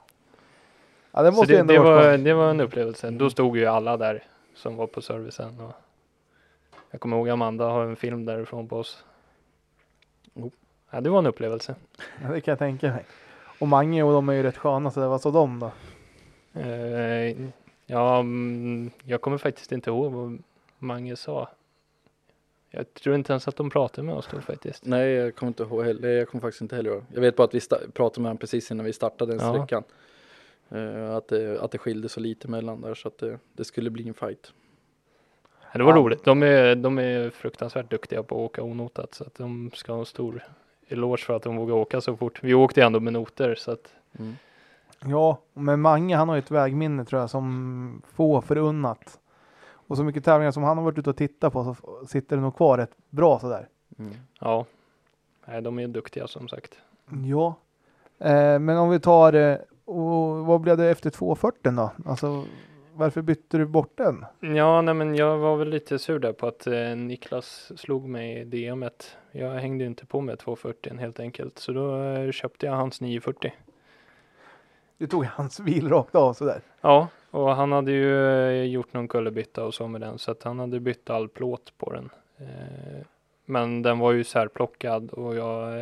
Ja, 1.11 1.23
det 1.23 1.31
måste 1.31 1.53
det, 1.53 1.59
ändå 1.59 1.73
det, 1.73 1.79
var, 1.79 2.17
det 2.17 2.33
var 2.33 2.49
en 2.49 2.59
upplevelse. 2.61 3.09
Då 3.09 3.29
stod 3.29 3.57
ju 3.57 3.65
alla 3.65 3.97
där 3.97 4.23
som 4.55 4.75
var 4.75 4.87
på 4.87 5.01
servicen. 5.01 5.59
Och 5.59 5.71
jag 6.91 7.01
kommer 7.01 7.17
ihåg 7.17 7.29
Amanda 7.29 7.65
har 7.65 7.85
en 7.85 7.95
film 7.95 8.25
därifrån 8.25 8.67
på 8.67 8.77
oss. 8.77 9.03
Ja, 10.91 11.01
det 11.01 11.09
var 11.09 11.19
en 11.19 11.25
upplevelse. 11.25 11.75
Ja, 12.23 12.29
det 12.29 12.41
kan 12.41 12.51
jag 12.51 12.59
tänka 12.59 12.91
mig. 12.91 13.05
Och 13.59 13.67
Mange 13.67 14.03
och 14.03 14.13
de 14.13 14.29
är 14.29 14.33
ju 14.33 14.43
rätt 14.43 14.57
sköna, 14.57 14.91
så 14.91 14.99
det 14.99 15.07
var 15.07 15.17
så 15.19 15.31
de 15.31 15.59
då. 15.59 15.71
Eh, 16.59 17.35
ja, 17.85 18.19
mm, 18.19 18.91
jag 19.03 19.21
kommer 19.21 19.37
faktiskt 19.37 19.71
inte 19.71 19.89
ihåg 19.89 20.11
vad 20.11 20.43
Mange 20.79 21.15
sa. 21.15 21.49
Jag 22.69 22.93
tror 22.93 23.15
inte 23.15 23.33
ens 23.33 23.47
att 23.47 23.55
de 23.55 23.69
pratade 23.69 24.07
med 24.07 24.15
oss 24.15 24.29
då 24.31 24.41
faktiskt. 24.41 24.85
Nej, 24.85 25.09
jag 25.09 25.35
kommer 25.35 25.47
inte 25.47 25.63
ihåg 25.63 25.85
heller. 25.85 26.09
Jag 26.09 26.27
kommer 26.27 26.41
faktiskt 26.41 26.61
inte 26.61 26.75
heller 26.75 26.89
ihåg. 26.91 27.03
Jag 27.13 27.21
vet 27.21 27.35
bara 27.35 27.43
att 27.43 27.53
vi 27.53 27.59
pratade 27.93 28.21
med 28.21 28.29
honom 28.29 28.37
precis 28.37 28.71
innan 28.71 28.85
vi 28.85 28.93
startade 28.93 29.35
den 29.35 29.45
Ja. 29.45 29.53
sträckan. 29.53 29.83
Eh, 30.71 31.15
att, 31.15 31.27
det, 31.27 31.61
att 31.61 31.71
det 31.71 31.77
skilde 31.77 32.09
så 32.09 32.19
lite 32.19 32.47
mellan 32.47 32.81
där 32.81 32.93
så 32.95 33.07
att 33.07 33.17
det, 33.17 33.39
det 33.53 33.63
skulle 33.65 33.89
bli 33.89 34.07
en 34.07 34.13
fight. 34.13 34.53
Det 35.73 35.83
var 35.83 35.91
Ja. 35.91 35.97
roligt. 35.97 36.23
De 36.23 36.43
är, 36.43 36.75
de 36.75 36.97
är 36.99 37.29
fruktansvärt 37.29 37.89
duktiga 37.89 38.23
på 38.23 38.35
att 38.35 38.41
åka 38.51 38.63
onotat 38.63 39.13
så 39.13 39.23
att 39.23 39.35
de 39.35 39.71
ska 39.73 39.91
ha 39.91 39.99
en 39.99 40.05
stor 40.05 40.43
eloge 40.87 41.17
för 41.25 41.35
att 41.35 41.43
de 41.43 41.55
vågar 41.57 41.75
åka 41.75 42.01
så 42.01 42.17
fort. 42.17 42.43
Vi 42.43 42.53
åkte 42.53 42.83
ändå 42.83 42.99
med 42.99 43.13
noter 43.13 43.55
så 43.55 43.71
att 43.71 43.93
Mm. 44.19 44.33
Ja, 45.05 45.37
men 45.53 45.81
Mange 45.81 46.15
han 46.15 46.29
har 46.29 46.35
ju 46.35 46.39
ett 46.39 46.51
vägminne 46.51 47.05
tror 47.05 47.21
jag 47.21 47.29
som 47.29 48.01
få 48.13 48.41
förunnat. 48.41 49.19
Och 49.69 49.97
så 49.97 50.03
mycket 50.03 50.25
tävlingar 50.25 50.51
som 50.51 50.63
han 50.63 50.77
har 50.77 50.83
varit 50.85 50.97
ute 50.97 51.09
och 51.09 51.17
tittat 51.17 51.53
på 51.53 51.63
så 51.63 52.05
sitter 52.07 52.35
det 52.35 52.41
nog 52.41 52.55
kvar 52.55 52.77
rätt 52.77 52.91
bra 53.09 53.39
sådär. 53.39 53.67
Mm. 53.99 54.13
ja, 54.39 54.65
Nej, 55.47 55.61
de 55.61 55.79
är 55.79 55.87
duktiga 55.87 56.27
som 56.27 56.47
sagt. 56.47 56.79
Ja. 57.25 57.55
Eh, 58.19 58.59
men 58.59 58.77
om 58.77 58.89
vi 58.89 58.99
tar, 58.99 59.33
eh, 59.33 59.57
och 59.89 60.45
vad 60.45 60.61
blev 60.61 60.77
det 60.77 60.89
efter 60.89 61.09
240 61.09 61.71
då? 61.71 61.91
Alltså 62.05 62.45
varför 62.93 63.21
bytte 63.21 63.57
du 63.57 63.65
bort 63.65 63.97
den? 63.97 64.25
Ja, 64.55 64.81
nej, 64.81 64.93
men 64.93 65.15
jag 65.15 65.37
var 65.37 65.57
väl 65.57 65.69
lite 65.69 65.99
sur 65.99 66.19
där 66.19 66.33
på 66.33 66.47
att 66.47 66.67
eh, 66.67 66.95
Niklas 66.95 67.71
slog 67.75 68.09
mig 68.09 68.39
i 68.39 68.43
DMet. 68.43 69.17
Jag 69.31 69.53
hängde 69.53 69.85
inte 69.85 70.05
på 70.05 70.21
med 70.21 70.39
240 70.39 70.97
helt 70.99 71.19
enkelt, 71.19 71.59
så 71.59 71.71
då 71.71 72.03
eh, 72.03 72.31
köpte 72.31 72.65
jag 72.65 72.73
hans 72.73 73.01
940. 73.01 73.53
Du 74.97 75.07
tog 75.07 75.25
hans 75.25 75.59
bil 75.59 75.89
rakt 75.89 76.15
av 76.15 76.33
sådär. 76.33 76.61
Ja, 76.81 77.07
och 77.31 77.55
han 77.55 77.71
hade 77.71 77.91
ju 77.91 78.29
eh, 78.49 78.63
gjort 78.63 78.93
någon 78.93 79.07
kullerbytta 79.07 79.65
och 79.65 79.73
så 79.73 79.87
med 79.87 80.01
den, 80.01 80.17
så 80.17 80.31
att 80.31 80.43
han 80.43 80.59
hade 80.59 80.79
bytt 80.79 81.09
all 81.09 81.29
plåt 81.29 81.73
på 81.77 81.91
den. 81.91 82.09
Eh, 82.37 83.05
men 83.45 83.81
den 83.81 83.99
var 83.99 84.11
ju 84.11 84.23
särplockad 84.23 85.11
och 85.11 85.35
jag 85.35 85.73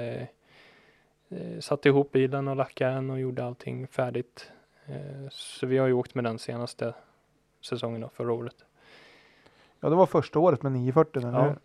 eh, 1.29 1.59
satte 1.59 1.89
ihop 1.89 2.11
bilen 2.11 2.47
och 2.47 2.55
lackade 2.55 2.93
den 2.93 3.09
och 3.09 3.19
gjorde 3.19 3.45
allting 3.45 3.87
färdigt. 3.87 4.51
Eh, 4.85 5.29
så 5.29 5.65
vi 5.67 5.77
har 5.77 5.87
ju 5.87 5.93
åkt 5.93 6.15
med 6.15 6.23
den 6.23 6.39
senaste 6.39 6.93
säsongen 7.61 8.01
då, 8.01 8.09
förra 8.09 8.33
året. 8.33 8.55
Ja, 9.79 9.89
det 9.89 9.95
var 9.95 10.05
första 10.05 10.39
året 10.39 10.63
med 10.63 10.71
940 10.71 11.19
eller 11.27 11.31
Ja. 11.45 11.55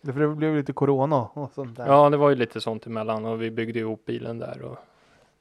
Det, 0.00 0.12
för 0.12 0.20
det 0.20 0.28
blev 0.28 0.56
lite 0.56 0.72
corona 0.72 1.26
och 1.32 1.50
sånt 1.52 1.76
där. 1.76 1.86
Ja, 1.86 2.10
det 2.10 2.16
var 2.16 2.30
ju 2.30 2.36
lite 2.36 2.60
sånt 2.60 2.86
emellan 2.86 3.24
och 3.24 3.42
vi 3.42 3.50
byggde 3.50 3.78
ihop 3.78 4.04
bilen 4.04 4.38
där 4.38 4.62
och 4.62 4.76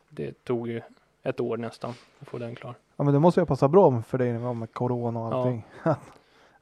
det 0.09 0.43
tog 0.43 0.67
ju 0.67 0.81
ett 1.23 1.39
år 1.39 1.57
nästan 1.57 1.93
att 2.19 2.27
få 2.27 2.37
den 2.37 2.55
klar. 2.55 2.75
Ja, 2.95 3.03
men 3.03 3.13
det 3.13 3.19
måste 3.19 3.39
ju 3.39 3.45
passa 3.45 3.67
bra 3.67 4.01
för 4.01 4.17
dig 4.17 4.33
med 4.39 4.55
med 4.55 4.73
corona 4.73 5.19
och 5.19 5.33
Ja. 5.33 5.37
allting. 5.37 5.65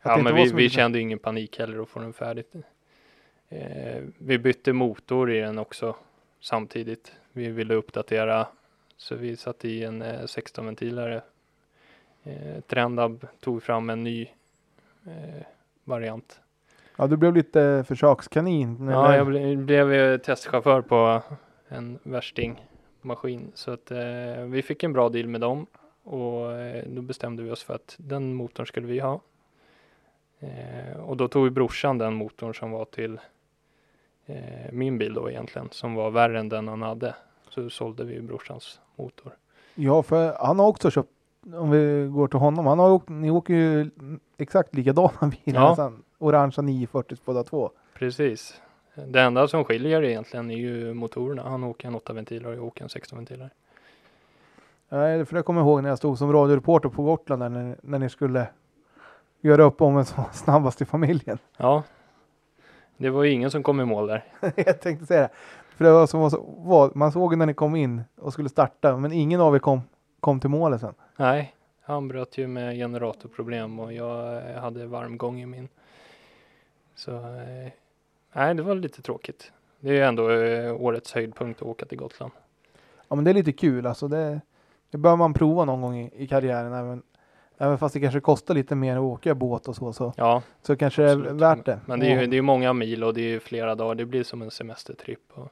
Ja, 0.05 0.17
inte 0.19 0.23
men 0.33 0.35
vi, 0.35 0.51
vi 0.53 0.69
kände 0.69 0.99
ingen 0.99 1.19
panik 1.19 1.59
heller 1.59 1.79
att 1.81 1.89
få 1.89 1.99
den 1.99 2.13
färdigt. 2.13 2.53
Eh, 3.49 4.03
vi 4.17 4.37
bytte 4.39 4.73
motor 4.73 5.31
i 5.31 5.39
den 5.39 5.59
också 5.59 5.95
samtidigt. 6.43 7.11
Vi 7.31 7.49
ville 7.49 7.73
uppdatera 7.73 8.47
så 8.97 9.15
vi 9.15 9.35
satte 9.35 9.67
i 9.67 9.83
en 9.83 10.01
eh, 10.01 10.25
16 10.25 10.65
ventilare. 10.65 11.21
Eh, 12.23 12.61
Trendab 12.67 13.27
tog 13.39 13.63
fram 13.63 13.89
en 13.89 14.03
ny 14.03 14.21
eh, 15.05 15.45
variant. 15.83 16.39
Ja, 16.95 17.07
du 17.07 17.17
blev 17.17 17.35
lite 17.35 17.83
försökskanin. 17.87 18.87
Ja, 18.87 19.05
eller? 19.05 19.17
jag 19.17 19.27
ble, 19.27 19.55
blev 19.55 19.93
eh, 19.93 20.17
testchaufför 20.17 20.81
på 20.81 21.21
en 21.67 21.99
värsting 22.03 22.65
maskin 23.01 23.51
så 23.53 23.71
att 23.71 23.91
eh, 23.91 24.43
vi 24.47 24.61
fick 24.61 24.83
en 24.83 24.93
bra 24.93 25.09
deal 25.09 25.27
med 25.27 25.41
dem 25.41 25.65
och 26.03 26.51
eh, 26.51 26.83
då 26.87 27.01
bestämde 27.01 27.43
vi 27.43 27.51
oss 27.51 27.63
för 27.63 27.75
att 27.75 27.95
den 27.99 28.33
motorn 28.33 28.65
skulle 28.65 28.87
vi 28.87 28.99
ha. 28.99 29.21
Eh, 30.39 30.99
och 30.99 31.17
då 31.17 31.27
tog 31.27 31.51
brorsan 31.51 31.97
den 31.97 32.13
motorn 32.13 32.53
som 32.53 32.71
var 32.71 32.85
till 32.85 33.19
eh, 34.25 34.71
min 34.71 34.97
bil 34.97 35.13
då 35.13 35.29
egentligen 35.29 35.67
som 35.71 35.95
var 35.95 36.11
värre 36.11 36.39
än 36.39 36.49
den 36.49 36.67
han 36.67 36.81
hade. 36.81 37.15
Så 37.49 37.69
sålde 37.69 38.03
vi 38.03 38.21
brorsans 38.21 38.79
motor. 38.95 39.33
Ja, 39.75 40.03
för 40.03 40.33
han 40.45 40.59
har 40.59 40.67
också 40.67 40.91
köpt, 40.91 41.09
om 41.55 41.69
vi 41.71 42.07
går 42.13 42.27
till 42.27 42.39
honom, 42.39 42.65
han 42.65 42.79
har 42.79 42.91
åkt, 42.91 43.09
ni 43.09 43.31
åker 43.31 43.53
ju 43.53 43.89
exakt 44.37 44.75
likadana 44.75 45.11
bilar, 45.45 45.61
Ja. 45.61 45.69
nästan. 45.69 46.03
orangea 46.17 46.61
940 46.61 47.17
båda 47.25 47.43
två. 47.43 47.71
Precis. 47.93 48.61
Det 49.07 49.21
enda 49.21 49.47
som 49.47 49.63
skiljer 49.63 50.03
egentligen 50.03 50.51
är 50.51 50.55
ju 50.57 50.93
motorerna. 50.93 51.43
Han 51.49 51.63
åker 51.63 51.87
en 51.87 51.95
8 51.95 52.13
ventiler 52.13 52.47
och 52.49 52.55
jag 52.55 52.63
åker 52.63 52.83
en 52.83 52.89
16 52.89 53.17
ventiler. 53.17 53.49
Nej, 54.89 55.25
för 55.25 55.35
jag 55.35 55.45
kommer 55.45 55.61
ihåg 55.61 55.81
när 55.83 55.89
jag 55.89 55.97
stod 55.97 56.17
som 56.17 56.33
radioreporter 56.33 56.89
på 56.89 57.03
Gotland 57.03 57.39
när, 57.53 57.75
när 57.81 57.99
ni 57.99 58.09
skulle 58.09 58.47
göra 59.41 59.63
upp 59.63 59.81
om 59.81 59.95
vem 59.95 60.05
som 60.05 60.23
snabbast 60.33 60.81
i 60.81 60.85
familjen. 60.85 61.37
Ja, 61.57 61.83
det 62.97 63.09
var 63.09 63.23
ju 63.23 63.31
ingen 63.31 63.51
som 63.51 63.63
kom 63.63 63.81
i 63.81 63.85
mål 63.85 64.07
där. 64.07 64.25
jag 64.55 64.81
tänkte 64.81 65.05
säga 65.05 65.21
det. 65.21 65.29
För 65.75 65.85
det 65.85 65.91
var 65.91 66.07
som 66.07 66.21
var 66.65 66.91
man 66.95 67.11
såg 67.11 67.37
när 67.37 67.45
ni 67.45 67.53
kom 67.53 67.75
in 67.75 68.01
och 68.15 68.33
skulle 68.33 68.49
starta, 68.49 68.97
men 68.97 69.11
ingen 69.11 69.41
av 69.41 69.55
er 69.55 69.59
kom, 69.59 69.81
kom 70.19 70.39
till 70.39 70.49
målet 70.49 70.81
sen. 70.81 70.93
Nej, 71.17 71.55
han 71.81 72.07
bröt 72.07 72.37
ju 72.37 72.47
med 72.47 72.75
generatorproblem 72.75 73.79
och 73.79 73.93
jag 73.93 74.49
eh, 74.49 74.61
hade 74.61 74.85
varmgång 74.85 75.41
i 75.41 75.45
min. 75.45 75.67
Så 76.95 77.11
eh, 77.11 77.71
nej, 78.33 78.55
det 78.55 78.63
var 78.63 78.75
lite 78.75 79.01
tråkigt. 79.01 79.51
Det 79.79 79.89
är 79.89 79.93
ju 79.93 80.03
ändå 80.03 80.31
eh, 80.31 80.81
årets 80.81 81.13
höjdpunkt 81.13 81.61
att 81.61 81.67
åka 81.67 81.85
till 81.85 81.97
Gotland. 81.97 82.31
Ja, 83.07 83.15
men 83.15 83.25
det 83.25 83.31
är 83.31 83.33
lite 83.33 83.51
kul 83.51 83.87
alltså. 83.87 84.07
Det, 84.07 84.41
det 84.89 84.97
bör 84.97 85.15
man 85.15 85.33
prova 85.33 85.65
någon 85.65 85.81
gång 85.81 85.97
i, 85.97 86.11
i 86.15 86.27
karriären. 86.27 86.73
Även, 86.73 87.01
även 87.57 87.77
fast 87.77 87.93
det 87.93 87.99
kanske 87.99 88.19
kostar 88.19 88.53
lite 88.53 88.75
mer 88.75 88.95
att 88.95 89.01
åka 89.01 89.35
båt 89.35 89.67
och 89.67 89.75
så, 89.75 89.93
så, 89.93 90.13
Ja, 90.17 90.41
så 90.61 90.75
kanske 90.75 91.01
det 91.03 91.11
är 91.11 91.15
värt 91.15 91.65
det. 91.65 91.79
Men 91.85 91.99
det 91.99 92.07
är 92.11 92.21
ju 92.21 92.27
det 92.27 92.37
är 92.37 92.41
många 92.41 92.73
mil 92.73 93.03
och 93.03 93.13
det 93.13 93.21
är 93.21 93.39
flera 93.39 93.75
dagar. 93.75 93.95
Det 93.95 94.05
blir 94.05 94.23
som 94.23 94.41
en 94.41 94.51
semestertripp. 94.51 95.31
Och, 95.33 95.49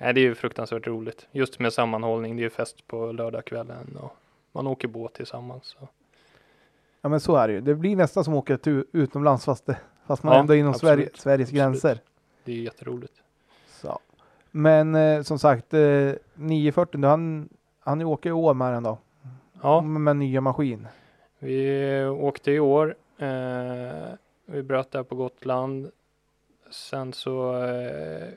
nej, 0.00 0.14
det 0.14 0.20
är 0.20 0.22
ju 0.22 0.34
fruktansvärt 0.34 0.86
roligt. 0.86 1.26
Just 1.32 1.58
med 1.58 1.72
sammanhållning. 1.72 2.36
Det 2.36 2.40
är 2.40 2.44
ju 2.44 2.50
fest 2.50 2.86
på 2.86 3.12
lördagskvällen 3.12 3.96
och 4.02 4.16
man 4.52 4.66
åker 4.66 4.88
båt 4.88 5.14
tillsammans. 5.14 5.64
Så. 5.66 5.88
Ja 7.00 7.08
men 7.08 7.20
så 7.20 7.36
är 7.36 7.48
det 7.48 7.54
ju. 7.54 7.60
Det 7.60 7.74
blir 7.74 7.96
nästan 7.96 8.24
som 8.24 8.34
att 8.34 8.50
åka 8.50 8.58
utomlands 8.92 9.44
fast, 9.44 9.66
det, 9.66 9.76
fast 10.06 10.22
man 10.22 10.34
Ja, 10.34 10.40
ändå 10.40 10.54
är 10.54 10.58
inom 10.58 10.70
absolut. 10.70 10.96
Sverige, 10.96 11.10
Sveriges 11.14 11.48
Absolut. 11.48 11.62
gränser. 11.62 12.00
Det 12.44 12.52
är 12.52 12.56
jätteroligt. 12.56 13.12
Så. 13.68 13.98
Men 14.50 14.94
eh, 14.94 15.22
som 15.22 15.38
sagt, 15.38 15.74
eh, 15.74 16.12
940, 16.34 17.00
då 17.00 17.08
han, 17.08 17.48
han 17.80 18.02
åker 18.02 18.30
i 18.30 18.32
år 18.32 18.54
med 18.54 18.72
den 18.72 18.82
då. 18.82 18.98
Ja. 19.62 19.80
Med, 19.80 20.00
med 20.00 20.16
nya 20.16 20.40
maskin. 20.40 20.88
Vi 21.46 22.04
åkte 22.04 22.52
i 22.52 22.60
år. 22.60 22.96
Eh, 23.18 24.12
vi 24.46 24.62
bröt 24.62 24.90
där 24.90 25.02
på 25.02 25.14
Gotland. 25.14 25.90
Sen 26.70 27.12
så 27.12 27.64
eh, 27.64 28.28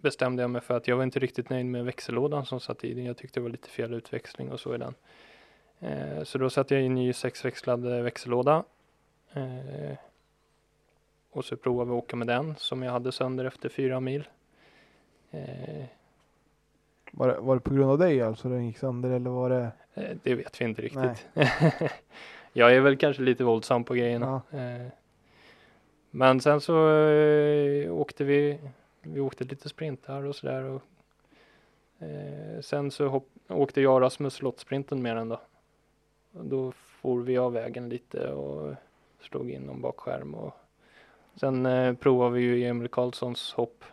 bestämde 0.00 0.42
jag 0.42 0.50
mig 0.50 0.62
för 0.62 0.76
att 0.76 0.88
jag 0.88 0.96
var 0.96 1.04
inte 1.04 1.18
riktigt 1.18 1.50
nöjd 1.50 1.66
med 1.66 1.84
växellådan 1.84 2.46
som 2.46 2.60
satt 2.60 2.84
i 2.84 2.94
den. 2.94 3.04
Jag 3.04 3.16
tyckte 3.16 3.40
det 3.40 3.42
var 3.42 3.50
lite 3.50 3.68
fel 3.68 3.94
utväxling 3.94 4.50
och 4.50 4.60
så 4.60 4.74
i 4.74 4.78
den. 4.78 4.94
Eh, 5.80 6.22
så 6.24 6.38
då 6.38 6.50
satte 6.50 6.74
jag 6.74 6.82
i 6.82 6.86
en 6.86 6.94
ny 6.94 7.12
sexväxlad 7.12 7.92
eh, 7.92 8.02
växellåda. 8.02 8.64
Eh, 9.32 9.96
och 11.30 11.44
så 11.44 11.56
provade 11.56 11.90
vi 11.90 11.96
att 11.96 12.04
åka 12.04 12.16
med 12.16 12.26
den 12.26 12.54
som 12.58 12.82
jag 12.82 12.92
hade 12.92 13.12
sönder 13.12 13.44
efter 13.44 13.68
fyra 13.68 14.00
mil. 14.00 14.28
Eh, 15.30 15.84
var 17.14 17.28
det, 17.28 17.40
var 17.40 17.54
det 17.54 17.60
på 17.60 17.74
grund 17.74 17.90
av 17.90 17.98
dig 17.98 18.22
alltså 18.22 18.48
den 18.48 18.66
gick 18.66 18.78
sönder 18.78 19.10
eller 19.10 19.30
var 19.30 19.50
det? 19.50 19.70
Eh, 19.94 20.16
Det 20.22 20.34
vet 20.34 20.60
vi 20.60 20.64
inte 20.64 20.82
riktigt. 20.82 21.26
jag 22.52 22.74
är 22.74 22.80
väl 22.80 22.96
kanske 22.96 23.22
lite 23.22 23.44
våldsam 23.44 23.84
på 23.84 23.94
grejerna. 23.94 24.42
Eh, 24.50 24.86
Men 26.10 26.40
sen 26.40 26.60
så 26.60 26.88
eh, 26.98 27.92
åkte 27.92 28.24
vi, 28.24 28.58
vi 29.02 29.20
åkte 29.20 29.44
lite 29.44 29.68
sprintar 29.68 30.22
och 30.24 30.36
sådär. 30.36 30.62
och, 30.64 30.82
Sen 32.60 32.90
så 32.90 33.08
hopp, 33.08 33.28
åkte 33.48 33.80
jag 33.80 33.94
och 33.94 34.00
Rasmus 34.00 34.34
slottsprinten 34.34 35.02
med 35.02 35.16
den 35.16 35.28
då. 35.28 35.40
Då 36.32 36.72
for 36.72 37.20
vi 37.20 37.38
av 37.38 37.52
vägen 37.52 37.88
lite 37.88 38.28
och 38.32 38.74
slog 39.20 39.50
in 39.50 39.62
någon 39.62 39.80
bakskärm. 39.80 40.34
Och 40.34 40.54
sen 41.36 41.66
eh, 41.66 41.94
provade 41.94 42.34
vi 42.34 42.40
ju 42.42 42.64
Emil 42.66 42.88
Karlssons 42.88 43.52
hopp. 43.52 43.84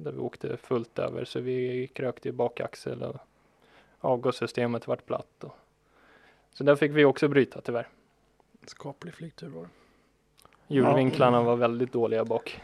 Där 0.00 0.12
vi 0.12 0.18
åkte 0.18 0.56
fullt 0.56 0.98
över 0.98 1.24
så 1.24 1.40
vi 1.40 1.86
krökte 1.86 2.28
i 2.28 2.32
bakaxel 2.32 3.02
och 3.02 3.16
avgassystemet 3.98 4.86
vart 4.86 5.06
platt. 5.06 5.44
Och, 5.44 5.56
så 6.52 6.64
där 6.64 6.76
fick 6.76 6.92
vi 6.92 7.04
också 7.04 7.28
bryta 7.28 7.60
tyvärr. 7.60 7.88
Skaplig 8.66 9.14
flygtur 9.14 9.48
var 9.48 9.62
det. 9.62 9.68
Hjulvinklarna 10.74 11.42
var 11.42 11.56
väldigt 11.56 11.92
dåliga 11.92 12.24
bak. 12.24 12.62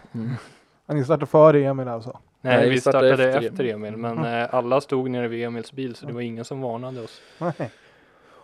Ja, 0.86 0.94
ni 0.94 1.04
startade 1.04 1.26
före 1.26 1.64
Emil 1.64 1.88
alltså? 1.88 2.20
Nej, 2.40 2.56
Nej, 2.56 2.68
vi 2.68 2.74
vi 2.74 2.80
startade 2.80 3.08
startade 3.08 3.28
efter 3.28 3.50
efter 3.50 3.64
Emil, 3.64 3.96
men 3.96 4.24
eh, 4.24 4.54
alla 4.54 4.80
stod 4.80 5.10
nere 5.10 5.28
vid 5.28 5.44
Emils 5.44 5.72
bil 5.72 5.94
så 5.94 6.06
det 6.06 6.12
var 6.12 6.20
ingen 6.20 6.44
som 6.44 6.60
varnade 6.60 7.00
oss. 7.00 7.22
Nej. 7.38 7.70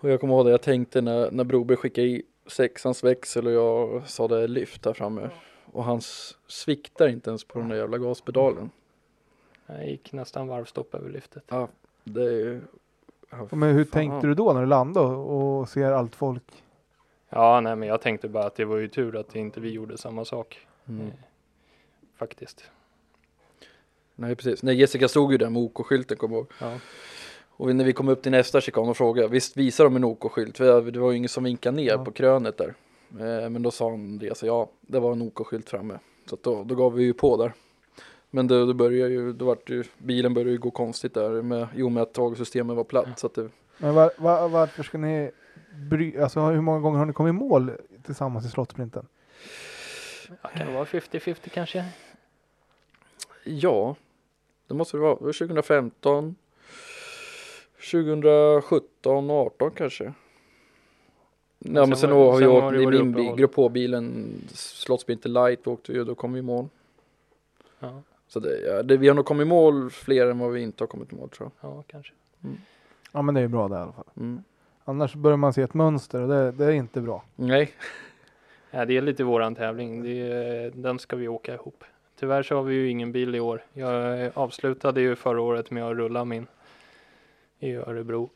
Och 0.01 0.11
jag 0.11 0.21
kommer 0.21 0.35
ihåg 0.35 0.47
det 0.47 0.51
jag 0.51 0.63
tänkte 0.63 1.01
när, 1.01 1.31
när 1.31 1.45
Broberg 1.45 1.77
skickade 1.77 2.07
i 2.07 2.23
sexans 2.47 3.05
växel 3.05 3.47
och 3.47 3.53
jag 3.53 4.09
sa 4.09 4.29
det 4.29 4.47
lyft 4.47 4.85
här 4.85 4.93
framme. 4.93 5.31
Och 5.73 5.85
han 5.85 6.01
sviktar 6.47 7.09
inte 7.09 7.31
ens 7.31 7.45
på 7.45 7.59
den 7.59 7.69
där 7.69 7.77
jävla 7.77 7.99
gaspedalen. 7.99 8.71
Jag 9.79 9.89
gick 9.89 10.13
nästan 10.13 10.49
varvstopp 10.49 10.95
över 10.95 11.11
lyftet. 11.11 11.45
Ja, 11.49 11.69
det 12.05 12.23
är 12.23 12.31
ju... 12.31 12.61
ja, 13.31 13.49
Men 13.51 13.75
hur 13.75 13.85
fan. 13.85 13.91
tänkte 13.91 14.27
du 14.27 14.35
då 14.35 14.53
när 14.53 14.61
du 14.61 14.67
landade 14.67 15.07
och 15.17 15.69
ser 15.69 15.93
allt 15.93 16.17
folk? 16.17 16.65
Ja, 17.29 17.61
nej, 17.61 17.77
men 17.77 17.89
jag 17.89 18.01
tänkte 18.01 18.29
bara 18.29 18.45
att 18.47 18.55
det 18.55 18.65
var 18.65 18.77
ju 18.77 18.89
tur 18.89 19.17
att 19.17 19.37
inte 19.37 19.61
vi 19.61 19.71
gjorde 19.71 19.99
samma 19.99 20.25
sak. 20.25 20.67
Mm. 20.89 21.07
Eh, 21.07 21.13
Faktiskt. 22.17 22.65
Nej 24.15 24.37
precis, 24.37 24.63
nej 24.63 24.77
Jessica 24.77 25.09
stod 25.09 25.33
ju 25.33 25.39
där 25.39 25.51
med 25.51 25.63
OK-skylten 25.63 26.17
kommer 26.17 26.35
jag 26.37 26.41
ihåg. 26.41 26.53
Ja. 26.61 26.79
Och 27.51 27.77
när 27.77 27.85
vi 27.85 27.93
kom 27.93 28.09
upp 28.09 28.23
till 28.23 28.33
nästa 28.33 28.61
chikan 28.61 28.89
och 28.89 28.97
frågade, 28.97 29.29
visst 29.29 29.57
visar 29.57 29.85
de 29.85 29.97
en 29.97 30.05
OK-skylt? 30.05 30.57
För 30.57 30.91
det 30.91 31.01
var 31.01 31.11
ju 31.11 31.17
ingen 31.17 31.29
som 31.29 31.45
vinkade 31.45 31.77
ner 31.77 31.89
Ja. 31.91 32.05
på 32.05 32.11
krönet 32.13 32.57
där. 32.59 32.75
Eh, 33.11 33.51
men 33.51 33.63
då 33.63 33.71
sa 33.71 33.91
han 33.91 34.19
det, 34.19 34.37
så 34.39 34.47
ja, 34.47 34.69
det 34.81 35.01
var 35.01 35.13
en 35.13 35.23
OK-skylt 35.23 35.69
framme. 35.71 35.99
Så 36.27 36.37
då, 36.43 36.65
då 36.65 36.75
gav 36.75 36.93
vi 36.95 37.03
ju 37.05 37.13
på 37.13 37.37
där. 37.37 37.53
Men 38.31 38.47
då, 38.47 38.67
då 38.67 38.75
började 38.75 39.13
ju, 39.13 39.33
då 39.33 39.45
vart 39.45 39.71
ju, 39.71 39.85
bilen 39.99 40.35
började 40.35 40.51
ju 40.51 40.59
gå 40.59 40.71
konstigt 40.71 41.15
där 41.15 41.43
med, 41.43 41.69
i 41.75 41.83
och 41.83 41.93
med 41.93 42.03
att 42.03 42.13
tagsystemet 42.13 42.77
var 42.77 42.85
platt. 42.85 43.19
Så 43.19 43.27
att 43.27 43.35
det, 43.35 43.49
Men 43.79 43.95
var, 43.95 44.13
var, 44.19 44.49
varför 44.49 44.83
ska 44.83 44.99
ni 44.99 45.31
bry, 45.91 46.19
alltså 46.19 46.41
hur 46.41 46.61
många 46.61 46.81
gånger 46.81 46.99
har 46.99 47.07
ni 47.07 47.13
kommit 47.13 47.31
i 47.31 47.33
mål 47.33 47.73
tillsammans 48.03 48.47
i 48.47 48.49
slottsprinten? 48.49 49.07
Ja, 50.43 50.49
kan 50.49 50.67
det 50.67 50.73
vara 50.73 50.85
50-50 50.85 51.49
kanske? 51.49 51.85
ja, 53.45 53.97
det 54.67 54.75
måste 54.75 54.97
det 54.97 55.01
vara, 55.01 55.15
det 55.15 55.25
var 55.25 55.33
2015, 55.33 56.35
2017 57.93 59.31
och 59.31 59.37
18 59.37 59.71
kanske. 59.71 60.13
Ja 61.59 61.87
men 61.87 61.97
sen 61.97 62.11
har 62.11 62.33
vi 62.33 62.39
sen 62.39 62.51
har 62.51 62.67
åkt 62.67 62.77
det 62.77 62.83
i 62.83 62.87
min 62.87 63.13
bil, 63.13 63.35
grupp 63.37 63.55
H-bilen, 63.55 64.35
Slottssprinter 64.53 65.29
light 65.29 65.67
åkte 65.67 65.93
vi 65.93 66.01
och 66.01 66.07
då 66.07 66.15
kom 66.15 66.33
vi 66.33 66.39
i 66.39 66.43
mål. 66.43 66.69
Ja, 67.79 68.03
Så 68.33 68.41
det, 68.41 68.61
ja, 68.61 68.83
det, 68.83 68.97
vi 68.97 69.09
har 69.09 69.15
nog 69.15 69.25
kommit 69.25 69.45
i 69.45 69.49
mål 69.49 69.91
fler 69.91 70.27
än 70.27 70.39
vad 70.39 70.53
vi 70.53 70.63
inte 70.63 70.83
har 70.83 70.89
kommit 70.89 71.13
i 71.13 71.17
mål 71.17 71.31
tror 71.31 71.51
ja 71.61 71.85
kanske. 71.87 72.13
Ja 73.13 73.23
men 73.23 73.35
det 73.35 73.41
är 73.41 73.43
ju 73.43 73.49
bra 73.49 73.69
det 73.69 73.75
i 73.75 73.79
alla 73.79 73.93
fall. 73.93 74.05
jag. 74.15 74.23
Mm. 74.23 74.43
Annars 74.85 75.15
börjar 75.15 75.37
man 75.37 75.53
se 75.53 75.63
ett 75.63 75.75
mönster 75.75 76.23
och 76.23 76.29
det, 76.29 76.53
det 76.53 76.65
är 76.65 76.71
inte 76.71 77.01
bra. 77.01 77.25
Nej, 77.37 77.73
Ja, 78.71 78.85
det 78.85 78.97
är 78.97 79.03
lite 79.03 79.25
våran 79.25 79.55
tävling. 79.55 80.03
Det 80.03 80.33
är, 80.33 80.71
den 80.71 80.99
ska 80.99 81.17
vi 81.17 81.29
åka 81.29 81.55
ihop. 81.55 81.85
Tyvärr 82.17 82.43
så 82.43 82.55
har 82.55 82.63
vi 82.63 82.75
ju 82.75 82.89
ingen 82.89 83.13
bil 83.13 83.35
i 83.35 83.41
år. 83.41 83.65
Jag 83.73 84.31
avslutade 84.35 85.01
ju 85.01 85.17
förra 85.17 85.41
året 85.41 85.71
med 85.71 85.85
att 85.85 85.97
rulla 85.97 86.25
min 86.25 86.47
i 87.59 87.75
Örebro. 87.75 88.31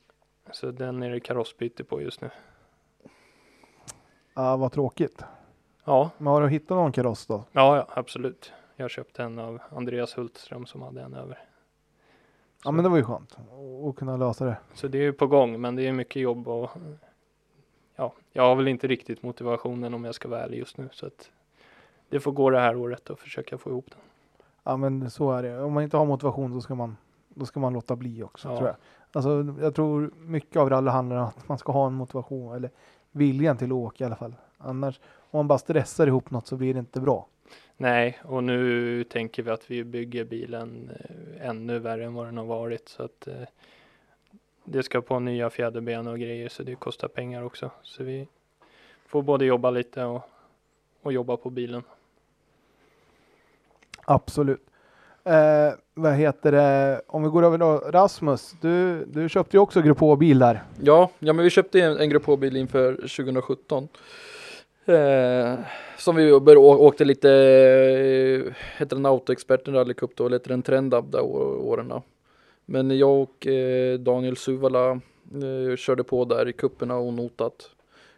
Så 0.52 0.70
den 0.70 1.02
är 1.02 1.10
det 1.10 1.20
karossbyte 1.20 1.84
på 1.84 2.02
just 2.02 2.20
nu. 2.20 2.30
Ja 4.34 4.56
vad 4.56 4.72
tråkigt. 4.72 5.22
Ja, 5.84 6.10
Men 6.18 6.26
har 6.26 6.42
du 6.42 6.48
hittat 6.48 6.70
någon 6.70 6.92
kaross 6.92 7.26
då? 7.26 7.44
ja, 7.52 7.76
ja 7.76 7.86
absolut. 7.94 8.52
Jag 8.76 8.90
köpte 8.90 9.22
en 9.22 9.38
av 9.38 9.59
Andreas 9.70 10.18
Hultström 10.18 10.66
som 10.66 10.82
hade 10.82 11.02
en 11.02 11.14
över. 11.14 11.38
Ja 12.64 12.70
men 12.70 12.84
det 12.84 12.90
var 12.90 12.96
ju 12.96 13.05
skönt 13.05 13.36
att 13.88 13.96
kunna 13.96 14.16
lösa 14.16 14.44
det. 14.44 14.56
Så 14.74 14.88
det 14.88 14.98
är 14.98 15.02
ju 15.02 15.12
på 15.12 15.26
gång, 15.26 15.60
men 15.60 15.76
det 15.76 15.86
är 15.86 15.92
mycket 15.92 16.22
jobb 16.22 16.48
och 16.48 16.70
ja, 17.96 18.12
jag 18.32 18.42
har 18.42 18.56
väl 18.56 18.68
inte 18.68 18.86
riktigt 18.86 19.22
motivationen 19.22 19.94
om 19.94 20.05
jag 20.05 20.14
ska 20.14 20.28
vara 20.28 20.40
ärlig 20.40 20.59
just 20.59 20.76
nu. 20.78 20.88
Så 20.92 21.06
att 21.06 21.30
det 22.09 22.20
får 22.20 22.32
gå 22.32 22.51
det 22.51 22.60
här 22.60 22.76
året 22.76 23.10
och 23.10 23.18
försöka 23.18 23.59
få 23.59 23.70
ihop 23.70 23.90
den. 23.90 24.01
Ja 24.62 24.76
men 24.76 25.10
så 25.10 25.32
är 25.32 25.42
det. 25.42 25.62
Om 25.62 25.72
man 25.72 25.82
inte 25.82 25.96
har 25.96 26.05
motivation 26.05 26.52
då 26.55 26.60
ska 26.60 26.74
man, 26.74 26.96
då 27.28 27.46
ska 27.46 27.60
man 27.60 27.72
låta 27.72 27.96
bli 27.96 28.22
också 28.22 28.48
Ja. 28.48 28.56
tror 28.56 28.68
jag. 28.68 28.76
Alltså 29.12 29.55
jag 29.60 29.74
tror 29.74 30.10
mycket 30.16 30.56
av 30.56 30.70
rally 30.70 30.90
handlar 30.90 31.16
om 31.16 31.24
att 31.24 31.48
man 31.48 31.59
ska 31.59 31.72
ha 31.72 31.86
en 31.86 31.94
motivation 31.94 32.55
eller 32.55 32.70
viljan 33.10 33.56
till 33.56 33.66
att 33.68 33.72
åka 33.72 34.05
i 34.05 34.06
alla 34.06 34.16
fall. 34.16 34.34
Annars 34.59 35.01
om 35.30 35.38
man 35.38 35.48
bara 35.48 35.59
stressar 35.59 36.06
ihop 36.06 36.30
något 36.30 36.46
så 36.46 36.56
blir 36.56 36.74
det 36.74 36.80
inte 36.80 37.01
bra. 37.01 37.26
Nej, 37.76 38.18
och 38.24 38.44
nu 38.44 39.05
tänker 39.05 39.42
vi 39.42 39.51
att 39.51 39.70
vi 39.70 39.84
bygger 39.84 40.24
bilen 40.24 40.90
eh, 41.01 41.48
ännu 41.48 41.78
värre 41.78 42.05
än 42.05 42.14
vad 42.14 42.26
den 42.26 42.36
har 42.36 42.44
varit. 42.44 42.88
Så 42.88 43.02
att 43.02 43.26
eh, 43.26 43.34
det 44.64 44.82
ska 44.82 45.01
på 45.01 45.18
nya 45.18 45.51
fjäderben 45.51 46.06
och 46.06 46.18
grejer 46.18 46.48
så 46.48 46.62
det 46.62 46.74
kostar 46.74 47.09
pengar 47.09 47.42
också. 47.42 47.70
Så 47.82 48.05
vi 48.05 48.28
får 49.06 49.22
både 49.22 49.44
jobba 49.44 49.70
lite 49.70 50.05
och, 50.05 50.22
och 51.02 51.12
jobba 51.12 51.36
på 51.36 51.51
bilen. 51.51 51.82
Absolut. 54.05 54.60
Eh, 55.24 55.72
vad 55.94 56.14
heter 56.14 56.52
det? 56.52 57.02
Om 57.06 57.22
vi 57.22 57.28
går 57.28 57.42
över 57.42 57.59
då. 57.59 57.78
Rasmus, 57.78 58.55
du, 58.60 59.05
du 59.05 59.28
köpte 59.28 59.56
ju 59.56 59.60
också 59.60 59.82
Grupp 59.82 60.01
H-bil 60.01 60.38
där. 60.38 60.62
ja, 60.82 61.10
ja 61.18 61.32
men 61.32 61.44
vi 61.44 61.51
köpte 61.51 61.80
en, 61.80 61.98
en 61.98 62.09
grupp 62.09 62.26
H-bil 62.26 62.56
inför 62.56 62.94
2017. 62.94 63.88
Eh, 64.86 65.59
som 65.97 66.16
vi 66.16 66.32
åkte 66.32 67.05
lite, 67.05 67.31
eh, 67.31 68.52
heter 68.78 68.97
den 68.97 69.06
Autoexperten 69.06 69.74
Rally 69.74 69.94
Cup 69.94 70.16
då, 70.16 70.27
eller 70.27 70.39
heter 70.39 70.48
den 70.48 70.62
Trendab 70.62 71.11
där 71.11 71.23
åren 71.23 71.89
då. 71.89 72.02
Men 72.66 72.98
jag 72.98 73.23
och 73.23 73.47
eh, 73.47 73.98
Daniel 73.98 74.36
Suvala 74.36 74.90
eh, 74.90 75.77
körde 75.77 76.05
på 76.05 76.24
där 76.24 76.48
i 76.48 76.52
kupperna 76.52 76.98
onotat. 76.98 77.70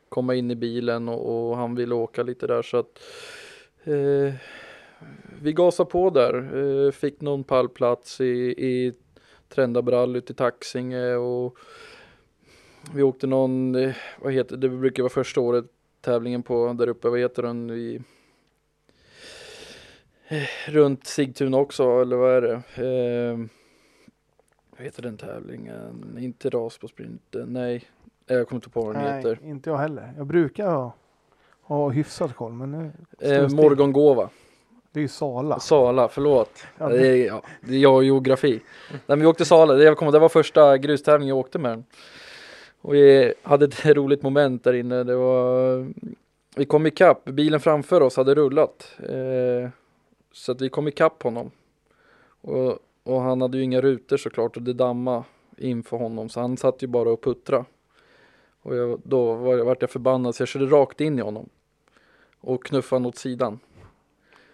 Komma 0.08 0.34
in 0.34 0.50
i 0.50 0.54
bilen 0.54 1.08
och, 1.08 1.50
och 1.50 1.56
han 1.56 1.74
ville 1.74 1.94
åka 1.94 2.22
lite 2.22 2.46
där 2.46 2.62
så 2.62 2.76
att 2.76 2.98
eh, 3.84 4.34
vi 5.42 5.52
gasade 5.52 5.90
på 5.90 6.10
där. 6.10 6.34
Eh, 6.86 6.90
fick 6.92 7.20
någon 7.20 7.44
pallplats 7.44 8.20
i, 8.20 8.54
i 8.58 8.92
Trendab 9.48 9.88
rallyt 9.88 10.30
i 10.30 10.34
Taxinge 10.34 11.14
och 11.14 11.58
vi 12.94 13.02
åkte 13.02 13.26
någon, 13.26 13.74
eh, 13.74 13.94
vad 14.18 14.32
heter 14.32 14.56
det, 14.56 14.68
det 14.68 14.76
brukar 14.76 15.02
vara 15.02 15.10
första 15.10 15.40
året 15.40 15.64
tävlingen 16.06 16.42
på 16.42 16.72
där 16.72 16.88
uppe, 16.88 17.08
vad 17.08 17.18
heter 17.20 17.42
den? 17.42 17.70
I, 17.70 18.00
eh, 20.28 20.70
runt 20.70 21.06
Sigtuna 21.06 21.56
också, 21.56 22.02
eller 22.02 22.16
vad 22.16 22.30
är 22.32 22.42
det? 22.42 22.54
Eh, 23.32 23.38
vad 24.76 24.84
heter 24.84 25.02
den 25.02 25.16
tävlingen? 25.16 26.16
Inte 26.20 26.50
ras 26.50 26.78
på 26.78 26.88
sprinten, 26.88 27.52
nej. 27.52 27.84
Eh, 28.26 28.36
Jag 28.36 28.48
kommer 28.48 28.56
inte 28.58 28.70
på 28.70 28.82
vad 28.82 28.94
den 28.94 29.14
heter. 29.16 29.38
inte 29.44 29.70
jag 29.70 29.76
heller. 29.76 30.12
Jag 30.16 30.26
brukar 30.26 30.66
ha, 30.70 30.92
ha 31.62 31.88
hyfsad 31.90 32.36
koll 32.36 32.52
men 32.52 32.70
nu 32.70 32.90
Eh. 33.20 33.48
Morgongåva. 33.48 34.30
Det 34.92 35.00
är 35.00 35.02
ju 35.02 35.08
Sala. 35.08 35.60
Sala, 35.60 36.08
förlåt. 36.08 36.66
Ja, 36.78 36.88
det, 36.88 37.08
är, 37.08 37.26
ja, 37.26 37.42
det 37.60 37.74
är 37.74 37.78
jag 37.78 37.94
och 37.94 38.04
geografi. 38.04 38.60
Nej, 38.90 39.00
men 39.06 39.20
vi 39.20 39.26
åkte 39.26 39.44
Sala, 39.44 39.74
det, 39.74 39.94
kommer, 39.94 40.12
det 40.12 40.18
var 40.18 40.28
första 40.28 40.78
grustävlingen 40.78 41.28
jag 41.28 41.38
åkte 41.38 41.58
med 41.58 41.70
den. 41.70 41.84
Och 42.86 42.94
vi 42.94 43.34
hade 43.42 43.64
ett 43.64 43.86
roligt 43.96 44.22
moment 44.22 44.64
där 44.64 44.72
inne. 44.72 45.04
Det 45.04 45.16
var, 45.16 45.86
vi 46.56 46.64
kom 46.64 46.86
ikapp, 46.86 47.24
bilen 47.24 47.60
framför 47.60 48.00
oss 48.00 48.16
hade 48.16 48.34
rullat. 48.34 48.94
Eh, 48.98 49.70
så 50.32 50.52
att 50.52 50.60
vi 50.60 50.68
kom 50.68 50.88
ikapp 50.88 51.22
honom. 51.22 51.50
Och, 52.40 52.78
och 53.02 53.20
han 53.20 53.40
hade 53.40 53.58
ju 53.58 53.64
inga 53.64 53.80
rutor 53.80 54.16
såklart 54.16 54.56
och 54.56 54.62
det 54.62 54.72
damma 54.72 55.24
inför 55.56 55.96
honom. 55.96 56.28
Så 56.28 56.40
han 56.40 56.56
satt 56.56 56.82
ju 56.82 56.86
bara 56.86 57.10
och 57.10 57.22
puttra. 57.22 57.64
Och 58.62 58.76
jag, 58.76 59.00
då 59.04 59.34
var, 59.34 59.56
vart 59.56 59.80
jag 59.80 59.90
förbannad 59.90 60.34
så 60.34 60.40
jag 60.40 60.48
körde 60.48 60.66
rakt 60.66 61.00
in 61.00 61.18
i 61.18 61.22
honom. 61.22 61.48
Och 62.40 62.64
knuffade 62.64 62.96
honom 62.96 63.08
åt 63.08 63.16
sidan. 63.16 63.58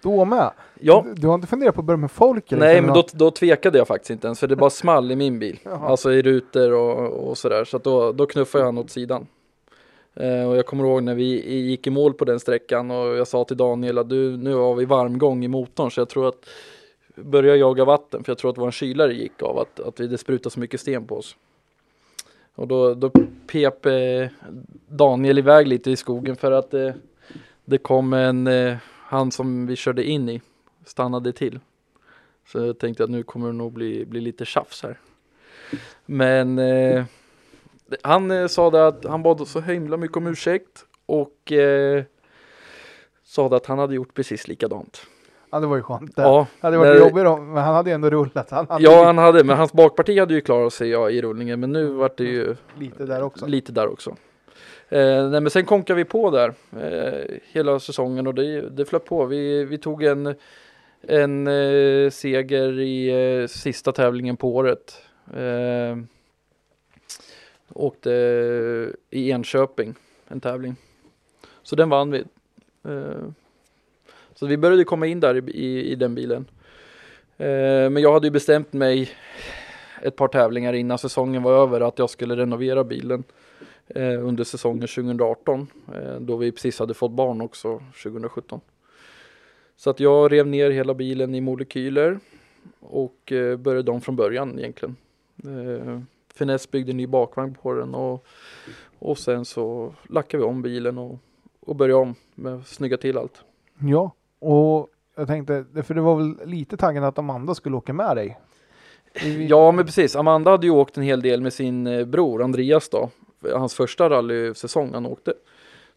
Då 0.02 0.24
med? 0.24 0.50
Ja, 0.80 1.04
Du, 1.06 1.14
du 1.14 1.26
har 1.26 1.34
inte 1.34 1.46
funderat 1.46 1.74
på 1.74 1.80
att 1.80 1.84
börja 1.84 1.96
med 1.98 2.10
folk? 2.10 2.52
eller? 2.52 2.66
Nej 2.66 2.80
men 2.80 2.94
då, 2.94 3.04
då 3.12 3.30
tvekade 3.30 3.78
jag 3.78 3.88
faktiskt 3.88 4.10
inte 4.10 4.26
ens 4.26 4.40
för 4.40 4.46
det 4.46 4.56
bara 4.56 4.70
small 4.70 5.10
i 5.10 5.16
min 5.16 5.38
bil. 5.38 5.58
Jaha. 5.62 5.88
Alltså 5.88 6.12
i 6.12 6.22
rutor 6.22 6.72
och, 6.72 7.28
och 7.28 7.38
sådär. 7.38 7.64
Så 7.64 7.78
då, 7.78 8.12
då 8.12 8.26
knuffade 8.26 8.62
jag 8.62 8.66
han 8.66 8.78
åt 8.78 8.90
sidan. 8.90 9.26
Eh, 10.14 10.48
och 10.48 10.56
jag 10.56 10.66
kommer 10.66 10.84
ihåg 10.84 11.02
när 11.02 11.14
vi 11.14 11.60
gick 11.60 11.86
i 11.86 11.90
mål 11.90 12.14
på 12.14 12.24
den 12.24 12.40
sträckan 12.40 12.90
och 12.90 13.16
jag 13.16 13.28
sa 13.28 13.44
till 13.44 13.56
Daniel 13.56 13.98
att 13.98 14.08
du, 14.08 14.36
nu 14.36 14.54
har 14.54 14.74
vi 14.74 14.84
varmgång 14.84 15.44
i 15.44 15.48
motorn 15.48 15.90
så 15.90 16.00
jag 16.00 16.08
tror 16.08 16.28
att 16.28 16.48
började 17.14 17.58
jaga 17.58 17.84
vatten 17.84 18.24
för 18.24 18.30
jag 18.30 18.38
tror 18.38 18.50
att 18.50 18.58
vår 18.58 18.70
kylare 18.70 19.14
gick 19.14 19.42
av 19.42 19.58
att, 19.58 19.80
att 19.80 19.96
det 19.96 20.18
sprutade 20.18 20.50
så 20.52 20.60
mycket 20.60 20.80
sten 20.80 21.06
på 21.06 21.16
oss. 21.16 21.36
Och 22.54 22.68
då, 22.68 22.94
då 22.94 23.10
pep 23.46 23.86
eh, 23.86 24.26
Daniel 24.88 25.38
iväg 25.38 25.68
lite 25.68 25.90
i 25.90 25.96
skogen 25.96 26.36
för 26.36 26.52
att 26.52 26.74
eh, 26.74 26.90
det 27.64 27.78
kom 27.78 28.12
en, 28.12 28.46
eh, 28.46 28.76
han 29.12 29.30
som 29.32 29.66
vi 29.66 29.76
körde 29.76 30.04
in 30.04 30.28
i, 30.28 30.40
stannade 30.84 31.32
till. 31.32 31.60
Så 32.46 32.58
jag 32.58 32.78
tänkte 32.78 33.04
att 33.04 33.10
nu 33.10 33.22
kommer 33.22 33.46
det 33.46 33.52
nog 33.52 33.72
bli, 33.72 34.04
bli 34.04 34.20
lite 34.20 34.44
tjafs 34.44 34.82
här. 34.82 34.98
Men 36.06 36.58
eh, 36.58 37.04
han 38.02 38.30
eh, 38.30 38.46
sa 38.46 38.88
att 38.88 39.04
han 39.04 39.22
bad 39.22 39.48
så 39.48 39.60
himla 39.60 39.96
mycket 39.96 40.16
om 40.16 40.26
ursäkt 40.26 40.84
och 41.06 41.52
eh, 41.52 42.04
sa 43.24 43.56
att 43.56 43.66
han 43.66 43.78
hade 43.78 43.94
gjort 43.94 44.14
precis 44.14 44.48
likadant. 44.48 45.06
Ja, 45.50 45.60
det 45.60 45.66
var 45.66 45.76
ju 45.76 45.82
skönt. 45.82 46.16
Det 46.16 46.22
Ja, 46.22 46.46
hade 46.60 46.76
varit 46.78 46.88
när- 47.00 47.08
jobbigt 47.08 47.24
men 47.54 47.56
han 47.64 47.74
hade 47.74 47.90
ju 47.90 47.94
ändå 47.94 48.10
rullat. 48.10 48.50
Han 48.50 48.66
hade 48.68 48.84
Ja, 48.84 49.04
han 49.04 49.18
hade, 49.18 49.44
men 49.44 49.56
hans 49.56 49.72
bakparti 49.72 50.18
hade 50.18 50.34
ju 50.34 50.40
klarat 50.40 50.72
sig 50.72 50.88
ja, 50.88 51.10
i 51.10 51.22
rullningen, 51.22 51.60
men 51.60 51.72
nu 51.72 51.86
vart 51.86 52.16
det 52.16 52.24
ju 52.24 52.56
lite 52.78 53.06
där 53.06 53.22
också. 53.22 53.46
lite 53.46 53.72
där 53.72 53.88
också. 53.88 54.16
Eh, 54.92 55.28
nej, 55.30 55.40
men 55.40 55.50
sen 55.50 55.64
konkade 55.64 55.96
vi 55.96 56.04
på 56.04 56.30
där 56.30 56.54
eh, 56.80 57.36
hela 57.52 57.80
säsongen 57.80 58.26
och 58.26 58.34
det, 58.34 58.60
det 58.60 58.84
flöt 58.84 59.04
på. 59.04 59.26
Vi, 59.26 59.64
vi 59.64 59.78
tog 59.78 60.02
en, 60.02 60.34
en 61.02 61.46
eh, 61.46 62.10
seger 62.10 62.80
i 62.80 63.08
eh, 63.40 63.46
sista 63.46 63.92
tävlingen 63.92 64.36
på 64.36 64.56
året. 64.56 65.02
Eh, 65.36 65.96
åkte 67.68 68.10
i 69.10 69.30
Enköping, 69.30 69.94
en 70.28 70.40
tävling. 70.40 70.76
Så 71.62 71.76
den 71.76 71.88
vann 71.88 72.10
vi. 72.10 72.24
Eh, 72.84 73.26
så 74.34 74.46
vi 74.46 74.56
började 74.56 74.84
komma 74.84 75.06
in 75.06 75.20
där 75.20 75.34
i, 75.36 75.50
i, 75.50 75.92
i 75.92 75.94
den 75.94 76.14
bilen. 76.14 76.46
Eh, 77.36 77.90
men 77.90 77.96
jag 77.96 78.12
hade 78.12 78.26
ju 78.26 78.30
bestämt 78.30 78.72
mig 78.72 79.10
ett 80.02 80.16
par 80.16 80.28
tävlingar 80.28 80.72
innan 80.72 80.98
säsongen 80.98 81.42
var 81.42 81.62
över 81.62 81.80
att 81.80 81.98
jag 81.98 82.10
skulle 82.10 82.36
renovera 82.36 82.84
bilen 82.84 83.20
eh, 83.20 83.41
under 84.20 84.44
säsongen 84.44 84.88
2018 84.88 85.66
eh, 85.94 86.20
då 86.20 86.36
vi 86.36 86.52
precis 86.52 86.78
hade 86.78 86.94
fått 86.94 87.12
barn 87.12 87.40
också 87.40 87.82
2017. 88.02 88.60
Så 89.76 89.90
att 89.90 90.00
jag 90.00 90.32
rev 90.32 90.46
ner 90.46 90.70
hela 90.70 90.94
bilen 90.94 91.34
i 91.34 91.40
molekyler 91.40 92.18
och 92.80 93.32
eh, 93.32 93.56
började 93.56 93.90
om 93.90 94.00
från 94.00 94.16
början 94.16 94.58
egentligen. 94.58 94.96
Eh, 95.44 96.00
Finess 96.34 96.70
byggde 96.70 96.92
ny 96.92 97.06
bakvagn 97.06 97.54
på 97.54 97.74
den 97.74 97.94
och, 97.94 98.26
och 98.98 99.18
sen 99.18 99.44
så 99.44 99.94
lackade 100.08 100.42
vi 100.42 100.48
om 100.48 100.62
bilen 100.62 100.98
och, 100.98 101.18
och 101.60 101.76
började 101.76 102.02
om 102.02 102.14
med 102.34 102.54
att 102.54 102.66
snygga 102.66 102.96
till 102.96 103.18
allt. 103.18 103.44
Ja, 103.78 104.12
och 104.38 104.88
jag 105.16 105.26
tänkte, 105.26 105.64
för 105.82 105.94
det 105.94 106.00
var 106.00 106.16
väl 106.16 106.36
lite 106.44 106.76
tanken 106.76 107.04
att 107.04 107.18
Amanda 107.18 107.54
skulle 107.54 107.76
åka 107.76 107.92
med 107.92 108.16
dig? 108.16 108.38
Ja 109.48 109.72
men 109.72 109.84
precis, 109.86 110.16
Amanda 110.16 110.50
hade 110.50 110.66
ju 110.66 110.72
åkt 110.72 110.96
en 110.96 111.02
hel 111.02 111.22
del 111.22 111.40
med 111.40 111.52
sin 111.52 111.86
eh, 111.86 112.04
bror 112.04 112.42
Andreas 112.42 112.88
då. 112.88 113.10
Hans 113.50 113.74
första 113.74 114.10
rallysäsong 114.10 114.94
han 114.94 115.06
åkte. 115.06 115.34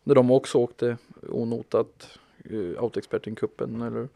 När 0.03 0.15
de 0.15 0.31
också 0.31 0.57
åkte 0.57 0.97
onotat 1.29 2.19
uh, 2.51 2.81
Autoexperten-cupen. 2.81 3.87
Eller, 3.87 4.07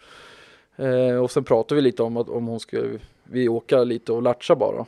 eh, 0.75 1.23
och 1.23 1.31
sen 1.31 1.43
pratade 1.43 1.75
vi 1.75 1.81
lite 1.81 2.03
om 2.03 2.17
att 2.17 2.29
om 2.29 2.47
hon 2.47 2.59
skulle 2.59 2.99
vi 3.23 3.49
åka 3.49 3.83
lite 3.83 4.11
och 4.11 4.21
latcha 4.21 4.55
bara. 4.55 4.85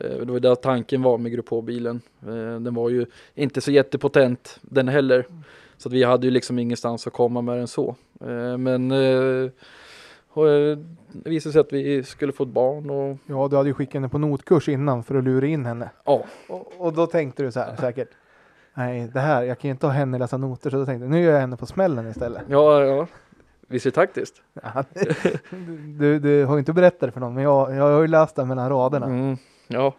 Eh, 0.00 0.16
det 0.16 0.32
var 0.32 0.40
där 0.40 0.54
tanken 0.54 1.02
var 1.02 1.18
med 1.18 1.32
Grupp 1.32 1.48
H-bilen. 1.48 2.00
Eh, 2.22 2.60
den 2.60 2.74
var 2.74 2.88
ju 2.90 3.06
inte 3.34 3.60
så 3.60 3.70
jättepotent 3.70 4.58
den 4.62 4.88
heller. 4.88 5.26
Så 5.76 5.88
att 5.88 5.92
vi 5.92 6.02
hade 6.02 6.26
ju 6.26 6.30
liksom 6.30 6.58
ingenstans 6.58 7.06
att 7.06 7.12
komma 7.12 7.40
med 7.40 7.58
den 7.58 7.68
så. 7.68 7.96
Eh, 8.20 8.56
men 8.56 8.90
eh, 8.90 9.50
och, 10.32 10.46
det 11.12 11.30
visade 11.30 11.52
sig 11.52 11.60
att 11.60 11.72
vi 11.72 12.02
skulle 12.02 12.32
få 12.32 12.42
ett 12.44 12.48
barn 12.50 12.90
och 12.90 13.18
Ja, 13.26 13.48
du 13.48 13.56
hade 13.56 13.68
ju 13.68 13.74
skickat 13.74 13.94
henne 13.94 14.08
på 14.08 14.18
notkurs 14.18 14.68
innan 14.68 15.02
för 15.02 15.14
att 15.14 15.24
lura 15.24 15.46
in 15.46 15.66
henne. 15.66 15.90
ja, 16.04 16.24
Och, 16.48 16.72
och 16.78 16.92
då 16.92 17.06
tänkte 17.06 17.42
du 17.42 17.52
så 17.52 17.60
här 17.60 17.76
säkert. 17.76 18.08
Nej, 18.74 19.10
det 19.14 19.20
här, 19.20 19.42
jag 19.42 19.58
kan 19.58 19.68
ju 19.68 19.72
inte 19.72 19.86
ha 19.86 19.92
henne 19.92 20.18
läsa 20.18 20.36
noter. 20.36 20.70
Så 20.70 20.76
då 20.76 20.86
tänkte 20.86 21.04
jag, 21.04 21.10
nu 21.10 21.22
gör 21.22 21.32
jag 21.32 21.40
henne 21.40 21.56
på 21.56 21.66
smällen 21.66 22.06
istället. 22.08 22.42
Ja, 22.48 22.84
ja. 22.84 23.06
Visst 23.68 23.86
är 23.86 23.90
det 23.90 23.94
taktiskt? 23.94 24.42
Ja, 24.62 24.84
du, 25.98 26.18
du 26.18 26.44
har 26.44 26.54
ju 26.54 26.58
inte 26.58 26.72
berättat 26.72 27.00
det 27.00 27.10
för 27.12 27.20
någon, 27.20 27.34
men 27.34 27.44
jag, 27.44 27.74
jag 27.74 27.82
har 27.82 28.00
ju 28.00 28.06
läst 28.08 28.36
det 28.36 28.44
mellan 28.44 28.68
raderna. 28.68 29.06
Mm, 29.06 29.36
ja. 29.68 29.94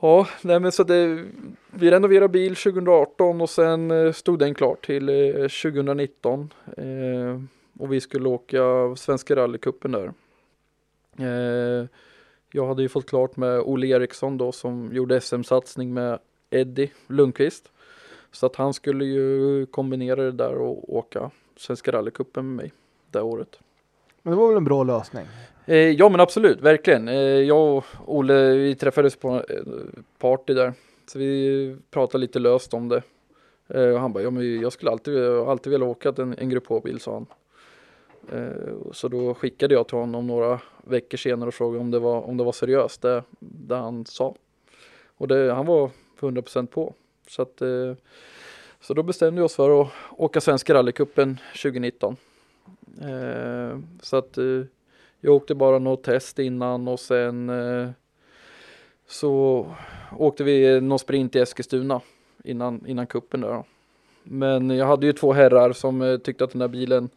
Ja, 0.00 0.26
nej 0.42 0.60
men 0.60 0.72
så 0.72 0.82
det, 0.84 1.24
vi 1.70 1.90
renoverade 1.90 2.28
bil 2.28 2.56
2018 2.56 3.40
och 3.40 3.50
sen 3.50 3.90
eh, 3.90 4.12
stod 4.12 4.38
den 4.38 4.54
klar 4.54 4.76
till 4.82 5.08
eh, 5.08 5.32
2019. 5.34 6.50
Eh, 6.76 6.84
och 7.82 7.92
vi 7.92 8.00
skulle 8.00 8.28
åka 8.28 8.94
Svenska 8.96 9.36
rallycupen 9.36 9.92
där. 9.92 10.12
Eh, 11.18 11.86
jag 12.52 12.66
hade 12.66 12.82
ju 12.82 12.88
fått 12.88 13.06
klart 13.06 13.36
med 13.36 13.60
Olle 13.60 13.86
Eriksson 13.86 14.38
då 14.38 14.52
som 14.52 14.90
gjorde 14.92 15.20
SM-satsning 15.20 15.94
med 15.94 16.18
Eddie 16.50 16.92
Lundqvist. 17.06 17.72
Så 18.32 18.46
att 18.46 18.56
han 18.56 18.74
skulle 18.74 19.04
ju 19.04 19.66
kombinera 19.66 20.22
det 20.22 20.32
där 20.32 20.54
och 20.54 20.94
åka 20.94 21.30
Svenska 21.56 21.92
rallycupen 21.92 22.46
med 22.46 22.56
mig 22.56 22.72
det 23.10 23.20
året. 23.20 23.58
Men 24.22 24.30
det 24.30 24.38
var 24.38 24.48
väl 24.48 24.56
en 24.56 24.64
bra 24.64 24.82
lösning? 24.82 25.26
Eh, 25.66 25.76
ja 25.76 26.08
men 26.08 26.20
absolut, 26.20 26.60
verkligen. 26.60 27.08
Eh, 27.08 27.14
jag 27.16 27.76
och 27.76 27.84
Olle 28.06 28.54
vi 28.54 28.74
träffades 28.74 29.16
på 29.16 29.34
eh, 29.34 29.62
party 30.18 30.54
där. 30.54 30.72
Så 31.06 31.18
vi 31.18 31.76
pratade 31.90 32.20
lite 32.20 32.38
löst 32.38 32.74
om 32.74 32.88
det. 32.88 33.02
Eh, 33.68 33.88
och 33.88 34.00
han 34.00 34.12
bara, 34.12 34.22
ja 34.22 34.30
men 34.30 34.60
jag 34.60 34.72
skulle 34.72 34.90
alltid, 34.90 35.24
alltid 35.26 35.72
velat 35.72 35.88
åka 35.88 36.22
en, 36.22 36.34
en 36.38 36.48
Grupp 36.48 36.66
H-bil 36.66 37.00
sa 37.00 37.14
han. 37.14 37.26
Eh, 38.30 38.92
så 38.92 39.08
då 39.08 39.34
skickade 39.34 39.74
jag 39.74 39.88
till 39.88 39.98
honom 39.98 40.26
några 40.26 40.60
veckor 40.84 41.18
senare 41.18 41.48
och 41.48 41.54
frågade 41.54 41.80
om 41.80 41.90
det 41.90 41.98
var, 41.98 42.20
om 42.20 42.36
det 42.36 42.44
var 42.44 42.52
seriöst 42.52 43.02
det, 43.02 43.22
det 43.38 43.76
han 43.76 44.06
sa. 44.06 44.34
Och 45.16 45.28
det, 45.28 45.52
han 45.52 45.66
var 45.66 45.90
100% 46.20 46.66
på. 46.66 46.94
Så, 47.28 47.42
att, 47.42 47.62
eh, 47.62 47.94
så 48.80 48.94
då 48.94 49.02
bestämde 49.02 49.40
vi 49.40 49.46
oss 49.46 49.56
för 49.56 49.82
att 49.82 49.88
åka 50.10 50.40
Svenska 50.40 50.74
rallycupen 50.74 51.38
2019. 51.62 52.16
Eh, 53.00 53.78
så 54.02 54.16
att 54.16 54.38
jag 55.20 55.34
åkte 55.34 55.54
bara 55.54 55.78
något 55.78 56.02
test 56.02 56.38
innan 56.38 56.88
och 56.88 57.00
sen 57.00 57.50
så 59.06 59.66
åkte 60.18 60.44
vi 60.44 60.80
någon 60.80 60.98
sprint 60.98 61.36
i 61.36 61.38
Eskilstuna 61.38 62.00
innan, 62.44 62.86
innan 62.86 63.06
kuppen 63.06 63.40
där. 63.40 63.64
Men 64.22 64.70
jag 64.70 64.86
hade 64.86 65.06
ju 65.06 65.12
två 65.12 65.32
herrar 65.32 65.72
som 65.72 66.20
tyckte 66.24 66.44
att 66.44 66.50
den 66.50 66.58
där 66.58 66.68
bilen 66.68 67.10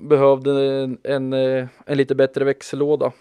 behövde 0.00 0.62
en, 0.62 0.98
en, 1.02 1.32
eh, 1.32 1.68
en 1.86 1.96
lite 1.96 2.14
bättre 2.14 2.44
växellåda. 2.44 3.12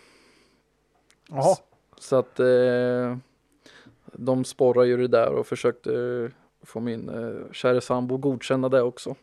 Jaha, 1.29 1.55
Så 1.99 2.15
att 2.15 2.39
eh, 2.39 3.17
de 4.05 4.45
sporrade 4.45 4.87
ju 4.87 4.97
det 4.97 5.07
där 5.07 5.33
och 5.33 5.47
försökte 5.47 5.93
eh, 5.93 6.31
få 6.65 6.79
min 6.79 7.09
eh, 7.09 7.51
kära 7.51 7.81
sambo 7.81 8.17
godkänna 8.17 8.69
det 8.69 8.81
också. 8.81 9.15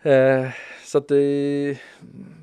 eh, 0.02 0.48
så 0.84 0.98
att 0.98 1.08
det, 1.08 1.78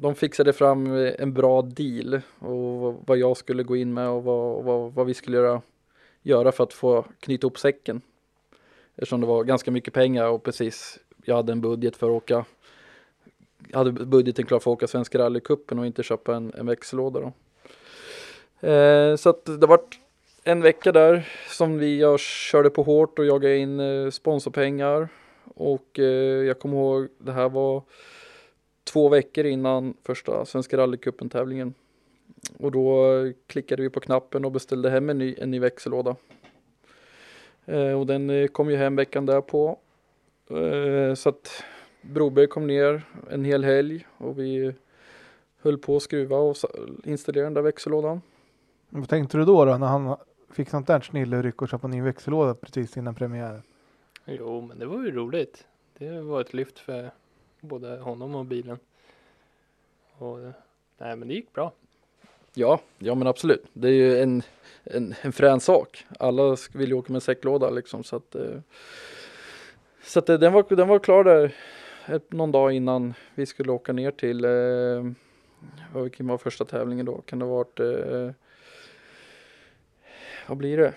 de 0.01 0.15
fixade 0.15 0.53
fram 0.53 0.87
en 0.95 1.33
bra 1.33 1.61
deal 1.61 2.21
och 2.39 3.03
vad 3.07 3.17
jag 3.17 3.37
skulle 3.37 3.63
gå 3.63 3.75
in 3.75 3.93
med 3.93 4.09
och 4.09 4.23
vad, 4.23 4.63
vad, 4.63 4.93
vad 4.93 5.05
vi 5.05 5.13
skulle 5.13 5.37
göra, 5.37 5.61
göra 6.21 6.51
för 6.51 6.63
att 6.63 6.73
få 6.73 7.05
knyta 7.19 7.45
ihop 7.45 7.59
säcken. 7.59 8.01
Eftersom 8.95 9.21
det 9.21 9.27
var 9.27 9.43
ganska 9.43 9.71
mycket 9.71 9.93
pengar 9.93 10.27
och 10.27 10.43
precis 10.43 10.99
jag 11.25 11.35
hade 11.35 11.51
en 11.51 11.61
budget 11.61 11.95
för 11.95 12.07
att 12.07 12.23
åka 12.23 12.45
hade 13.73 13.91
budgeten 13.91 14.45
klar 14.45 14.59
för 14.59 14.71
att 14.71 14.77
åka 14.77 14.88
Svenska 14.88 15.19
rallycupen 15.19 15.79
och 15.79 15.85
inte 15.85 16.03
köpa 16.03 16.35
en, 16.35 16.53
en 16.57 16.65
växellåda 16.65 17.19
då. 17.19 17.33
Eh, 18.67 19.15
så 19.15 19.29
att 19.29 19.45
det 19.45 19.67
var 19.67 19.79
en 20.43 20.61
vecka 20.61 20.91
där 20.91 21.27
som 21.49 21.77
vi 21.77 21.99
jag 21.99 22.19
körde 22.19 22.69
på 22.69 22.83
hårt 22.83 23.19
och 23.19 23.25
jagade 23.25 23.57
in 23.57 23.79
eh, 23.79 24.09
sponsorpengar. 24.09 25.09
Och 25.55 25.99
eh, 25.99 26.05
jag 26.45 26.59
kommer 26.59 26.77
ihåg 26.77 27.07
det 27.17 27.31
här 27.31 27.49
var 27.49 27.83
två 28.83 29.09
veckor 29.09 29.45
innan 29.45 29.93
första 30.03 30.45
Svenska 30.45 30.77
rallycupen 30.77 31.29
tävlingen. 31.29 31.73
Och 32.57 32.71
då 32.71 33.13
eh, 33.13 33.31
klickade 33.47 33.81
vi 33.81 33.89
på 33.89 33.99
knappen 33.99 34.45
och 34.45 34.51
beställde 34.51 34.89
hem 34.89 35.09
en 35.09 35.17
ny, 35.17 35.35
en 35.38 35.51
ny 35.51 35.59
växellåda. 35.59 36.15
Eh, 37.65 37.99
och 37.99 38.05
den 38.05 38.29
eh, 38.29 38.47
kom 38.47 38.69
ju 38.69 38.75
hem 38.75 38.95
veckan 38.95 39.25
därpå. 39.25 39.79
Eh, 40.49 41.13
så 41.13 41.29
att 41.29 41.63
Broberg 42.01 42.47
kom 42.47 42.67
ner 42.67 43.01
en 43.29 43.45
hel 43.45 43.63
helg 43.63 44.07
och 44.17 44.39
vi 44.39 44.73
höll 45.61 45.77
på 45.77 45.95
att 45.95 46.03
skruva 46.03 46.37
och 46.37 46.55
installera 47.03 47.43
den 47.43 47.53
där 47.53 47.61
växellådan. 47.61 48.21
vad 48.89 49.09
tänkte 49.09 49.37
du 49.37 49.45
då, 49.45 49.65
då 49.65 49.77
när 49.77 49.87
han 49.87 50.17
fick 50.51 50.69
sånt 50.69 50.87
där 50.87 51.01
snilleryck 51.01 51.61
och 51.61 51.69
köpa 51.69 51.87
ny 51.87 52.01
växellåda 52.01 52.53
precis 52.53 52.97
innan 52.97 53.15
premiären? 53.15 53.61
Jo, 54.25 54.61
men 54.61 54.79
det 54.79 54.85
var 54.85 55.03
ju 55.03 55.11
roligt. 55.11 55.65
Det 55.97 56.21
var 56.21 56.41
ett 56.41 56.53
lyft 56.53 56.79
för 56.79 57.11
både 57.59 57.97
honom 57.97 58.35
och 58.35 58.45
bilen. 58.45 58.79
Och, 60.17 60.39
eh, 60.39 60.51
nej, 60.97 61.15
men 61.15 61.27
det 61.27 61.33
gick 61.33 61.53
bra. 61.53 61.71
Ja, 62.53 62.79
ja 62.97 63.15
men 63.15 63.27
absolut. 63.27 63.65
Det 63.73 63.87
är 63.87 63.93
ju 63.93 64.19
en, 64.19 64.43
en, 64.83 65.15
en 65.21 65.31
frän 65.31 65.59
sak. 65.59 66.05
Alla 66.19 66.57
vill 66.73 66.89
ju 66.89 66.95
åka 66.95 67.13
med 67.13 67.23
säcklåda 67.23 67.69
liksom 67.69 68.03
så 68.03 68.15
att 68.15 68.35
eh, 68.35 68.59
Så 70.03 70.19
att 70.19 70.29
eh, 70.29 70.39
den 70.39 70.53
var, 70.53 70.75
den 70.75 70.87
var 70.87 70.99
klar 70.99 71.23
där 71.23 71.55
ett, 72.05 72.31
någon 72.31 72.51
dag 72.51 72.73
innan 72.73 73.13
vi 73.35 73.45
skulle 73.45 73.71
åka 73.71 73.93
ner 73.93 74.11
till 74.11 74.45
eh, 74.45 76.01
vilken 76.01 76.27
var 76.27 76.37
första 76.37 76.65
tävlingen 76.65 77.05
då? 77.05 77.21
Kan 77.21 77.39
det 77.39 77.45
ha 77.45 77.55
varit 77.55 77.79
eh, 77.79 78.31
vad 80.47 80.57
blir 80.57 80.77
det? 80.77 80.93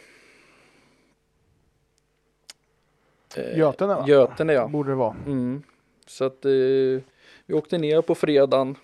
Eh, 3.37 3.59
Götene 3.59 3.95
va? 3.95 4.05
Götene 4.09 4.53
ja. 4.53 4.69
Borde 4.69 4.91
det 4.91 4.97
vara. 4.97 5.17
Mm. 5.27 5.63
Så 6.07 6.25
att 6.25 6.45
eh, 6.45 6.51
vi 7.47 7.55
åkte 7.55 7.79
ner 7.79 8.03
på 8.03 8.15
fredagen. 8.15 8.77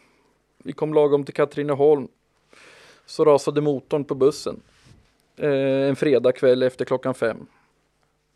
Vi 0.59 0.72
kom 0.72 0.94
lagom 0.94 1.24
till 1.24 1.34
Katrineholm. 1.34 2.09
Så 3.06 3.24
rasade 3.24 3.60
motorn 3.60 4.05
på 4.05 4.14
bussen. 4.14 4.60
Eh, 5.36 5.88
en 5.88 5.97
fredagkväll 5.97 6.62
efter 6.62 6.84
klockan 6.84 7.14
fem. 7.14 7.47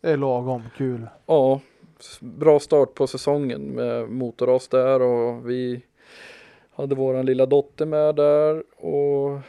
Det 0.01 0.11
är 0.11 0.17
lagom 0.17 0.63
kul. 0.77 1.07
Ja, 1.25 1.61
bra 2.19 2.59
start 2.59 2.93
på 2.93 3.07
säsongen 3.07 3.61
med 3.61 4.09
motorras 4.09 4.67
där 4.67 5.01
och 5.01 5.49
vi 5.49 5.81
hade 6.75 6.95
våran 6.95 7.25
lilla 7.25 7.45
dotter 7.45 7.85
med 7.85 8.15
där 8.15 8.63
och 8.77 9.39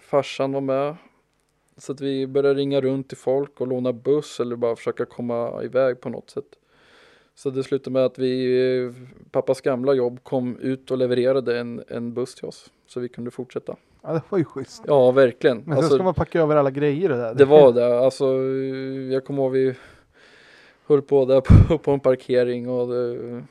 farsan 0.00 0.52
var 0.52 0.60
med. 0.60 0.96
Så 1.76 1.92
att 1.92 2.00
vi 2.00 2.26
började 2.26 2.60
ringa 2.60 2.80
runt 2.80 3.08
till 3.08 3.18
folk 3.18 3.60
och 3.60 3.66
låna 3.66 3.92
buss 3.92 4.40
eller 4.40 4.56
bara 4.56 4.76
försöka 4.76 5.04
komma 5.04 5.60
iväg 5.64 6.00
på 6.00 6.08
något 6.08 6.30
sätt. 6.30 6.44
Så 7.34 7.50
det 7.50 7.62
slutade 7.62 7.92
med 7.92 8.04
att 8.04 8.18
vi, 8.18 8.92
pappas 9.30 9.60
gamla 9.60 9.94
jobb 9.94 10.20
kom 10.22 10.56
ut 10.58 10.90
och 10.90 10.98
levererade 10.98 11.58
en, 11.58 11.82
en 11.88 12.14
buss 12.14 12.34
till 12.34 12.44
oss. 12.44 12.70
Så 12.86 13.00
vi 13.00 13.08
kunde 13.08 13.30
fortsätta. 13.30 13.76
Ja, 14.02 14.12
det 14.12 14.22
var 14.28 14.38
ju 14.38 14.44
schysst. 14.44 14.82
Ja, 14.86 15.10
verkligen. 15.10 15.56
Men 15.56 15.64
sen 15.66 15.76
Alltså- 15.76 15.94
ska 15.94 16.02
man 16.04 16.14
packa 16.14 16.40
över 16.40 16.56
alla 16.56 16.70
grejer 16.70 17.10
och 17.10 17.16
det 17.16 17.22
där. 17.22 17.34
det 17.34 17.44
var 17.44 17.72
det, 17.80 17.98
alltså 17.98 18.26
jag 19.12 19.24
kommer 19.24 19.42
ihåg 19.42 19.52
vi 19.52 19.74
höll 20.90 21.02
på 21.02 21.24
där 21.24 21.40
på, 21.40 21.78
på 21.84 21.90
en 21.90 22.00
parkering 22.00 22.68
och 22.68 22.88
det, 22.88 23.42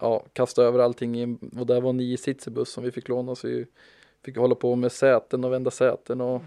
ja, 0.00 0.24
kastade 0.32 0.68
över 0.68 0.78
allting 0.78 1.20
i 1.20 1.38
och 1.58 1.66
där 1.66 1.80
var 1.80 1.90
en 1.90 1.96
nio 1.96 2.16
sits 2.16 2.46
i 2.46 2.50
buss 2.50 2.72
som 2.72 2.84
vi 2.84 2.90
fick 2.90 3.08
låna 3.08 3.34
så 3.34 3.48
vi 3.48 3.66
fick 4.24 4.36
hålla 4.36 4.54
på 4.54 4.76
med 4.76 4.92
säten 4.92 5.44
och 5.44 5.52
vända 5.52 5.70
säten 5.70 6.20
och 6.20 6.42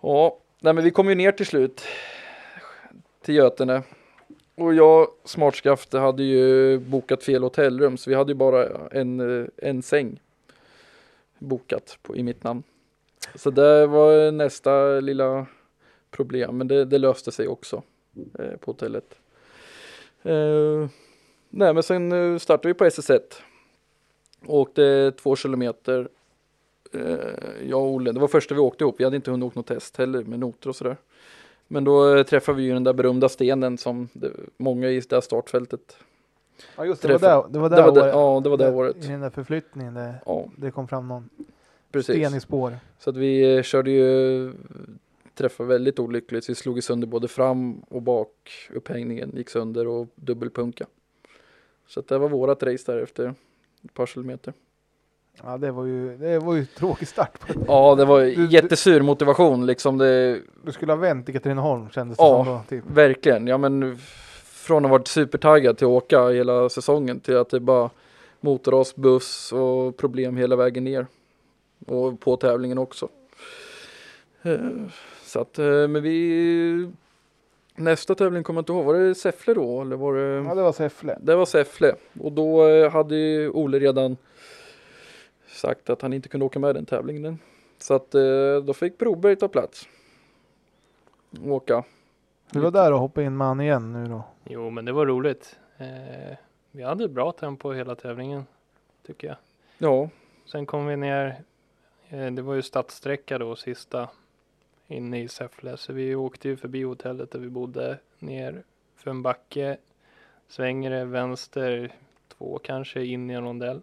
ja, 0.00 0.38
nej 0.60 0.72
men 0.72 0.84
vi 0.84 0.90
kom 0.90 1.08
ju 1.08 1.14
ner 1.14 1.32
till 1.32 1.46
slut 1.46 1.82
till 3.22 3.34
Götene. 3.34 3.82
Och 4.54 4.74
jag, 4.74 5.08
smartskafte, 5.24 5.98
hade 5.98 6.22
ju 6.22 6.78
bokat 6.78 7.24
fel 7.24 7.42
hotellrum 7.42 7.96
så 7.96 8.10
vi 8.10 8.16
hade 8.16 8.32
ju 8.32 8.36
bara 8.36 8.88
en, 8.88 9.40
eh, 9.40 9.46
en 9.56 9.82
säng 9.82 10.20
bokat 11.38 11.98
på, 12.02 12.16
i 12.16 12.22
mitt 12.22 12.44
namn. 12.44 12.62
Så 13.34 13.50
det 13.50 13.86
var 13.86 14.30
nästa 14.30 15.00
lilla 15.00 15.46
problem, 16.10 16.58
men 16.58 16.68
det, 16.68 16.84
det 16.84 16.98
löste 16.98 17.32
sig 17.32 17.48
också 17.48 17.82
eh, 18.38 18.56
på 18.56 18.70
hotellet. 18.70 19.14
Eh, 20.22 20.88
nej, 21.50 21.74
men 21.74 21.82
sen 21.82 22.12
eh, 22.32 22.38
startade 22.38 22.68
vi 22.68 22.74
på 22.74 22.84
SS1. 22.84 23.20
Åkte 24.46 25.12
två 25.22 25.36
kilometer. 25.36 26.08
Eh, 26.92 27.16
jag 27.68 27.80
och 27.82 27.88
Olle, 27.90 28.12
det 28.12 28.20
var 28.20 28.28
första 28.28 28.54
vi 28.54 28.60
åkte 28.60 28.84
ihop. 28.84 28.94
Vi 29.00 29.04
hade 29.04 29.16
inte 29.16 29.30
hunnit 29.30 29.46
åka 29.46 29.58
något 29.58 29.66
test 29.66 29.96
heller 29.96 30.24
med 30.24 30.38
noter 30.38 30.68
och 30.68 30.76
sådär. 30.76 30.96
Men 31.68 31.84
då 31.84 32.16
eh, 32.16 32.22
träffade 32.22 32.56
vi 32.58 32.62
ju 32.64 32.72
den 32.72 32.84
där 32.84 32.92
berömda 32.92 33.28
stenen 33.28 33.78
som 33.78 34.08
det, 34.12 34.30
många 34.56 34.88
i 34.88 34.94
det 35.00 35.08
där 35.10 35.20
startfältet. 35.20 35.96
Ja 36.76 36.84
just 36.84 37.02
det, 37.02 37.08
det 37.08 37.18
var 37.18 37.20
där, 37.42 37.48
det 37.52 37.58
var 37.58 37.68
där 37.70 37.76
Det 37.76 37.82
var 37.82 37.92
det, 37.94 38.00
året. 38.00 38.12
ja, 38.14 38.40
det 38.44 38.48
var 38.48 38.56
det 38.56 38.64
Där- 38.64 38.74
året. 38.74 38.96
I 38.96 39.06
den 39.08 39.20
där 39.20 39.30
förflyttningen, 39.30 39.94
det, 39.94 40.14
Ja, 40.26 40.48
det 40.56 40.70
kom 40.70 40.88
fram 40.88 41.08
någon 41.08 41.28
precis. 41.92 42.16
sten 42.26 42.34
i 42.38 42.40
spår. 42.40 42.72
Så 42.98 43.10
att 43.10 43.16
vi 43.16 43.62
körde 43.62 43.90
ju 43.90 44.52
träffade 45.42 45.68
väldigt 45.68 45.98
olyckligt. 45.98 46.48
Vi 46.50 46.54
slog 46.54 46.82
sönder 46.82 47.06
både 47.06 47.28
fram 47.28 47.80
och 47.80 48.02
bak. 48.02 48.30
Upphängningen 48.74 49.32
gick 49.36 49.50
sönder 49.50 49.86
och 49.86 50.06
dubbelpunka. 50.14 50.86
Så 51.88 52.00
att 52.00 52.08
det 52.08 52.18
var 52.18 52.28
vårat 52.28 52.62
race 52.62 52.92
där 52.92 52.98
efter 53.02 53.34
ett 53.84 53.94
par 53.94 54.06
kilometer. 54.06 54.52
Ja 55.42 55.58
det 55.58 55.70
var 55.72 55.84
ju, 55.84 56.16
det 56.16 56.38
var 56.38 56.54
ju 56.54 56.66
tråkig 56.66 57.08
start. 57.08 57.38
Ja, 57.66 57.94
det 57.94 58.04
var 58.04 58.20
Du- 58.20 58.46
jättesur 58.46 59.02
motivation 59.02 59.66
liksom. 59.66 59.98
Det, 59.98 60.40
Du 60.64 60.72
skulle 60.72 60.92
ha 60.92 60.96
vänt 60.96 61.28
i 61.28 61.32
Katrineholm 61.32 61.90
kändes 61.90 62.18
det 62.18 62.24
Ja. 62.24 62.44
som 62.44 62.54
då. 62.54 62.62
Typ. 62.68 62.84
verkligen. 62.94 63.46
Ja, 63.46 63.58
men 63.58 63.98
från 64.44 64.84
att 64.84 64.90
ha 64.90 64.98
varit 64.98 65.08
supertaggad 65.08 65.78
till 65.78 65.86
att 65.86 65.90
åka 65.90 66.28
hela 66.28 66.68
säsongen 66.68 67.20
till 67.20 67.36
att 67.36 67.50
det 67.50 67.60
bara 67.60 67.90
motorras, 68.40 68.96
buss 68.96 69.52
och 69.52 69.96
problem 69.96 70.36
hela 70.36 70.56
vägen 70.56 70.84
ner. 70.84 71.06
Och 71.86 72.20
på 72.20 72.36
tävlingen 72.36 72.78
också. 72.78 73.08
Så 75.32 75.40
att, 75.40 75.58
eh, 75.58 75.88
men 75.88 76.02
vi 76.02 76.90
Nästa 77.74 78.14
tävling 78.14 78.42
kommer 78.42 78.58
jag 78.58 78.62
inte 78.62 78.72
ihåg, 78.72 78.84
var 78.84 78.94
det 78.94 79.14
Säffle 79.14 79.54
då 79.54 79.80
eller 79.80 79.96
var 79.96 80.14
det? 80.14 80.48
Ja 80.48 80.54
det 80.54 80.62
var 80.62 80.72
Säffle. 80.72 81.18
Det 81.20 81.36
var 81.36 81.46
Säffle 81.46 81.94
och 82.20 82.32
då 82.32 82.68
eh, 82.68 82.90
hade 82.90 83.16
ju 83.16 83.50
Ole 83.50 83.78
redan 83.78 84.16
sagt 85.46 85.90
att 85.90 86.02
han 86.02 86.12
inte 86.12 86.28
kunde 86.28 86.46
åka 86.46 86.58
med 86.58 86.74
den 86.74 86.86
tävlingen. 86.86 87.38
Så 87.78 87.94
att 87.94 88.14
eh, 88.14 88.56
då 88.64 88.74
fick 88.74 88.98
Broberg 88.98 89.36
ta 89.36 89.48
plats. 89.48 89.88
Åka. 91.44 91.84
Du 92.50 92.60
var 92.60 92.70
där 92.70 92.92
och 92.92 92.98
hoppade 92.98 93.26
in 93.26 93.36
med 93.36 93.46
han 93.46 93.60
igen 93.60 93.92
nu 93.92 94.06
då. 94.08 94.24
Jo, 94.44 94.70
men 94.70 94.84
det 94.84 94.92
var 94.92 95.06
roligt. 95.06 95.58
Eh, 95.78 96.36
vi 96.70 96.82
hade 96.82 97.08
bra 97.08 97.32
tempo 97.32 97.72
hela 97.72 97.94
tävlingen, 97.94 98.46
tycker 99.06 99.28
jag. 99.28 99.36
Ja, 99.78 100.08
Sen 100.44 100.66
kom 100.66 100.86
vi 100.86 100.96
ner, 100.96 101.42
eh, 102.08 102.26
det 102.26 102.42
var 102.42 102.54
ju 102.54 102.62
stadssträcka 102.62 103.38
då, 103.38 103.56
sista 103.56 104.08
inne 104.92 105.22
i 105.22 105.28
Säffle. 105.28 105.76
Så 105.76 105.92
vi 105.92 106.14
åkte 106.14 106.48
ju 106.48 106.56
förbi 106.56 106.82
hotellet 106.82 107.30
där 107.30 107.38
vi 107.38 107.48
bodde, 107.48 107.98
ner 108.18 108.62
för 108.96 109.10
en 109.10 109.22
backe, 109.22 109.76
svänger 110.48 110.90
det 110.90 111.04
vänster, 111.04 111.92
två 112.28 112.58
kanske, 112.58 113.04
in 113.04 113.30
i 113.30 113.34
en 113.34 113.44
rondell. 113.44 113.80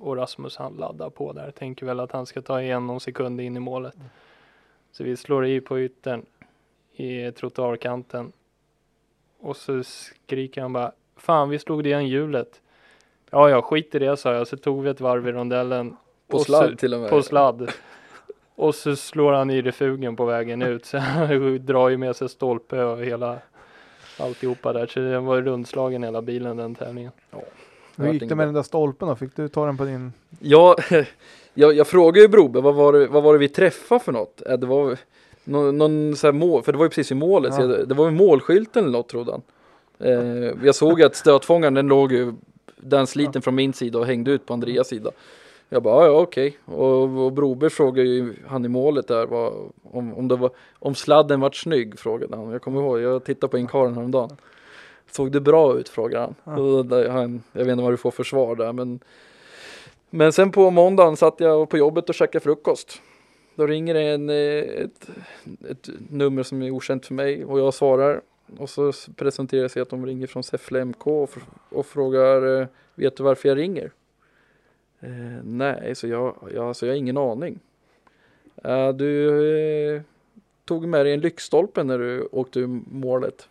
Och 0.00 0.16
Rasmus 0.16 0.56
han 0.56 0.74
laddar 0.74 1.10
på 1.10 1.32
där, 1.32 1.50
tänker 1.50 1.86
väl 1.86 2.00
att 2.00 2.12
han 2.12 2.26
ska 2.26 2.42
ta 2.42 2.62
igen 2.62 2.86
någon 2.86 3.00
sekund 3.00 3.40
in 3.40 3.56
i 3.56 3.60
målet. 3.60 3.94
Så 4.92 5.04
vi 5.04 5.16
slår 5.16 5.46
i 5.46 5.60
på 5.60 5.80
yttern 5.80 6.26
i 6.92 7.32
trottoarkanten. 7.32 8.32
Och 9.40 9.56
så 9.56 9.82
skriker 9.82 10.60
han 10.62 10.72
bara, 10.72 10.92
fan 11.16 11.48
vi 11.48 11.58
slog 11.58 11.84
det 11.84 11.88
igen 11.88 12.06
hjulet. 12.06 12.60
Ja, 13.30 13.50
ja, 13.50 13.62
skit 13.62 13.94
i 13.94 13.98
det 13.98 14.16
sa 14.16 14.34
jag. 14.34 14.46
Så 14.46 14.56
tog 14.56 14.82
vi 14.82 14.90
ett 14.90 15.00
varv 15.00 15.28
i 15.28 15.32
rondellen. 15.32 15.96
på 16.26 16.38
sladd 16.38 16.78
till 16.78 16.94
och 16.94 17.00
med. 17.00 17.10
På 17.10 17.22
sladd. 17.22 17.72
Och 18.54 18.74
så 18.74 18.96
slår 18.96 19.32
han 19.32 19.50
i 19.50 19.62
refugen 19.62 20.16
på 20.16 20.24
vägen 20.24 20.62
ut. 20.62 20.86
Så 20.86 20.98
han 20.98 21.58
drar 21.66 21.88
ju 21.88 21.96
med 21.96 22.16
sig 22.16 22.28
stolpe 22.28 22.82
och 22.82 23.04
hela 23.04 23.38
alltihopa 24.18 24.72
där. 24.72 24.86
Så 24.86 25.00
den 25.00 25.24
var 25.24 25.36
ju 25.36 25.42
rundslagen 25.42 26.02
hela 26.02 26.22
bilen 26.22 26.56
den 26.56 26.74
tävlingen. 26.74 27.12
Hur 27.96 28.12
gick 28.12 28.28
det 28.28 28.34
med 28.34 28.46
den 28.46 28.54
där 28.54 28.62
stolpen 28.62 29.08
då? 29.08 29.16
Fick 29.16 29.36
du 29.36 29.48
ta 29.48 29.66
den 29.66 29.76
på 29.76 29.84
din? 29.84 30.12
Ja, 30.40 30.76
jag, 31.54 31.74
jag 31.74 31.86
frågade 31.86 32.20
ju 32.20 32.28
Broberg 32.28 32.62
vad 32.62 32.74
var 32.74 32.92
det, 32.92 33.06
vad 33.06 33.22
var 33.22 33.32
det 33.32 33.38
vi 33.38 33.48
träffade 33.48 34.04
för 34.04 34.12
något? 34.12 34.42
Eh, 34.46 34.56
Det 34.58 34.66
var 34.66 34.98
någon, 35.44 35.78
någon 35.78 36.16
så 36.16 36.26
här 36.26 36.32
mål, 36.32 36.62
för 36.62 36.72
det 36.72 36.78
var 36.78 36.84
ju 36.84 36.88
precis 36.90 37.12
i 37.12 37.14
målet. 37.14 37.54
Ja. 37.58 37.60
jag, 37.60 37.88
det 37.88 37.94
var 37.94 38.04
ju 38.04 38.10
målskylten 38.10 38.84
eller 38.84 38.92
något 38.98 39.08
trodde 39.08 39.32
han. 39.32 39.42
Eh, 39.98 40.52
jag 40.64 40.74
såg 40.74 41.02
att 41.02 41.16
stötfångaren 41.16 41.74
den 41.74 41.86
låg 41.86 42.12
ju 42.12 42.32
den 42.76 43.06
sliten 43.06 43.42
från 43.42 43.54
min 43.54 43.72
sida 43.72 43.98
och 43.98 44.06
hängde 44.06 44.30
ut 44.30 44.46
på 44.46 44.52
Andreas 44.52 44.88
sida. 44.88 45.10
Jag 45.72 45.82
bara, 45.82 46.06
ja, 46.06 46.20
okej. 46.20 46.58
Och, 46.64 47.24
och 47.24 47.32
Broberg 47.32 47.70
frågade 47.70 48.08
ju 48.08 48.34
han 48.46 48.64
i 48.64 48.68
målet 48.68 49.08
där 49.08 49.26
vad, 49.26 49.52
om, 49.82 50.14
om, 50.14 50.28
det 50.28 50.36
var, 50.36 50.50
om 50.78 50.94
sladden 50.94 51.40
vart 51.40 51.56
snygg 51.56 51.98
frågade 51.98 52.36
han. 52.36 52.50
Jag 52.50 52.62
kommer 52.62 52.80
ihåg, 52.80 53.00
jag 53.00 53.24
tittade 53.24 53.50
på 53.50 53.58
inkaren 53.58 53.94
häromdagen. 53.94 54.36
Såg 55.10 55.32
det 55.32 55.40
bra 55.40 55.78
ut 55.78 55.88
frågade 55.88 56.24
han. 56.24 56.34
Ja. 56.44 57.10
Han. 57.10 57.42
Jag 57.52 57.64
vet 57.64 57.72
inte 57.72 57.82
vad 57.82 57.92
du 57.92 57.96
får 57.96 58.10
för 58.10 58.24
svar 58.24 58.56
där 58.56 58.72
men 58.72 59.00
Men 60.10 60.32
sen 60.32 60.52
på 60.52 60.70
måndagen 60.70 61.16
satt 61.16 61.40
jag 61.40 61.68
på 61.68 61.78
jobbet 61.78 62.08
och 62.08 62.14
käkade 62.14 62.42
frukost. 62.42 63.02
Då 63.54 63.66
ringer 63.66 63.94
det 63.94 64.02
en, 64.02 64.30
eh, 64.30 64.84
ett, 64.84 65.10
ett 65.70 65.88
nummer 66.10 66.42
som 66.42 66.62
är 66.62 66.70
okänt 66.70 67.06
för 67.06 67.14
mig 67.14 67.44
och 67.44 67.60
jag 67.60 67.74
svarar. 67.74 68.20
Och 68.58 68.70
så 68.70 68.92
presenterar 69.16 69.68
sig 69.68 69.82
att 69.82 69.90
de 69.90 70.06
ringer 70.06 70.26
från 70.26 70.42
Säffle 70.42 70.84
MK 70.84 71.06
och, 71.06 71.30
och 71.68 71.86
frågar 71.86 72.60
eh, 72.60 72.66
Vet 72.94 73.16
du 73.16 73.22
varför 73.22 73.48
jag 73.48 73.58
ringer? 73.58 73.90
Eh, 75.02 75.42
nej, 75.44 75.94
så 75.94 76.06
jag, 76.06 76.34
jag, 76.54 76.68
alltså 76.68 76.86
jag 76.86 76.92
har 76.92 76.98
ingen 76.98 77.16
aning. 77.18 77.58
Eh, 78.64 78.88
du 78.88 79.94
eh, 79.96 80.02
tog 80.64 80.88
med 80.88 81.06
dig 81.06 81.14
en 81.14 81.20
lyktstolpe 81.20 81.84
när 81.84 81.98
du 81.98 82.28
åkte 82.32 82.60
ur 82.60 82.80
målet. 82.90 83.48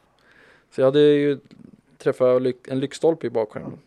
Så 0.71 0.81
jag 0.81 0.85
hade 0.85 0.99
ju 1.01 1.39
träffat 1.97 2.41
lyk- 2.41 2.67
en 2.71 2.79
lyktstolpe 2.79 3.27
i 3.27 3.29
bakskärmen. 3.29 3.79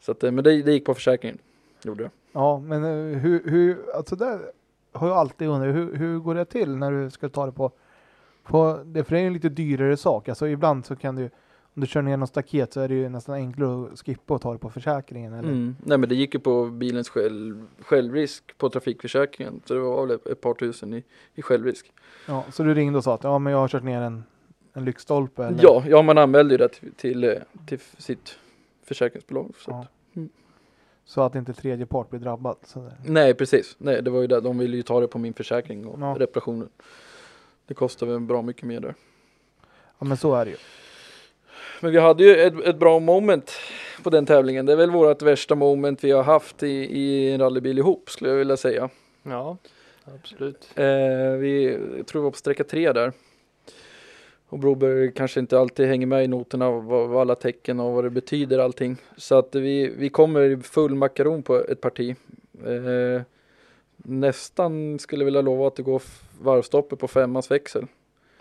Så 0.00 0.12
att, 0.12 0.24
eh, 0.24 0.30
men 0.30 0.44
det, 0.44 0.62
det 0.62 0.72
gick 0.72 0.84
på 0.84 0.94
försäkringen. 0.94 1.38
Gjorde 1.82 2.04
det. 2.04 2.10
Ja 2.32 2.58
men 2.58 2.84
eh, 2.84 3.18
hur, 3.18 3.50
hur, 3.50 3.78
alltså 3.94 4.16
där 4.16 4.40
har 4.92 5.08
jag 5.08 5.16
alltid 5.16 5.48
undrat, 5.48 5.74
hur, 5.74 5.94
hur 5.94 6.18
går 6.18 6.34
det 6.34 6.44
till 6.44 6.76
när 6.76 6.90
du 6.92 7.10
ska 7.10 7.28
ta 7.28 7.46
det 7.46 7.52
på, 7.52 7.70
på 8.42 8.80
det, 8.84 9.04
för 9.04 9.14
det 9.14 9.20
är 9.20 9.26
en 9.26 9.32
lite 9.32 9.48
dyrare 9.48 9.96
sak, 9.96 10.28
alltså 10.28 10.48
ibland 10.48 10.86
så 10.86 10.96
kan 10.96 11.16
du, 11.16 11.30
om 11.78 11.80
du 11.80 11.86
kör 11.86 12.02
ner 12.02 12.16
någon 12.16 12.28
staket 12.28 12.72
så 12.72 12.80
är 12.80 12.88
det 12.88 12.94
ju 12.94 13.08
nästan 13.08 13.34
enklare 13.34 13.88
att 13.92 13.98
skippa 13.98 14.34
och 14.34 14.40
ta 14.42 14.52
det 14.52 14.58
på 14.58 14.70
försäkringen 14.70 15.32
eller? 15.32 15.48
Mm. 15.48 15.76
Nej 15.84 15.98
men 15.98 16.08
det 16.08 16.14
gick 16.14 16.34
ju 16.34 16.40
på 16.40 16.64
bilens 16.66 17.08
själv, 17.08 17.66
självrisk 17.80 18.58
på 18.58 18.70
trafikförsäkringen. 18.70 19.60
Så 19.64 19.74
det 19.74 19.80
var 19.80 20.06
väl 20.06 20.18
ett, 20.30 20.40
par 20.40 20.54
tusen 20.54 20.94
i, 20.94 21.04
i 21.34 21.42
självrisk. 21.42 21.92
Ja, 22.26 22.44
så 22.52 22.62
du 22.62 22.74
ringde 22.74 22.98
och 22.98 23.04
sa 23.04 23.14
att 23.14 23.24
ja 23.24 23.38
men 23.38 23.52
jag 23.52 23.60
har 23.60 23.68
kört 23.68 23.82
ner 23.82 24.00
en, 24.00 24.24
en 24.72 24.84
lyktstolpe 24.84 25.44
eller? 25.44 25.58
Ja, 25.62 25.84
ja 25.88 26.02
man 26.02 26.18
anmälde 26.18 26.54
ju 26.54 26.58
det 26.58 26.68
till, 26.68 26.92
till, 26.92 27.38
till 27.66 27.78
sitt 27.98 28.38
försäkringsbolag. 28.84 29.54
Så 29.58 29.70
Ja. 29.70 29.80
att, 29.80 30.16
mm. 30.16 30.28
Så 31.04 31.20
att 31.22 31.34
inte 31.34 31.52
tredje 31.52 31.86
part 31.86 32.10
blir 32.10 32.20
drabbad. 32.20 32.56
Så 32.64 32.78
det- 32.80 32.96
Nej 33.12 33.34
precis, 33.34 33.76
nej 33.78 34.02
det 34.02 34.10
var 34.10 34.20
ju 34.20 34.26
det, 34.26 34.40
de 34.40 34.58
ville 34.58 34.76
ju 34.76 34.82
ta 34.82 35.00
det 35.00 35.08
på 35.08 35.18
min 35.18 35.34
försäkring 35.34 35.86
och 35.86 36.00
Ja. 36.00 36.16
reparationen. 36.18 36.68
Det 37.66 37.74
kostar 37.74 38.06
väl 38.06 38.20
bra 38.20 38.42
mycket 38.42 38.62
mer 38.62 38.80
där. 38.80 38.94
Ja 39.98 40.06
men 40.06 40.16
så 40.16 40.34
är 40.34 40.44
det 40.44 40.50
ju. 40.50 40.56
Men 41.80 41.92
vi 41.92 41.98
hade 41.98 42.24
ju 42.24 42.36
ett, 42.36 42.66
ett 42.66 42.78
bra 42.78 42.98
moment 42.98 43.52
på 44.02 44.10
den 44.10 44.26
tävlingen. 44.26 44.66
Det 44.66 44.72
är 44.72 44.76
väl 44.76 44.90
vårt 44.90 45.22
värsta 45.22 45.54
moment 45.54 46.04
vi 46.04 46.10
har 46.10 46.22
haft 46.22 46.62
i, 46.62 46.68
i 46.68 47.32
en 47.32 47.40
rallybil 47.40 47.78
ihop 47.78 48.10
skulle 48.10 48.30
jag 48.30 48.36
vilja 48.36 48.56
säga. 48.56 48.88
Ja, 49.22 49.56
absolut. 50.04 50.70
Eh, 50.74 50.84
vi 51.38 51.78
jag 51.96 52.06
tror 52.06 52.20
vi 52.20 52.24
var 52.24 52.30
på 52.30 52.36
sträcka 52.36 52.64
tre 52.64 52.92
där. 52.92 53.12
Och 54.48 54.58
Broberg 54.58 55.12
kanske 55.12 55.40
inte 55.40 55.58
alltid 55.58 55.86
hänger 55.86 56.06
med 56.06 56.24
i 56.24 56.28
noterna 56.28 56.70
vad, 56.70 57.08
vad 57.08 57.20
alla 57.20 57.34
tecken 57.34 57.80
och 57.80 57.92
vad 57.92 58.04
det 58.04 58.10
betyder 58.10 58.58
allting. 58.58 58.96
Så 59.16 59.38
att 59.38 59.54
vi, 59.54 59.88
vi 59.98 60.08
kommer 60.08 60.40
i 60.40 60.56
full 60.56 60.94
makaron 60.94 61.42
på 61.42 61.56
ett 61.56 61.80
parti. 61.80 62.16
Eh, 62.66 63.22
nästan 63.96 64.98
skulle 64.98 65.24
vilja 65.24 65.40
lova 65.40 65.66
att 65.66 65.76
det 65.76 65.82
går 65.82 66.02
varvstoppet 66.40 66.98
på 66.98 67.08
femmans 67.08 67.50
växel. 67.50 67.86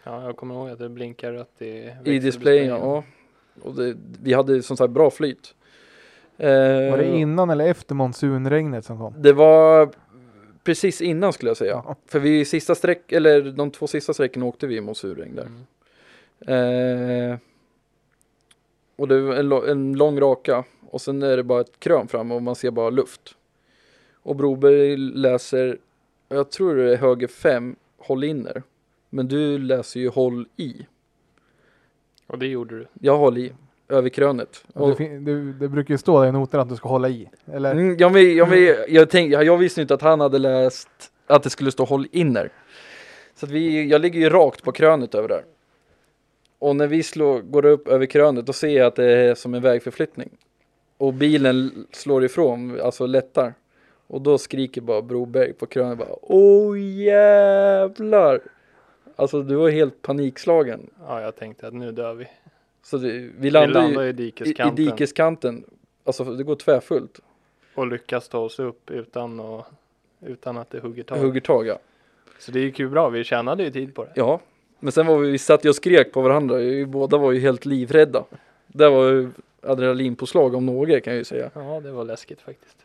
Ja, 0.04 0.24
jag 0.24 0.38
kommer 0.38 0.56
ihåg 0.56 0.70
att 0.70 0.80
det 0.80 0.90
blinkar 0.90 1.32
rött 1.32 1.62
i 1.62 1.92
I 2.04 2.20
displayen, 2.20 2.68
ja. 2.68 3.04
Och 3.62 3.76
det, 3.76 3.98
vi 4.24 4.34
hade 4.34 4.64
som 4.64 4.78
sagt 4.78 4.92
bra 4.92 5.10
flyt. 5.10 5.56
Eh, 6.38 6.50
Var 6.92 6.98
det 6.98 7.18
innan 7.18 7.50
eller 7.50 7.68
efter 7.68 7.96
monsunregnet 7.96 8.86
som 8.86 8.98
kom? 8.98 9.14
Det 9.18 9.34
var 9.34 9.90
precis 10.64 11.02
innan 11.02 11.34
skulle 11.34 11.50
jag 11.50 11.58
säga. 11.58 11.82
Ja. 11.86 11.96
För 12.08 12.20
vi 12.20 12.46
sista 12.46 12.76
sträck, 12.76 13.12
eller 13.12 13.42
de 13.42 13.72
två 13.72 13.88
sista 13.88 14.14
sträckorna 14.14 14.46
åkte 14.46 14.68
vi 14.68 14.82
mot 14.82 14.98
surregn 14.98 15.36
där. 15.36 15.48
Mm. 16.46 17.32
Eh, 17.32 17.38
och 18.96 19.08
det 19.08 19.22
var 19.22 19.36
en, 19.36 19.52
en 19.52 19.94
lång 19.94 20.20
raka 20.20 20.64
och 20.90 21.02
sen 21.02 21.24
är 21.24 21.38
det 21.38 21.44
bara 21.44 21.62
ett 21.62 21.80
krön 21.80 22.08
fram 22.08 22.32
och 22.32 22.42
man 22.42 22.56
ser 22.56 22.72
bara 22.72 22.90
luft. 22.90 23.36
Och 24.14 24.36
Broberg 24.36 24.98
läser, 24.98 25.78
jag 26.30 26.52
tror 26.52 26.76
det 26.76 26.94
är 26.94 26.98
höger 26.98 27.28
5, 27.28 27.76
håll 27.98 28.24
inner. 28.24 28.64
Men 29.10 29.28
du 29.28 29.58
läser 29.58 30.00
ju 30.00 30.10
håll 30.10 30.48
i. 30.58 30.86
Och 32.28 32.40
det 32.40 32.48
gjorde 32.48 32.80
du. 32.80 32.88
Jag 33.02 33.18
håller 33.18 33.42
i, 33.42 33.52
över 33.90 34.10
krönet. 34.10 34.64
Och 34.74 34.90
det, 34.90 34.96
fin- 34.96 35.26
det, 35.26 35.54
det 35.54 35.68
brukar 35.68 35.94
ju 35.94 35.98
stå 35.98 36.22
där 36.22 36.30
i 36.30 36.32
noterna 36.32 36.64
att 36.64 36.70
du 36.70 36.76
ska 36.76 36.90
hålla 36.90 37.10
i. 37.10 37.30
Eller? 37.54 37.72
mm, 37.72 37.98
jag, 38.00 38.10
vet- 38.10 38.36
jag, 38.36 38.46
vet- 38.50 39.14
jag, 39.14 39.28
jag, 39.28 39.44
jag 39.44 39.58
visste 39.58 39.82
inte 39.82 39.94
att 39.94 40.02
han 40.02 40.20
hade 40.20 40.40
läst 40.40 40.90
att 41.28 41.44
det 41.44 41.50
skulle 41.50 41.72
stå 41.72 41.84
håll 41.86 42.08
inner. 42.12 42.50
Så 43.36 43.46
att 43.46 43.52
vi, 43.52 43.88
jag 43.88 44.02
ligger 44.02 44.20
ju 44.20 44.30
rakt 44.30 44.64
på 44.64 44.72
krönet 44.72 45.16
över 45.16 45.28
där. 45.28 45.44
Och 46.60 46.76
när 46.76 46.88
vi 46.88 47.04
slår, 47.04 47.40
går 47.40 47.66
upp 47.66 47.88
över 47.88 48.06
krönet 48.06 48.46
då 48.46 48.54
ser 48.54 48.78
jag 48.78 48.88
att 48.88 48.96
det 48.96 49.12
är 49.12 49.36
som 49.36 49.54
en 49.54 49.62
vägförflyttning. 49.62 50.30
Och 50.98 51.14
bilen 51.14 51.88
slår 51.92 52.24
ifrån, 52.26 52.82
alltså 52.82 53.06
lättar. 53.06 53.54
Och 54.08 54.22
då 54.22 54.38
skriker 54.38 54.82
bara 54.82 55.02
Broberg 55.02 55.54
på 55.54 55.66
krönet 55.66 55.98
bara 55.98 56.16
Åh 56.22 56.80
jävlar! 56.80 58.42
Alltså 59.20 59.42
du 59.44 59.56
var 59.56 59.70
helt 59.70 60.02
panikslagen. 60.02 60.90
Ja, 61.08 61.22
jag 61.22 61.36
tänkte 61.36 61.68
att 61.68 61.74
nu 61.74 61.92
dör 61.92 62.14
vi. 62.14 62.28
Så 62.84 62.98
det, 62.98 63.12
vi 63.12 63.32
Vi 63.38 63.50
landade 63.50 63.84
landar 63.84 64.02
ju 64.02 64.08
i 64.08 64.10
i, 64.10 64.14
i 64.14 64.14
dikeskanten 64.14 64.76
dikeskanten. 64.86 65.64
Alltså 66.04 66.24
det 66.24 66.44
går 66.44 66.56
tvärfullt. 66.56 67.20
och 67.76 67.88
lyckas 67.88 68.30
ta 68.30 68.40
oss 68.40 68.60
upp 68.60 68.90
utan, 68.90 69.40
att, 69.40 69.66
utan 70.22 70.58
att 70.58 70.70
det 70.70 70.80
hugger 70.80 71.04
tag. 71.04 71.18
Hugger 71.18 71.42
tag 71.42 71.68
ja. 71.68 71.80
Så 72.40 72.52
det 72.52 72.60
gick 72.60 72.80
ju 72.80 72.90
bra. 72.90 73.10
Vi 73.10 73.24
tjänade 73.24 73.64
ju 73.64 73.72
tid 73.72 73.96
på 73.96 74.04
det. 74.04 74.12
Ja, 74.16 74.40
men 74.80 74.92
sen 74.92 75.06
var 75.06 75.18
vi, 75.18 75.32
vi 75.32 75.38
satt 75.38 75.66
ju 75.66 75.70
och 75.70 75.76
skrek 75.76 76.12
på 76.12 76.22
varandra. 76.22 76.58
Vi 76.58 76.86
båda 76.86 77.18
var 77.18 77.32
ju 77.32 77.40
helt 77.40 77.66
livrädda. 77.66 78.24
Det 78.68 78.90
var 78.90 79.10
ju 79.10 79.30
adrenalinpåslag 79.62 80.56
om 80.56 80.66
något 80.66 81.04
kan 81.04 81.14
jag 81.14 81.18
ju 81.18 81.24
säga. 81.24 81.52
Ja, 81.54 81.80
det 81.80 81.92
var 81.92 82.04
läskigt 82.04 82.42
faktiskt. 82.42 82.78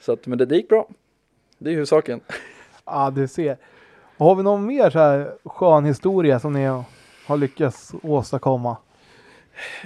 Så 0.00 0.12
att, 0.12 0.26
men 0.26 0.38
det, 0.38 0.46
det 0.46 0.56
gick 0.56 0.68
bra. 0.68 0.88
Det 1.58 1.70
är 1.70 1.72
huvudsaken. 1.72 2.20
Ja, 2.84 3.10
du 3.10 3.28
ser. 3.28 3.56
Och 4.16 4.26
har 4.26 4.34
vi 4.34 4.42
någon 4.42 4.66
mer 4.66 4.90
så 4.90 4.98
här 4.98 5.30
skön 5.44 5.84
historia 5.84 6.40
som 6.40 6.52
ni 6.52 6.64
har 7.26 7.36
lyckats 7.36 7.92
åstadkomma? 8.02 8.76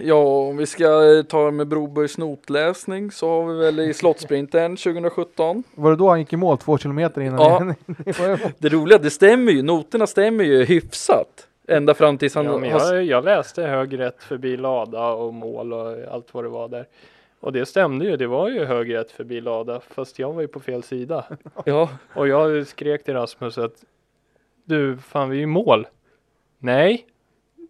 Ja, 0.00 0.14
om 0.48 0.56
vi 0.56 0.66
ska 0.66 0.86
ta 1.28 1.50
med 1.50 1.68
Brobergs 1.68 2.18
notläsning 2.18 3.10
så 3.10 3.28
har 3.28 3.46
vi 3.52 3.58
väl 3.58 3.80
i 3.80 3.94
Slottsprinten 3.94 4.76
2017. 4.76 5.62
Var 5.74 5.90
det 5.90 5.96
då 5.96 6.08
han 6.08 6.18
gick 6.18 6.32
i 6.32 6.36
mål 6.36 6.58
två 6.58 6.78
kilometer 6.78 7.20
innan? 7.20 7.40
Ja. 7.40 7.58
ni- 7.64 7.74
ni 7.86 8.12
var- 8.18 8.52
Det 8.58 8.68
roliga, 8.68 8.98
det 8.98 9.10
stämmer 9.10 9.52
ju. 9.52 9.62
Noterna 9.62 10.06
stämmer 10.06 10.44
ju 10.44 10.64
hyfsat. 10.64 11.46
Ända 11.68 11.94
fram 11.94 12.18
tills 12.18 12.34
han... 12.34 12.44
Ja, 12.64 12.66
jag, 12.94 13.04
jag 13.04 13.24
läste 13.24 13.62
hög 13.62 13.98
rätt 13.98 14.22
förbi 14.22 14.56
lada 14.56 15.08
och 15.08 15.34
mål 15.34 15.72
och 15.72 15.96
allt 16.12 16.34
vad 16.34 16.44
det 16.44 16.48
var 16.48 16.68
där. 16.68 16.86
Och 17.40 17.52
det 17.52 17.66
stämde 17.66 18.04
ju. 18.04 18.16
Det 18.16 18.26
var 18.26 18.48
ju 18.48 18.64
hög 18.64 18.94
rätt 18.94 19.10
förbi 19.10 19.40
lada. 19.40 19.80
Fast 19.90 20.18
jag 20.18 20.32
var 20.32 20.40
ju 20.42 20.48
på 20.48 20.60
fel 20.60 20.82
sida. 20.82 21.24
ja, 21.64 21.88
Och 22.14 22.28
jag 22.28 22.66
skrek 22.66 23.04
till 23.04 23.14
Rasmus 23.14 23.58
att 23.58 23.72
du, 24.66 24.96
fan 24.96 25.30
vi 25.30 25.38
är 25.38 25.42
i 25.42 25.46
mål. 25.46 25.86
Nej. 26.58 27.06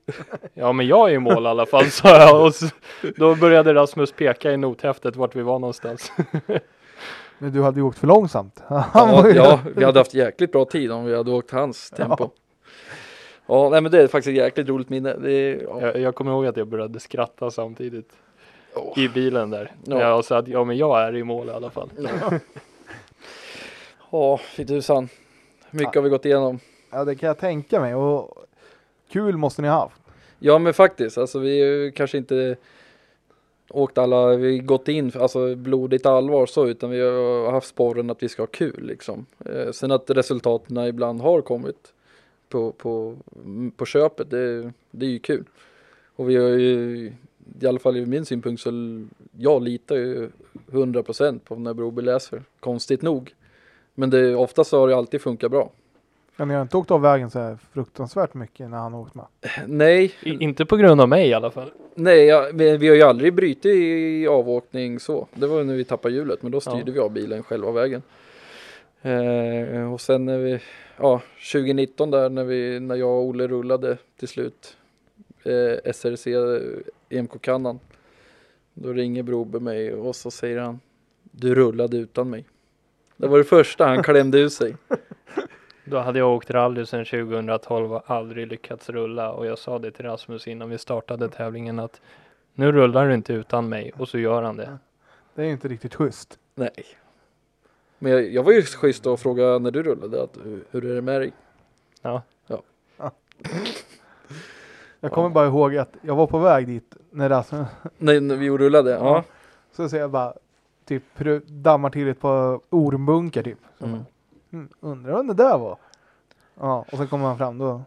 Ja 0.55 0.73
men 0.73 0.87
jag 0.87 1.11
är 1.11 1.15
i 1.15 1.19
mål 1.19 1.45
i 1.45 1.49
alla 1.49 1.67
fall 1.67 1.85
sa 1.91 2.09
jag 2.09 2.47
och 2.47 2.55
så, 2.55 2.67
då 3.17 3.35
började 3.35 3.75
Rasmus 3.75 4.13
peka 4.13 4.53
i 4.53 4.57
nothäftet 4.57 5.17
vart 5.17 5.37
vi 5.37 5.43
var 5.43 5.59
någonstans. 5.59 6.13
Men 7.39 7.53
du 7.53 7.63
hade 7.63 7.81
ju 7.81 7.87
åkt 7.87 7.99
för 7.99 8.07
långsamt. 8.07 8.63
Han 8.69 9.09
ja, 9.09 9.29
ja, 9.29 9.61
vi 9.77 9.85
hade 9.85 10.01
haft 10.01 10.15
jäkligt 10.15 10.53
bra 10.53 10.65
tid 10.65 10.93
om 10.93 11.05
vi 11.05 11.17
hade 11.17 11.31
åkt 11.31 11.51
hans 11.51 11.91
tempo. 11.91 12.31
Ja, 13.47 13.69
nej 13.69 13.81
men 13.81 13.93
det 13.93 14.03
är 14.03 14.07
faktiskt 14.07 14.29
ett 14.29 14.45
jäkligt 14.45 14.69
roligt 14.69 14.89
minne. 14.89 15.15
Det 15.15 15.33
är, 15.33 15.63
ja. 15.63 15.81
Jag, 15.81 16.01
jag 16.01 16.15
kommer 16.15 16.33
ihåg 16.33 16.47
att 16.47 16.57
jag 16.57 16.69
började 16.69 17.01
skratta 17.01 17.51
samtidigt 17.51 18.13
Åh. 18.75 18.99
i 18.99 19.09
bilen 19.09 19.51
där. 19.51 19.73
Ja. 19.85 20.01
Ja. 20.01 20.09
Jag 20.09 20.25
sa 20.25 20.39
att 20.39 20.49
ja 20.49 20.65
men 20.65 20.77
jag 20.77 21.03
är 21.03 21.17
i 21.17 21.25
mål 21.25 21.49
i 21.49 21.51
alla 21.51 21.71
fall. 21.71 21.91
Ja, 24.11 24.39
fy 24.39 24.67
tusan. 24.67 25.09
Mycket 25.71 25.95
har 25.95 26.03
vi 26.03 26.09
gått 26.09 26.25
igenom. 26.25 26.61
Ja, 26.97 27.05
det 27.05 27.15
kan 27.15 27.27
jag 27.27 27.39
tänka 27.39 27.81
mig. 27.81 27.95
Och 27.95 28.47
kul 29.09 29.37
måste 29.37 29.63
ni 29.63 29.69
ha 29.69 29.81
haft. 29.81 30.01
Ja 30.39 30.59
men 30.59 30.75
faktiskt, 30.75 31.19
alltså 31.19 31.39
vi 31.39 31.61
har 31.61 31.69
ju 31.69 31.91
kanske 31.91 32.19
inte 32.19 32.57
åkt 33.69 33.99
alla, 33.99 34.37
vi 34.37 34.59
har 34.59 34.65
gått 34.65 34.89
in 34.89 35.13
alltså 35.15 35.55
blodigt 35.55 36.07
allvar 36.07 36.47
så 36.47 36.67
utan 36.67 36.91
vi 36.91 37.01
har 37.01 37.53
haft 37.53 37.69
sporren 37.69 38.11
att 38.11 38.23
vi 38.23 38.29
ska 38.29 38.43
ha 38.43 38.47
kul 38.47 38.87
liksom. 38.87 39.27
Eh, 39.45 39.71
sen 39.71 39.91
att 39.91 40.11
resultaten 40.11 40.79
ibland 40.79 41.21
har 41.21 41.41
kommit 41.41 41.93
på, 42.49 42.73
på, 42.73 43.17
på 43.77 43.87
köpet, 43.87 44.31
det, 44.31 44.73
det 44.91 45.07
är 45.07 45.11
ju 45.11 45.19
kul. 45.19 45.45
Och 46.17 46.31
vi 46.31 46.37
har 46.37 46.49
ju, 46.49 47.13
i 47.61 47.67
alla 47.67 47.79
fall 47.79 47.97
ur 47.97 48.07
min 48.07 48.25
synpunkt 48.25 48.63
så 48.63 48.71
jag 49.39 49.63
litar 49.63 49.97
ju 49.97 50.31
100% 50.67 51.39
på 51.39 51.57
när 51.57 51.75
Broby 51.75 52.03
läser, 52.03 52.43
konstigt 52.61 53.03
nog. 53.03 53.35
Men 53.95 54.11
det, 54.11 54.35
oftast 54.35 54.73
har 54.73 54.89
det 54.89 54.97
alltid 54.97 55.21
funkat 55.21 55.51
bra. 55.51 55.71
Men 56.37 56.49
ni 56.49 56.55
har 56.55 56.63
inte 56.63 56.77
åkt 56.77 56.91
av 56.91 57.01
vägen 57.01 57.31
så 57.31 57.39
här 57.39 57.59
fruktansvärt 57.73 58.35
mycket 58.35 58.71
när 58.71 58.79
han 58.79 58.93
har 58.93 59.01
åkt 59.01 59.15
med. 59.15 59.25
Nej, 59.67 60.15
I, 60.23 60.31
inte 60.45 60.67
på 60.67 60.77
grund 60.77 61.01
av 61.01 61.09
mig 61.09 61.29
i 61.29 61.35
alla 61.35 61.51
fall. 61.51 61.71
Nej, 61.95 62.25
ja, 62.25 62.51
vi, 62.55 62.77
vi 62.77 62.89
har 62.89 62.95
ju 62.95 63.03
aldrig 63.03 63.35
brutit 63.35 63.67
i 63.67 64.27
avåkning 64.27 65.01
så. 65.01 65.27
Det 65.35 65.47
var 65.47 65.65
när 65.65 65.75
vi 65.75 65.85
tappade 65.85 66.15
hjulet, 66.15 66.43
men 66.43 66.53
då 66.53 66.61
styrde 66.61 66.79
Ja. 66.87 66.93
vi 66.93 66.99
av 66.99 67.11
bilen 67.13 67.43
själva 67.43 67.73
vägen. 67.73 68.03
Eh, 69.03 69.93
och 69.93 70.01
sen 70.01 70.25
när 70.25 70.39
vi, 70.39 70.61
ja, 70.97 71.21
2019 71.53 72.11
där 72.11 72.29
när 72.31 72.45
vi, 72.45 72.81
när 72.81 72.95
jag 72.95 73.11
och 73.11 73.23
Olle 73.25 73.47
rullade 73.47 73.97
till 74.19 74.29
slut 74.29 74.77
eh, 75.45 75.93
SRC 75.93 76.27
EMK 77.09 77.43
Kannan. 77.43 77.79
Då 78.75 78.93
ringer 78.93 79.23
Broberg 79.23 79.63
mig 79.63 79.95
och 79.95 80.17
så 80.17 80.31
säger 80.31 80.59
han, 80.59 80.81
du 81.23 81.55
rullade 81.55 81.97
utan 81.97 82.31
mig. 82.31 82.45
Det 83.17 83.27
var 83.27 83.39
det 83.39 83.45
första 83.45 83.87
han 83.87 84.03
klämde 84.03 84.39
ur 84.39 84.49
sig. 84.49 84.77
Då 85.89 85.99
hade 85.99 86.19
jag 86.19 86.35
åkt 86.35 86.51
rally 86.51 86.87
sedan 86.87 87.05
2012 87.05 87.93
och 87.93 88.11
aldrig 88.11 88.47
lyckats 88.47 88.91
rulla 88.91 89.33
och 89.33 89.47
jag 89.47 89.59
sa 89.59 89.79
det 89.79 89.91
till 89.91 90.05
Rasmus 90.05 90.49
innan 90.49 90.71
vi 90.71 90.79
startade 90.79 91.29
tävlingen 91.29 91.79
att 91.79 92.01
nu 92.55 92.73
rullar 92.73 93.09
du 93.09 93.15
inte 93.15 93.33
utan 93.33 93.69
mig 93.69 93.93
och 93.99 94.09
så 94.09 94.19
gör 94.19 94.43
han 94.43 94.57
det. 94.57 94.79
Det 95.35 95.43
är 95.43 95.47
ju 95.47 95.53
inte 95.53 95.69
riktigt 95.69 95.95
schysst. 95.95 96.39
Nej. 96.55 96.85
Men 97.99 98.13
jag, 98.13 98.33
jag 98.33 98.43
var 98.43 98.53
ju 98.53 98.63
schysst 98.63 99.07
och 99.07 99.21
frågade 99.21 99.59
när 99.59 99.71
du 99.71 99.83
rullade, 99.83 100.23
att, 100.23 100.39
hur, 100.45 100.65
hur 100.71 100.85
är 100.85 100.95
det 100.95 101.03
med 101.03 101.21
dig? 101.21 101.33
Ja, 102.03 102.23
Jag 105.01 105.13
kommer 105.13 105.29
bara 105.29 105.47
ihåg 105.47 105.77
att 105.77 105.97
jag 106.03 106.17
var 106.17 106.27
på 106.27 106.39
väg 106.39 106.67
dit 106.67 106.97
när 107.11 107.29
Rasmus, 107.29 107.67
Nej, 107.99 108.21
när 108.21 108.37
vi 108.37 108.51
rullade? 108.51 108.91
Ja. 108.91 108.99
Ja. 108.99 109.25
så 109.73 109.89
ser 109.89 109.99
jag 109.99 110.11
bara 110.11 110.35
typ 110.85 111.03
dammar 111.47 111.91
till 111.91 112.09
ett 112.09 112.21
par 112.21 112.61
ormbunkar 112.71 113.43
typ. 113.43 113.59
Mm. 113.81 114.01
Mm, 114.53 114.69
undrar 114.81 115.17
vem 115.17 115.27
det 115.27 115.35
där 115.35 115.59
var? 115.59 115.79
Ja, 116.55 116.85
och 116.93 116.99
så 116.99 117.07
kommer 117.07 117.27
han 117.27 117.39
fram 117.39 117.59
då 117.59 117.83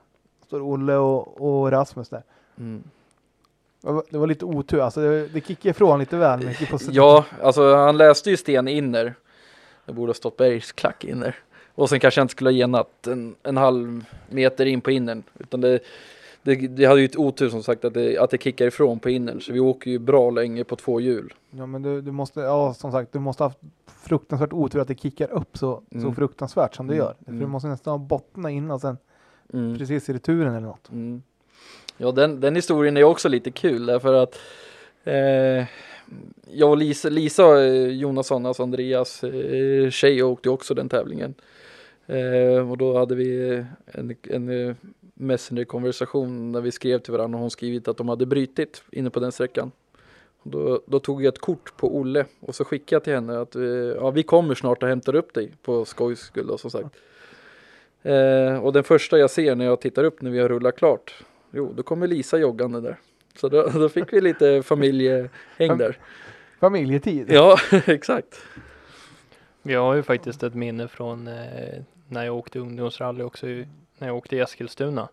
står 0.49 0.61
Olle 0.61 0.95
och, 0.95 1.41
och 1.41 1.71
Rasmus 1.71 2.09
där. 2.09 2.23
Mm. 2.57 2.83
Det 3.81 3.91
var, 3.91 4.03
det 4.09 4.17
var 4.17 4.27
lite 4.27 4.45
otur, 4.45 4.79
alltså 4.79 5.01
det, 5.01 5.27
det 5.27 5.47
kickade 5.47 5.69
ifrån 5.69 5.99
lite 5.99 6.17
väl 6.17 6.45
mycket 6.45 6.69
på 6.69 6.77
Ja, 6.91 7.25
alltså 7.41 7.75
han 7.75 7.97
läste 7.97 8.29
ju 8.29 8.37
sten 8.37 8.67
inner. 8.67 9.13
Det 9.85 9.93
borde 9.93 10.09
ha 10.09 10.13
stått 10.13 10.37
bergsklack 10.37 11.03
inner. 11.03 11.35
Och 11.75 11.89
sen 11.89 11.99
kanske 11.99 12.19
jag 12.19 12.23
inte 12.23 12.31
skulle 12.31 12.49
ha 12.49 12.53
genat 12.53 13.07
en, 13.07 13.35
en 13.43 13.57
halv 13.57 14.05
meter 14.29 14.65
in 14.65 14.81
på 14.81 14.91
innern. 14.91 15.23
Utan 15.39 15.61
det, 15.61 15.79
det 16.49 16.67
det, 16.67 16.85
hade 16.85 16.99
ju 17.01 17.05
ett 17.05 17.17
otur 17.17 17.49
som 17.49 17.63
sagt 17.63 17.85
att 17.85 17.93
det, 17.93 18.17
att 18.17 18.29
det 18.29 18.43
kickar 18.43 18.67
ifrån 18.67 18.99
på 18.99 19.09
innern 19.09 19.41
så 19.41 19.53
vi 19.53 19.59
åker 19.59 19.91
ju 19.91 19.99
bra 19.99 20.29
länge 20.31 20.63
på 20.63 20.75
två 20.75 20.99
hjul. 20.99 21.33
Ja 21.51 21.65
men 21.65 21.81
du, 21.81 22.01
du 22.01 22.11
måste, 22.11 22.39
ja 22.39 22.73
som 22.73 22.91
sagt, 22.91 23.13
du 23.13 23.19
måste 23.19 23.43
ha 23.43 23.47
haft 23.49 23.59
fruktansvärt 24.03 24.53
otur 24.53 24.79
att 24.79 24.87
det 24.87 24.99
kickar 24.99 25.31
upp 25.31 25.57
så, 25.57 25.81
så 25.91 25.97
Mm. 25.97 26.15
fruktansvärt 26.15 26.75
som 26.75 26.87
det 26.87 26.93
Mm. 26.93 27.05
gör. 27.05 27.15
För 27.25 27.31
du 27.31 27.37
Mm. 27.37 27.49
måste 27.49 27.67
nästan 27.69 27.91
ha 27.91 27.97
bottnat 28.07 28.51
innan 28.51 28.79
sen 28.79 28.97
Mm. 29.53 29.77
precis 29.77 30.09
i 30.09 30.13
returen 30.13 30.49
eller 30.55 30.67
något. 30.67 30.89
Mm. 30.91 31.21
Ja 31.97 32.11
den, 32.11 32.39
den 32.39 32.55
historien 32.55 32.97
är 32.97 33.03
också 33.03 33.29
lite 33.29 33.51
kul 33.51 33.85
därför 33.85 34.13
att 34.13 34.39
eh, 35.03 35.65
jag 36.51 36.69
och 36.69 36.77
Lisa, 36.77 37.09
Lisa 37.09 37.63
eh, 37.65 37.87
Jonasson, 37.87 38.45
alltså 38.45 38.63
Andreas 38.63 39.23
eh, 39.23 39.89
tjej 39.89 40.23
åkte 40.23 40.49
också 40.49 40.73
den 40.73 40.89
tävlingen. 40.89 41.33
Eh, 42.07 42.71
och 42.71 42.77
då 42.77 42.97
hade 42.97 43.15
vi 43.15 43.63
en, 43.85 44.15
en 44.23 44.67
eh, 44.69 44.75
Messenger-konversation 45.19 46.51
när 46.51 46.61
vi 46.61 46.71
skrev 46.71 46.99
till 46.99 47.13
varandra 47.13 47.37
och 47.37 47.41
hon 47.41 47.51
skrivit 47.51 47.87
att 47.87 47.97
de 47.97 48.09
hade 48.09 48.25
brytit 48.25 48.83
inne 48.91 49.09
på 49.09 49.19
den 49.19 49.31
sträckan. 49.31 49.71
Då, 50.43 50.81
då 50.85 50.99
tog 50.99 51.23
jag 51.23 51.33
ett 51.33 51.39
kort 51.39 51.77
på 51.77 51.97
Olle 51.97 52.25
och 52.39 52.55
så 52.55 52.65
skickade 52.65 52.95
jag 52.95 53.03
till 53.03 53.13
henne 53.13 53.39
att 53.39 53.55
eh, 53.55 53.63
ja, 53.63 54.11
vi 54.11 54.23
kommer 54.23 54.55
snart 54.55 54.83
och 54.83 54.89
hämtar 54.89 55.15
upp 55.15 55.33
dig 55.33 55.51
på 55.61 55.85
skojs 55.85 56.19
skull 56.19 56.57
som 56.57 56.71
sagt. 56.71 56.95
Eh, 58.01 58.65
och 58.65 58.73
den 58.73 58.83
första 58.83 59.17
jag 59.17 59.29
ser 59.29 59.55
när 59.55 59.65
jag 59.65 59.81
tittar 59.81 60.03
upp 60.03 60.21
när 60.21 60.31
vi 60.31 60.39
har 60.39 60.49
rullat 60.49 60.75
klart, 60.75 61.23
jo 61.51 61.73
då 61.75 61.83
kommer 61.83 62.07
Lisa 62.07 62.37
joggande 62.37 62.81
där. 62.81 62.97
Så 63.35 63.49
då, 63.49 63.63
då 63.63 63.89
fick 63.89 64.13
vi 64.13 64.21
lite 64.21 64.63
familjehäng 64.65 65.77
där. 65.77 65.97
Familjetid. 66.59 67.31
Ja, 67.31 67.57
exakt. 67.85 68.41
Vi 69.61 69.73
har 69.73 69.95
ju 69.95 70.03
faktiskt 70.03 70.43
ett 70.43 70.53
minne 70.53 70.87
från 70.87 71.27
eh, 71.27 71.83
när 72.07 72.25
jag 72.25 72.35
åkte 72.35 72.59
ungdomsrally 72.59 73.23
också, 73.23 73.47
när 73.99 74.07
jag 74.07 74.17
åkte 74.17 74.35
i 74.35 74.39
Eskilstuna. 74.39 75.09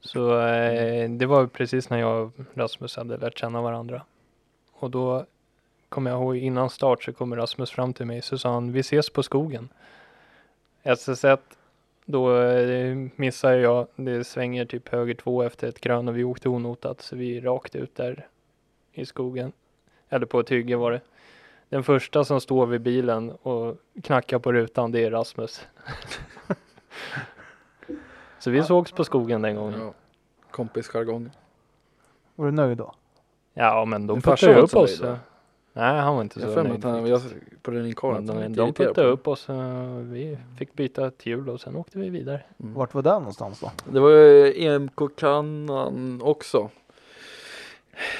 Så 0.00 0.40
eh, 0.40 1.10
det 1.10 1.26
var 1.26 1.46
precis 1.46 1.90
när 1.90 1.98
jag 1.98 2.22
och 2.22 2.32
Rasmus 2.54 2.96
hade 2.96 3.16
lärt 3.16 3.38
känna 3.38 3.62
varandra. 3.62 4.02
Och 4.72 4.90
då 4.90 5.26
kommer 5.88 6.10
jag 6.10 6.20
ihåg 6.20 6.36
innan 6.36 6.70
start 6.70 7.02
så 7.02 7.12
kommer 7.12 7.36
Rasmus 7.36 7.70
fram 7.70 7.94
till 7.94 8.06
mig 8.06 8.22
så 8.22 8.38
sa 8.38 8.52
han 8.52 8.72
vi 8.72 8.80
ses 8.80 9.10
på 9.10 9.22
skogen. 9.22 9.68
SS1 10.82 11.38
då 12.04 12.40
eh, 12.40 12.96
missar 13.16 13.52
jag, 13.52 13.86
det 13.96 14.24
svänger 14.24 14.64
typ 14.64 14.88
höger 14.88 15.14
två 15.14 15.42
efter 15.42 15.68
ett 15.68 15.80
grön 15.80 16.08
och 16.08 16.16
vi 16.16 16.24
åkte 16.24 16.48
onotat 16.48 17.00
så 17.00 17.16
vi 17.16 17.40
rakt 17.40 17.76
ut 17.76 17.94
där 17.94 18.26
i 18.92 19.06
skogen. 19.06 19.52
Eller 20.08 20.26
på 20.26 20.40
ett 20.40 20.50
hygge 20.50 20.76
var 20.76 20.92
det. 20.92 21.00
Den 21.68 21.84
första 21.84 22.24
som 22.24 22.40
står 22.40 22.66
vid 22.66 22.80
bilen 22.80 23.30
och 23.30 23.76
knackar 24.02 24.38
på 24.38 24.52
rutan 24.52 24.92
det 24.92 25.04
är 25.04 25.10
Rasmus. 25.10 25.66
så 28.40 28.50
vi 28.50 28.62
sågs 28.62 28.92
på 28.92 29.04
skogen 29.04 29.42
den 29.42 29.56
gången. 29.56 29.80
Ja. 29.80 29.92
Kompisjargong. 30.50 31.30
Var 32.34 32.46
du 32.46 32.52
nöjd 32.52 32.78
då? 32.78 32.94
Ja 33.54 33.84
men 33.84 34.06
de 34.06 34.22
puttade 34.22 34.54
upp 34.60 34.74
oss. 34.76 35.02
Nej 35.72 36.00
han 36.00 36.14
var 36.14 36.22
inte 36.22 36.40
Jag 36.40 36.52
så 36.52 36.62
nöjd. 36.62 36.84
han, 36.84 37.06
jag, 37.06 37.20
på 37.62 37.70
den 37.70 37.82
var 38.02 38.20
de, 38.20 38.52
de 38.52 38.72
puttade 38.72 39.08
upp 39.08 39.28
oss. 39.28 39.48
eh, 39.48 39.94
Vi 39.96 40.38
fick 40.58 40.74
byta 40.74 41.06
ett 41.06 41.26
hjul 41.26 41.48
och 41.48 41.60
sen 41.60 41.76
åkte 41.76 41.98
vi 41.98 42.08
vidare. 42.10 42.42
Mm. 42.62 42.74
Vart 42.74 42.94
var 42.94 43.02
det 43.02 43.10
någonstans 43.12 43.60
då? 43.60 43.70
Det 43.92 44.00
var 44.00 44.10
ju 44.10 44.62
EMK-kannan 44.64 46.20
också. 46.22 46.70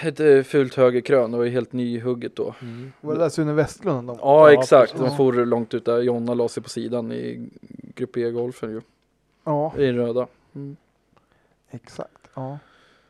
Ett 0.03 0.21
eh, 0.21 0.43
fult 0.43 0.75
högerkrön, 0.75 1.31
det 1.31 1.37
var 1.39 1.45
ju 1.45 1.51
helt 1.51 1.73
nyhugget 1.73 2.37
då. 2.37 2.55
Var 3.01 3.15
det 3.15 3.21
där 3.21 3.29
Sune 3.29 3.53
Westlund? 3.53 4.09
De? 4.09 4.17
Ja, 4.21 4.51
Ja, 4.53 4.61
exakt, 4.61 4.93
precis. 4.93 5.09
de 5.09 5.17
for 5.17 5.33
långt 5.33 5.75
ut 5.75 5.85
där. 5.85 6.01
Jonna 6.01 6.35
la 6.35 6.49
sig 6.49 6.63
på 6.63 6.69
sidan 6.69 7.13
i 7.13 7.49
Grupp 7.95 8.17
E-golfen 8.17 8.71
ju. 8.71 8.81
Ja, 9.45 9.73
I 9.77 9.87
den 9.87 9.97
röda. 9.97 10.27
Mm. 10.55 10.77
exakt. 11.71 12.29
Ja. 12.35 12.59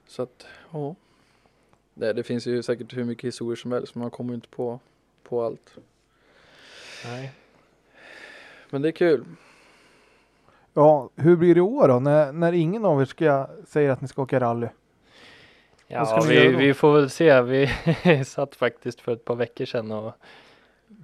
Så 0.07 0.23
att, 0.23 0.47
ja. 0.73 0.94
Det, 1.94 2.12
det 2.12 2.23
finns 2.23 2.47
ju 2.47 2.62
säkert 2.62 2.97
hur 2.97 3.05
mycket 3.05 3.24
historier 3.24 3.57
som 3.57 3.73
helst, 3.73 3.94
men 3.94 4.02
man 4.02 4.11
kommer 4.11 4.31
ju 4.31 4.35
inte 4.35 4.48
på, 4.48 4.81
på 5.23 5.43
allt. 5.43 5.78
Nej. 7.05 7.32
Men 8.70 8.82
det 8.82 8.89
är 8.89 8.93
kul. 8.93 9.24
ja, 10.74 11.11
hur 11.16 11.36
blir 11.36 11.55
det 11.55 11.59
i 11.59 11.62
år 11.62 11.89
då? 11.89 12.01
När, 12.01 12.32
när 12.32 12.52
ingen 12.52 12.85
av 12.85 13.01
er 13.01 13.05
ska, 13.05 13.47
säger 13.66 13.90
att 13.90 14.01
ni 14.01 14.09
ska 14.09 14.23
åka 14.23 14.40
rally? 14.40 14.69
Ja, 15.86 16.24
vi, 16.28 16.48
vi 16.48 16.74
får 16.74 16.94
väl 16.94 17.11
se. 17.11 17.43
Vi 17.43 17.70
satt 18.27 18.55
faktiskt 18.55 19.01
för 19.01 19.12
ett 19.12 19.24
par 19.24 19.35
veckor 19.35 19.65
sedan 19.65 19.93
och 19.93 20.12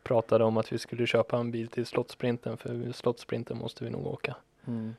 pratade 0.02 0.44
om 0.44 0.56
att 0.56 0.72
vi 0.72 0.78
skulle 0.78 1.06
köpa 1.06 1.38
en 1.38 1.50
bil 1.50 1.68
till 1.68 1.86
Slottsprinten 1.86 2.56
för 2.56 2.92
Slottsprinten 2.92 3.58
måste 3.58 3.84
vi 3.84 3.90
nog 3.90 4.06
åka. 4.06 4.36
Mm. 4.66 4.94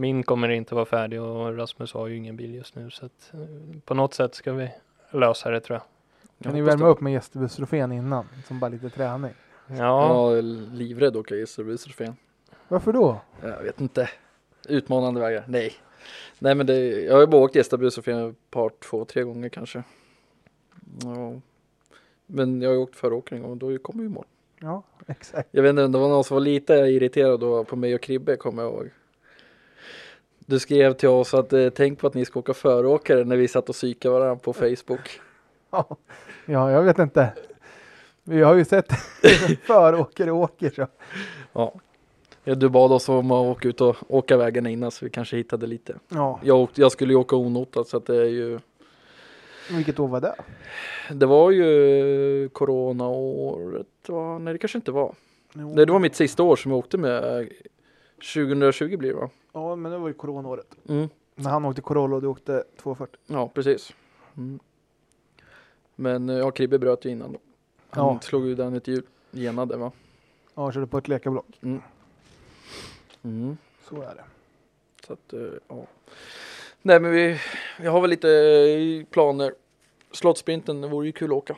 Min 0.00 0.22
kommer 0.22 0.48
inte 0.48 0.74
vara 0.74 0.84
färdig 0.84 1.20
och 1.22 1.56
Rasmus 1.56 1.92
har 1.92 2.06
ju 2.06 2.16
ingen 2.16 2.36
bil 2.36 2.54
just 2.54 2.74
nu 2.74 2.90
så 2.90 3.06
att 3.06 3.30
eh, 3.34 3.40
på 3.84 3.94
något 3.94 4.14
sätt 4.14 4.34
ska 4.34 4.52
vi 4.52 4.70
lösa 5.10 5.50
det 5.50 5.60
tror 5.60 5.74
jag. 5.74 5.82
Kan 6.42 6.52
Jag 6.52 6.54
ni 6.54 6.62
värma 6.62 6.88
upp 6.88 7.00
med 7.00 7.12
gästebusstrofén 7.12 7.92
innan? 7.92 8.26
Som 8.48 8.60
bara 8.60 8.68
lite 8.68 8.90
träning. 8.90 9.30
Ja, 9.66 9.74
Jag 10.28 10.38
är 10.38 10.42
livrädd 10.76 11.08
att 11.08 11.16
åka 11.16 11.34
gästbussrofén. 11.36 12.16
Varför 12.68 12.92
då? 12.92 13.20
Jag 13.42 13.62
vet 13.62 13.80
inte. 13.80 14.10
Utmanande 14.68 15.20
vägar? 15.20 15.44
Nej. 15.48 15.72
Nej 16.38 16.54
men 16.54 16.66
det, 16.66 17.02
jag 17.02 17.14
har 17.14 17.20
ju 17.20 17.26
bara 17.26 17.42
åkt 17.42 17.54
gästbussrofén 17.54 18.30
ett 18.30 18.50
par, 18.50 18.70
två, 18.90 19.04
tre 19.04 19.22
gånger 19.22 19.48
kanske. 19.48 19.82
Ja. 21.02 21.40
Men 22.26 22.62
jag 22.62 22.70
har 22.70 22.74
ju 22.74 22.80
åkt 22.80 23.30
gång 23.30 23.44
och 23.44 23.56
då 23.56 23.78
kom 23.78 23.98
vi 23.98 24.04
i 24.04 24.08
mål. 24.08 24.26
Ja, 24.60 24.82
exakt. 25.06 25.48
Jag 25.52 25.62
vet 25.62 25.70
inte, 25.70 25.82
det 25.82 25.98
var 25.98 26.08
någon 26.08 26.24
som 26.24 26.34
var 26.34 26.40
lite 26.40 26.74
irriterad 26.74 27.40
då 27.40 27.64
på 27.64 27.76
mig 27.76 27.94
och 27.94 28.00
Kribbe 28.00 28.36
kommer 28.36 28.62
jag 28.62 28.72
ihåg. 28.72 28.90
Du 30.50 30.58
skrev 30.58 30.92
till 30.92 31.08
oss 31.08 31.34
att 31.34 31.52
eh, 31.52 31.68
tänk 31.70 31.98
på 31.98 32.06
att 32.06 32.14
ni 32.14 32.24
ska 32.24 32.38
åka 32.38 32.54
föråkare 32.54 33.24
när 33.24 33.36
vi 33.36 33.48
satt 33.48 33.68
och 33.68 33.74
psykade 33.74 34.14
varandra 34.14 34.36
på 34.36 34.52
Facebook. 34.52 35.20
Ja, 35.70 35.96
ja, 36.46 36.70
jag 36.70 36.82
vet 36.82 36.98
inte. 36.98 37.32
Vi 38.24 38.42
har 38.42 38.54
ju 38.54 38.64
sett 38.64 38.92
föråkare 39.62 40.32
åker 40.32 40.70
så. 40.70 40.86
Ja. 41.52 41.74
Du 42.44 42.68
bad 42.68 42.92
oss 42.92 43.08
om 43.08 43.30
att 43.30 43.46
åka 43.46 43.68
ut 43.68 43.80
och 43.80 43.96
åka 44.08 44.36
vägarna 44.36 44.70
innan 44.70 44.90
så 44.90 45.04
vi 45.04 45.10
kanske 45.10 45.36
hittade 45.36 45.66
lite. 45.66 45.94
Ja, 46.08 46.40
Jag, 46.42 46.58
åkte, 46.58 46.80
jag 46.80 46.92
skulle 46.92 47.12
ju 47.12 47.18
åka 47.18 47.36
onotat 47.36 47.88
så 47.88 47.96
att 47.96 48.06
det 48.06 48.16
är 48.16 48.28
ju 48.28 48.58
vilket 49.70 49.98
år 49.98 50.08
var 50.08 50.20
det? 50.20 50.34
Det 51.10 51.26
var 51.26 51.50
ju 51.50 52.48
coronaåret 52.48 53.86
va? 54.08 54.38
Nej 54.38 54.52
det 54.52 54.58
kanske 54.58 54.78
inte 54.78 54.92
var. 54.92 55.14
Jo. 55.52 55.72
Nej 55.74 55.86
det 55.86 55.92
var 55.92 55.98
mitt 55.98 56.16
sista 56.16 56.42
år 56.42 56.56
som 56.56 56.70
jag 56.70 56.78
åkte 56.78 56.98
med 56.98 57.48
2020 58.34 58.96
blir 58.96 59.10
det 59.10 59.16
va? 59.16 59.30
Ja, 59.52 59.76
men 59.76 59.92
det 59.92 59.98
var 59.98 60.08
ju 60.08 60.14
coronaåret. 60.14 60.76
Mm. 60.88 61.08
När 61.34 61.50
han 61.50 61.64
åkte 61.64 61.82
Corolla 61.82 62.16
och 62.16 62.22
du 62.22 62.28
åkte 62.28 62.64
240. 62.76 63.20
Ja 63.26 63.48
precis. 63.48 63.92
Mm. 64.36 64.60
Men 65.94 66.28
eh, 66.28 66.36
ja 66.36 66.50
Kribbe 66.50 66.78
bröt 66.78 67.04
ju 67.04 67.10
innan 67.10 67.32
då. 67.32 67.38
Han 67.90 68.06
Ja. 68.06 68.20
slog 68.20 68.46
ju 68.46 68.54
den 68.54 68.74
ett 68.74 68.88
hjul. 68.88 69.02
Genade 69.30 69.76
va? 69.76 69.92
Ja, 70.54 70.72
körde 70.72 70.86
på 70.86 70.98
ett 70.98 71.08
lekablock. 71.08 71.46
Mm. 73.22 73.56
Så 73.88 74.02
är 74.02 74.14
det. 74.14 74.24
Så 75.06 75.12
att 75.12 75.32
eh, 75.32 75.40
ja. 75.68 75.86
Nej 76.82 77.00
men 77.00 77.10
vi, 77.10 77.38
vi 77.80 77.86
har 77.86 78.00
väl 78.00 78.10
lite 78.10 78.30
eh, 78.30 79.04
planer. 79.04 79.54
Slottsprinten 80.12 80.90
vore 80.90 81.06
ju 81.06 81.12
kul 81.12 81.30
att 81.30 81.36
åka. 81.36 81.56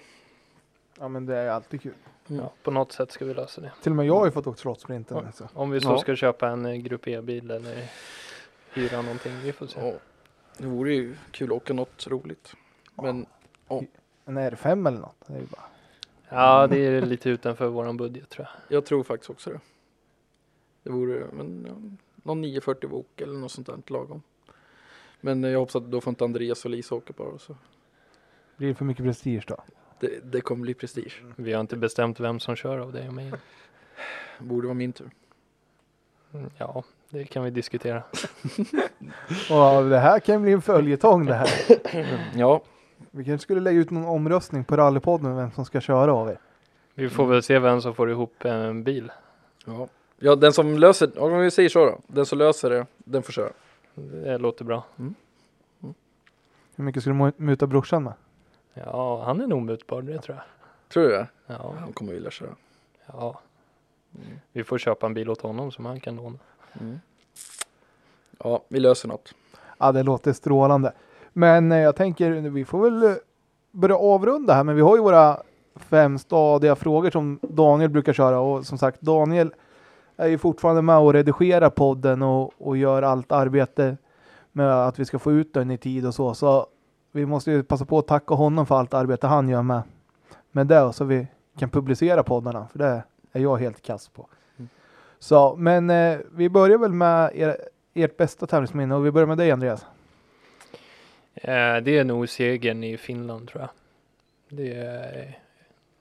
Ja, 0.98 1.09
men 1.09 1.27
det 1.27 1.36
är 1.36 1.51
alltid 1.51 1.82
kul. 1.82 1.94
Mm. 2.33 2.45
ja, 2.45 2.53
på 2.63 2.71
något 2.71 2.93
sätt 2.93 3.11
ska 3.11 3.25
vi 3.25 3.35
lösa 3.35 3.61
det. 3.61 3.73
Till 3.83 3.93
och 3.93 3.97
med 3.97 4.07
jag 4.07 4.15
har 4.19 4.25
ju 4.25 4.31
fått 4.31 4.47
åka 4.47 4.57
slottsprinten. 4.57 5.17
Ja. 5.17 5.27
Alltså. 5.27 5.49
Om 5.55 5.71
vi 5.71 5.81
så 5.81 5.89
Ja. 5.89 5.99
ska 5.99 6.17
köpa 6.17 6.49
en 6.49 6.67
eh, 6.67 6.75
Grupp 6.75 7.09
E-bil 7.09 7.51
eller 7.51 7.85
hyra 8.73 9.03
någonting, 9.03 9.33
vi 9.43 9.53
får 9.53 9.67
se. 9.67 9.81
Ja. 9.81 9.93
Det 10.59 10.67
vore 10.67 10.95
ju 10.95 11.15
kul 11.31 11.47
att 11.51 11.57
åka 11.57 11.75
något 11.75 12.07
roligt. 12.07 12.53
Men 12.95 13.27
En 14.25 14.39
R5 14.39 14.89
eller 14.89 15.01
något. 15.01 15.17
Det 15.27 15.35
är 15.35 15.39
ju 15.39 15.47
bara... 15.47 15.63
Ja, 16.29 16.67
det 16.67 16.79
är 16.79 17.01
lite 17.03 17.31
utanför 17.31 17.67
våran 17.69 17.97
budget 17.97 18.29
tror 18.29 18.47
jag. 18.69 18.77
Jag 18.77 18.87
tror 18.87 19.03
faktiskt 19.03 19.31
också 19.31 19.51
det. 19.51 19.61
Det 20.83 20.91
vore 20.91 21.27
men, 21.33 21.65
ja, 21.69 21.97
någon 22.23 22.41
940 22.41 22.89
Wok 22.91 23.21
eller 23.21 23.39
något 23.39 23.53
sånt 23.53 23.67
där 23.67 23.83
lagom. 23.87 24.23
Men 25.21 25.45
eh, 25.45 25.51
jag 25.51 25.59
hoppas 25.59 25.77
att 25.77 25.91
då 25.91 26.01
får 26.01 26.11
inte 26.11 26.25
Andreas 26.25 26.65
och 26.65 26.71
Lisa 26.71 26.95
åka 26.95 27.13
bara. 27.17 27.39
Så 27.39 27.57
Blir 28.57 28.69
det 28.69 28.75
för 28.75 28.85
mycket 28.85 29.05
prestige 29.05 29.45
då? 29.47 29.57
Det, 30.03 30.20
det 30.33 30.41
kommer 30.41 30.62
bli 30.62 30.74
prestige. 30.74 31.23
Vi 31.37 31.53
har 31.53 31.61
inte 31.61 31.77
bestämt 31.77 32.20
vem 32.20 32.41
som 32.41 32.57
kör 32.57 32.79
av 32.79 32.93
dig 32.93 33.09
och 33.09 33.15
mig. 33.15 33.33
Borde 34.39 34.66
vara 34.66 34.74
min 34.74 34.93
tur. 34.93 35.11
Mm, 36.35 36.51
Ja, 36.59 36.85
det 37.11 37.24
kan 37.24 37.45
vi 37.45 37.51
diskutera. 37.51 38.03
Och 39.51 39.89
det 39.91 39.99
här 39.99 40.20
kan 40.20 40.43
bli 40.43 40.53
en 40.53 40.62
följetong 40.62 41.27
det 41.27 41.35
här. 41.35 41.49
Ja, 42.35 42.62
Vi 43.11 43.24
kanske 43.24 43.43
skulle 43.43 43.61
lägga 43.61 43.81
ut 43.81 43.91
någon 43.91 44.05
omröstning 44.05 44.65
på 44.65 44.77
rallypodden 44.77 45.37
vem 45.37 45.51
som 45.51 45.65
ska 45.65 45.81
köra 45.81 46.15
av 46.15 46.29
er. 46.29 46.39
Vi 46.95 47.09
får 47.09 47.27
väl 47.27 47.43
se 47.43 47.59
vem 47.59 47.81
som 47.81 47.95
får 47.95 48.11
ihop 48.11 48.45
en 48.45 48.85
bil. 48.85 49.12
ja. 49.66 49.89
ja 50.19 50.37
den 50.37 50.53
som 50.53 50.79
löser, 50.79 51.19
om 51.19 51.39
vi 51.41 51.51
säger 51.51 51.69
så 51.69 51.85
då. 51.87 51.99
Den 52.07 52.27
som 52.27 52.39
löser 52.39 52.70
det, 52.70 52.87
den 52.99 53.23
får 53.23 53.33
köra. 53.33 53.53
Det 53.95 54.39
låter 54.39 54.65
bra. 54.65 54.85
Hur 56.77 56.85
mycket 56.85 57.03
ska 57.03 57.11
du 57.11 57.16
mu- 57.16 57.33
muta 57.37 57.66
brorsan 57.66 58.03
med? 58.05 58.12
Ja, 58.74 59.23
han 59.24 59.40
är 59.40 59.47
nog 59.47 59.62
mutbar, 59.62 60.03
det 60.03 60.19
tror 60.19 60.36
jag. 60.36 60.44
Tror 60.93 61.03
du 61.03 61.09
det? 61.11 61.27
Ja, 61.47 61.74
Han 61.78 61.93
kommer 61.93 62.12
vilja 62.12 62.31
köra. 62.31 62.51
ja. 63.07 63.40
Mm. 64.15 64.39
Vi 64.53 64.65
får 64.65 64.78
köpa 64.78 65.07
en 65.07 65.15
bil 65.15 65.31
åt 65.31 65.40
honom 65.40 65.70
som 65.73 65.85
han 65.86 66.01
kan 66.01 66.16
låna. 66.16 66.39
Mm. 66.81 67.01
Ja, 68.44 68.62
vi 68.69 68.81
löser 68.81 69.09
något. 69.09 69.35
Ja, 69.78 69.93
det 69.93 70.03
låter 70.03 70.32
strålande. 70.32 70.93
Men 71.32 71.73
eh, 71.73 71.78
jag 71.78 71.97
tänker, 71.97 72.31
vi 72.31 72.65
får 72.65 72.82
väl 72.82 73.03
eh, 73.03 73.16
börja 73.70 73.97
avrunda 73.97 74.55
här, 74.55 74.65
men 74.65 74.74
vi 74.77 74.82
har 74.82 74.97
ju 74.97 75.03
våra 75.03 75.43
fem 75.77 76.19
stadiga 76.19 76.77
frågor 76.77 77.11
som 77.11 77.39
Daniel 77.43 77.90
brukar 77.90 78.12
köra 78.12 78.40
och 78.40 78.66
som 78.66 78.78
sagt, 78.78 79.01
Daniel 79.01 79.55
är 80.16 80.28
ju 80.28 80.39
fortfarande 80.39 80.82
med 80.82 80.99
och 80.99 81.12
redigerar 81.12 81.70
podden 81.70 82.23
och, 82.23 82.53
och 82.59 82.77
gör 82.77 83.03
allt 83.03 83.32
arbete 83.32 83.97
med 84.53 84.86
att 84.86 84.99
vi 84.99 85.05
ska 85.05 85.19
få 85.19 85.32
ut 85.32 85.55
den 85.55 85.70
i 85.70 85.78
tid 85.78 86.07
och 86.07 86.15
så. 86.15 86.35
Så 86.35 86.66
vi 87.13 87.27
måste 87.27 87.51
ju 87.51 87.63
passa 87.63 87.85
på 87.85 87.99
att 87.99 88.07
tacka 88.07 88.35
honom 88.35 88.67
för 88.67 88.75
allt 88.75 88.95
arbete 88.95 89.27
han 89.27 89.49
gör 89.49 89.63
med, 89.63 89.83
med 90.51 90.67
det 90.67 90.83
och 90.83 90.95
så 90.95 91.05
vi 91.05 91.27
kan 91.59 91.71
publicera 91.71 92.23
poddarna, 92.23 92.69
för 92.69 92.79
det 92.79 93.03
är 93.33 93.41
jag 93.41 93.57
helt 93.57 93.83
kass 93.83 94.09
på. 94.09 94.29
Så, 95.19 95.57
men 95.57 95.91
eh, 95.91 96.19
vi 96.33 96.49
börjar 96.49 96.79
väl 96.79 96.93
med 96.93 97.31
er, 97.35 97.57
ert 97.95 98.17
bästa 98.17 98.47
tävlingsminne 98.47 98.95
och 98.95 99.07
vi 99.07 99.11
börjar 99.11 99.27
med 99.27 99.39
dig 99.39 99.51
Andreas. 99.51 99.87
Eh, 101.35 101.77
det 101.77 101.99
är 101.99 102.05
nog 102.05 102.29
segern 102.29 102.85
i 102.85 102.97
Finland 102.97 103.49
tror 103.49 103.61
jag. 103.61 103.71
Det 104.59 104.75
är, 104.75 105.39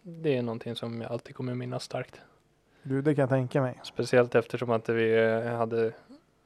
det 0.01 0.37
är 0.37 0.41
någonting 0.41 0.75
som 0.75 1.01
jag 1.01 1.11
alltid 1.11 1.35
kommer 1.35 1.55
minnas 1.55 1.83
starkt. 1.83 2.21
Du, 2.83 3.01
det 3.01 3.15
kan 3.15 3.21
jag 3.21 3.29
tänka 3.29 3.61
mig. 3.61 3.79
Speciellt 3.83 4.35
eftersom 4.35 4.71
att 4.71 4.89
vi 4.89 5.19
eh, 5.19 5.57
hade 5.57 5.91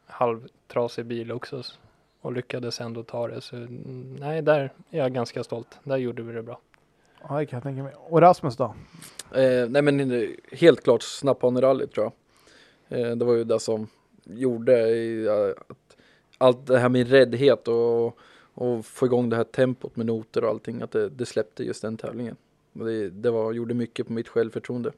halvtrasig 0.06 1.06
bil 1.06 1.32
också 1.32 1.64
och 2.26 2.34
lyckades 2.34 2.82
ändå 2.82 3.04
ta 3.04 3.28
det. 3.28 3.42
Så 3.42 3.56
nej, 4.20 4.42
där 4.42 4.74
är 4.90 4.98
jag 4.98 5.14
ganska 5.14 5.44
stolt. 5.44 5.80
Där 5.84 5.98
gjorde 5.98 6.24
vi 6.24 6.34
det 6.34 6.44
bra. 6.44 6.60
Ja, 7.30 7.38
det 7.38 7.46
kan 7.46 7.58
jag 7.58 7.64
tänka 7.64 7.84
mig. 7.84 7.94
Och 7.96 8.22
Rasmus 8.22 8.58
då? 8.58 8.64
Eh, 9.32 9.70
nej 9.70 9.82
men 9.82 10.12
eh, 10.12 10.30
helt 10.52 10.84
klart 10.84 11.04
Snapphanerallyt 11.04 11.92
tror 11.92 12.12
jag. 12.90 13.00
Eh, 13.00 13.16
det 13.16 13.26
var 13.26 13.34
ju 13.34 13.44
det 13.44 13.60
som 13.60 13.88
gjorde 14.24 14.88
i, 14.90 15.26
eh, 15.26 15.50
att 15.70 15.98
allt 16.38 16.68
det 16.68 16.80
här 16.80 16.90
med 16.90 17.10
räddhet 17.10 17.68
och, 17.68 18.18
och 18.54 18.86
få 18.86 19.06
igång 19.06 19.30
det 19.30 19.36
här 19.36 19.44
tempot 19.44 19.96
med 19.96 20.06
noter 20.06 20.44
och 20.44 20.50
allting, 20.50 20.82
att 20.82 20.92
det, 20.92 21.10
det 21.10 21.26
släppte 21.26 21.64
just 21.64 21.82
den 21.82 21.98
tävlingen. 21.98 22.36
Det, 22.74 23.10
det 23.10 23.32
var, 23.32 23.54
gjorde 23.54 23.74
mycket 23.74 24.08
på 24.08 24.14
mitt 24.14 24.28
självförtroende 24.28 24.92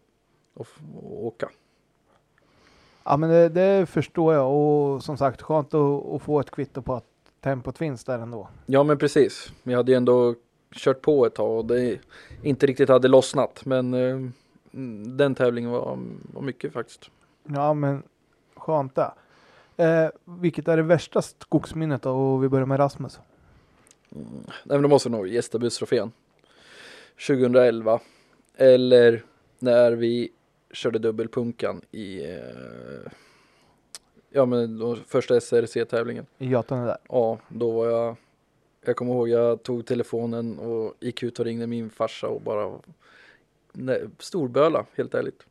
att 0.53 0.67
åka. 1.03 1.49
Ja, 3.03 3.17
men 3.17 3.29
det, 3.29 3.49
det 3.49 3.85
förstår 3.85 4.33
jag 4.33 4.51
och 4.51 5.03
som 5.03 5.17
sagt 5.17 5.41
skönt 5.41 5.73
att, 5.73 6.05
att 6.05 6.21
få 6.21 6.39
ett 6.39 6.51
kvitto 6.51 6.81
på 6.81 6.93
att 6.93 7.16
tempot 7.47 7.77
finns 7.77 8.03
där 8.03 8.19
ändå. 8.19 8.47
Ja 8.65 8.83
men 8.83 8.97
precis, 8.97 9.51
vi 9.63 9.73
hade 9.73 9.91
ju 9.91 9.95
ändå 9.95 10.35
kört 10.71 11.01
på 11.01 11.25
ett 11.25 11.35
tag 11.35 11.57
och 11.57 11.65
det 11.65 11.99
inte 12.43 12.65
riktigt 12.65 12.89
hade 12.89 13.07
lossnat 13.07 13.65
men 13.65 13.93
eh, 13.93 14.15
mm, 14.73 15.17
den 15.17 15.35
tävlingen 15.35 15.71
var, 15.71 15.99
var 16.33 16.41
mycket 16.41 16.73
faktiskt. 16.73 17.09
Ja, 17.43 17.73
men 17.73 18.03
skönt 18.55 18.95
det. 18.95 19.11
Eh, 19.77 20.09
vilket 20.25 20.67
är 20.67 20.77
det 20.77 20.83
värsta 20.83 21.21
skogsminnet 21.21 22.01
då? 22.01 22.11
Och 22.11 22.43
vi 22.43 22.49
börjar 22.49 22.65
med 22.65 22.79
Rasmus. 22.79 23.19
Mm. 24.15 24.27
Nej 24.43 24.77
men 24.77 24.81
det 24.81 24.87
måste 24.87 25.09
nog 25.09 25.27
gästabudstrofén 25.27 26.11
2011 27.27 27.99
eller 28.57 29.23
när 29.59 29.91
vi 29.91 30.29
körde 30.71 30.99
dubbelpunkan 30.99 31.81
i 31.91 32.31
eh, 32.31 33.11
ja 34.29 34.45
men 34.45 34.79
då, 34.79 34.95
första 34.95 35.41
SRC-tävlingen. 35.41 36.25
I 36.37 36.47
Götene 36.47 36.85
där. 36.85 36.97
Ja, 37.09 37.39
då 37.49 37.71
var 37.71 37.87
jag 37.87 38.15
jag 38.87 38.95
kommer 38.95 39.13
ihåg 39.13 39.29
jag 39.29 39.63
tog 39.63 39.85
telefonen 39.85 40.59
och 40.59 40.93
gick 40.99 41.23
ut 41.23 41.39
och 41.39 41.45
ringde 41.45 41.67
min 41.67 41.89
farsa 41.89 42.27
och 42.27 42.41
bara 42.41 42.79
nej, 43.71 44.05
storböla 44.19 44.85
helt 44.95 45.13
ärligt. 45.13 45.45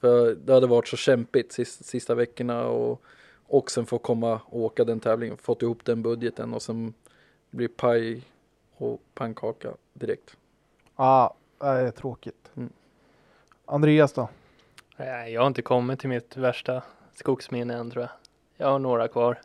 För 0.00 0.34
det 0.34 0.52
hade 0.52 0.66
varit 0.66 0.88
så 0.88 0.96
kämpigt 0.96 1.52
sista, 1.52 1.84
sista 1.84 2.14
veckorna 2.14 2.66
och, 2.66 3.02
och 3.46 3.70
sen 3.70 3.86
få 3.86 3.98
komma 3.98 4.40
och 4.44 4.60
åka 4.60 4.84
den 4.84 5.00
tävlingen, 5.00 5.36
fått 5.36 5.62
ihop 5.62 5.84
den 5.84 6.02
budgeten 6.02 6.54
och 6.54 6.62
sen 6.62 6.94
blir 7.50 7.68
paj 7.68 8.22
och 8.76 9.00
pannkaka 9.14 9.70
direkt. 9.92 10.36
Ja, 10.96 11.34
det 11.58 11.66
är 11.66 11.90
tråkigt. 11.90 12.50
Mm. 12.56 12.72
Andreas 13.64 14.12
då? 14.12 14.28
Nej, 14.96 15.32
jag 15.32 15.40
har 15.40 15.46
inte 15.46 15.62
kommit 15.62 16.00
till 16.00 16.08
mitt 16.08 16.36
värsta 16.36 16.82
skogsminne 17.14 17.74
än 17.74 17.90
tror 17.90 18.02
jag. 18.02 18.10
Jag 18.56 18.72
har 18.72 18.78
några 18.78 19.08
kvar. 19.08 19.38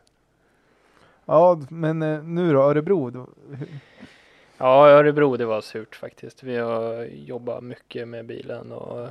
Ja, 1.24 1.60
men 1.68 2.02
eh, 2.02 2.22
nu 2.22 2.52
då 2.52 2.62
Örebro? 2.62 3.10
Då, 3.10 3.26
Ja, 4.60 4.88
Örebro 4.88 5.36
det 5.36 5.46
var 5.46 5.60
surt 5.60 5.96
faktiskt. 5.96 6.42
Vi 6.42 6.56
har 6.56 7.04
jobbat 7.04 7.62
mycket 7.64 8.08
med 8.08 8.26
bilen 8.26 8.72
och 8.72 9.08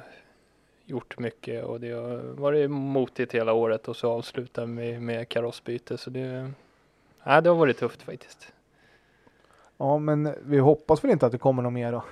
gjort 0.85 1.19
mycket 1.19 1.65
och 1.65 1.79
det 1.79 1.91
har 1.91 2.17
varit 2.17 2.71
motigt 2.71 3.35
hela 3.35 3.53
året 3.53 3.87
och 3.87 3.95
så 3.95 4.11
avslutar 4.11 4.65
vi 4.65 4.99
med 4.99 5.29
karossbyte 5.29 5.97
så 5.97 6.09
det, 6.09 6.51
nej, 7.23 7.41
det 7.41 7.49
har 7.49 7.55
varit 7.55 7.77
tufft 7.77 8.01
faktiskt. 8.01 8.53
ja, 9.77 9.97
men 9.97 10.33
vi 10.43 10.57
hoppas 10.59 11.03
väl 11.03 11.11
inte 11.11 11.25
att 11.25 11.31
det 11.31 11.37
kommer 11.37 11.63
något 11.63 11.73
mer 11.73 11.91
då? 11.91 12.03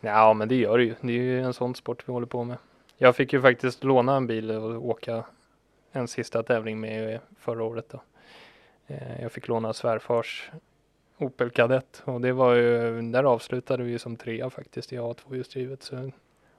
Ja, 0.00 0.32
men 0.34 0.48
det 0.48 0.54
gör 0.54 0.78
det 0.78 0.84
ju. 0.84 0.94
Det 1.00 1.12
är 1.12 1.22
ju 1.22 1.40
en 1.40 1.54
sån 1.54 1.74
sport 1.74 2.08
vi 2.08 2.12
håller 2.12 2.26
på 2.26 2.44
med. 2.44 2.56
Jag 2.96 3.16
fick 3.16 3.32
ju 3.32 3.40
faktiskt 3.40 3.84
låna 3.84 4.16
en 4.16 4.26
bil 4.26 4.50
och 4.50 4.86
åka 4.88 5.24
en 5.92 6.08
sista 6.08 6.42
tävling 6.42 6.80
med 6.80 7.20
förra 7.38 7.64
året 7.64 7.88
då. 7.88 8.02
Eh, 8.86 9.22
Jag 9.22 9.32
fick 9.32 9.48
låna 9.48 9.72
svärfars 9.72 10.50
Opel 11.18 11.50
Kadett 11.50 12.02
och 12.04 12.20
det 12.20 12.32
var 12.32 12.54
ju, 12.54 13.02
där 13.02 13.24
avslutade 13.24 13.82
vi 13.82 13.98
som 13.98 14.16
trea 14.16 14.50
faktiskt 14.50 14.92
i 14.92 14.98
A2-hjulsdrivet. 14.98 15.82
Så, 15.82 16.10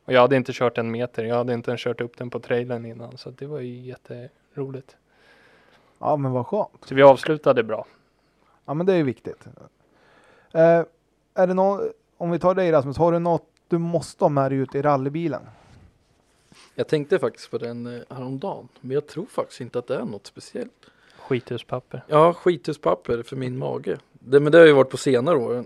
och 0.05 0.13
jag 0.13 0.21
hade 0.21 0.35
inte 0.35 0.53
kört 0.53 0.77
en 0.77 0.91
meter, 0.91 1.23
jag 1.23 1.35
hade 1.35 1.53
inte 1.53 1.71
ens 1.71 1.81
kört 1.81 2.01
upp 2.01 2.17
den 2.17 2.29
på 2.29 2.39
trailern 2.39 2.85
innan 2.85 3.17
så 3.17 3.29
det 3.29 3.45
var 3.45 3.59
ju 3.59 3.79
jätteroligt. 3.79 4.97
Ja, 5.99 6.17
men 6.17 6.31
vad 6.31 6.47
skönt. 6.47 6.85
Så 6.85 6.95
vi 6.95 7.03
avslutade 7.03 7.63
bra. 7.63 7.85
Ja, 8.65 8.73
men 8.73 8.85
det 8.85 8.93
är 8.93 8.97
ju 8.97 9.03
viktigt. 9.03 9.45
Eh, 10.51 10.83
är 11.33 11.47
det 11.47 11.53
nå 11.53 11.89
om 12.17 12.31
vi 12.31 12.39
tar 12.39 12.55
dig 12.55 12.71
Rasmus, 12.71 12.97
har 12.97 13.11
du 13.11 13.19
något 13.19 13.49
du 13.67 13.77
måste 13.77 14.23
ha 14.23 14.29
med 14.29 14.51
dig 14.51 14.57
ut 14.59 14.75
i 14.75 14.81
rallybilen? 14.81 15.41
Jag 16.75 16.87
tänkte 16.87 17.19
faktiskt 17.19 17.51
på 17.51 17.57
den 17.57 17.85
eh, 17.87 18.01
häromdagen, 18.09 18.67
men 18.81 18.91
jag 18.91 19.07
tror 19.07 19.25
faktiskt 19.25 19.61
inte 19.61 19.79
att 19.79 19.87
det 19.87 19.95
är 19.95 20.05
något 20.05 20.27
speciellt. 20.27 20.71
Skithuspapper. 21.17 22.03
Ja, 22.07 22.33
skithuspapper 22.33 23.23
för 23.23 23.35
min 23.35 23.57
mage. 23.57 23.97
Det, 24.19 24.39
men 24.39 24.51
det 24.51 24.57
har 24.57 24.65
ju 24.65 24.73
varit 24.73 24.89
på 24.89 24.97
senare 24.97 25.37
år. 25.37 25.63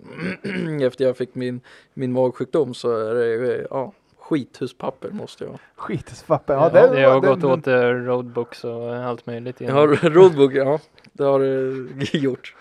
Efter 0.82 1.06
jag 1.06 1.18
fick 1.18 1.36
min, 1.36 1.62
min 1.94 2.12
magsjukdom 2.14 2.74
så 2.74 2.92
är 3.10 3.16
det 3.16 3.26
ju, 3.28 3.68
ja, 3.70 3.94
skithuspapper 4.20 5.10
måste 5.12 5.44
jag 5.44 5.52
ha. 5.52 5.58
Skitspapper. 5.76 6.54
Ja, 6.54 6.72
Ja, 6.74 6.88
det, 6.88 6.96
det 6.96 7.04
har 7.08 7.20
gått 7.20 7.42
det- 7.42 7.48
åt 7.48 7.68
eh, 7.68 7.74
roadbooks 7.90 8.64
och 8.64 8.96
allt 8.96 9.26
möjligt. 9.26 9.62
Jag 9.62 9.74
har 9.74 9.88
roadbook, 9.88 10.54
ja. 10.54 10.80
Det 11.14 11.24
har 11.24 11.40
det 11.40 12.14
gjort. 12.18 12.56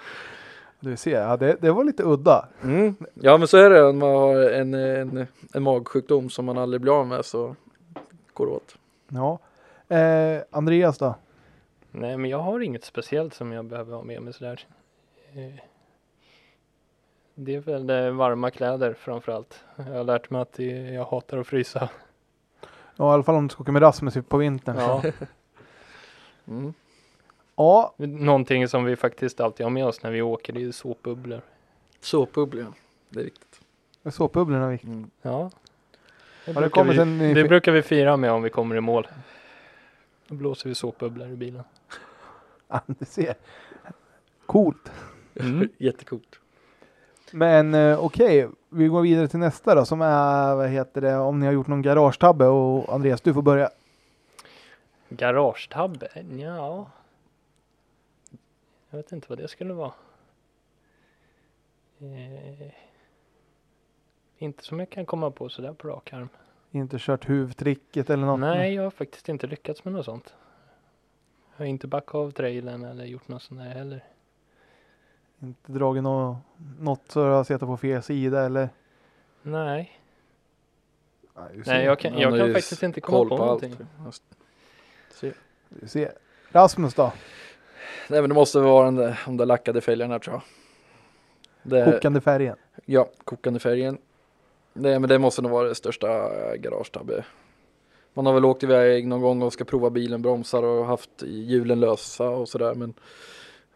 Du 0.80 0.96
ser, 0.96 1.20
ja, 1.20 1.36
det, 1.36 1.56
det 1.60 1.70
var 1.70 1.84
lite 1.84 2.02
udda. 2.02 2.48
Mm. 2.62 2.94
Ja 3.14 3.38
men 3.38 3.48
så 3.48 3.56
är 3.56 3.70
det 3.70 3.80
när 3.82 3.92
man 3.92 4.08
har 4.10 4.36
en, 4.50 4.74
en, 4.74 5.26
en 5.54 5.62
magsjukdom 5.62 6.30
som 6.30 6.44
man 6.44 6.58
aldrig 6.58 6.80
blir 6.80 7.00
av 7.00 7.06
med 7.06 7.24
så 7.24 7.56
går 8.38 8.46
det 8.46 8.52
åt. 8.52 8.78
Ja. 9.08 9.38
Eh, 9.96 10.42
Andreas 10.50 10.98
då? 10.98 11.14
Nej, 11.90 12.16
men 12.16 12.30
jag 12.30 12.38
har 12.38 12.60
inget 12.60 12.84
speciellt 12.84 13.34
som 13.34 13.52
jag 13.52 13.64
behöver 13.64 13.96
ha 13.96 14.02
med 14.02 14.22
mig 14.22 14.32
sådär. 14.32 14.66
Eh, 15.32 15.60
Det 17.34 17.54
är 17.54 17.60
väl 17.60 17.86
det 17.86 18.10
varma 18.10 18.50
kläder 18.50 18.94
framför 18.94 19.32
allt. 19.32 19.64
Jag 19.76 19.84
har 19.84 20.04
lärt 20.04 20.30
mig 20.30 20.40
att 20.42 20.52
det- 20.52 20.64
jag 20.90 21.04
hatar 21.04 21.38
att 21.38 21.46
frysa. 21.46 21.88
Ja, 22.96 23.10
i 23.10 23.14
alla 23.14 23.22
fall 23.22 23.34
om 23.34 23.46
du 23.48 23.52
ska 23.52 23.62
åka 23.62 23.72
med 23.72 23.82
Rasmus 23.82 24.14
på 24.28 24.36
vintern. 24.36 24.76
Ja, 24.78 25.00
Ja. 25.04 25.12
Mm. 26.48 26.74
ja, 27.56 27.94
någonting 27.96 28.68
som 28.68 28.84
vi 28.84 28.96
faktiskt 28.96 29.40
alltid 29.40 29.66
har 29.66 29.70
med 29.70 29.86
oss 29.86 30.02
när 30.02 30.10
vi 30.10 30.22
åker, 30.22 30.52
det 30.52 30.62
är 30.64 30.72
såpbubblor. 30.72 31.40
Såpbubblor, 32.00 32.62
ja. 32.64 32.72
Det 33.08 33.20
är 33.20 33.24
viktigt. 33.24 33.60
såpbubblorna 34.10 34.66
är 34.66 34.70
viktigt. 34.70 34.88
Mm. 34.88 35.10
Ja, 35.22 35.50
det, 36.48 36.54
Har 36.54 36.62
det 36.62 36.68
brukar 36.68 36.80
kommit 36.80 36.96
vi, 36.96 37.28
en 37.28 37.34
det 37.34 37.44
brukar 37.44 37.72
vi 37.72 37.82
fira 37.82 38.16
med 38.16 38.32
om 38.32 38.42
vi 38.42 38.50
kommer 38.50 38.76
i 38.76 38.80
mål. 38.80 39.06
Då 40.28 40.34
blåser 40.34 40.68
vi 40.68 40.74
såpbubblor 40.74 41.28
i 41.28 41.36
bilen. 41.36 41.62
Ja, 42.70 42.80
du 42.86 43.04
ser. 43.04 43.34
Coolt. 44.46 44.92
Mm. 45.40 45.68
Jättecoolt. 45.78 46.40
Men 47.32 47.74
eh, 47.74 48.04
okej, 48.04 48.48
vi 48.68 48.86
går 48.86 49.02
vidare 49.02 49.28
till 49.28 49.38
nästa 49.38 49.74
då 49.74 49.84
som 49.84 50.00
är, 50.00 50.54
vad 50.54 50.68
heter 50.68 51.00
det, 51.00 51.16
om 51.16 51.40
ni 51.40 51.46
har 51.46 51.52
gjort 51.52 51.66
någon 51.66 51.82
garagetabbe 51.82 52.46
och 52.46 52.94
Andreas 52.94 53.20
du 53.20 53.34
får 53.34 53.42
börja. 53.42 53.70
Garagetabbe? 55.08 56.08
Ja. 56.38 56.90
Jag 58.90 58.96
vet 58.96 59.12
inte 59.12 59.26
vad 59.28 59.38
det 59.38 59.48
skulle 59.48 59.74
vara. 59.74 59.92
Eh, 62.00 62.72
inte 64.38 64.64
som 64.64 64.78
jag 64.78 64.90
kan 64.90 65.06
komma 65.06 65.30
på 65.30 65.48
sådär 65.48 65.72
på 65.72 65.88
rak 65.88 66.12
arm. 66.12 66.28
Inte 66.70 66.96
kört 66.98 67.28
huvudtricket 67.28 68.10
eller 68.10 68.26
något? 68.26 68.40
Nej, 68.40 68.74
jag 68.74 68.82
har 68.82 68.90
faktiskt 68.90 69.28
inte 69.28 69.46
lyckats 69.46 69.84
med 69.84 69.94
något 69.94 70.04
sånt. 70.04 70.34
Jag 71.56 71.64
har 71.64 71.66
inte 71.66 71.86
backat 71.86 72.14
av 72.14 72.30
trailern 72.30 72.84
eller 72.84 73.04
gjort 73.04 73.28
något 73.28 73.42
sånt 73.42 73.60
där 73.60 73.68
heller. 73.68 74.04
Inte 75.42 75.72
dragit 75.72 76.02
något, 76.02 76.36
något 76.78 77.10
så 77.10 77.24
du 77.24 77.30
har 77.30 77.44
sett 77.44 77.60
på 77.60 77.76
fel 77.76 78.02
sida 78.02 78.44
eller? 78.44 78.68
Nej, 79.42 79.98
Nej, 81.38 81.62
nej 81.66 81.84
jag 81.84 81.98
kan, 81.98 82.18
jag 82.18 82.38
kan 82.38 82.52
faktiskt 82.52 82.82
inte 82.82 83.00
komma 83.00 83.24
på 83.24 83.28
på 83.28 83.44
någonting. 83.44 83.76
Se. 85.10 85.32
Du 85.68 85.88
ser. 85.88 86.12
Rasmus 86.52 86.94
då? 86.94 87.12
Nej 88.08 88.20
men 88.20 88.28
det 88.28 88.34
måste 88.34 88.60
vara 88.60 88.84
den 88.84 88.94
där, 88.94 89.20
de 89.24 89.36
där 89.36 89.46
lackade 89.46 89.80
fälgarna 89.80 90.18
tror 90.18 90.34
jag. 90.34 90.42
Det, 91.62 91.92
Kokande 91.92 92.20
färgen. 92.20 92.56
Ja, 92.84 93.08
kokande 93.24 93.60
färgen. 93.60 93.98
Nej 94.80 94.98
men 94.98 95.08
det 95.08 95.18
måste 95.18 95.42
nog 95.42 95.52
vara 95.52 95.68
det 95.68 95.74
största 95.74 96.08
eh, 96.08 96.54
garagetabbe. 96.54 97.24
Man 98.14 98.26
har 98.26 98.34
väl 98.34 98.44
åkt 98.44 98.62
iväg 98.62 99.06
någon 99.06 99.20
gång 99.20 99.42
och 99.42 99.52
ska 99.52 99.64
prova 99.64 99.90
bilen, 99.90 100.22
bromsar 100.22 100.62
och 100.62 100.86
haft 100.86 101.22
hjulen 101.22 101.80
lösa 101.80 102.28
och 102.28 102.48
sådär. 102.48 102.74
Men, 102.74 102.94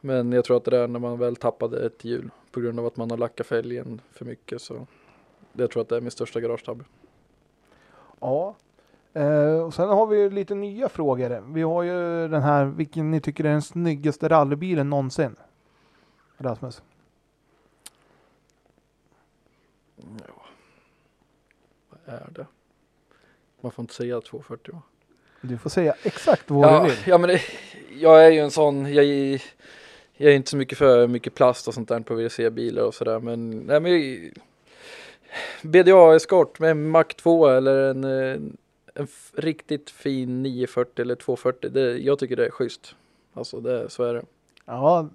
men 0.00 0.32
jag 0.32 0.44
tror 0.44 0.56
att 0.56 0.64
det 0.64 0.70
där 0.70 0.88
när 0.88 1.00
man 1.00 1.18
väl 1.18 1.36
tappade 1.36 1.86
ett 1.86 2.04
hjul 2.04 2.30
på 2.52 2.60
grund 2.60 2.80
av 2.80 2.86
att 2.86 2.96
man 2.96 3.10
har 3.10 3.18
lackat 3.18 3.46
fälgen 3.46 4.00
för 4.12 4.24
mycket 4.24 4.62
så. 4.62 4.86
Jag 5.52 5.70
tror 5.70 5.82
att 5.82 5.88
det 5.88 5.96
är 5.96 6.00
min 6.00 6.10
största 6.10 6.40
garagetabbe. 6.40 6.84
Ja. 8.20 8.56
Eh, 9.12 9.62
och 9.64 9.74
sen 9.74 9.88
har 9.88 10.06
vi 10.06 10.30
lite 10.30 10.54
nya 10.54 10.88
frågor. 10.88 11.52
Vi 11.52 11.62
har 11.62 11.82
ju 11.82 12.28
den 12.28 12.42
här, 12.42 12.64
vilken 12.64 13.10
ni 13.10 13.20
tycker 13.20 13.44
är 13.44 13.48
den 13.48 13.62
snyggaste 13.62 14.28
rallybilen 14.28 14.90
någonsin? 14.90 15.36
Rasmus. 16.38 16.82
Ja. 19.96 20.41
Är 22.06 22.28
det? 22.32 22.46
Man 23.60 23.72
får 23.72 23.82
inte 23.82 23.94
säga 23.94 24.20
240 24.20 24.72
va? 24.74 24.82
Du 25.40 25.58
får 25.58 25.70
säga 25.70 25.94
exakt 26.02 26.50
vad 26.50 26.64
Ja, 26.72 26.82
du 26.82 26.88
vill. 26.90 26.98
ja 27.06 27.18
men 27.18 27.28
det, 27.28 27.40
jag 27.98 28.26
är 28.26 28.30
ju 28.30 28.38
en 28.38 28.50
sån, 28.50 28.94
jag, 28.94 29.04
jag 30.16 30.32
är 30.32 30.36
inte 30.36 30.50
så 30.50 30.56
mycket 30.56 30.78
för 30.78 31.06
mycket 31.06 31.34
plast 31.34 31.68
och 31.68 31.74
sånt 31.74 31.88
där 31.88 32.00
på 32.00 32.14
WRC-bilar 32.14 32.82
och 32.82 32.94
sådär 32.94 33.18
men, 33.18 33.50
nej 33.50 33.80
men 33.80 33.92
jag- 33.92 34.32
BDA 35.62 36.16
Escort 36.16 36.58
med 36.58 36.70
en 36.70 36.88
Mac 36.88 37.04
2 37.04 37.46
eller 37.48 37.90
en, 37.90 38.04
eh, 38.04 38.32
en 38.94 39.04
f- 39.04 39.32
riktigt 39.36 39.90
fin 39.90 40.42
940 40.42 41.02
eller 41.02 41.14
240, 41.14 41.70
det, 41.70 41.98
jag 41.98 42.18
tycker 42.18 42.36
det 42.36 42.46
är 42.46 42.50
schysst. 42.50 42.94
Alltså 43.34 43.60
det, 43.60 43.90
så 43.90 44.04
är 44.04 44.14
det. 44.14 44.22
Ja. 44.64 45.08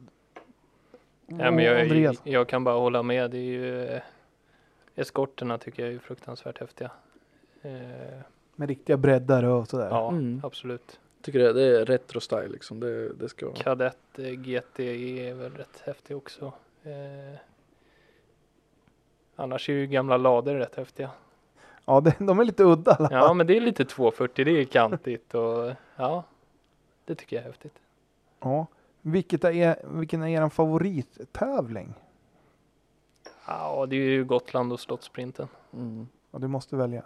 Ja, 1.28 1.52
men 1.52 1.60
jag, 1.64 2.16
jag 2.24 2.48
kan 2.48 2.64
bara 2.64 2.76
hålla 2.80 3.04
med. 3.04 3.32
Det 3.32 3.38
är 3.38 3.42
ju 3.42 4.00
eskorterna 4.98 5.58
tycker 5.58 5.86
jag 5.86 5.94
är 5.94 6.00
fruktansvärt 6.00 6.60
häftiga. 6.60 6.92
Eh, 7.62 7.72
Med 8.56 8.70
riktiga 8.70 8.98
breddar 8.98 9.44
och 9.44 9.68
sådär. 9.68 9.88
ja, 9.90 10.10
Mm. 10.10 10.42
absolut. 10.44 11.00
Tycker 11.22 11.40
det, 11.40 11.54
det 11.54 11.80
är 11.80 11.86
retro 11.86 12.20
style 12.20 12.48
liksom, 12.48 12.80
det, 12.80 13.14
det 13.14 13.30
ska 13.30 13.46
vara. 13.46 13.56
Kadett 13.58 14.20
eh, 14.20 14.26
GTE 14.32 15.30
är 15.30 15.34
väl 15.34 15.52
rätt 15.54 15.82
häftig 15.86 16.18
också. 16.18 16.54
Eh, 16.84 17.40
annars 19.36 19.70
är 19.70 19.74
ju 19.74 19.88
gamla 19.88 20.18
lader 20.18 20.56
rätt 20.56 20.76
häftiga. 20.76 21.10
Ja, 21.86 22.02
det, 22.02 22.16
de 22.20 22.40
är 22.40 22.44
lite 22.44 22.64
udda 22.64 22.92
alla. 22.92 23.10
Ja, 23.12 23.34
men 23.34 23.48
det 23.48 23.58
är 23.58 23.62
lite 23.62 23.86
240, 23.86 24.46
det 24.46 24.52
är 24.52 24.66
kantigt 24.66 25.34
och 25.36 25.72
ja, 25.96 26.24
det 27.06 27.16
tycker 27.16 27.36
jag 27.36 27.44
är 27.44 27.48
häftigt. 27.48 27.80
Ja. 28.40 28.66
Vilket 29.02 29.44
är, 29.44 29.76
vilken 30.00 30.24
är 30.24 30.28
er 30.46 30.50
favorittävling? 30.50 31.94
Ja, 33.48 33.86
det 33.90 33.96
är 33.96 34.00
ju 34.10 34.26
Gotland 34.26 34.74
och 34.74 34.80
Slottsprinten. 34.80 35.48
Mm. 35.74 36.08
Ja, 36.32 36.40
du 36.40 36.48
måste 36.48 36.76
välja. 36.76 37.04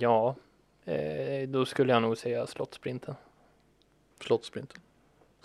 Ja, 0.00 0.34
eh, 0.84 1.48
då 1.48 1.64
skulle 1.64 1.92
jag 1.92 2.02
nog 2.02 2.18
säga 2.18 2.46
Slottsprinten. 2.46 3.14
Slottsprinten. 4.20 4.80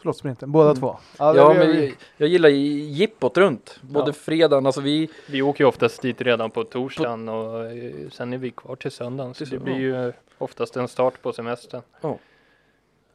Slottssprinten, 0.01 0.51
båda 0.51 0.69
Mm. 0.69 0.79
två. 0.79 0.97
Ja, 1.17 1.33
det- 1.33 1.59
men 1.59 1.75
jag, 1.81 1.95
jag 2.17 2.29
gillar 2.29 2.49
jippot 2.49 3.37
runt, 3.37 3.79
både 3.81 4.09
Ja. 4.09 4.13
fredagen, 4.13 4.65
alltså 4.65 4.81
vi, 4.81 5.09
Vi 5.29 5.41
åker 5.41 5.63
ju 5.63 5.67
oftast 5.67 6.01
dit 6.01 6.21
redan 6.21 6.51
på 6.51 6.63
torsdagen 6.63 7.29
och 7.29 7.65
eh, 7.65 8.09
sen 8.09 8.33
är 8.33 8.37
vi 8.37 8.51
kvar 8.51 8.75
till 8.75 8.91
söndagen. 8.91 9.33
Så 9.33 9.43
det 9.45 9.55
sö- 9.57 9.63
blir 9.63 9.75
ju 9.79 10.13
oftast 10.37 10.77
en 10.77 10.87
start 10.87 11.21
på 11.21 11.33
semestern. 11.33 11.81
det 12.01 12.07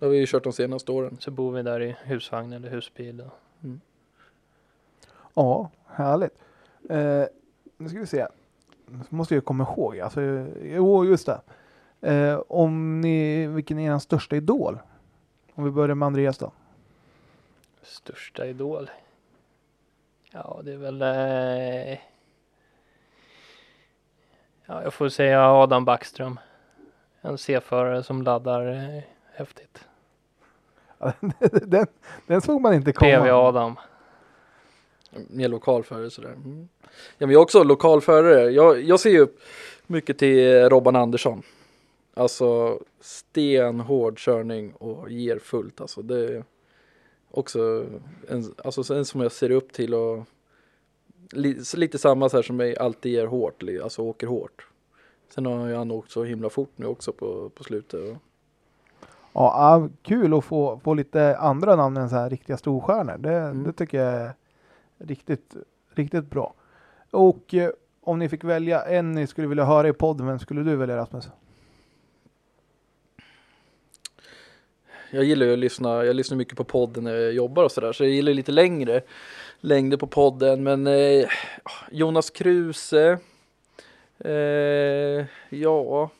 har 0.07 0.09
vi 0.09 0.19
ju 0.19 0.27
kört 0.27 0.45
de 0.45 0.53
senaste 0.53 0.93
åren. 0.93 1.17
Så 1.21 1.31
bor 1.31 1.53
vi 1.53 1.63
där 1.63 1.81
i 1.83 1.97
husvagn 2.05 2.53
eller 2.53 2.71
husbil. 2.71 3.21
Och, 3.21 3.33
Ja, 5.35 5.71
härligt. 5.87 6.39
Eh, 6.91 7.25
nu 7.77 7.89
ska 7.89 7.99
vi 7.99 8.07
se. 8.07 8.27
Nu 8.87 8.99
måste 9.09 9.35
jag 9.35 9.45
komma 9.45 9.65
ihåg. 9.65 10.01
Alltså, 10.01 10.21
jo, 10.63 11.05
just 11.05 11.27
det. 11.27 11.41
Eh, 12.01 12.43
om 12.49 13.01
ni, 13.01 13.47
vilken 13.47 13.79
är 13.79 13.95
er 13.95 13.99
största 13.99 14.37
idol? 14.37 14.79
Om 15.55 15.65
vi 15.65 15.71
börjar 15.71 15.95
med 15.95 16.07
Andreas 16.07 16.39
då. 16.39 16.53
största 17.83 18.47
idol? 18.47 18.91
Ja, 20.33 20.61
det 20.65 20.73
är 20.73 20.77
väl... 20.77 21.03
Eh, 21.03 21.99
ja, 24.67 24.83
jag 24.83 24.95
får 24.95 25.09
säga 25.09 25.53
Adam 25.53 25.85
Backström. 25.85 26.41
En 27.21 27.39
C-förare 27.39 28.03
som 28.03 28.23
laddar 28.23 28.67
eh, 28.67 29.03
häftigt. 29.35 29.89
den, 31.63 31.87
den 32.27 32.41
såg 32.41 32.61
man 32.61 32.75
inte 32.75 32.93
komma. 32.93 33.11
PV 33.11 33.31
Adam. 33.31 33.77
Mer 35.29 35.49
lokalförare 35.49 36.11
sådär. 36.11 36.33
Mm. 36.33 36.69
Ja 37.19 37.27
men 37.27 37.31
jag 37.31 37.41
är 37.41 37.43
också 37.43 37.63
lokalförare. 37.63 38.51
Jag, 38.51 38.83
jag 38.83 39.01
ser 39.01 39.11
ju 39.11 39.19
upp 39.21 39.41
mycket 39.87 40.19
till 40.19 40.69
Robban 40.69 40.97
Andersson. 40.97 41.43
Alltså 42.15 42.79
stenhård 43.01 44.19
körning 44.19 44.73
och 44.73 45.11
ger 45.11 45.39
fullt 45.39 45.81
alltså. 45.81 46.03
Det 46.03 46.25
är 46.25 46.45
också 47.31 47.87
en, 48.29 48.55
alltså 48.65 48.95
en 48.95 49.05
som 49.05 49.21
jag 49.21 49.33
ser 49.33 49.51
upp 49.51 49.73
till 49.73 49.95
och 49.95 50.25
li, 51.33 51.57
lite 51.77 51.99
samma 51.99 52.29
så 52.29 52.37
här 52.37 52.43
som 52.43 52.57
mig 52.57 52.77
alltid 52.77 53.13
ger 53.13 53.27
hårt, 53.27 53.63
alltså 53.83 54.03
åker 54.03 54.27
hårt. 54.27 54.67
Sen 55.29 55.47
har 55.47 55.75
han 55.75 55.91
åkt 55.91 56.11
så 56.11 56.25
himla 56.25 56.51
fort 56.51 56.73
nu 56.77 56.87
också 56.87 57.13
på, 57.13 57.49
på 57.55 57.65
slutet. 57.65 58.01
Och, 58.11 58.17
Ja, 59.37 59.53
ah, 59.55 59.89
kul 60.03 60.35
att 60.35 60.45
få, 60.45 60.81
få 60.85 60.95
lite 60.95 61.37
andra 61.37 61.77
namn 61.77 61.97
än 61.97 62.11
så 62.11 62.17
här 62.17 62.31
riktiga 62.31 62.57
storstjärnor. 62.57 63.19
Det, 63.19 63.33
Mm. 63.35 63.63
det 63.65 63.73
tycker 63.73 63.99
jag 64.05 64.15
är 64.15 64.33
riktigt, 64.99 65.55
riktigt 65.95 66.31
bra. 66.31 66.55
Och 67.11 67.55
eh, 67.55 67.71
om 68.01 68.19
ni 68.19 68.29
fick 68.29 68.45
välja 68.45 68.83
en 68.83 69.13
ni 69.13 69.27
skulle 69.27 69.49
vilja 69.49 69.65
höra 69.65 69.89
i 69.89 69.93
podden, 69.93 70.27
vem 70.27 70.39
skulle 70.39 70.63
du 70.63 70.77
välja 70.77 70.97
Rasmus? 70.97 71.29
Jag 75.11 75.25
gillar 75.25 75.47
ju 75.47 75.53
att 75.53 75.59
lyssna, 75.59 76.05
jag 76.05 76.17
lyssnar 76.17 76.37
mycket 76.37 76.57
på 76.57 76.65
podden 76.65 77.05
när 77.05 77.15
jag 77.15 77.33
jobbar 77.33 77.65
och 77.65 77.73
sådär 77.73 77.93
så 77.93 78.05
jag 78.05 78.11
gillar 78.11 78.35
lite 78.35 78.53
längre 78.53 79.03
längder 79.61 79.97
på 79.97 80.07
podden 80.07 80.63
men 80.63 80.87
eh, 80.87 81.29
Jonas 81.91 82.31
Kruse 82.31 83.19
eh, 84.19 85.27
ja 85.49 86.11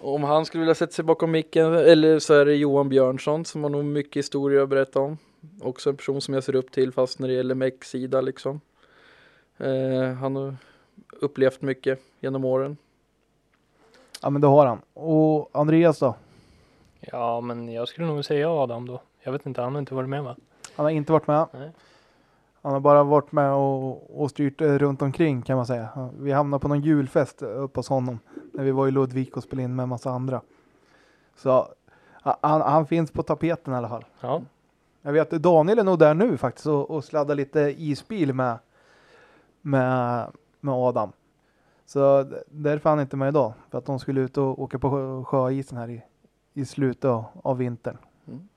om 0.00 0.24
han 0.24 0.46
skulle 0.46 0.60
vilja 0.60 0.74
sätta 0.74 0.92
sig 0.92 1.04
bakom 1.04 1.30
micken 1.30 1.74
eller 1.74 2.18
så 2.18 2.34
är 2.34 2.44
det 2.44 2.54
Johan 2.54 2.88
Björnsson 2.88 3.44
som 3.44 3.62
har 3.62 3.70
nog 3.70 3.84
mycket 3.84 4.16
historier 4.16 4.62
att 4.62 4.68
berätta 4.68 5.00
om 5.00 5.18
också 5.60 5.90
en 5.90 5.96
person 5.96 6.20
som 6.20 6.34
jag 6.34 6.44
ser 6.44 6.54
upp 6.54 6.70
till 6.72 6.92
fast 6.92 7.18
när 7.18 7.28
det 7.28 7.34
gäller 7.34 7.54
meck-sida 7.54 8.20
liksom 8.20 8.60
eh, 9.58 10.12
han 10.12 10.36
har 10.36 10.56
upplevt 11.20 11.62
mycket 11.62 12.00
genom 12.20 12.44
åren 12.44 12.76
Ja, 14.22 14.30
men 14.30 14.40
det 14.40 14.46
har 14.46 14.66
han. 14.66 14.80
Och 14.94 15.50
Andreas 15.52 15.98
då? 15.98 16.14
Ja, 17.00 17.40
men 17.40 17.72
jag 17.72 17.88
skulle 17.88 18.06
nog 18.06 18.24
säga 18.24 18.50
Adam 18.50 18.86
då. 18.86 19.00
Jag 19.22 19.32
vet 19.32 19.46
inte, 19.46 19.62
han 19.62 19.72
har 19.72 19.78
inte 19.78 19.94
varit 19.94 20.08
med 20.08 20.24
va? 20.24 20.36
Han 20.76 20.86
har 20.86 20.90
inte 20.90 21.12
varit 21.12 21.26
med. 21.26 21.46
Nej. 21.52 21.70
Han 22.62 22.72
har 22.72 22.80
bara 22.80 23.04
varit 23.04 23.32
med 23.32 23.52
och, 23.52 24.22
och 24.22 24.30
styrt 24.30 24.60
eh, 24.60 24.78
runt 24.78 25.02
omkring 25.02 25.42
kan 25.42 25.56
man 25.56 25.66
säga. 25.66 26.10
Vi 26.18 26.32
hamnade 26.32 26.60
på 26.60 26.68
någon 26.68 26.80
julfest 26.80 27.42
uppe 27.42 27.78
hos 27.78 27.88
honom 27.88 28.18
när 28.52 28.64
vi 28.64 28.70
var 28.70 28.88
i 28.88 28.90
Ludvika 28.90 29.36
och 29.36 29.42
spelade 29.42 29.64
in 29.64 29.76
med 29.76 29.82
en 29.82 29.88
massa 29.88 30.10
andra. 30.10 30.40
Så 31.36 31.50
ha- 32.22 32.38
han, 32.42 32.60
han 32.60 32.86
finns 32.86 33.10
på 33.10 33.22
tapeten 33.22 33.74
i 33.74 33.76
alla 33.76 33.88
fall. 33.88 34.04
Ja, 34.20 34.42
Jag 35.02 35.12
vet 35.12 35.32
att 35.32 35.42
Daniel 35.42 35.78
är 35.78 35.84
nog 35.84 35.98
där 35.98 36.14
nu 36.14 36.36
faktiskt 36.36 36.66
och, 36.66 36.90
och 36.90 37.04
sladdar 37.04 37.34
lite 37.34 37.60
isbil 37.60 38.32
med, 38.34 38.58
med, 39.60 40.26
med 40.60 40.74
Adam. 40.74 41.12
Så 41.86 42.26
därför 42.48 42.88
är 42.88 42.90
han 42.90 43.00
inte 43.00 43.16
med 43.16 43.28
idag. 43.28 43.52
För 43.70 43.78
att 43.78 43.86
de 43.86 43.98
skulle 43.98 44.20
ut 44.20 44.36
och 44.38 44.62
åka 44.62 44.78
på 44.78 44.90
sjö, 44.90 45.24
sjöisen 45.24 45.78
här 45.78 45.90
i, 45.90 46.02
i 46.54 46.64
slutet 46.64 47.04
av, 47.04 47.24
av 47.42 47.58
vintern. 47.58 47.98
Mm. 48.28 48.48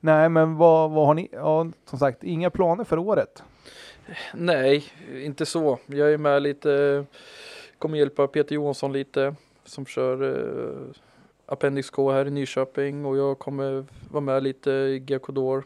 Nej, 0.00 0.28
men 0.28 0.56
vad, 0.56 0.90
vad 0.90 1.06
har 1.06 1.14
ni? 1.14 1.28
Ja, 1.32 1.66
som 1.84 1.98
sagt, 1.98 2.24
inga 2.24 2.50
planer 2.50 2.84
för 2.84 2.98
året. 2.98 3.42
Nej, 4.34 4.84
inte 5.12 5.46
så. 5.46 5.78
Jag 5.86 6.12
är 6.12 6.18
med 6.18 6.42
lite, 6.42 7.04
kommer 7.78 7.98
hjälpa 7.98 8.26
Peter 8.26 8.54
Johansson 8.54 8.92
lite 8.92 9.34
som 9.64 9.86
kör 9.86 10.22
eh, 10.22 10.94
Appendix 11.52 11.90
K 11.90 12.12
här 12.12 12.26
i 12.26 12.30
Nyköping 12.30 13.04
och 13.04 13.16
jag 13.16 13.38
kommer 13.38 13.84
vara 14.10 14.20
med 14.20 14.42
lite 14.42 14.70
i 14.70 14.98
GK-Dor. 14.98 15.64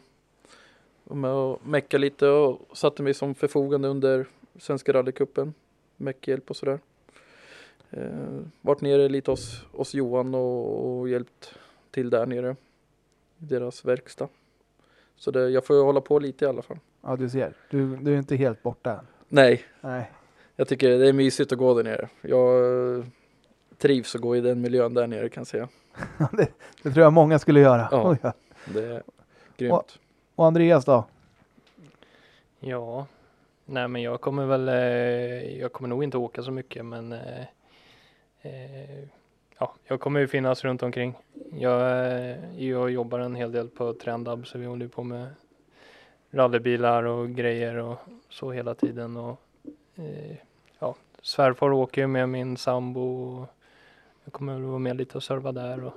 Var 1.03 1.15
med 1.15 1.31
och 1.31 1.67
mecka 1.67 1.97
lite 1.97 2.27
och 2.27 2.77
satte 2.77 3.03
mig 3.03 3.13
som 3.13 3.35
förfogande 3.35 3.87
under 3.87 4.25
Svenska 4.59 4.93
rallycupen. 4.93 5.53
Meckhjälp 5.97 6.49
och 6.49 6.55
sådär. 6.55 6.79
Eh, 7.89 8.39
varit 8.61 8.81
nere 8.81 9.09
lite 9.09 9.31
hos, 9.31 9.65
hos 9.71 9.93
Johan 9.93 10.35
och, 10.35 10.99
och 10.99 11.09
hjälpt 11.09 11.53
till 11.91 12.09
där 12.09 12.25
nere. 12.25 12.55
I 13.37 13.45
deras 13.45 13.85
verkstad. 13.85 14.27
Så 15.15 15.31
det, 15.31 15.49
jag 15.49 15.65
får 15.65 15.75
ju 15.75 15.81
hålla 15.81 16.01
på 16.01 16.19
lite 16.19 16.45
i 16.45 16.47
alla 16.47 16.61
fall. 16.61 16.79
Ja, 17.01 17.15
du 17.15 17.29
ser. 17.29 17.53
Du, 17.69 17.95
du 17.95 18.13
är 18.13 18.17
inte 18.17 18.35
helt 18.35 18.63
borta 18.63 18.91
än. 18.91 19.07
Nej, 19.27 19.63
Nej. 19.81 20.11
Jag 20.55 20.67
tycker 20.67 20.89
det 20.89 21.07
är 21.07 21.13
mysigt 21.13 21.51
att 21.51 21.57
gå 21.57 21.73
där 21.73 21.83
nere. 21.83 22.09
Jag 22.21 23.05
trivs 23.77 24.15
att 24.15 24.21
gå 24.21 24.35
i 24.35 24.41
den 24.41 24.61
miljön 24.61 24.93
där 24.93 25.07
nere 25.07 25.29
kan 25.29 25.41
jag 25.41 25.47
säga. 25.47 25.67
det, 26.31 26.47
det 26.83 26.91
tror 26.91 27.03
jag 27.03 27.13
många 27.13 27.39
skulle 27.39 27.59
göra. 27.59 27.87
Ja. 27.91 28.09
Oj, 28.09 28.17
ja. 28.21 28.33
Det 28.65 28.85
är 28.85 29.03
grymt. 29.57 29.99
Och 30.35 30.45
Andreas 30.45 30.85
då? 30.85 31.05
Ja, 32.59 33.05
nej 33.65 33.87
men 33.87 34.01
jag 34.01 34.21
kommer 34.21 34.45
väl, 34.45 34.69
eh, 34.69 35.59
jag 35.59 35.73
kommer 35.73 35.89
nog 35.89 36.03
inte 36.03 36.17
åka 36.17 36.43
så 36.43 36.51
mycket 36.51 36.85
men 36.85 37.13
eh, 37.13 37.41
eh, 38.41 39.07
ja, 39.59 39.73
jag 39.87 39.99
kommer 39.99 40.19
ju 40.19 40.27
finnas 40.27 40.63
runt 40.63 40.83
omkring. 40.83 41.13
Jag, 41.51 42.07
eh, 42.11 42.63
jag 42.63 42.91
jobbar 42.91 43.19
en 43.19 43.35
hel 43.35 43.51
del 43.51 43.69
på 43.69 43.93
Trendab 43.93 44.47
så 44.47 44.57
vi 44.57 44.65
håller 44.65 44.87
på 44.87 45.03
med 45.03 45.27
rallybilar 46.31 47.03
och 47.03 47.29
grejer 47.29 47.75
och 47.75 47.97
så 48.29 48.51
hela 48.51 48.75
tiden 48.75 49.17
och 49.17 49.41
eh, 49.95 50.35
ja, 50.79 50.95
svärfar 51.21 51.71
åker 51.71 52.01
ju 52.01 52.07
med 52.07 52.29
min 52.29 52.57
sambo 52.57 53.01
och 53.01 53.47
jag 54.27 54.33
kommer 54.33 54.53
väl 54.53 54.63
vara 54.63 54.79
med 54.79 54.97
lite 54.97 55.17
och 55.17 55.23
serva 55.23 55.51
där 55.51 55.83
och 55.83 55.93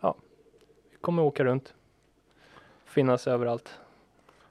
ja, 0.00 0.14
vi 0.90 0.96
kommer 1.00 1.22
åka 1.22 1.44
runt. 1.44 1.74
Finnas 2.84 3.26
överallt. 3.26 3.78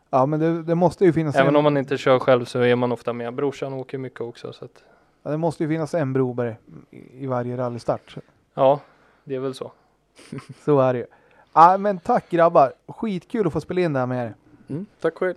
Ja, 0.09 0.25
men 0.25 0.39
det, 0.39 0.63
det 0.63 0.75
måste 0.75 1.05
ju 1.05 1.13
finnas 1.13 1.35
Även 1.35 1.47
en, 1.47 1.55
om 1.55 1.63
man 1.63 1.77
inte 1.77 1.97
kör 1.97 2.19
själv 2.19 2.45
så 2.45 2.59
är 2.59 2.75
man 2.75 2.91
ofta 2.91 3.13
med. 3.13 3.33
Brorsan 3.33 3.73
åker 3.73 3.97
mycket 3.97 4.21
också 4.21 4.53
så 4.53 4.65
att 4.65 4.83
ja, 5.23 5.31
det 5.31 5.37
måste 5.37 5.63
ju 5.63 5.69
finnas 5.69 5.93
en 5.93 6.13
Broberg 6.13 6.55
i, 6.89 7.23
i 7.23 7.27
varje 7.27 7.57
rallystart. 7.57 8.17
ja, 8.53 8.79
det 9.23 9.35
är 9.35 9.39
väl 9.39 9.53
så. 9.53 9.71
Så 10.65 10.79
är 10.79 10.93
det 10.93 10.99
ju. 10.99 11.05
Ja, 11.53 11.77
men 11.77 11.99
tack 11.99 12.29
grabbar. 12.29 12.73
Skitkul 12.87 13.47
att 13.47 13.53
få 13.53 13.61
spela 13.61 13.81
in 13.81 13.93
det 13.93 13.99
här 13.99 14.07
med 14.07 14.25
er. 14.25 14.35
Mm, 14.69 14.85
tack 15.01 15.17
själv. 15.17 15.35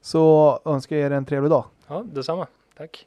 Så 0.00 0.60
önskar 0.64 0.96
jag 0.96 1.06
er 1.06 1.10
en 1.10 1.24
trevlig 1.24 1.50
dag. 1.50 1.64
Ja, 1.86 2.04
detsamma. 2.12 2.46
Tack. 2.76 3.06